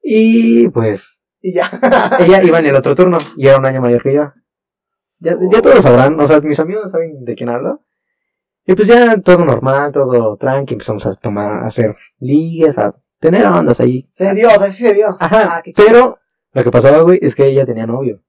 Y 0.03 0.67
pues, 0.69 1.23
Y 1.41 1.53
ya. 1.53 1.69
ella 2.19 2.43
iba 2.43 2.59
en 2.59 2.67
el 2.67 2.75
otro 2.75 2.93
turno 2.93 3.17
y 3.37 3.47
era 3.47 3.57
un 3.57 3.65
año 3.65 3.81
mayor 3.81 4.03
que 4.03 4.13
yo. 4.13 4.33
Ya, 5.19 5.35
ya 5.51 5.61
todos 5.61 5.81
sabrán, 5.81 6.19
o 6.19 6.27
sea, 6.27 6.39
mis 6.41 6.59
amigos 6.59 6.91
saben 6.91 7.23
de 7.25 7.35
quién 7.35 7.49
hablo. 7.49 7.81
Y 8.67 8.73
pues 8.75 8.87
ya 8.87 9.15
todo 9.21 9.45
normal, 9.45 9.91
todo 9.91 10.37
tranqui, 10.37 10.73
empezamos 10.73 11.05
a 11.05 11.13
tomar, 11.15 11.63
a 11.63 11.67
hacer 11.67 11.95
ligues, 12.19 12.77
a 12.77 12.95
tener 13.19 13.45
ondas 13.45 13.79
ahí. 13.79 14.09
Se 14.13 14.33
dio, 14.33 14.47
o 14.47 14.51
sea, 14.59 14.67
sí 14.71 14.83
se 14.83 14.93
dio. 14.93 15.15
Ajá, 15.19 15.57
Ah, 15.57 15.63
pero 15.75 16.19
lo 16.51 16.63
que 16.63 16.71
pasaba, 16.71 16.99
güey, 17.01 17.19
es 17.21 17.35
que 17.35 17.45
ella 17.47 17.65
tenía 17.65 17.85
novio. 17.85 18.21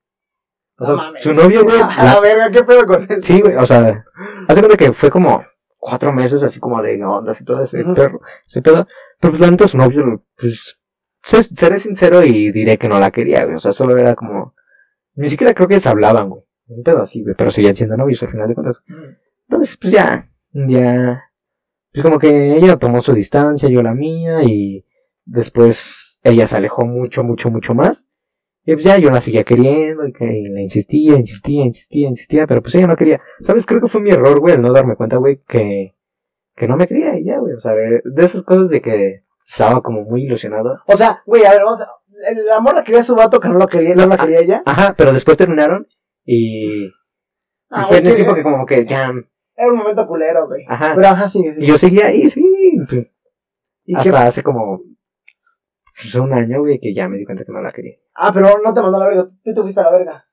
O 0.78 0.84
sea, 0.84 0.94
No 0.94 1.12
su 1.18 1.32
novio, 1.32 1.64
güey, 1.64 1.80
A 1.82 2.04
la- 2.04 2.20
verga, 2.20 2.50
¿qué 2.50 2.62
pedo 2.64 2.86
con 2.86 3.10
él? 3.10 3.22
sí, 3.24 3.40
güey, 3.40 3.56
o 3.56 3.64
sea, 3.66 4.04
hace 4.48 4.60
cuenta 4.60 4.76
que 4.76 4.92
fue 4.92 5.08
como 5.10 5.42
cuatro 5.78 6.12
meses 6.12 6.42
así 6.42 6.60
como 6.60 6.82
de 6.82 7.02
ondas 7.02 7.40
y 7.40 7.44
todo 7.44 7.62
ese 7.62 7.82
perro, 7.94 8.20
ese 8.46 8.60
pedo. 8.60 8.86
Pero 9.20 9.32
pues 9.32 9.40
la 9.40 9.50
neta 9.50 9.66
su 9.68 9.78
novio, 9.78 10.22
pues, 10.36 10.78
se- 11.22 11.42
seré 11.44 11.78
sincero 11.78 12.22
y 12.22 12.52
diré 12.52 12.76
que 12.76 12.88
no 12.88 13.00
la 13.00 13.10
quería, 13.10 13.44
güey, 13.44 13.56
o 13.56 13.58
sea, 13.58 13.72
solo 13.72 13.96
era 13.96 14.14
como, 14.14 14.54
ni 15.14 15.30
siquiera 15.30 15.54
creo 15.54 15.66
que 15.68 15.80
se 15.80 15.88
hablaban, 15.88 16.28
güey, 16.28 16.42
un 16.68 16.82
pedo 16.82 17.00
así, 17.00 17.22
güey, 17.22 17.34
pero 17.38 17.50
seguían 17.50 17.74
siendo 17.74 17.96
novios 17.96 18.22
al 18.22 18.30
final 18.32 18.48
de 18.48 18.54
cuentas. 18.54 18.82
Entonces, 19.48 19.76
pues 19.76 19.92
ya, 19.92 20.30
ya, 20.52 21.22
pues 21.92 22.02
como 22.02 22.18
que 22.18 22.56
ella 22.56 22.76
tomó 22.76 23.00
su 23.02 23.12
distancia, 23.12 23.68
yo 23.68 23.82
la 23.82 23.94
mía, 23.94 24.42
y 24.42 24.84
después 25.24 26.20
ella 26.22 26.46
se 26.46 26.56
alejó 26.56 26.84
mucho, 26.84 27.22
mucho, 27.22 27.50
mucho 27.50 27.74
más. 27.74 28.08
Y 28.64 28.72
pues 28.72 28.84
ya 28.84 28.98
yo 28.98 29.10
la 29.10 29.20
seguía 29.20 29.44
queriendo, 29.44 30.06
y, 30.06 30.12
que, 30.12 30.24
y 30.24 30.48
le 30.48 30.62
insistía, 30.62 31.16
insistía, 31.16 31.64
insistía, 31.64 32.08
insistía, 32.08 32.46
pero 32.46 32.62
pues 32.62 32.74
ella 32.74 32.88
no 32.88 32.96
quería. 32.96 33.20
¿Sabes? 33.40 33.64
Creo 33.64 33.80
que 33.80 33.88
fue 33.88 34.00
mi 34.00 34.10
error, 34.10 34.40
güey, 34.40 34.54
el 34.54 34.62
no 34.62 34.72
darme 34.72 34.96
cuenta, 34.96 35.16
güey, 35.18 35.40
que, 35.46 35.94
que 36.56 36.66
no 36.66 36.76
me 36.76 36.88
quería 36.88 37.16
y 37.18 37.24
ya, 37.24 37.38
güey. 37.38 37.54
O 37.54 37.60
sea, 37.60 37.72
de 37.72 38.02
esas 38.24 38.42
cosas 38.42 38.70
de 38.70 38.82
que 38.82 39.22
estaba 39.46 39.80
como 39.82 40.02
muy 40.02 40.24
ilusionado. 40.24 40.80
O 40.86 40.96
sea, 40.96 41.22
güey, 41.26 41.44
a 41.44 41.50
ver, 41.50 41.62
vamos 41.64 41.80
a... 41.80 41.88
El 42.28 42.50
amor 42.50 42.74
la 42.74 42.82
quería 42.82 43.04
su 43.04 43.14
vato 43.14 43.38
que 43.38 43.48
no 43.48 43.58
lo 43.58 43.68
quería, 43.68 43.94
no 43.94 44.06
la 44.06 44.16
quería 44.16 44.40
ella. 44.40 44.62
Ajá, 44.64 44.94
pero 44.96 45.12
después 45.12 45.36
terminaron 45.36 45.86
y, 46.24 46.86
y 46.86 46.92
Ah, 47.70 47.86
fue 47.86 48.00
güey, 48.00 48.00
en 48.00 48.06
el 48.06 48.14
tiempo 48.16 48.34
que 48.34 48.42
como 48.42 48.66
que 48.66 48.86
ya, 48.86 49.12
Era 49.56 49.68
un 49.72 49.78
momento 49.78 50.06
culero, 50.06 50.46
güey. 50.46 50.64
ajá. 50.68 50.92
Pero 50.94 51.08
ajá, 51.08 51.28
sí, 51.30 51.40
sí. 51.42 51.54
Y 51.58 51.66
yo 51.66 51.78
seguía 51.78 52.06
ahí, 52.06 52.28
sí, 52.28 52.44
pues, 52.88 53.10
¿Y 53.84 53.94
qué- 53.94 53.98
hasta 54.10 54.26
hace 54.26 54.42
como 54.42 54.80
un 56.20 56.32
año, 56.32 56.60
güey, 56.60 56.78
que 56.78 56.92
ya 56.94 57.08
me 57.08 57.16
di 57.16 57.24
cuenta 57.24 57.44
que 57.44 57.52
no 57.52 57.60
la 57.62 57.72
quería. 57.72 57.94
Ah, 58.14 58.30
pero 58.32 58.48
no 58.62 58.74
te 58.74 58.80
mandó 58.82 58.96
a 58.98 59.00
la 59.00 59.06
verga, 59.08 59.26
tú 59.44 59.54
te 59.54 59.62
fuiste 59.62 59.80
a 59.80 59.84
la 59.84 59.90
verga. 59.92 60.24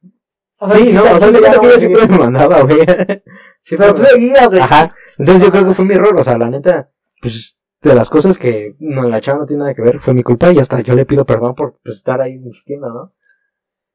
O 0.60 0.68
sea, 0.68 0.78
sí, 0.78 0.92
no, 0.94 1.02
o 1.02 1.06
sea, 1.06 1.16
"Aquí 1.16 1.26
de 1.32 1.42
ya 1.42 1.48
cuenta 1.58 1.62
que 1.62 1.68
a 1.68 1.80
siempre 1.80 2.02
seguir". 2.02 2.12
me 2.12 2.18
mandaba, 2.20 2.62
güey. 2.64 2.78
Sí, 3.66 3.78
Pero 3.78 3.94
tú 3.94 4.04
seguías, 4.04 4.50
güey. 4.50 4.60
Ajá. 4.60 4.94
Entonces 5.18 5.46
yo 5.46 5.52
creo 5.52 5.66
que 5.70 5.74
fue 5.74 5.86
mi 5.86 5.94
error, 5.94 6.14
o 6.20 6.24
sea, 6.26 6.38
la 6.38 6.50
neta, 6.50 6.90
pues 7.22 7.58
de 7.82 7.96
las 7.96 8.10
cosas 8.10 8.38
que 8.38 8.76
no, 8.80 9.04
la 9.08 9.22
chava 9.22 9.40
no 9.40 9.46
tiene 9.46 9.62
nada 9.62 9.74
que 9.74 9.82
ver, 9.82 10.00
fue 10.02 10.14
mi 10.14 10.22
culpa 10.22 10.52
y 10.52 10.60
hasta 10.60 10.82
yo 10.82 10.94
le 10.96 11.06
pido 11.06 11.26
perdón 11.26 11.56
por 11.56 11.80
pues, 11.82 11.96
estar 11.96 12.20
ahí 12.20 12.34
insistiendo, 12.34 12.90
¿no? 12.90 13.14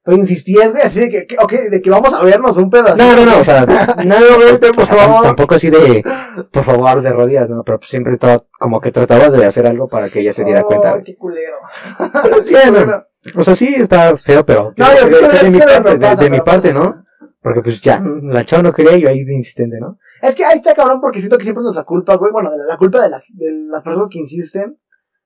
Pero 0.08 0.20
insistías, 0.20 0.72
güey, 0.72 0.82
así 0.82 1.00
de 1.00 1.10
que, 1.10 1.26
que, 1.26 1.36
ok, 1.38 1.52
de 1.70 1.82
que 1.82 1.90
vamos 1.90 2.14
a 2.14 2.22
vernos 2.22 2.56
un 2.56 2.70
pedazo. 2.70 2.96
No, 2.96 3.14
no, 3.14 3.26
no, 3.26 3.40
o 3.40 3.44
sea, 3.44 3.66
no, 4.06 4.16
güey, 4.36 4.58
por 4.58 4.86
favor. 4.86 5.22
Tampoco 5.22 5.56
así 5.56 5.68
de, 5.68 6.02
por 6.50 6.64
favor, 6.64 7.02
de 7.02 7.10
rodillas, 7.10 7.50
¿no? 7.50 7.62
Pero 7.62 7.78
pues, 7.78 7.90
siempre 7.90 8.14
estaba, 8.14 8.42
como 8.58 8.80
que 8.80 8.90
trataba 8.90 9.28
de 9.28 9.44
hacer 9.44 9.66
algo 9.66 9.86
para 9.86 10.08
que 10.08 10.20
ella 10.20 10.32
se 10.32 10.44
diera 10.44 10.62
cuenta. 10.62 10.88
Oh, 10.88 10.92
güey. 10.92 11.04
qué 11.04 11.14
culero. 11.14 11.58
Pero, 12.22 12.42
sí, 12.42 12.54
Qué 12.54 12.70
no, 12.70 12.80
culero. 12.80 13.06
O 13.36 13.44
sea, 13.44 13.54
sí, 13.54 13.74
está 13.76 14.16
feo, 14.16 14.46
pero 14.46 14.72
No, 14.78 14.86
de, 14.88 14.96
yo 14.98 15.50
mi 15.50 15.58
parte, 15.58 15.80
no 15.82 15.90
de, 15.90 15.98
pasa, 15.98 16.22
de 16.22 16.30
mi 16.30 16.36
pero 16.38 16.44
parte, 16.44 16.72
pasa. 16.72 16.86
¿no? 16.86 17.04
Porque 17.42 17.60
pues 17.60 17.80
ya, 17.82 18.02
la 18.22 18.46
chava 18.46 18.62
no 18.62 18.72
quería 18.72 18.96
y 18.96 19.02
yo 19.02 19.10
ahí 19.10 19.24
de 19.24 19.34
insistente, 19.34 19.78
¿no? 19.78 19.98
Es 20.22 20.34
que 20.34 20.42
ahí 20.42 20.56
está 20.56 20.74
cabrón 20.74 21.02
porque 21.02 21.18
siento 21.18 21.36
que 21.36 21.44
siempre 21.44 21.60
es 21.60 21.64
nuestra 21.64 21.84
culpa, 21.84 22.16
güey. 22.16 22.32
Bueno, 22.32 22.50
la 22.66 22.78
culpa 22.78 23.02
de, 23.02 23.10
la, 23.10 23.22
de 23.28 23.52
las 23.70 23.82
personas 23.82 24.08
que 24.10 24.20
insisten 24.20 24.78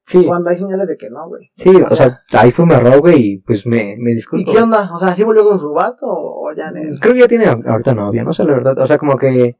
Sí, 0.04 0.24
cuando 0.26 0.50
hay 0.50 0.56
señales 0.56 0.88
de 0.88 0.96
que 0.96 1.08
no, 1.10 1.28
güey. 1.28 1.50
sí, 1.54 1.70
o 1.70 1.94
sea, 1.94 2.20
ahí 2.32 2.50
fue 2.50 2.64
un 2.64 2.72
error, 2.72 3.00
güey, 3.00 3.34
y 3.34 3.38
pues 3.38 3.66
me, 3.66 3.96
me 3.98 4.10
¿Y 4.10 4.14
disculpo. 4.14 4.52
qué 4.52 4.58
onda? 4.58 4.90
O 4.92 4.98
sea, 4.98 5.12
¿sí 5.12 5.22
volvió 5.22 5.44
con 5.44 5.58
su 5.60 5.72
vato 5.72 6.06
o 6.06 6.52
ya 6.54 6.70
no? 6.70 6.80
Creo 7.00 7.14
que 7.14 7.20
ya 7.20 7.28
tiene 7.28 7.46
ahorita 7.46 7.94
novia, 7.94 8.24
no 8.24 8.32
sé 8.32 8.44
la 8.44 8.52
verdad. 8.52 8.78
O 8.78 8.86
sea, 8.86 8.98
como 8.98 9.16
que 9.16 9.56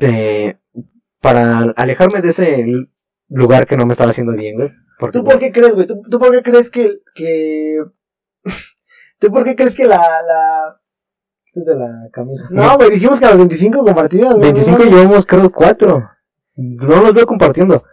eh, 0.00 0.56
para 1.20 1.72
alejarme 1.76 2.22
de 2.22 2.28
ese 2.28 2.64
lugar 3.28 3.66
que 3.66 3.76
no 3.76 3.86
me 3.86 3.92
estaba 3.92 4.10
haciendo 4.10 4.32
bien, 4.32 4.56
güey. 4.56 4.70
Porque, 4.98 5.18
¿Tú 5.18 5.24
por 5.24 5.38
qué 5.38 5.52
crees, 5.52 5.74
güey? 5.74 5.86
¿Tú, 5.86 6.00
tú 6.10 6.18
por 6.18 6.30
qué 6.30 6.42
crees 6.42 6.70
que... 6.70 7.00
que... 7.14 7.84
¿Tú 9.18 9.30
por 9.30 9.44
qué 9.44 9.54
crees 9.54 9.74
que 9.74 9.86
la... 9.86 9.96
la... 9.98 10.80
de 11.54 11.74
la 11.74 12.08
camisa. 12.12 12.44
No, 12.50 12.76
güey, 12.76 12.90
dijimos 12.90 13.18
que 13.20 13.26
a 13.26 13.30
las 13.30 13.38
25 13.38 13.84
compartidas, 13.84 14.34
güey. 14.34 14.52
25 14.52 14.78
no, 14.78 14.84
llevamos, 14.84 15.26
creo, 15.26 15.52
4. 15.52 16.10
No 16.56 17.02
los 17.02 17.14
veo 17.14 17.26
compartiendo. 17.26 17.84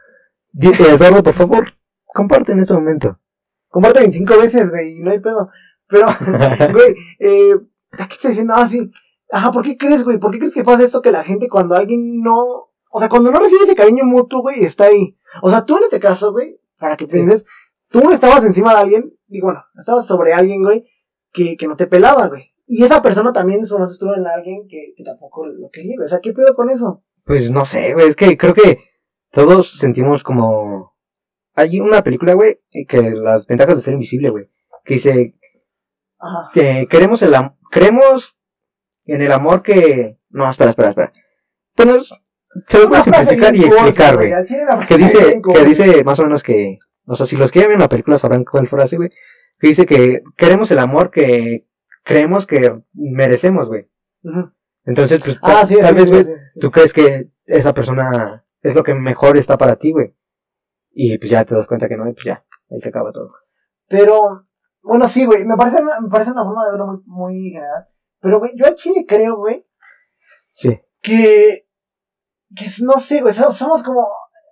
Eh, 0.60 0.72
Eduardo, 0.80 1.24
por 1.24 1.34
favor, 1.34 1.66
comparte 2.06 2.52
en 2.52 2.60
este 2.60 2.74
momento. 2.74 3.20
Comparte 3.70 4.00
25 4.00 4.38
veces, 4.38 4.70
güey, 4.70 4.98
y 4.98 5.00
no 5.00 5.12
hay 5.12 5.20
pedo. 5.20 5.50
Pero, 5.88 6.08
güey, 6.72 6.96
eh... 7.20 7.56
¿A 7.98 8.08
qué 8.08 8.16
estoy 8.16 8.30
diciendo? 8.32 8.54
Ah, 8.56 8.68
sí. 8.68 8.92
Ajá, 9.32 9.52
¿por 9.52 9.64
qué 9.64 9.78
crees, 9.78 10.04
güey? 10.04 10.18
¿Por 10.18 10.32
qué 10.32 10.40
crees 10.40 10.54
que 10.54 10.64
pasa 10.64 10.84
esto 10.84 11.02
que 11.02 11.12
la 11.12 11.24
gente 11.24 11.48
cuando 11.48 11.76
alguien 11.76 12.22
no... 12.22 12.70
O 12.90 13.00
sea, 13.00 13.10
cuando 13.10 13.32
no 13.32 13.40
recibe 13.40 13.64
ese 13.64 13.76
cariño 13.76 14.04
mutuo, 14.04 14.42
güey, 14.42 14.64
está 14.64 14.86
ahí. 14.86 15.18
O 15.42 15.50
sea, 15.50 15.66
tú 15.66 15.78
en 15.78 15.84
este 15.84 16.00
caso, 16.00 16.32
güey, 16.32 16.60
para 16.78 16.96
que 16.98 17.08
pienses, 17.08 17.46
tú 17.90 18.12
estabas 18.12 18.44
encima 18.46 18.74
de 18.74 18.82
alguien, 18.82 19.14
y 19.28 19.42
bueno, 19.42 19.64
estabas 19.80 20.06
sobre 20.06 20.34
alguien, 20.34 20.62
güey, 20.62 20.86
que, 21.32 21.58
que 21.58 21.68
no 21.68 21.76
te 21.76 21.88
pelaba, 21.88 22.28
güey. 22.28 22.54
Y 22.68 22.84
esa 22.84 23.02
persona 23.02 23.34
también 23.34 23.62
en 23.62 23.66
su 23.66 23.74
momento 23.74 23.94
estuvo 23.94 24.16
en 24.16 24.28
alguien 24.28 24.68
que, 24.68 24.94
que 24.96 25.04
tampoco 25.04 25.48
lo 25.48 25.70
quería, 25.72 25.96
güey. 25.96 26.06
O 26.06 26.10
sea, 26.10 26.20
¿qué 26.22 26.34
pedo 26.34 26.54
con 26.56 26.70
eso? 26.70 27.04
Pues 27.26 27.50
no 27.50 27.66
sé, 27.66 27.94
güey, 27.94 28.10
es 28.10 28.16
que 28.16 28.38
creo 28.38 28.54
que 28.54 28.80
todos 29.34 29.72
sentimos 29.80 30.24
como... 30.24 30.94
Hay 31.56 31.80
una 31.80 32.02
película, 32.04 32.34
güey, 32.34 32.60
que 32.88 33.02
las 33.02 33.46
ventajas 33.48 33.76
de 33.78 33.82
ser 33.84 33.94
invisible, 33.94 34.30
güey, 34.30 34.50
que 34.86 34.94
dice 34.96 35.36
Ajá. 36.20 36.50
que 36.54 36.88
queremos 36.90 37.22
el 37.22 37.36
am- 37.36 37.56
creemos 37.70 38.38
en 39.06 39.22
el 39.22 39.32
amor 39.32 39.62
que... 39.62 40.18
No, 40.30 40.50
espera, 40.50 40.70
espera, 40.72 40.90
espera. 40.90 41.14
Bueno, 41.76 41.96
es- 41.96 42.14
se 42.68 42.78
lo 42.80 42.88
voy 42.88 42.98
a 42.98 43.04
Una 43.04 43.14
simplificar 43.14 43.56
y 43.56 43.64
explicar, 43.66 44.16
güey. 44.16 44.32
una 44.32 44.86
Que 44.88 44.98
dice, 44.98 45.42
que 45.54 45.66
dice 45.66 46.04
más 46.04 46.20
o 46.20 46.24
menos 46.24 46.42
que... 46.44 46.78
O 47.06 47.16
sea, 47.16 47.26
si 47.26 47.36
los 47.36 47.52
quieren 47.52 47.70
ver 47.70 47.76
en 47.76 47.82
la 47.82 47.90
película 47.90 48.18
sabrán 48.18 48.46
cuál 48.46 48.68
frase, 48.68 48.96
güey. 48.98 49.10
Que 49.60 49.68
dice 49.68 49.86
que 49.86 50.22
queremos 50.38 50.72
el 50.72 50.80
amor 50.80 51.10
que 51.12 51.66
creemos 52.04 52.46
que 52.48 52.80
merecemos, 52.94 53.68
güey. 53.70 53.88
Entonces, 54.86 55.24
pues, 55.24 55.38
Ah, 55.42 55.66
sí, 55.66 55.76
tal 55.78 55.90
sí, 55.90 55.96
vez, 55.96 56.10
güey, 56.10 56.24
sí. 56.24 56.60
tú 56.60 56.72
crees 56.72 56.94
que 56.94 57.28
esa 57.46 57.74
persona 57.74 58.44
es 58.64 58.74
lo 58.76 58.84
que 58.84 58.94
mejor 58.96 59.38
está 59.38 59.58
para 59.58 59.76
ti, 59.76 59.92
güey. 59.92 60.16
Y 60.92 61.18
pues 61.20 61.30
ya 61.30 61.46
te 61.46 61.54
das 61.56 61.68
cuenta 61.68 61.88
que 61.88 61.98
no, 61.98 62.08
y 62.10 62.14
pues 62.14 62.26
ya, 62.26 62.44
ahí 62.70 62.80
se 62.80 62.90
acaba 62.90 63.12
todo. 63.12 63.30
Pero, 63.88 64.48
bueno, 64.82 65.08
sí, 65.08 65.26
güey, 65.26 65.44
me 65.46 65.56
parece, 65.56 65.82
una- 65.82 66.00
me 66.00 66.10
parece 66.10 66.32
una 66.32 66.44
forma 66.44 66.66
de 66.66 66.72
verlo 66.72 66.88
muy, 66.88 67.02
muy 67.06 67.52
general. 67.52 67.88
Pero, 68.20 68.40
güey, 68.40 68.52
yo 68.56 68.66
al 68.66 68.76
chile 68.76 69.06
creo, 69.08 69.38
güey, 69.38 69.66
Sí. 70.54 70.80
que, 71.02 71.68
que 72.56 72.66
no 72.84 72.94
sé, 73.00 73.22
güey, 73.22 73.34
somos, 73.34 73.58
somos 73.58 73.84
como, 73.84 74.08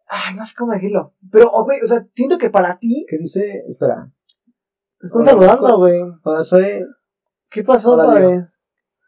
ay, 0.08 0.36
no 0.36 0.44
sé 0.46 0.54
cómo 0.58 0.74
decirlo. 0.74 1.14
Pero, 1.32 1.50
güey, 1.64 1.80
o 1.82 1.88
sea, 1.88 2.06
siento 2.14 2.38
que 2.38 2.50
para 2.50 2.78
ti, 2.80 3.06
¿Qué 3.10 3.18
dice? 3.18 3.64
Espera. 3.70 4.12
están 5.00 5.26
saludando, 5.26 5.78
güey. 5.78 6.02
Hola, 6.24 6.44
soy... 6.44 6.86
¿Qué 7.50 7.64
pasó, 7.64 7.94
Hola, 7.94 8.06
padre? 8.06 8.28
Diego. 8.28 8.44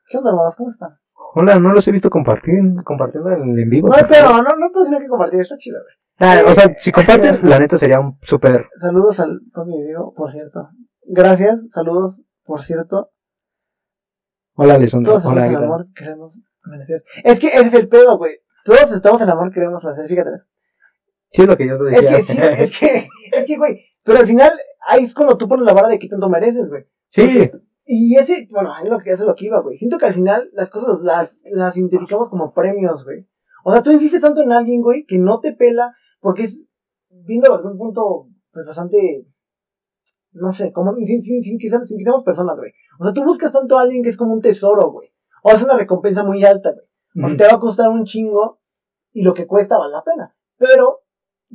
¿Qué 0.09 0.17
onda, 0.17 0.29
hermanos? 0.31 0.55
¿Cómo 0.55 0.69
están? 0.69 0.99
Hola, 1.35 1.55
no 1.59 1.73
los 1.73 1.87
he 1.87 1.91
visto 1.91 2.09
compartir, 2.11 2.61
compartiendo 2.85 3.31
en, 3.31 3.57
en 3.57 3.69
vivo. 3.69 3.87
No 3.87 3.95
hay 3.95 4.03
pedo, 4.03 4.29
no, 4.43 4.55
no 4.55 4.71
puedo 4.71 4.99
que 4.99 5.07
compartir, 5.07 5.41
está 5.41 5.57
chido, 5.57 5.79
güey. 5.81 5.95
Ah, 6.19 6.43
o 6.45 6.53
sea, 6.53 6.75
si 6.77 6.91
comparten, 6.91 7.39
la 7.41 7.57
neta 7.57 7.75
sería 7.75 7.99
un 7.99 8.19
súper... 8.21 8.67
Saludos 8.79 9.19
al 9.19 9.39
de 9.39 9.83
Diego, 9.85 10.13
por 10.13 10.31
cierto. 10.31 10.69
Gracias, 11.05 11.59
saludos, 11.69 12.21
por 12.43 12.61
cierto. 12.61 13.09
Hola, 14.53 14.75
Alessandro. 14.75 15.13
Todos 15.13 15.25
Hola, 15.25 15.47
el 15.47 15.55
amor 15.55 15.87
que 15.87 16.03
queremos 16.03 16.39
merecer. 16.65 17.03
Es 17.23 17.39
que 17.39 17.47
ese 17.47 17.61
es 17.67 17.73
el 17.73 17.87
pedo, 17.89 18.17
güey. 18.19 18.35
Todos 18.63 18.83
aceptamos 18.83 19.19
el 19.23 19.29
amor 19.31 19.49
que 19.49 19.55
queremos 19.55 19.83
merecer, 19.83 20.07
fíjate. 20.07 20.29
Sí, 21.31 21.41
es 21.41 21.47
lo 21.47 21.57
que 21.57 21.67
yo 21.67 21.77
te 21.79 21.97
Es 21.97 22.03
decía. 22.03 22.17
que 22.17 22.23
sí, 22.23 22.37
es 22.39 22.79
que, 22.79 23.07
es 23.31 23.45
que, 23.47 23.57
güey. 23.57 23.83
Pero 24.03 24.19
al 24.19 24.27
final, 24.27 24.51
ahí 24.87 25.05
es 25.05 25.15
cuando 25.15 25.35
tú 25.35 25.47
pones 25.47 25.65
la 25.65 25.73
vara 25.73 25.87
de 25.87 25.97
qué 25.97 26.07
tanto 26.07 26.29
mereces, 26.29 26.69
güey. 26.69 26.83
sí, 27.09 27.49
Y 27.85 28.15
ese, 28.15 28.47
bueno, 28.51 28.71
es 28.81 28.89
lo 28.89 28.99
que, 28.99 29.11
eso 29.11 29.23
es 29.23 29.27
lo 29.27 29.35
que 29.35 29.45
iba, 29.45 29.59
güey. 29.61 29.77
Siento 29.77 29.97
que 29.97 30.05
al 30.05 30.13
final 30.13 30.49
las 30.53 30.69
cosas 30.69 31.01
las, 31.01 31.39
las 31.43 31.75
identificamos 31.75 32.29
como 32.29 32.53
premios, 32.53 33.03
güey. 33.03 33.27
O 33.65 33.71
sea, 33.71 33.83
tú 33.83 33.91
insistes 33.91 34.21
tanto 34.21 34.41
en 34.41 34.51
alguien, 34.51 34.81
güey, 34.81 35.05
que 35.05 35.17
no 35.17 35.39
te 35.39 35.53
pela, 35.53 35.93
porque 36.19 36.43
es, 36.43 36.59
viéndolo 37.09 37.57
desde 37.57 37.71
un 37.71 37.77
punto, 37.77 38.27
pues 38.51 38.65
bastante, 38.65 39.25
no 40.31 40.51
sé, 40.51 40.71
como, 40.71 40.93
sin, 40.95 41.21
sin, 41.21 41.43
sin, 41.43 41.57
que, 41.59 41.69
seamos- 41.69 41.87
sin 41.87 41.97
que 41.97 42.03
seamos 42.03 42.23
personas, 42.23 42.57
güey. 42.57 42.71
O 42.99 43.03
sea, 43.03 43.13
tú 43.13 43.23
buscas 43.23 43.51
tanto 43.51 43.77
a 43.77 43.81
alguien 43.81 44.03
que 44.03 44.09
es 44.09 44.17
como 44.17 44.33
un 44.33 44.41
tesoro, 44.41 44.91
güey. 44.91 45.09
O 45.43 45.51
es 45.51 45.61
una 45.63 45.75
recompensa 45.77 46.23
muy 46.23 46.43
alta, 46.45 46.71
güey. 46.71 46.85
O 47.25 47.27
sea, 47.27 47.37
te 47.37 47.45
va 47.45 47.53
a 47.57 47.59
costar 47.59 47.89
un 47.89 48.05
chingo 48.05 48.59
y 49.11 49.23
lo 49.23 49.33
que 49.33 49.45
cuesta 49.45 49.77
vale 49.77 49.91
la 49.93 50.03
pena. 50.03 50.35
Pero, 50.57 51.01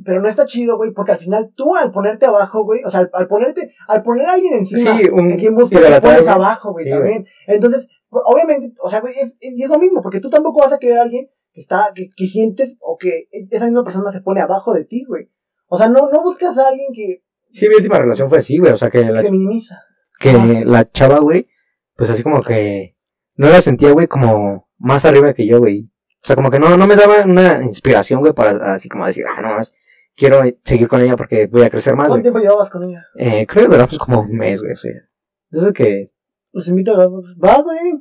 pero 0.05 0.21
no 0.21 0.27
está 0.29 0.45
chido, 0.45 0.77
güey, 0.77 0.91
porque 0.91 1.11
al 1.13 1.19
final 1.19 1.51
tú 1.55 1.75
al 1.75 1.91
ponerte 1.91 2.25
abajo, 2.25 2.63
güey, 2.63 2.81
o 2.85 2.89
sea, 2.89 3.01
al, 3.01 3.09
al 3.13 3.27
ponerte, 3.27 3.73
al 3.87 4.03
poner 4.03 4.25
a 4.27 4.33
alguien 4.33 4.53
encima, 4.53 4.97
Sí, 4.97 5.09
un- 5.09 5.31
en 5.31 5.37
quien 5.37 5.55
busca, 5.55 5.79
te 5.79 6.01
pones 6.01 6.27
abajo, 6.27 6.71
güey, 6.71 6.85
Sí, 6.85 6.91
también. 6.91 7.25
Entonces, 7.47 7.87
obviamente, 8.09 8.75
o 8.81 8.89
sea, 8.89 9.01
güey, 9.01 9.13
es, 9.19 9.37
y 9.41 9.61
es 9.63 9.69
lo 9.69 9.79
mismo, 9.79 10.01
porque 10.01 10.19
tú 10.19 10.29
tampoco 10.29 10.61
vas 10.61 10.73
a 10.73 10.79
querer 10.79 10.99
a 10.99 11.03
alguien 11.03 11.27
que 11.53 11.61
está, 11.61 11.91
que, 11.95 12.09
que 12.15 12.27
sientes 12.27 12.77
o 12.81 12.97
que 12.97 13.27
esa 13.51 13.65
misma 13.65 13.83
persona 13.83 14.11
se 14.11 14.21
pone 14.21 14.41
abajo 14.41 14.73
de 14.73 14.85
ti, 14.85 15.03
güey. 15.07 15.29
O 15.67 15.77
sea, 15.77 15.89
no, 15.89 16.09
no 16.11 16.21
buscas 16.23 16.57
a 16.57 16.67
alguien 16.69 16.87
que 16.93 17.23
sí, 17.51 17.67
mi 17.67 17.75
última 17.75 17.99
relación 17.99 18.29
fue 18.29 18.39
así, 18.39 18.57
güey. 18.57 18.71
O 18.71 18.77
sea, 18.77 18.89
que 18.89 19.03
la, 19.03 19.21
se 19.21 19.31
minimiza. 19.31 19.81
que 20.19 20.33
la 20.65 20.89
chava, 20.91 21.19
güey, 21.19 21.47
pues 21.95 22.09
así 22.09 22.23
como 22.23 22.41
que 22.41 22.95
no 23.35 23.49
la 23.49 23.61
sentía, 23.61 23.91
güey, 23.91 24.07
como 24.07 24.67
más 24.77 25.05
arriba 25.05 25.33
que 25.33 25.47
yo, 25.47 25.59
güey. 25.59 25.89
O 26.21 26.27
sea, 26.27 26.35
como 26.35 26.51
que 26.51 26.59
no, 26.59 26.75
no 26.75 26.85
me 26.87 26.95
daba 26.95 27.23
una 27.23 27.63
inspiración, 27.63 28.19
güey, 28.19 28.33
para 28.33 28.73
así 28.73 28.89
como 28.89 29.05
decir, 29.05 29.23
ah, 29.27 29.41
no, 29.41 29.55
más, 29.55 29.71
quiero 30.19 30.41
seguir 30.63 30.87
con 30.87 31.01
ella 31.01 31.15
porque 31.17 31.47
voy 31.47 31.63
a 31.63 31.69
crecer 31.69 31.95
más, 31.95 32.07
¿Cuánto 32.07 32.13
güey. 32.15 32.21
tiempo 32.23 32.39
llevabas 32.39 32.69
con 32.69 32.83
ella? 32.83 33.05
Eh, 33.15 33.47
creo 33.47 33.65
que 33.69 33.75
duró 33.75 33.87
pues 33.87 33.97
como 33.99 34.21
un 34.21 34.31
mes, 34.37 34.61
güey. 34.61 34.73
Eso 35.51 35.73
que, 35.73 36.11
Los 36.51 36.67
invito 36.67 36.93
a 36.93 37.05
los 37.05 37.35
Va, 37.43 37.61
güey. 37.61 37.93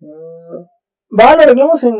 Mm, 0.00 1.18
Va, 1.18 1.36
lo 1.36 1.42
arreglamos 1.42 1.82
en, 1.84 1.94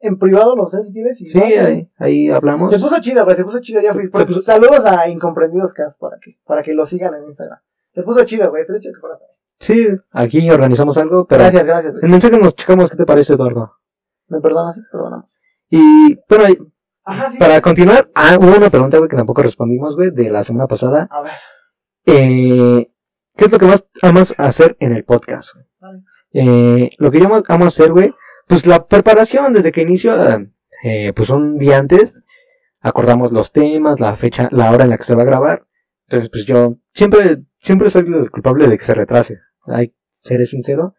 en 0.00 0.18
privado, 0.18 0.54
no 0.56 0.66
sé 0.66 0.82
si 0.84 0.92
quieres. 0.92 1.20
y 1.20 1.26
sí, 1.26 1.38
va, 1.38 1.46
ahí, 1.66 1.90
ahí 1.98 2.28
hablamos. 2.30 2.72
Se 2.74 2.80
puso 2.80 3.00
chida, 3.00 3.22
güey, 3.24 3.36
se 3.36 3.44
puso 3.44 3.60
chida 3.60 3.82
ya. 3.82 3.92
Se- 3.92 4.08
por- 4.08 4.26
puso- 4.26 4.42
Saludos 4.42 4.84
a 4.84 5.08
Incomprendidos 5.08 5.72
Cast 5.72 5.98
para 5.98 6.18
que, 6.18 6.38
para 6.44 6.62
que 6.62 6.74
lo 6.74 6.86
sigan 6.86 7.14
en 7.14 7.24
Instagram. 7.24 7.58
Se 7.94 8.02
puso 8.02 8.24
chida, 8.24 8.48
güey, 8.48 8.64
se 8.64 8.72
le 8.72 8.78
el 8.78 9.00
corazón. 9.00 9.26
Sí, 9.60 9.86
aquí 10.12 10.48
organizamos 10.50 10.96
algo, 10.98 11.26
pero 11.26 11.40
Gracias, 11.42 11.64
gracias, 11.66 11.92
güey. 11.94 12.04
el 12.04 12.10
mensaje 12.10 12.38
nos 12.38 12.54
checamos, 12.54 12.90
¿qué 12.90 12.96
te 12.96 13.04
parece, 13.06 13.34
Eduardo? 13.34 13.72
¿Me 14.28 14.40
perdonas? 14.40 14.76
Sí, 14.76 14.82
te 14.82 14.88
perdonamos. 14.92 15.26
Y, 15.70 16.14
bueno, 16.28 16.44
Ajá, 17.08 17.30
sí. 17.30 17.38
para 17.38 17.60
continuar, 17.62 18.10
ah, 18.14 18.36
hubo 18.38 18.56
una 18.56 18.68
pregunta, 18.68 18.98
güey, 18.98 19.08
que 19.08 19.16
tampoco 19.16 19.42
respondimos, 19.42 19.96
güey, 19.96 20.10
de 20.10 20.30
la 20.30 20.42
semana 20.42 20.66
pasada. 20.66 21.08
A 21.10 21.22
ver. 21.22 21.32
Eh, 22.04 22.90
¿Qué 23.34 23.44
es 23.46 23.52
lo 23.52 23.58
que 23.58 23.66
más 23.66 23.86
amas 24.02 24.34
hacer 24.36 24.76
en 24.78 24.92
el 24.92 25.04
podcast? 25.04 25.54
Vale. 25.80 26.02
Eh, 26.32 26.90
lo 26.98 27.10
que 27.10 27.20
yo 27.20 27.26
amo 27.48 27.64
hacer, 27.64 27.92
güey, 27.92 28.12
pues 28.46 28.66
la 28.66 28.86
preparación 28.86 29.52
desde 29.52 29.72
que 29.72 29.82
inicio, 29.82 30.14
eh, 30.82 31.12
pues 31.14 31.30
un 31.30 31.56
día 31.56 31.78
antes, 31.78 32.24
acordamos 32.80 33.32
los 33.32 33.52
temas, 33.52 34.00
la 34.00 34.14
fecha, 34.16 34.48
la 34.52 34.70
hora 34.70 34.84
en 34.84 34.90
la 34.90 34.98
que 34.98 35.04
se 35.04 35.14
va 35.14 35.22
a 35.22 35.26
grabar. 35.26 35.66
Entonces, 36.08 36.30
pues 36.30 36.46
yo 36.46 36.76
siempre, 36.92 37.44
siempre 37.60 37.90
soy 37.90 38.02
el 38.06 38.30
culpable 38.30 38.68
de 38.68 38.76
que 38.76 38.84
se 38.84 38.94
retrase. 38.94 39.38
Hay, 39.66 39.94
seré 40.20 40.44
sincero, 40.46 40.94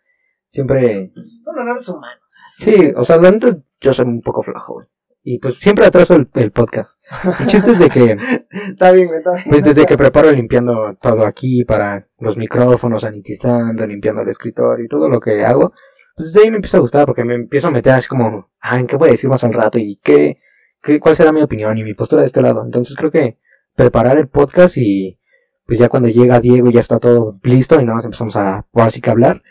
siempre, 0.47 1.11
Son 1.43 1.59
honores 1.59 1.87
humanos. 1.87 2.23
sí, 2.57 2.93
o 2.95 3.03
sea, 3.03 3.17
la 3.17 3.31
neta, 3.31 3.57
yo 3.81 3.93
soy 3.93 4.05
un 4.05 4.21
poco 4.21 4.43
flojo, 4.43 4.73
güey. 4.73 4.87
Y 5.21 5.39
pues 5.39 5.55
siempre 5.55 5.85
atraso 5.85 6.15
el, 6.15 6.29
el 6.35 6.51
podcast. 6.51 6.99
El 7.39 7.47
chiste 7.47 7.71
es 7.71 7.79
de 7.79 7.89
que, 7.89 8.17
Está 8.71 8.91
bien, 8.91 9.09
está 9.13 9.33
bien. 9.33 9.45
pues 9.49 9.63
desde 9.63 9.85
que 9.85 9.97
preparo 9.97 10.31
limpiando 10.31 10.95
todo 11.01 11.25
aquí 11.25 11.65
para 11.65 12.07
los 12.19 12.37
micrófonos, 12.37 13.01
sanitizando, 13.01 13.85
limpiando 13.85 14.21
el 14.21 14.29
escritorio 14.29 14.85
y 14.85 14.87
todo 14.87 15.09
lo 15.09 15.19
que 15.19 15.43
hago, 15.45 15.73
pues 16.15 16.33
desde 16.33 16.45
ahí 16.45 16.51
me 16.51 16.57
empieza 16.57 16.77
a 16.77 16.81
gustar 16.81 17.05
porque 17.05 17.23
me 17.23 17.35
empiezo 17.35 17.67
a 17.67 17.71
meter 17.71 17.93
así 17.93 18.07
como, 18.07 18.49
ah, 18.61 18.79
¿en 18.79 18.87
qué 18.87 18.95
voy 18.95 19.09
a 19.09 19.11
decir 19.11 19.29
más 19.29 19.43
al 19.43 19.53
rato? 19.53 19.77
¿Y 19.77 19.99
qué, 20.03 20.39
qué, 20.81 20.99
cuál 20.99 21.15
será 21.15 21.31
mi 21.31 21.41
opinión 21.41 21.77
y 21.77 21.83
mi 21.83 21.93
postura 21.93 22.21
de 22.21 22.27
este 22.27 22.41
lado? 22.41 22.63
Entonces 22.63 22.95
creo 22.95 23.11
que 23.11 23.37
preparar 23.75 24.17
el 24.17 24.27
podcast 24.27 24.77
y 24.77 25.19
pues 25.65 25.79
ya 25.79 25.87
cuando 25.87 26.09
llega 26.09 26.39
Diego 26.39 26.71
ya 26.71 26.79
está 26.79 26.99
todo 26.99 27.39
listo 27.43 27.75
y 27.75 27.85
nada 27.85 27.95
más 27.95 28.05
empezamos 28.05 28.35
a, 28.35 28.65
ahora 28.73 28.89
sí 28.89 29.01
que 29.01 29.09
hablar. 29.09 29.43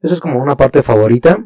Eso 0.00 0.14
es 0.14 0.20
como 0.20 0.42
una 0.42 0.56
parte 0.56 0.82
favorita. 0.82 1.38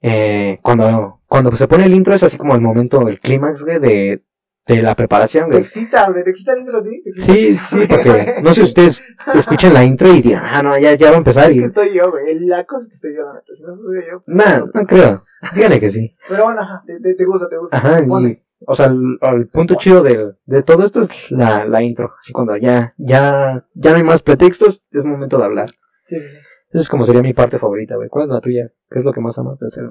Eh, 0.00 0.58
cuando, 0.62 1.20
cuando 1.26 1.52
se 1.52 1.66
pone 1.68 1.84
el 1.84 1.94
intro 1.94 2.14
es 2.14 2.22
así 2.22 2.36
como 2.36 2.54
el 2.54 2.60
momento, 2.60 3.06
el 3.08 3.20
clímax, 3.20 3.64
güey, 3.64 3.80
de, 3.80 4.22
de 4.66 4.82
la 4.82 4.94
preparación, 4.94 5.46
Te 5.46 5.50
güey. 5.56 5.62
excita, 5.62 6.10
güey, 6.10 6.22
te 6.24 6.30
excita 6.30 6.52
el 6.52 6.60
intro 6.60 6.78
a 6.78 6.82
ti. 6.84 7.02
¿Te 7.02 7.10
excita? 7.10 7.32
Sí, 7.32 7.58
sí, 7.58 7.86
porque 7.88 8.36
no 8.42 8.48
sé 8.50 8.54
si 8.60 8.62
ustedes 8.66 9.02
escuchen 9.34 9.74
la 9.74 9.84
intro 9.84 10.08
y 10.08 10.22
dirán, 10.22 10.44
ah, 10.44 10.62
no, 10.62 10.78
ya, 10.78 10.94
ya 10.94 11.08
va 11.10 11.16
a 11.16 11.18
empezar 11.18 11.50
Es 11.50 11.56
y... 11.56 11.58
que 11.60 11.64
estoy 11.64 11.94
yo, 11.94 12.10
güey. 12.10 12.38
La 12.40 12.64
cosa 12.64 12.84
es 12.84 12.88
que 12.90 12.94
estoy 12.94 13.16
yo, 13.16 13.22
la 13.22 13.34
neta. 13.34 13.46
Si 13.56 13.62
no 13.62 13.76
soy 13.76 14.04
yo. 14.10 14.22
pues, 14.24 14.36
Nah, 14.36 14.58
no 14.72 14.86
creo. 14.86 15.24
Díganle 15.54 15.80
que 15.80 15.90
sí. 15.90 16.16
Pero 16.28 16.44
bueno, 16.44 16.60
ajá, 16.60 16.82
te, 16.86 17.00
te, 17.00 17.14
te 17.14 17.24
gusta, 17.24 17.48
te 17.48 17.56
gusta. 17.58 17.76
Ajá, 17.76 18.00
y, 18.02 18.42
o 18.66 18.74
sea, 18.74 18.86
el, 18.86 19.18
el 19.20 19.48
punto 19.48 19.76
chido 19.76 20.02
de, 20.02 20.32
de 20.46 20.62
todo 20.64 20.84
esto 20.84 21.02
es 21.02 21.30
la, 21.30 21.64
la 21.64 21.82
intro. 21.82 22.12
Así 22.20 22.32
cuando 22.32 22.56
ya, 22.56 22.92
ya, 22.98 23.64
ya 23.74 23.90
no 23.92 23.96
hay 23.96 24.02
más 24.02 24.22
pretextos, 24.22 24.82
es 24.90 25.06
momento 25.06 25.38
de 25.38 25.44
hablar. 25.44 25.70
Sí, 26.04 26.18
sí, 26.18 26.26
sí. 26.28 26.36
Eso 26.70 26.82
es 26.82 26.88
como 26.88 27.04
sería 27.04 27.22
mi 27.22 27.32
parte 27.32 27.58
favorita, 27.58 27.96
güey. 27.96 28.08
¿Cuál 28.08 28.26
es 28.26 28.30
la 28.30 28.40
tuya? 28.40 28.70
¿Qué 28.90 28.98
es 28.98 29.04
lo 29.04 29.12
que 29.12 29.20
más 29.20 29.38
amas 29.38 29.58
de 29.58 29.66
hacer 29.66 29.84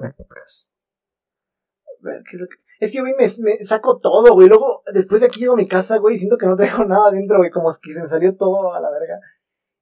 es, 2.80 2.92
que- 2.92 3.00
güey, 3.00 3.14
me, 3.18 3.64
saco 3.64 3.98
todo, 3.98 4.34
güey. 4.34 4.48
Luego, 4.48 4.82
después 4.92 5.20
de 5.20 5.26
aquí 5.26 5.40
llego 5.40 5.54
a 5.54 5.56
mi 5.56 5.66
casa, 5.66 5.98
güey, 5.98 6.14
y 6.14 6.18
siento 6.18 6.38
que 6.38 6.46
no 6.46 6.56
tengo 6.56 6.84
nada 6.84 7.08
adentro, 7.08 7.38
güey. 7.38 7.50
Como 7.50 7.70
es 7.70 7.78
que 7.78 7.92
se 7.92 8.00
me 8.00 8.08
salió 8.08 8.36
todo 8.36 8.72
a 8.72 8.80
la 8.80 8.90
verga. 8.90 9.18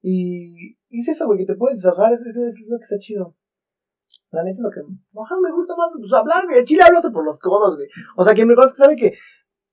Y, 0.00 0.78
y 0.88 1.00
es 1.00 1.08
eso, 1.08 1.26
güey, 1.26 1.40
que 1.40 1.52
te 1.52 1.54
puedes 1.54 1.82
desahogar. 1.82 2.12
Eso, 2.14 2.24
es 2.24 2.66
lo 2.68 2.78
que 2.78 2.84
está 2.84 2.98
chido. 2.98 3.36
La 4.30 4.42
neta 4.42 4.62
lo 4.62 4.70
que... 4.70 4.80
Ajá, 4.80 5.36
me 5.42 5.52
gusta 5.52 5.76
más 5.76 5.90
pues, 5.98 6.12
hablar, 6.12 6.44
güey. 6.46 6.64
Chile 6.64 6.82
habla 6.82 6.98
hasta 6.98 7.10
por 7.10 7.24
los 7.24 7.38
codos, 7.38 7.76
güey. 7.76 7.88
O 8.16 8.24
sea, 8.24 8.34
quien 8.34 8.48
me 8.48 8.54
conoce 8.54 8.76
sabe 8.76 8.96
que 8.96 9.12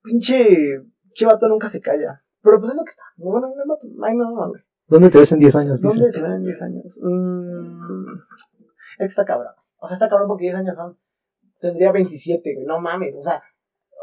pinche... 0.02 0.84
Che 1.14 1.26
vato 1.26 1.48
nunca 1.48 1.70
se 1.70 1.80
calla. 1.80 2.24
Pero 2.42 2.60
pues 2.60 2.72
es 2.72 2.78
lo 2.78 2.84
que 2.84 2.90
está. 2.90 3.04
Bueno, 3.18 3.48
no, 3.48 3.56
no, 3.56 3.66
no, 3.66 4.14
no, 4.14 4.32
no, 4.32 4.50
güey. 4.50 4.62
¿Dónde 4.88 5.10
te 5.10 5.20
ves 5.20 5.32
en 5.32 5.40
10 5.40 5.56
años? 5.56 5.82
¿Dónde 5.82 6.12
se 6.12 6.22
ven 6.22 6.34
en 6.34 6.44
10 6.44 6.62
años? 6.62 7.00
Mm, 7.02 8.14
es 8.94 8.98
que 8.98 9.06
está 9.06 9.26
cabrón. 9.26 9.54
O 9.78 9.88
sea, 9.88 9.96
está 9.96 10.10
cabrón 10.10 10.28
porque 10.28 10.44
10 10.44 10.56
años 10.56 10.76
son 10.76 10.98
tendría 11.64 11.94
27, 11.94 12.56
güey, 12.56 12.66
no 12.66 12.80
mames, 12.82 13.16
o 13.16 13.22
sea, 13.22 13.42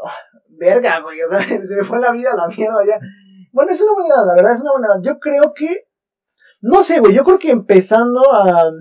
ah, 0.03 0.15
verga, 0.49 0.99
güey, 1.01 1.21
o 1.21 1.29
sea, 1.29 1.39
se 1.67 1.75
me 1.75 1.83
fue 1.83 1.99
la 1.99 2.11
vida 2.11 2.31
a 2.31 2.35
la 2.35 2.47
mierda 2.47 2.83
ya. 2.85 2.99
Bueno, 3.51 3.71
es 3.71 3.81
una 3.81 3.93
buena 3.93 4.15
edad, 4.15 4.25
la 4.25 4.33
verdad 4.33 4.55
es 4.55 4.61
una 4.61 4.71
buena 4.71 4.87
edad. 4.87 5.01
Yo 5.03 5.19
creo 5.19 5.53
que, 5.53 5.87
no 6.61 6.81
sé, 6.81 6.99
güey, 6.99 7.13
yo 7.13 7.23
creo 7.23 7.37
que 7.37 7.51
empezando 7.51 8.33
a, 8.33 8.71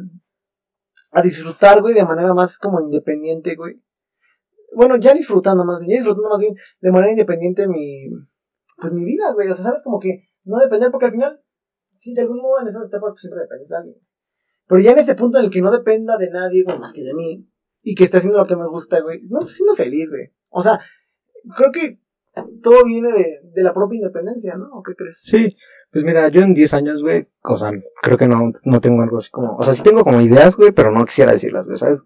a 1.10 1.22
disfrutar, 1.22 1.82
güey, 1.82 1.94
de 1.94 2.04
manera 2.04 2.32
más 2.32 2.58
como 2.58 2.80
independiente, 2.80 3.54
güey. 3.54 3.82
Bueno, 4.74 4.96
ya 4.96 5.12
disfrutando 5.12 5.64
más 5.64 5.80
bien, 5.80 5.90
ya 5.90 5.96
disfrutando 5.96 6.30
más 6.30 6.38
bien 6.38 6.54
de 6.80 6.90
manera 6.90 7.10
independiente 7.10 7.68
mi, 7.68 8.08
pues 8.78 8.92
mi 8.92 9.04
vida, 9.04 9.32
güey, 9.34 9.50
o 9.50 9.54
sea, 9.54 9.64
sabes, 9.64 9.82
como 9.82 9.98
que 9.98 10.30
no 10.44 10.58
depender, 10.58 10.90
porque 10.90 11.06
al 11.06 11.12
final, 11.12 11.40
sí, 12.00 12.14
de 12.14 12.22
algún 12.22 12.38
modo 12.38 12.60
en 12.60 12.68
esas 12.68 12.84
etapas 12.84 13.10
pues, 13.12 13.20
siempre 13.20 13.42
dependes 13.42 13.68
de 13.68 13.76
alguien. 13.76 13.96
Pero 14.66 14.80
ya 14.80 14.92
en 14.92 14.98
ese 14.98 15.14
punto 15.14 15.38
en 15.38 15.44
el 15.44 15.50
que 15.50 15.60
no 15.60 15.70
dependa 15.70 16.16
de 16.16 16.30
nadie, 16.30 16.64
güey, 16.64 16.78
más 16.78 16.92
que 16.92 17.02
de 17.02 17.14
mí, 17.14 17.46
y 17.82 17.94
que 17.94 18.04
esté 18.04 18.18
haciendo 18.18 18.38
lo 18.38 18.46
que 18.46 18.56
me 18.56 18.68
gusta, 18.68 19.00
güey, 19.00 19.22
no, 19.28 19.40
pues 19.40 19.56
siendo 19.56 19.76
feliz, 19.76 20.08
güey. 20.08 20.30
O 20.48 20.62
sea, 20.62 20.80
creo 21.56 21.70
que 21.72 22.00
todo 22.62 22.84
viene 22.84 23.12
de, 23.12 23.40
de 23.52 23.62
la 23.62 23.74
propia 23.74 23.98
independencia, 23.98 24.54
¿no? 24.56 24.68
¿O 24.72 24.82
qué 24.82 24.94
crees? 24.94 25.18
Sí, 25.22 25.56
pues 25.92 26.04
mira, 26.04 26.28
yo 26.28 26.42
en 26.42 26.54
10 26.54 26.74
años, 26.74 27.02
güey, 27.02 27.26
o 27.42 27.58
sea, 27.58 27.72
creo 28.00 28.16
que 28.16 28.28
no, 28.28 28.52
no 28.62 28.80
tengo 28.80 29.02
algo 29.02 29.18
así 29.18 29.30
como, 29.30 29.56
o 29.56 29.62
sea, 29.62 29.74
sí 29.74 29.82
tengo 29.82 30.04
como 30.04 30.20
ideas, 30.20 30.56
güey, 30.56 30.70
pero 30.70 30.92
no 30.92 31.04
quisiera 31.04 31.32
decirlas, 31.32 31.66
güey, 31.66 31.76
¿sabes? 31.76 32.02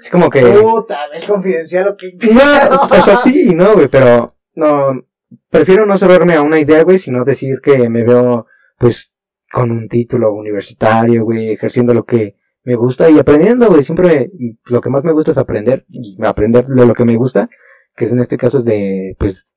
Es 0.00 0.10
como 0.10 0.30
que... 0.30 0.40
Puta, 0.42 1.06
es 1.12 1.26
confidencial 1.26 1.86
lo 1.86 1.96
que... 1.96 2.16
No, 2.20 2.82
o 2.82 3.02
sea, 3.02 3.16
sí, 3.16 3.54
no, 3.54 3.74
güey, 3.74 3.88
pero 3.88 4.36
no, 4.54 5.04
prefiero 5.50 5.86
no 5.86 5.96
cerrarme 5.98 6.34
a 6.34 6.42
una 6.42 6.60
idea, 6.60 6.84
güey, 6.84 6.98
sino 6.98 7.24
decir 7.24 7.60
que 7.60 7.88
me 7.88 8.04
veo, 8.04 8.46
pues, 8.78 9.12
con 9.52 9.70
un 9.70 9.88
título 9.88 10.32
universitario, 10.32 11.24
güey, 11.24 11.52
ejerciendo 11.52 11.94
lo 11.94 12.04
que 12.04 12.36
me 12.64 12.74
gusta 12.74 13.08
y 13.08 13.18
aprendiendo, 13.18 13.68
güey, 13.68 13.82
siempre 13.84 14.30
lo 14.64 14.80
que 14.80 14.90
más 14.90 15.04
me 15.04 15.12
gusta 15.12 15.30
es 15.30 15.38
aprender, 15.38 15.84
y 15.88 16.16
aprender 16.24 16.66
de 16.66 16.86
lo 16.86 16.94
que 16.94 17.04
me 17.04 17.16
gusta, 17.16 17.48
que 17.94 18.06
es 18.06 18.12
en 18.12 18.20
este 18.20 18.36
caso 18.36 18.58
es 18.58 18.64
de, 18.64 19.16
pues, 19.18 19.52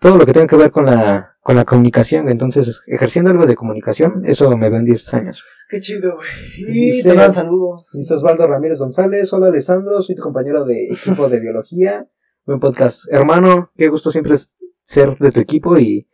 todo 0.00 0.16
lo 0.16 0.26
que 0.26 0.32
tenga 0.32 0.46
que 0.46 0.56
ver 0.56 0.70
con 0.70 0.86
la, 0.86 1.36
con 1.40 1.56
la 1.56 1.64
comunicación, 1.64 2.28
entonces, 2.28 2.82
ejerciendo 2.86 3.30
algo 3.30 3.46
de 3.46 3.54
comunicación, 3.54 4.24
eso 4.26 4.56
me 4.56 4.70
veo 4.70 4.78
en 4.78 4.84
10 4.84 5.14
años. 5.14 5.42
Qué 5.68 5.80
chido, 5.80 6.16
güey. 6.16 6.28
Y 6.66 7.02
te 7.02 7.14
dan 7.14 7.34
saludos. 7.34 7.90
Dice 7.92 8.14
Osvaldo 8.14 8.46
Ramírez 8.46 8.78
González, 8.78 9.30
hola 9.32 9.48
Alessandro, 9.48 10.00
soy 10.00 10.16
tu 10.16 10.22
compañero 10.22 10.64
de 10.64 10.86
equipo 10.86 11.28
de 11.28 11.40
biología, 11.40 12.06
buen 12.46 12.58
podcast. 12.58 13.04
Hermano, 13.12 13.70
qué 13.76 13.88
gusto 13.88 14.10
siempre 14.10 14.32
es 14.32 14.56
ser 14.84 15.18
de 15.18 15.30
tu 15.30 15.40
equipo 15.40 15.78
y 15.78 16.08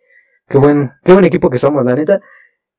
qué 0.48 0.58
buen, 0.58 0.90
qué 1.04 1.12
buen 1.12 1.24
equipo 1.24 1.50
que 1.50 1.58
somos, 1.58 1.84
la 1.84 1.94
neta. 1.94 2.20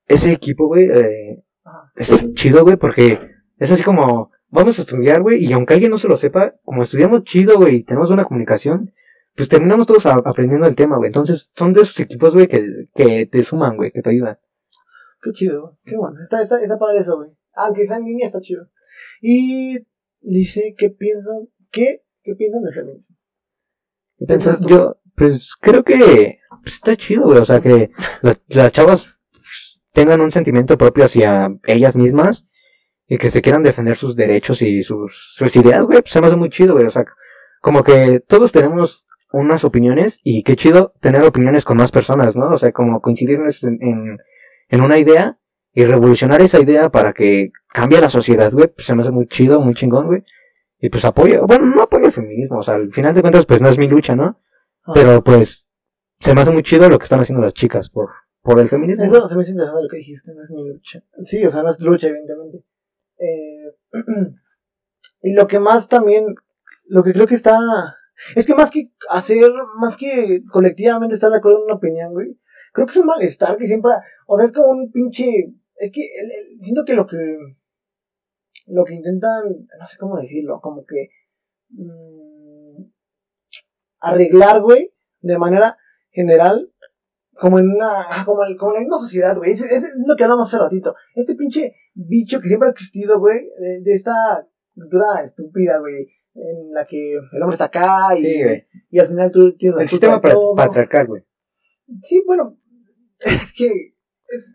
Ese 0.07 0.31
equipo, 0.31 0.67
güey, 0.67 0.85
eh, 0.85 1.45
Ah, 1.65 1.91
está 1.95 2.17
chido, 2.35 2.63
güey, 2.63 2.77
porque 2.77 3.19
es 3.57 3.71
así 3.71 3.81
como, 3.81 4.31
vamos 4.49 4.77
a 4.77 4.83
estudiar, 4.83 5.23
güey, 5.23 5.43
y 5.43 5.51
aunque 5.51 5.73
alguien 5.73 5.89
no 5.89 5.97
se 5.97 6.07
lo 6.07 6.15
sepa, 6.15 6.53
como 6.63 6.83
estudiamos 6.83 7.23
chido, 7.23 7.57
güey, 7.57 7.77
y 7.77 7.83
tenemos 7.83 8.09
buena 8.09 8.25
comunicación, 8.25 8.93
pues 9.35 9.49
terminamos 9.49 9.87
todos 9.87 10.05
aprendiendo 10.05 10.67
el 10.67 10.75
tema, 10.75 10.97
güey. 10.97 11.07
Entonces, 11.07 11.51
son 11.55 11.73
de 11.73 11.81
esos 11.81 11.99
equipos, 11.99 12.35
güey, 12.35 12.47
que, 12.47 12.87
que 12.93 13.25
te 13.25 13.41
suman, 13.41 13.77
güey, 13.77 13.91
que 13.91 14.03
te 14.03 14.11
ayudan. 14.11 14.37
Qué 15.23 15.31
chido. 15.31 15.77
Qué 15.83 15.97
bueno. 15.97 16.21
Está, 16.21 16.41
está, 16.41 16.61
está 16.61 16.77
padre 16.77 16.99
eso, 16.99 17.17
güey. 17.17 17.31
Aunque 17.55 17.85
sea 17.85 17.97
en 17.97 18.05
línea, 18.05 18.27
está 18.27 18.39
chido. 18.39 18.67
Y 19.21 19.79
dice, 20.21 20.75
¿qué 20.77 20.91
piensan? 20.91 21.47
¿Qué? 21.71 22.03
¿Qué 22.21 22.35
piensan 22.35 22.61
del 22.61 22.73
feminismo? 22.75 23.17
¿Qué 24.19 24.25
piensas? 24.25 24.61
tú? 24.61 24.69
Yo, 24.69 24.97
pues 25.15 25.53
creo 25.59 25.83
que 25.83 26.39
pues, 26.61 26.75
está 26.75 26.95
chido, 26.95 27.23
güey. 27.23 27.39
O 27.39 27.45
sea, 27.45 27.59
que 27.59 27.89
las, 28.21 28.41
las 28.47 28.71
chavas 28.71 29.14
tengan 29.95 30.21
un 30.21 30.29
sentimiento 30.29 30.77
propio 30.77 31.05
hacia 31.05 31.55
ellas 31.65 31.95
mismas 31.95 32.47
y 33.07 33.17
que 33.17 33.31
se 33.31 33.41
quieran 33.41 33.63
defender 33.63 33.95
sus 33.95 34.15
derechos 34.15 34.61
y 34.61 34.81
sus, 34.81 35.33
sus 35.35 35.55
ideas, 35.55 35.83
güey. 35.85 36.01
Pues 36.01 36.11
se 36.11 36.21
me 36.21 36.27
hace 36.27 36.35
muy 36.35 36.49
chido, 36.49 36.73
güey. 36.73 36.85
O 36.85 36.91
sea, 36.91 37.05
como 37.61 37.83
que 37.83 38.19
todos 38.19 38.51
tenemos 38.51 39.07
unas 39.31 39.63
opiniones 39.63 40.19
y 40.23 40.43
qué 40.43 40.55
chido 40.55 40.93
tener 41.01 41.23
opiniones 41.23 41.63
con 41.63 41.77
más 41.77 41.91
personas, 41.91 42.35
¿no? 42.35 42.49
O 42.51 42.57
sea, 42.57 42.71
como 42.71 43.01
coincidir 43.01 43.39
en, 43.39 43.77
en, 43.81 44.17
en 44.69 44.81
una 44.81 44.97
idea 44.97 45.39
y 45.73 45.85
revolucionar 45.85 46.41
esa 46.41 46.59
idea 46.59 46.89
para 46.89 47.13
que 47.13 47.51
cambie 47.73 48.01
la 48.01 48.09
sociedad, 48.09 48.51
güey. 48.51 48.67
Pues 48.67 48.85
se 48.85 48.95
me 48.95 49.03
hace 49.03 49.11
muy 49.11 49.27
chido, 49.27 49.61
muy 49.61 49.73
chingón, 49.73 50.07
güey. 50.07 50.23
Y 50.79 50.89
pues 50.89 51.05
apoyo, 51.05 51.47
bueno, 51.47 51.65
no 51.65 51.83
apoyo 51.83 52.05
el 52.05 52.11
feminismo, 52.11 52.59
o 52.59 52.63
sea, 52.63 52.75
al 52.75 52.91
final 52.91 53.15
de 53.15 53.21
cuentas, 53.21 53.45
pues 53.45 53.61
no 53.61 53.69
es 53.69 53.77
mi 53.77 53.87
lucha, 53.87 54.15
¿no? 54.15 54.41
Ah. 54.83 54.91
Pero 54.93 55.23
pues 55.23 55.67
se 56.19 56.35
me 56.35 56.41
hace 56.41 56.51
muy 56.51 56.63
chido 56.63 56.89
lo 56.89 56.99
que 56.99 57.05
están 57.05 57.21
haciendo 57.21 57.43
las 57.43 57.53
chicas 57.53 57.89
por, 57.89 58.09
por 58.45 58.59
el 58.59 58.69
feminismo. 58.69 59.03
Eso 59.03 59.27
se 59.27 59.35
me 59.35 59.41
hizo 59.41 59.51
interesante 59.51 59.83
lo 59.83 59.89
que 59.89 59.97
dijiste, 59.97 60.33
no 60.35 60.43
es 60.43 60.51
mi 60.51 60.67
lucha. 60.67 61.03
Sí, 61.23 61.43
o 61.43 61.49
sea, 61.49 61.63
no 61.63 61.71
es 61.71 61.79
lucha, 61.79 62.07
evidentemente. 62.07 62.63
Eh, 63.17 63.73
y 65.23 65.33
lo 65.33 65.47
que 65.47 65.59
más 65.59 65.89
también, 65.89 66.35
lo 66.85 67.03
que 67.03 67.13
creo 67.13 67.25
que 67.25 67.33
está, 67.33 67.57
es 68.35 68.45
que 68.45 68.53
más 68.53 68.69
que 68.69 68.91
hacer, 69.09 69.51
más 69.77 69.97
que 69.97 70.43
colectivamente 70.51 71.15
estar 71.15 71.31
de 71.31 71.37
acuerdo 71.37 71.57
en 71.57 71.63
una 71.65 71.73
opinión, 71.73 72.13
güey, 72.13 72.39
creo 72.71 72.85
que 72.85 72.91
es 72.91 72.97
un 72.97 73.07
malestar 73.07 73.57
que 73.57 73.65
siempre, 73.65 73.91
o 74.27 74.37
sea, 74.37 74.45
es 74.45 74.51
como 74.51 74.67
un 74.67 74.91
pinche, 74.91 75.51
es 75.77 75.91
que 75.91 76.07
siento 76.61 76.85
que 76.85 76.93
lo 76.93 77.07
que, 77.07 77.17
lo 78.67 78.85
que 78.85 78.93
intentan, 78.93 79.43
no 79.79 79.87
sé 79.87 79.97
cómo 79.97 80.17
decirlo, 80.17 80.61
como 80.61 80.85
que 80.85 81.09
mm, 81.69 82.83
arreglar, 84.01 84.61
güey, 84.61 84.93
de 85.21 85.37
manera 85.39 85.77
general, 86.11 86.71
como 87.39 87.59
en 87.59 87.69
una, 87.69 88.01
ah, 88.09 88.23
como, 88.25 88.43
en- 88.45 88.57
como 88.57 88.75
en 88.75 88.85
una 88.85 88.97
sociedad, 88.99 89.35
güey. 89.37 89.51
Ese 89.51 89.73
Es, 89.75 89.83
lo 90.05 90.15
que 90.15 90.23
hablamos 90.23 90.47
hace 90.53 90.61
ratito. 90.63 90.95
Este 91.15 91.35
pinche 91.35 91.73
bicho 91.93 92.39
que 92.41 92.47
siempre 92.47 92.69
ha 92.69 92.71
existido, 92.71 93.19
güey, 93.19 93.39
de, 93.59 93.81
de 93.81 93.93
esta 93.93 94.47
cultura 94.73 95.23
estúpida, 95.25 95.79
güey, 95.79 96.07
en 96.35 96.71
la 96.73 96.85
que 96.85 97.13
el 97.15 97.41
hombre 97.41 97.53
está 97.55 97.65
acá 97.65 98.17
y, 98.17 98.21
Sí, 98.21 98.33
y 98.91 98.99
al 98.99 99.07
final 99.07 99.31
tú 99.31 99.55
tienes 99.55 99.75
la 99.77 99.81
El 99.83 99.87
sistema 99.89 100.15
de 100.15 100.21
pa- 100.21 100.31
todo. 100.31 100.55
patriarcal, 100.55 101.07
güey. 101.07 101.23
Sí, 102.01 102.21
bueno, 102.25 102.57
es 103.19 103.53
que 103.53 103.93
es, 104.27 104.53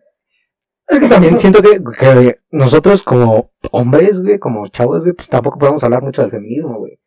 Es 0.89 0.99
que 1.01 1.09
también 1.09 1.39
siento 1.41 1.63
que, 1.63 1.81
que 1.99 2.41
nosotros 2.51 3.03
como 3.03 3.53
hombres, 3.73 4.21
güey, 4.21 4.39
como 4.39 4.69
chavos, 4.69 5.01
güey, 5.03 5.13
pues 5.15 5.29
tampoco 5.29 5.59
podemos 5.59 5.83
hablar 5.85 6.03
mucho 6.03 6.21
del 6.23 6.31
feminismo, 6.31 6.79
güey. 6.79 7.00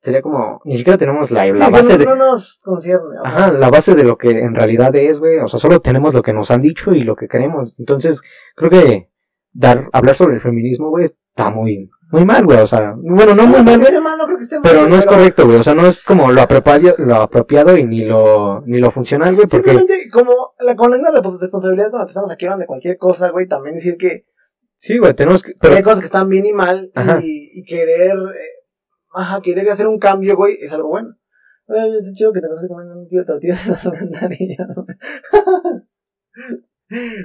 Sería 0.00 0.22
como, 0.22 0.60
ni 0.64 0.76
siquiera 0.76 0.96
tenemos 0.96 1.30
la, 1.32 1.44
la 1.46 1.66
sí, 1.66 1.72
base 1.72 1.92
no, 1.92 1.98
de... 1.98 2.04
no 2.04 2.16
nos 2.16 2.60
concierne. 2.62 3.16
Ajá, 3.24 3.52
la 3.52 3.68
base 3.68 3.94
de 3.94 4.04
lo 4.04 4.16
que 4.16 4.30
en 4.30 4.54
realidad 4.54 4.94
es, 4.94 5.18
güey. 5.18 5.38
O 5.38 5.48
sea, 5.48 5.58
solo 5.58 5.80
tenemos 5.80 6.14
lo 6.14 6.22
que 6.22 6.32
nos 6.32 6.50
han 6.52 6.62
dicho 6.62 6.92
y 6.94 7.02
lo 7.02 7.16
que 7.16 7.26
queremos. 7.26 7.74
Entonces, 7.78 8.20
creo 8.54 8.70
que 8.70 9.10
dar, 9.52 9.88
hablar 9.92 10.14
sobre 10.14 10.36
el 10.36 10.40
feminismo, 10.40 10.90
güey, 10.90 11.06
está 11.06 11.50
muy, 11.50 11.90
muy 12.12 12.24
mal, 12.24 12.44
güey. 12.44 12.58
O 12.60 12.66
sea, 12.68 12.94
bueno, 12.96 13.34
no 13.34 13.46
muy 13.48 13.62
mal, 13.64 13.74
que 13.74 13.76
güey, 13.76 13.88
esté 13.88 14.00
mal, 14.00 14.18
no 14.18 14.24
creo 14.26 14.36
que 14.38 14.44
esté 14.44 14.60
mal, 14.60 14.62
pero 14.70 14.86
no 14.88 14.96
es 14.96 15.04
correcto, 15.06 15.46
güey. 15.46 15.58
O 15.58 15.62
sea, 15.64 15.74
no 15.74 15.86
es 15.86 16.04
como 16.04 16.30
lo 16.30 16.42
apropiado, 16.42 16.94
lo 16.98 17.16
apropiado 17.16 17.76
y 17.76 17.84
ni 17.84 18.04
lo, 18.04 18.60
ni 18.66 18.78
lo 18.78 18.92
funcional, 18.92 19.34
güey, 19.34 19.48
porque... 19.48 19.70
Simplemente, 19.70 20.08
como 20.12 20.52
la, 20.60 20.76
con 20.76 20.92
la 20.92 20.98
respons- 20.98 21.40
responsabilidad 21.40 21.90
con 21.90 21.98
la 21.98 22.06
que 22.06 22.10
estamos 22.10 22.30
aquí 22.30 22.44
hablando 22.44 22.62
de 22.62 22.66
cualquier 22.68 22.98
cosa, 22.98 23.30
güey, 23.30 23.48
también 23.48 23.74
decir 23.74 23.96
que 23.96 24.26
Sí, 24.76 24.96
güey, 24.96 25.12
tenemos 25.12 25.42
que... 25.42 25.54
que 25.54 25.58
Pero, 25.60 25.74
hay 25.74 25.82
cosas 25.82 25.98
que 25.98 26.06
están 26.06 26.28
bien 26.28 26.46
y 26.46 26.52
mal 26.52 26.92
Ajá. 26.94 27.18
y, 27.20 27.50
y 27.52 27.64
querer, 27.64 28.12
eh, 28.12 28.57
ajá, 29.20 29.40
querer 29.42 29.68
hacer 29.68 29.86
un 29.86 29.98
cambio, 29.98 30.36
güey, 30.36 30.56
es 30.60 30.72
algo 30.72 30.88
bueno. 30.88 31.14
Oye, 31.66 31.98
es 31.98 32.12
chido 32.14 32.32
que 32.32 32.40
te 32.40 32.48
vas 32.48 32.64
comiendo 32.66 32.98
un 32.98 33.08
kilo 33.08 33.22
de 33.22 33.26
tortillas 33.26 33.66
en 33.66 33.72
la 33.74 33.90
ventanilla, 33.90 34.66
¿no? 34.74 34.86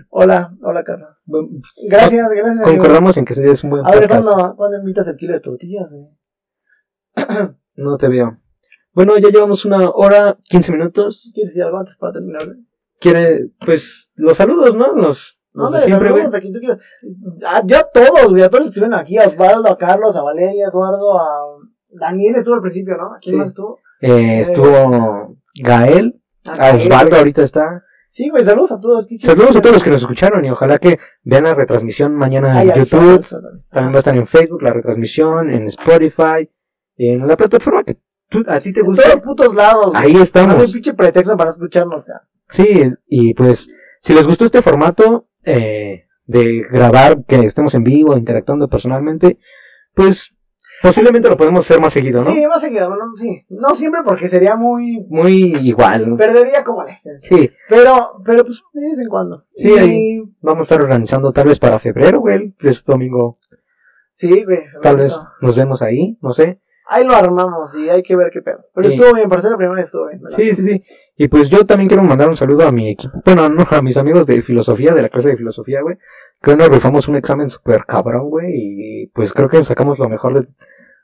Hola, 0.10 0.54
hola, 0.62 0.84
Carla. 0.84 1.18
bueno, 1.24 1.48
Gracias, 1.90 2.30
gracias. 2.36 2.68
concordamos 2.68 3.16
en 3.16 3.24
que 3.24 3.34
es 3.34 3.64
un 3.64 3.70
buen 3.70 3.86
A 3.86 3.92
ver. 3.92 4.10
¿cuándo, 4.10 4.54
¿cuándo 4.58 4.78
invitas 4.78 5.08
el 5.08 5.16
kilo 5.16 5.34
de 5.34 5.40
tortillas? 5.40 5.88
No 7.76 7.98
te 7.98 8.08
veo. 8.08 8.38
Bueno, 8.94 9.18
ya 9.18 9.30
llevamos 9.30 9.66
una 9.66 9.90
hora, 9.90 10.38
15 10.44 10.72
minutos. 10.74 11.32
¿Quieres 11.34 11.50
decir 11.54 11.64
algo 11.64 11.80
antes 11.80 11.96
para 11.98 12.14
terminar? 12.14 12.48
Quiere, 13.00 13.50
pues, 13.66 14.12
los 14.16 14.38
saludos, 14.38 14.76
¿no? 14.76 14.94
Los, 14.94 15.42
los 15.54 15.72
de 15.72 15.78
Ándale, 15.78 15.86
siempre, 15.86 16.12
güey. 16.12 16.22
saludos 16.22 16.38
a 16.38 16.42
quien 16.42 16.54
tú 16.54 16.60
quieras. 16.60 16.80
A, 17.48 17.66
yo 17.66 17.78
a 17.80 17.90
todos, 17.92 18.30
güey, 18.30 18.44
a 18.44 18.50
todos 18.50 18.60
los 18.60 18.68
que 18.70 18.80
estuvieron 18.80 18.94
aquí, 18.94 19.18
a 19.18 19.26
Osvaldo, 19.28 19.70
a 19.72 19.78
Carlos, 19.80 20.16
a 20.16 20.22
Valeria, 20.22 20.68
a 20.68 20.70
Eduardo, 20.70 21.18
a 21.20 21.26
Daniel 22.00 22.36
estuvo 22.36 22.56
al 22.56 22.62
principio, 22.62 22.98
¿no? 22.98 23.14
¿A 23.16 23.20
quién 23.20 23.34
Sí. 23.36 23.38
más 23.40 23.48
estuvo? 23.50 23.80
Eh, 24.02 24.40
estuvo 24.40 25.38
Gael, 25.62 26.22
a 26.46 26.56
Gael, 26.56 26.76
Osvaldo 26.82 27.16
ahorita 27.18 27.44
está. 27.44 27.84
Sí, 28.10 28.30
güey, 28.30 28.44
saludos 28.44 28.72
a 28.74 28.80
todos. 28.80 29.08
Saludos 29.22 29.56
a 29.56 29.62
todos 29.62 29.76
los 29.76 29.84
que 29.84 29.90
nos 29.90 30.02
escucharon 30.02 30.46
y 30.46 30.50
ojalá 30.52 30.78
que 30.78 31.00
vean 31.24 31.46
la 31.46 31.56
retransmisión 31.56 32.14
mañana 32.16 32.62
en 32.62 32.72
ay, 32.72 32.78
YouTube. 32.80 33.26
También 33.72 33.92
va 33.94 33.96
a 33.96 34.00
estar 34.00 34.16
en 34.16 34.28
Facebook 34.28 34.62
la 34.62 34.72
retransmisión, 34.72 35.50
en 35.50 35.64
Spotify, 35.64 36.48
en 36.98 37.28
la 37.28 37.36
plataforma 37.36 37.84
que 37.84 37.98
a 38.48 38.60
ti 38.60 38.72
te 38.74 38.82
En 38.82 38.86
gusta. 38.88 39.04
todos 39.04 39.22
putos 39.22 39.56
lados. 39.56 39.92
güey. 39.92 40.04
Ahí 40.04 40.12
No 40.14 40.18
hay 40.20 40.24
estamos. 40.24 40.72
pinche 40.72 40.94
pretexto 40.94 41.36
para 41.38 41.50
escucharnos, 41.52 42.06
ya. 42.06 42.22
Sí, 42.50 42.68
y 43.08 43.34
pues, 43.34 43.68
si 44.02 44.14
les 44.14 44.28
gustó 44.28 44.46
este 44.46 44.62
formato 44.62 45.28
eh, 45.44 46.06
de 46.26 46.62
grabar, 46.72 47.24
que 47.26 47.38
estemos 47.46 47.74
en 47.74 47.84
vivo, 47.84 48.16
interactuando 48.18 48.68
personalmente, 48.68 49.40
pues 49.96 50.33
posiblemente 50.84 51.30
lo 51.30 51.38
podemos 51.38 51.66
hacer 51.66 51.82
más 51.82 51.94
seguido, 51.94 52.24
¿no? 52.24 52.30
Sí, 52.30 52.46
más 52.46 52.62
seguido, 52.62 52.90
no, 52.92 52.98
sí. 53.16 53.44
No 53.50 53.74
siempre 53.74 54.02
porque 54.06 54.28
sería 54.28 54.56
muy... 54.56 55.04
Muy 55.10 55.56
igual, 55.64 56.10
¿no? 56.12 56.18
Perdería 56.18 56.64
como 56.64 56.84
la 56.84 56.92
esencia. 56.92 57.36
Sí, 57.36 57.50
Pero, 57.70 58.22
pero 58.24 58.44
pues 58.46 58.62
de 58.74 58.90
vez 58.90 59.00
en 59.00 59.08
cuando. 59.08 59.46
Sí, 59.56 59.70
Y- 59.74 59.80
ahí. 59.80 60.24
vamos 60.42 60.60
a 60.60 60.64
estar 60.74 60.82
organizando 60.82 61.32
tal 61.32 61.48
vez 61.48 61.58
para 61.58 61.80
febrero, 61.80 62.20
güey, 62.20 62.54
este 62.62 62.92
domingo, 62.92 63.40
Sí, 64.14 64.44
güey. 64.44 64.60
tal 64.84 64.98
vez 64.98 65.16
nos 65.42 65.56
vemos 65.56 65.82
ahí, 65.82 66.18
no 66.22 66.34
sé. 66.34 66.60
Ahí 66.86 67.06
lo 67.06 67.16
armamos 67.16 67.76
y 67.78 67.90
hay 67.90 68.04
que 68.04 68.16
ver 68.16 68.30
qué 68.32 68.42
pedo. 68.42 68.60
Pero 68.76 68.90
Sí. 68.90 68.96
estuvo 68.96 69.14
bien, 69.16 69.30
para 69.30 69.42
ser 69.42 69.52
la 69.52 69.58
primera 69.58 69.82
estuvo 69.82 70.08
bien. 70.08 70.22
¿verdad? 70.22 70.36
Sí, 70.38 70.54
sí, 70.54 70.64
sí. 70.64 70.84
Y 71.16 71.28
pues 71.30 71.50
yo 71.50 71.66
también 71.66 71.88
quiero 71.88 72.04
mandar 72.04 72.28
un 72.28 72.36
saludo 72.36 72.68
a 72.68 72.72
mi 72.74 72.92
equipo. 72.92 73.22
Bueno, 73.26 73.48
no, 73.48 73.66
a 73.72 73.82
mis 73.82 73.96
amigos 73.98 74.28
de 74.28 74.42
filosofía, 74.42 74.94
de 74.94 75.02
la 75.02 75.10
clase 75.10 75.30
de 75.30 75.38
filosofía, 75.38 75.82
güey. 75.82 75.98
Que 76.42 76.58
nos 76.58 76.68
rifamos 76.68 77.08
un 77.08 77.16
examen 77.16 77.50
súper 77.50 77.86
cabrón, 77.86 78.30
güey. 78.30 78.52
Y 78.54 79.08
pues 79.14 79.32
creo 79.32 79.48
que 79.48 79.64
sacamos 79.64 79.98
lo 79.98 80.10
mejor 80.10 80.34
de. 80.42 80.48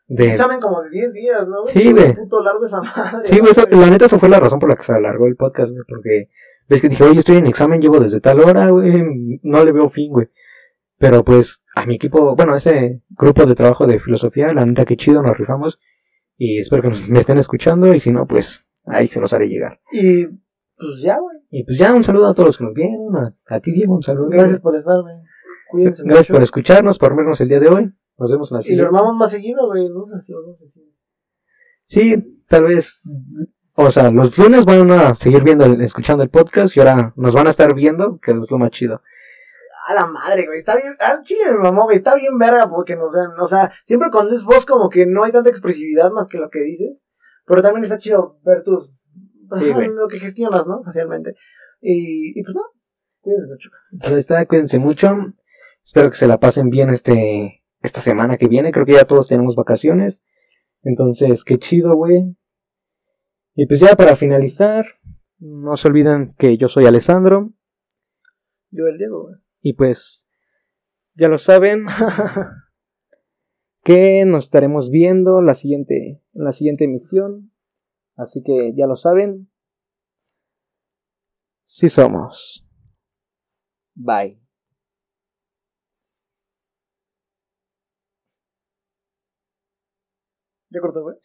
De- 0.09 0.27
Examen 0.31 0.59
como 0.59 0.81
de 0.83 0.89
10 0.89 1.13
días, 1.13 1.47
¿no? 1.47 1.65
Sí, 1.65 1.91
güey. 1.91 2.13
puto 2.15 2.41
largo 2.43 2.65
esa 2.65 2.81
madre. 2.81 3.21
Sí, 3.25 3.37
¿no, 3.37 3.43
güey, 3.43 3.81
la 3.81 3.89
neta, 3.89 4.05
eso 4.05 4.19
fue 4.19 4.27
la 4.29 4.39
razón 4.39 4.59
por 4.59 4.67
la 4.69 4.75
que 4.75 4.83
se 4.83 4.93
alargó 4.93 5.25
el 5.27 5.35
podcast, 5.35 5.71
güey. 5.71 5.83
Porque 5.87 6.29
ves 6.67 6.81
que 6.81 6.89
dije, 6.89 7.03
oye, 7.03 7.19
estoy 7.19 7.37
en 7.37 7.47
examen, 7.47 7.79
llevo 7.81 7.99
desde 7.99 8.19
tal 8.19 8.39
hora, 8.41 8.69
güey. 8.69 9.39
No 9.43 9.63
le 9.63 9.71
veo 9.71 9.89
fin, 9.89 10.11
güey. 10.11 10.27
Pero 10.97 11.23
pues 11.23 11.63
a 11.75 11.85
mi 11.85 11.95
equipo, 11.95 12.35
bueno, 12.35 12.53
a 12.53 12.57
ese 12.57 13.01
grupo 13.11 13.45
de 13.45 13.55
trabajo 13.55 13.87
de 13.87 13.99
filosofía, 13.99 14.51
la 14.53 14.65
neta, 14.65 14.83
que 14.83 14.97
chido, 14.97 15.21
nos 15.21 15.37
rifamos. 15.37 15.79
Y 16.37 16.57
espero 16.57 16.81
que 16.83 16.89
me 17.09 17.19
estén 17.19 17.37
escuchando. 17.37 17.93
Y 17.93 17.99
si 17.99 18.11
no, 18.11 18.25
pues 18.25 18.65
ahí 18.85 19.07
se 19.07 19.19
los 19.21 19.31
haré 19.33 19.47
llegar. 19.47 19.79
Y 19.93 20.25
pues 20.25 21.01
ya, 21.03 21.17
güey. 21.19 21.37
Y 21.51 21.63
pues 21.63 21.77
ya, 21.77 21.93
un 21.93 22.03
saludo 22.03 22.27
a 22.27 22.33
todos 22.33 22.47
los 22.47 22.57
que 22.57 22.63
nos 22.65 22.73
vieron. 22.73 23.15
A, 23.15 23.33
a 23.47 23.59
ti, 23.59 23.71
Diego, 23.71 23.93
un 23.95 24.01
saludo. 24.03 24.29
Gracias 24.29 24.59
por 24.59 24.75
estar, 24.75 25.01
güey. 25.01 25.15
Cuídense 25.71 26.03
Gracias 26.03 26.29
mucho. 26.29 26.33
por 26.33 26.43
escucharnos, 26.43 26.97
por 26.99 27.15
vernos 27.15 27.39
el 27.41 27.49
día 27.49 27.59
de 27.59 27.67
hoy. 27.69 27.93
Nos 28.19 28.29
vemos 28.31 28.51
en 28.51 28.57
la 28.57 28.63
Y 28.65 28.75
lo 28.75 28.85
armamos 28.85 29.15
más 29.15 29.31
seguido, 29.31 29.65
güey. 29.67 29.89
No 29.89 30.05
sé 30.05 30.19
si 30.19 30.33
lo 30.33 30.41
vamos 30.41 30.61
a 30.61 30.65
hacer. 30.65 30.83
Sí, 31.85 32.41
tal 32.47 32.63
vez. 32.65 33.01
O 33.73 33.89
sea, 33.91 34.11
los 34.11 34.37
lunes 34.37 34.65
van 34.65 34.91
a 34.91 35.13
seguir 35.15 35.43
viendo, 35.43 35.65
el- 35.65 35.81
escuchando 35.81 36.21
el 36.23 36.29
podcast 36.29 36.75
y 36.75 36.81
ahora 36.81 37.13
nos 37.15 37.33
van 37.33 37.47
a 37.47 37.51
estar 37.51 37.73
viendo, 37.73 38.19
que 38.19 38.31
es 38.31 38.51
lo 38.51 38.57
más 38.57 38.71
chido. 38.71 39.01
A 39.87 39.93
la 39.93 40.05
madre, 40.05 40.45
güey. 40.45 40.59
Está 40.59 40.75
bien. 40.75 40.93
Ah, 40.99 41.19
chile, 41.23 41.51
mi 41.51 41.57
mamá, 41.59 41.83
güey. 41.85 41.97
Está 41.97 42.13
bien 42.15 42.37
verga 42.37 42.69
porque 42.69 42.95
nos 42.95 43.11
vean. 43.11 43.31
O 43.39 43.47
sea, 43.47 43.71
siempre 43.85 44.09
cuando 44.11 44.35
es 44.35 44.43
voz, 44.43 44.65
como 44.65 44.89
que 44.89 45.05
no 45.05 45.23
hay 45.23 45.31
tanta 45.31 45.49
expresividad 45.49 46.11
más 46.11 46.27
que 46.27 46.37
lo 46.37 46.49
que 46.49 46.59
dices. 46.59 46.97
Pero 47.45 47.61
también 47.63 47.83
está 47.85 47.97
chido 47.97 48.37
ver 48.43 48.61
tus. 48.63 48.87
Sí, 48.87 48.91
ajá, 49.51 49.61
güey. 49.73 49.87
lo 49.87 50.07
que 50.07 50.19
gestionas, 50.19 50.67
¿no? 50.67 50.83
Facialmente. 50.83 51.35
Y, 51.81 52.37
y 52.39 52.43
pues 52.43 52.53
no. 52.55 52.61
Cuídense 53.21 53.47
mucho. 53.49 53.69
Pues 53.99 54.11
ahí 54.11 54.19
está, 54.19 54.45
cuídense 54.45 54.77
mucho. 54.79 55.07
Espero 55.83 56.09
que 56.11 56.17
se 56.17 56.27
la 56.27 56.37
pasen 56.39 56.69
bien 56.69 56.89
este 56.89 57.58
esta 57.81 58.01
semana 58.01 58.37
que 58.37 58.47
viene. 58.47 58.71
Creo 58.71 58.85
que 58.85 58.93
ya 58.93 59.05
todos 59.05 59.27
tenemos 59.27 59.55
vacaciones. 59.55 60.23
Entonces, 60.83 61.43
qué 61.43 61.57
chido, 61.57 61.95
güey. 61.95 62.35
Y 63.55 63.65
pues 63.67 63.79
ya 63.79 63.95
para 63.95 64.15
finalizar, 64.15 64.85
no 65.39 65.75
se 65.77 65.87
olviden 65.87 66.33
que 66.37 66.57
yo 66.57 66.69
soy 66.69 66.85
Alessandro. 66.85 67.51
Yo, 68.71 68.87
el 68.87 68.97
Diego, 68.97 69.23
güey. 69.23 69.35
Y 69.61 69.73
pues, 69.73 70.25
ya 71.15 71.27
lo 71.27 71.37
saben, 71.37 71.85
que 73.83 74.23
nos 74.25 74.45
estaremos 74.45 74.89
viendo 74.89 75.41
la 75.41 75.55
siguiente, 75.55 76.21
en 76.33 76.43
la 76.43 76.53
siguiente 76.53 76.85
emisión. 76.85 77.51
Así 78.15 78.43
que 78.43 78.73
ya 78.75 78.85
lo 78.85 78.95
saben. 78.95 79.49
Sí 81.65 81.89
somos. 81.89 82.65
Bye. 83.95 84.38
Ya 90.71 90.79
cortó, 90.81 91.01
güey. 91.03 91.15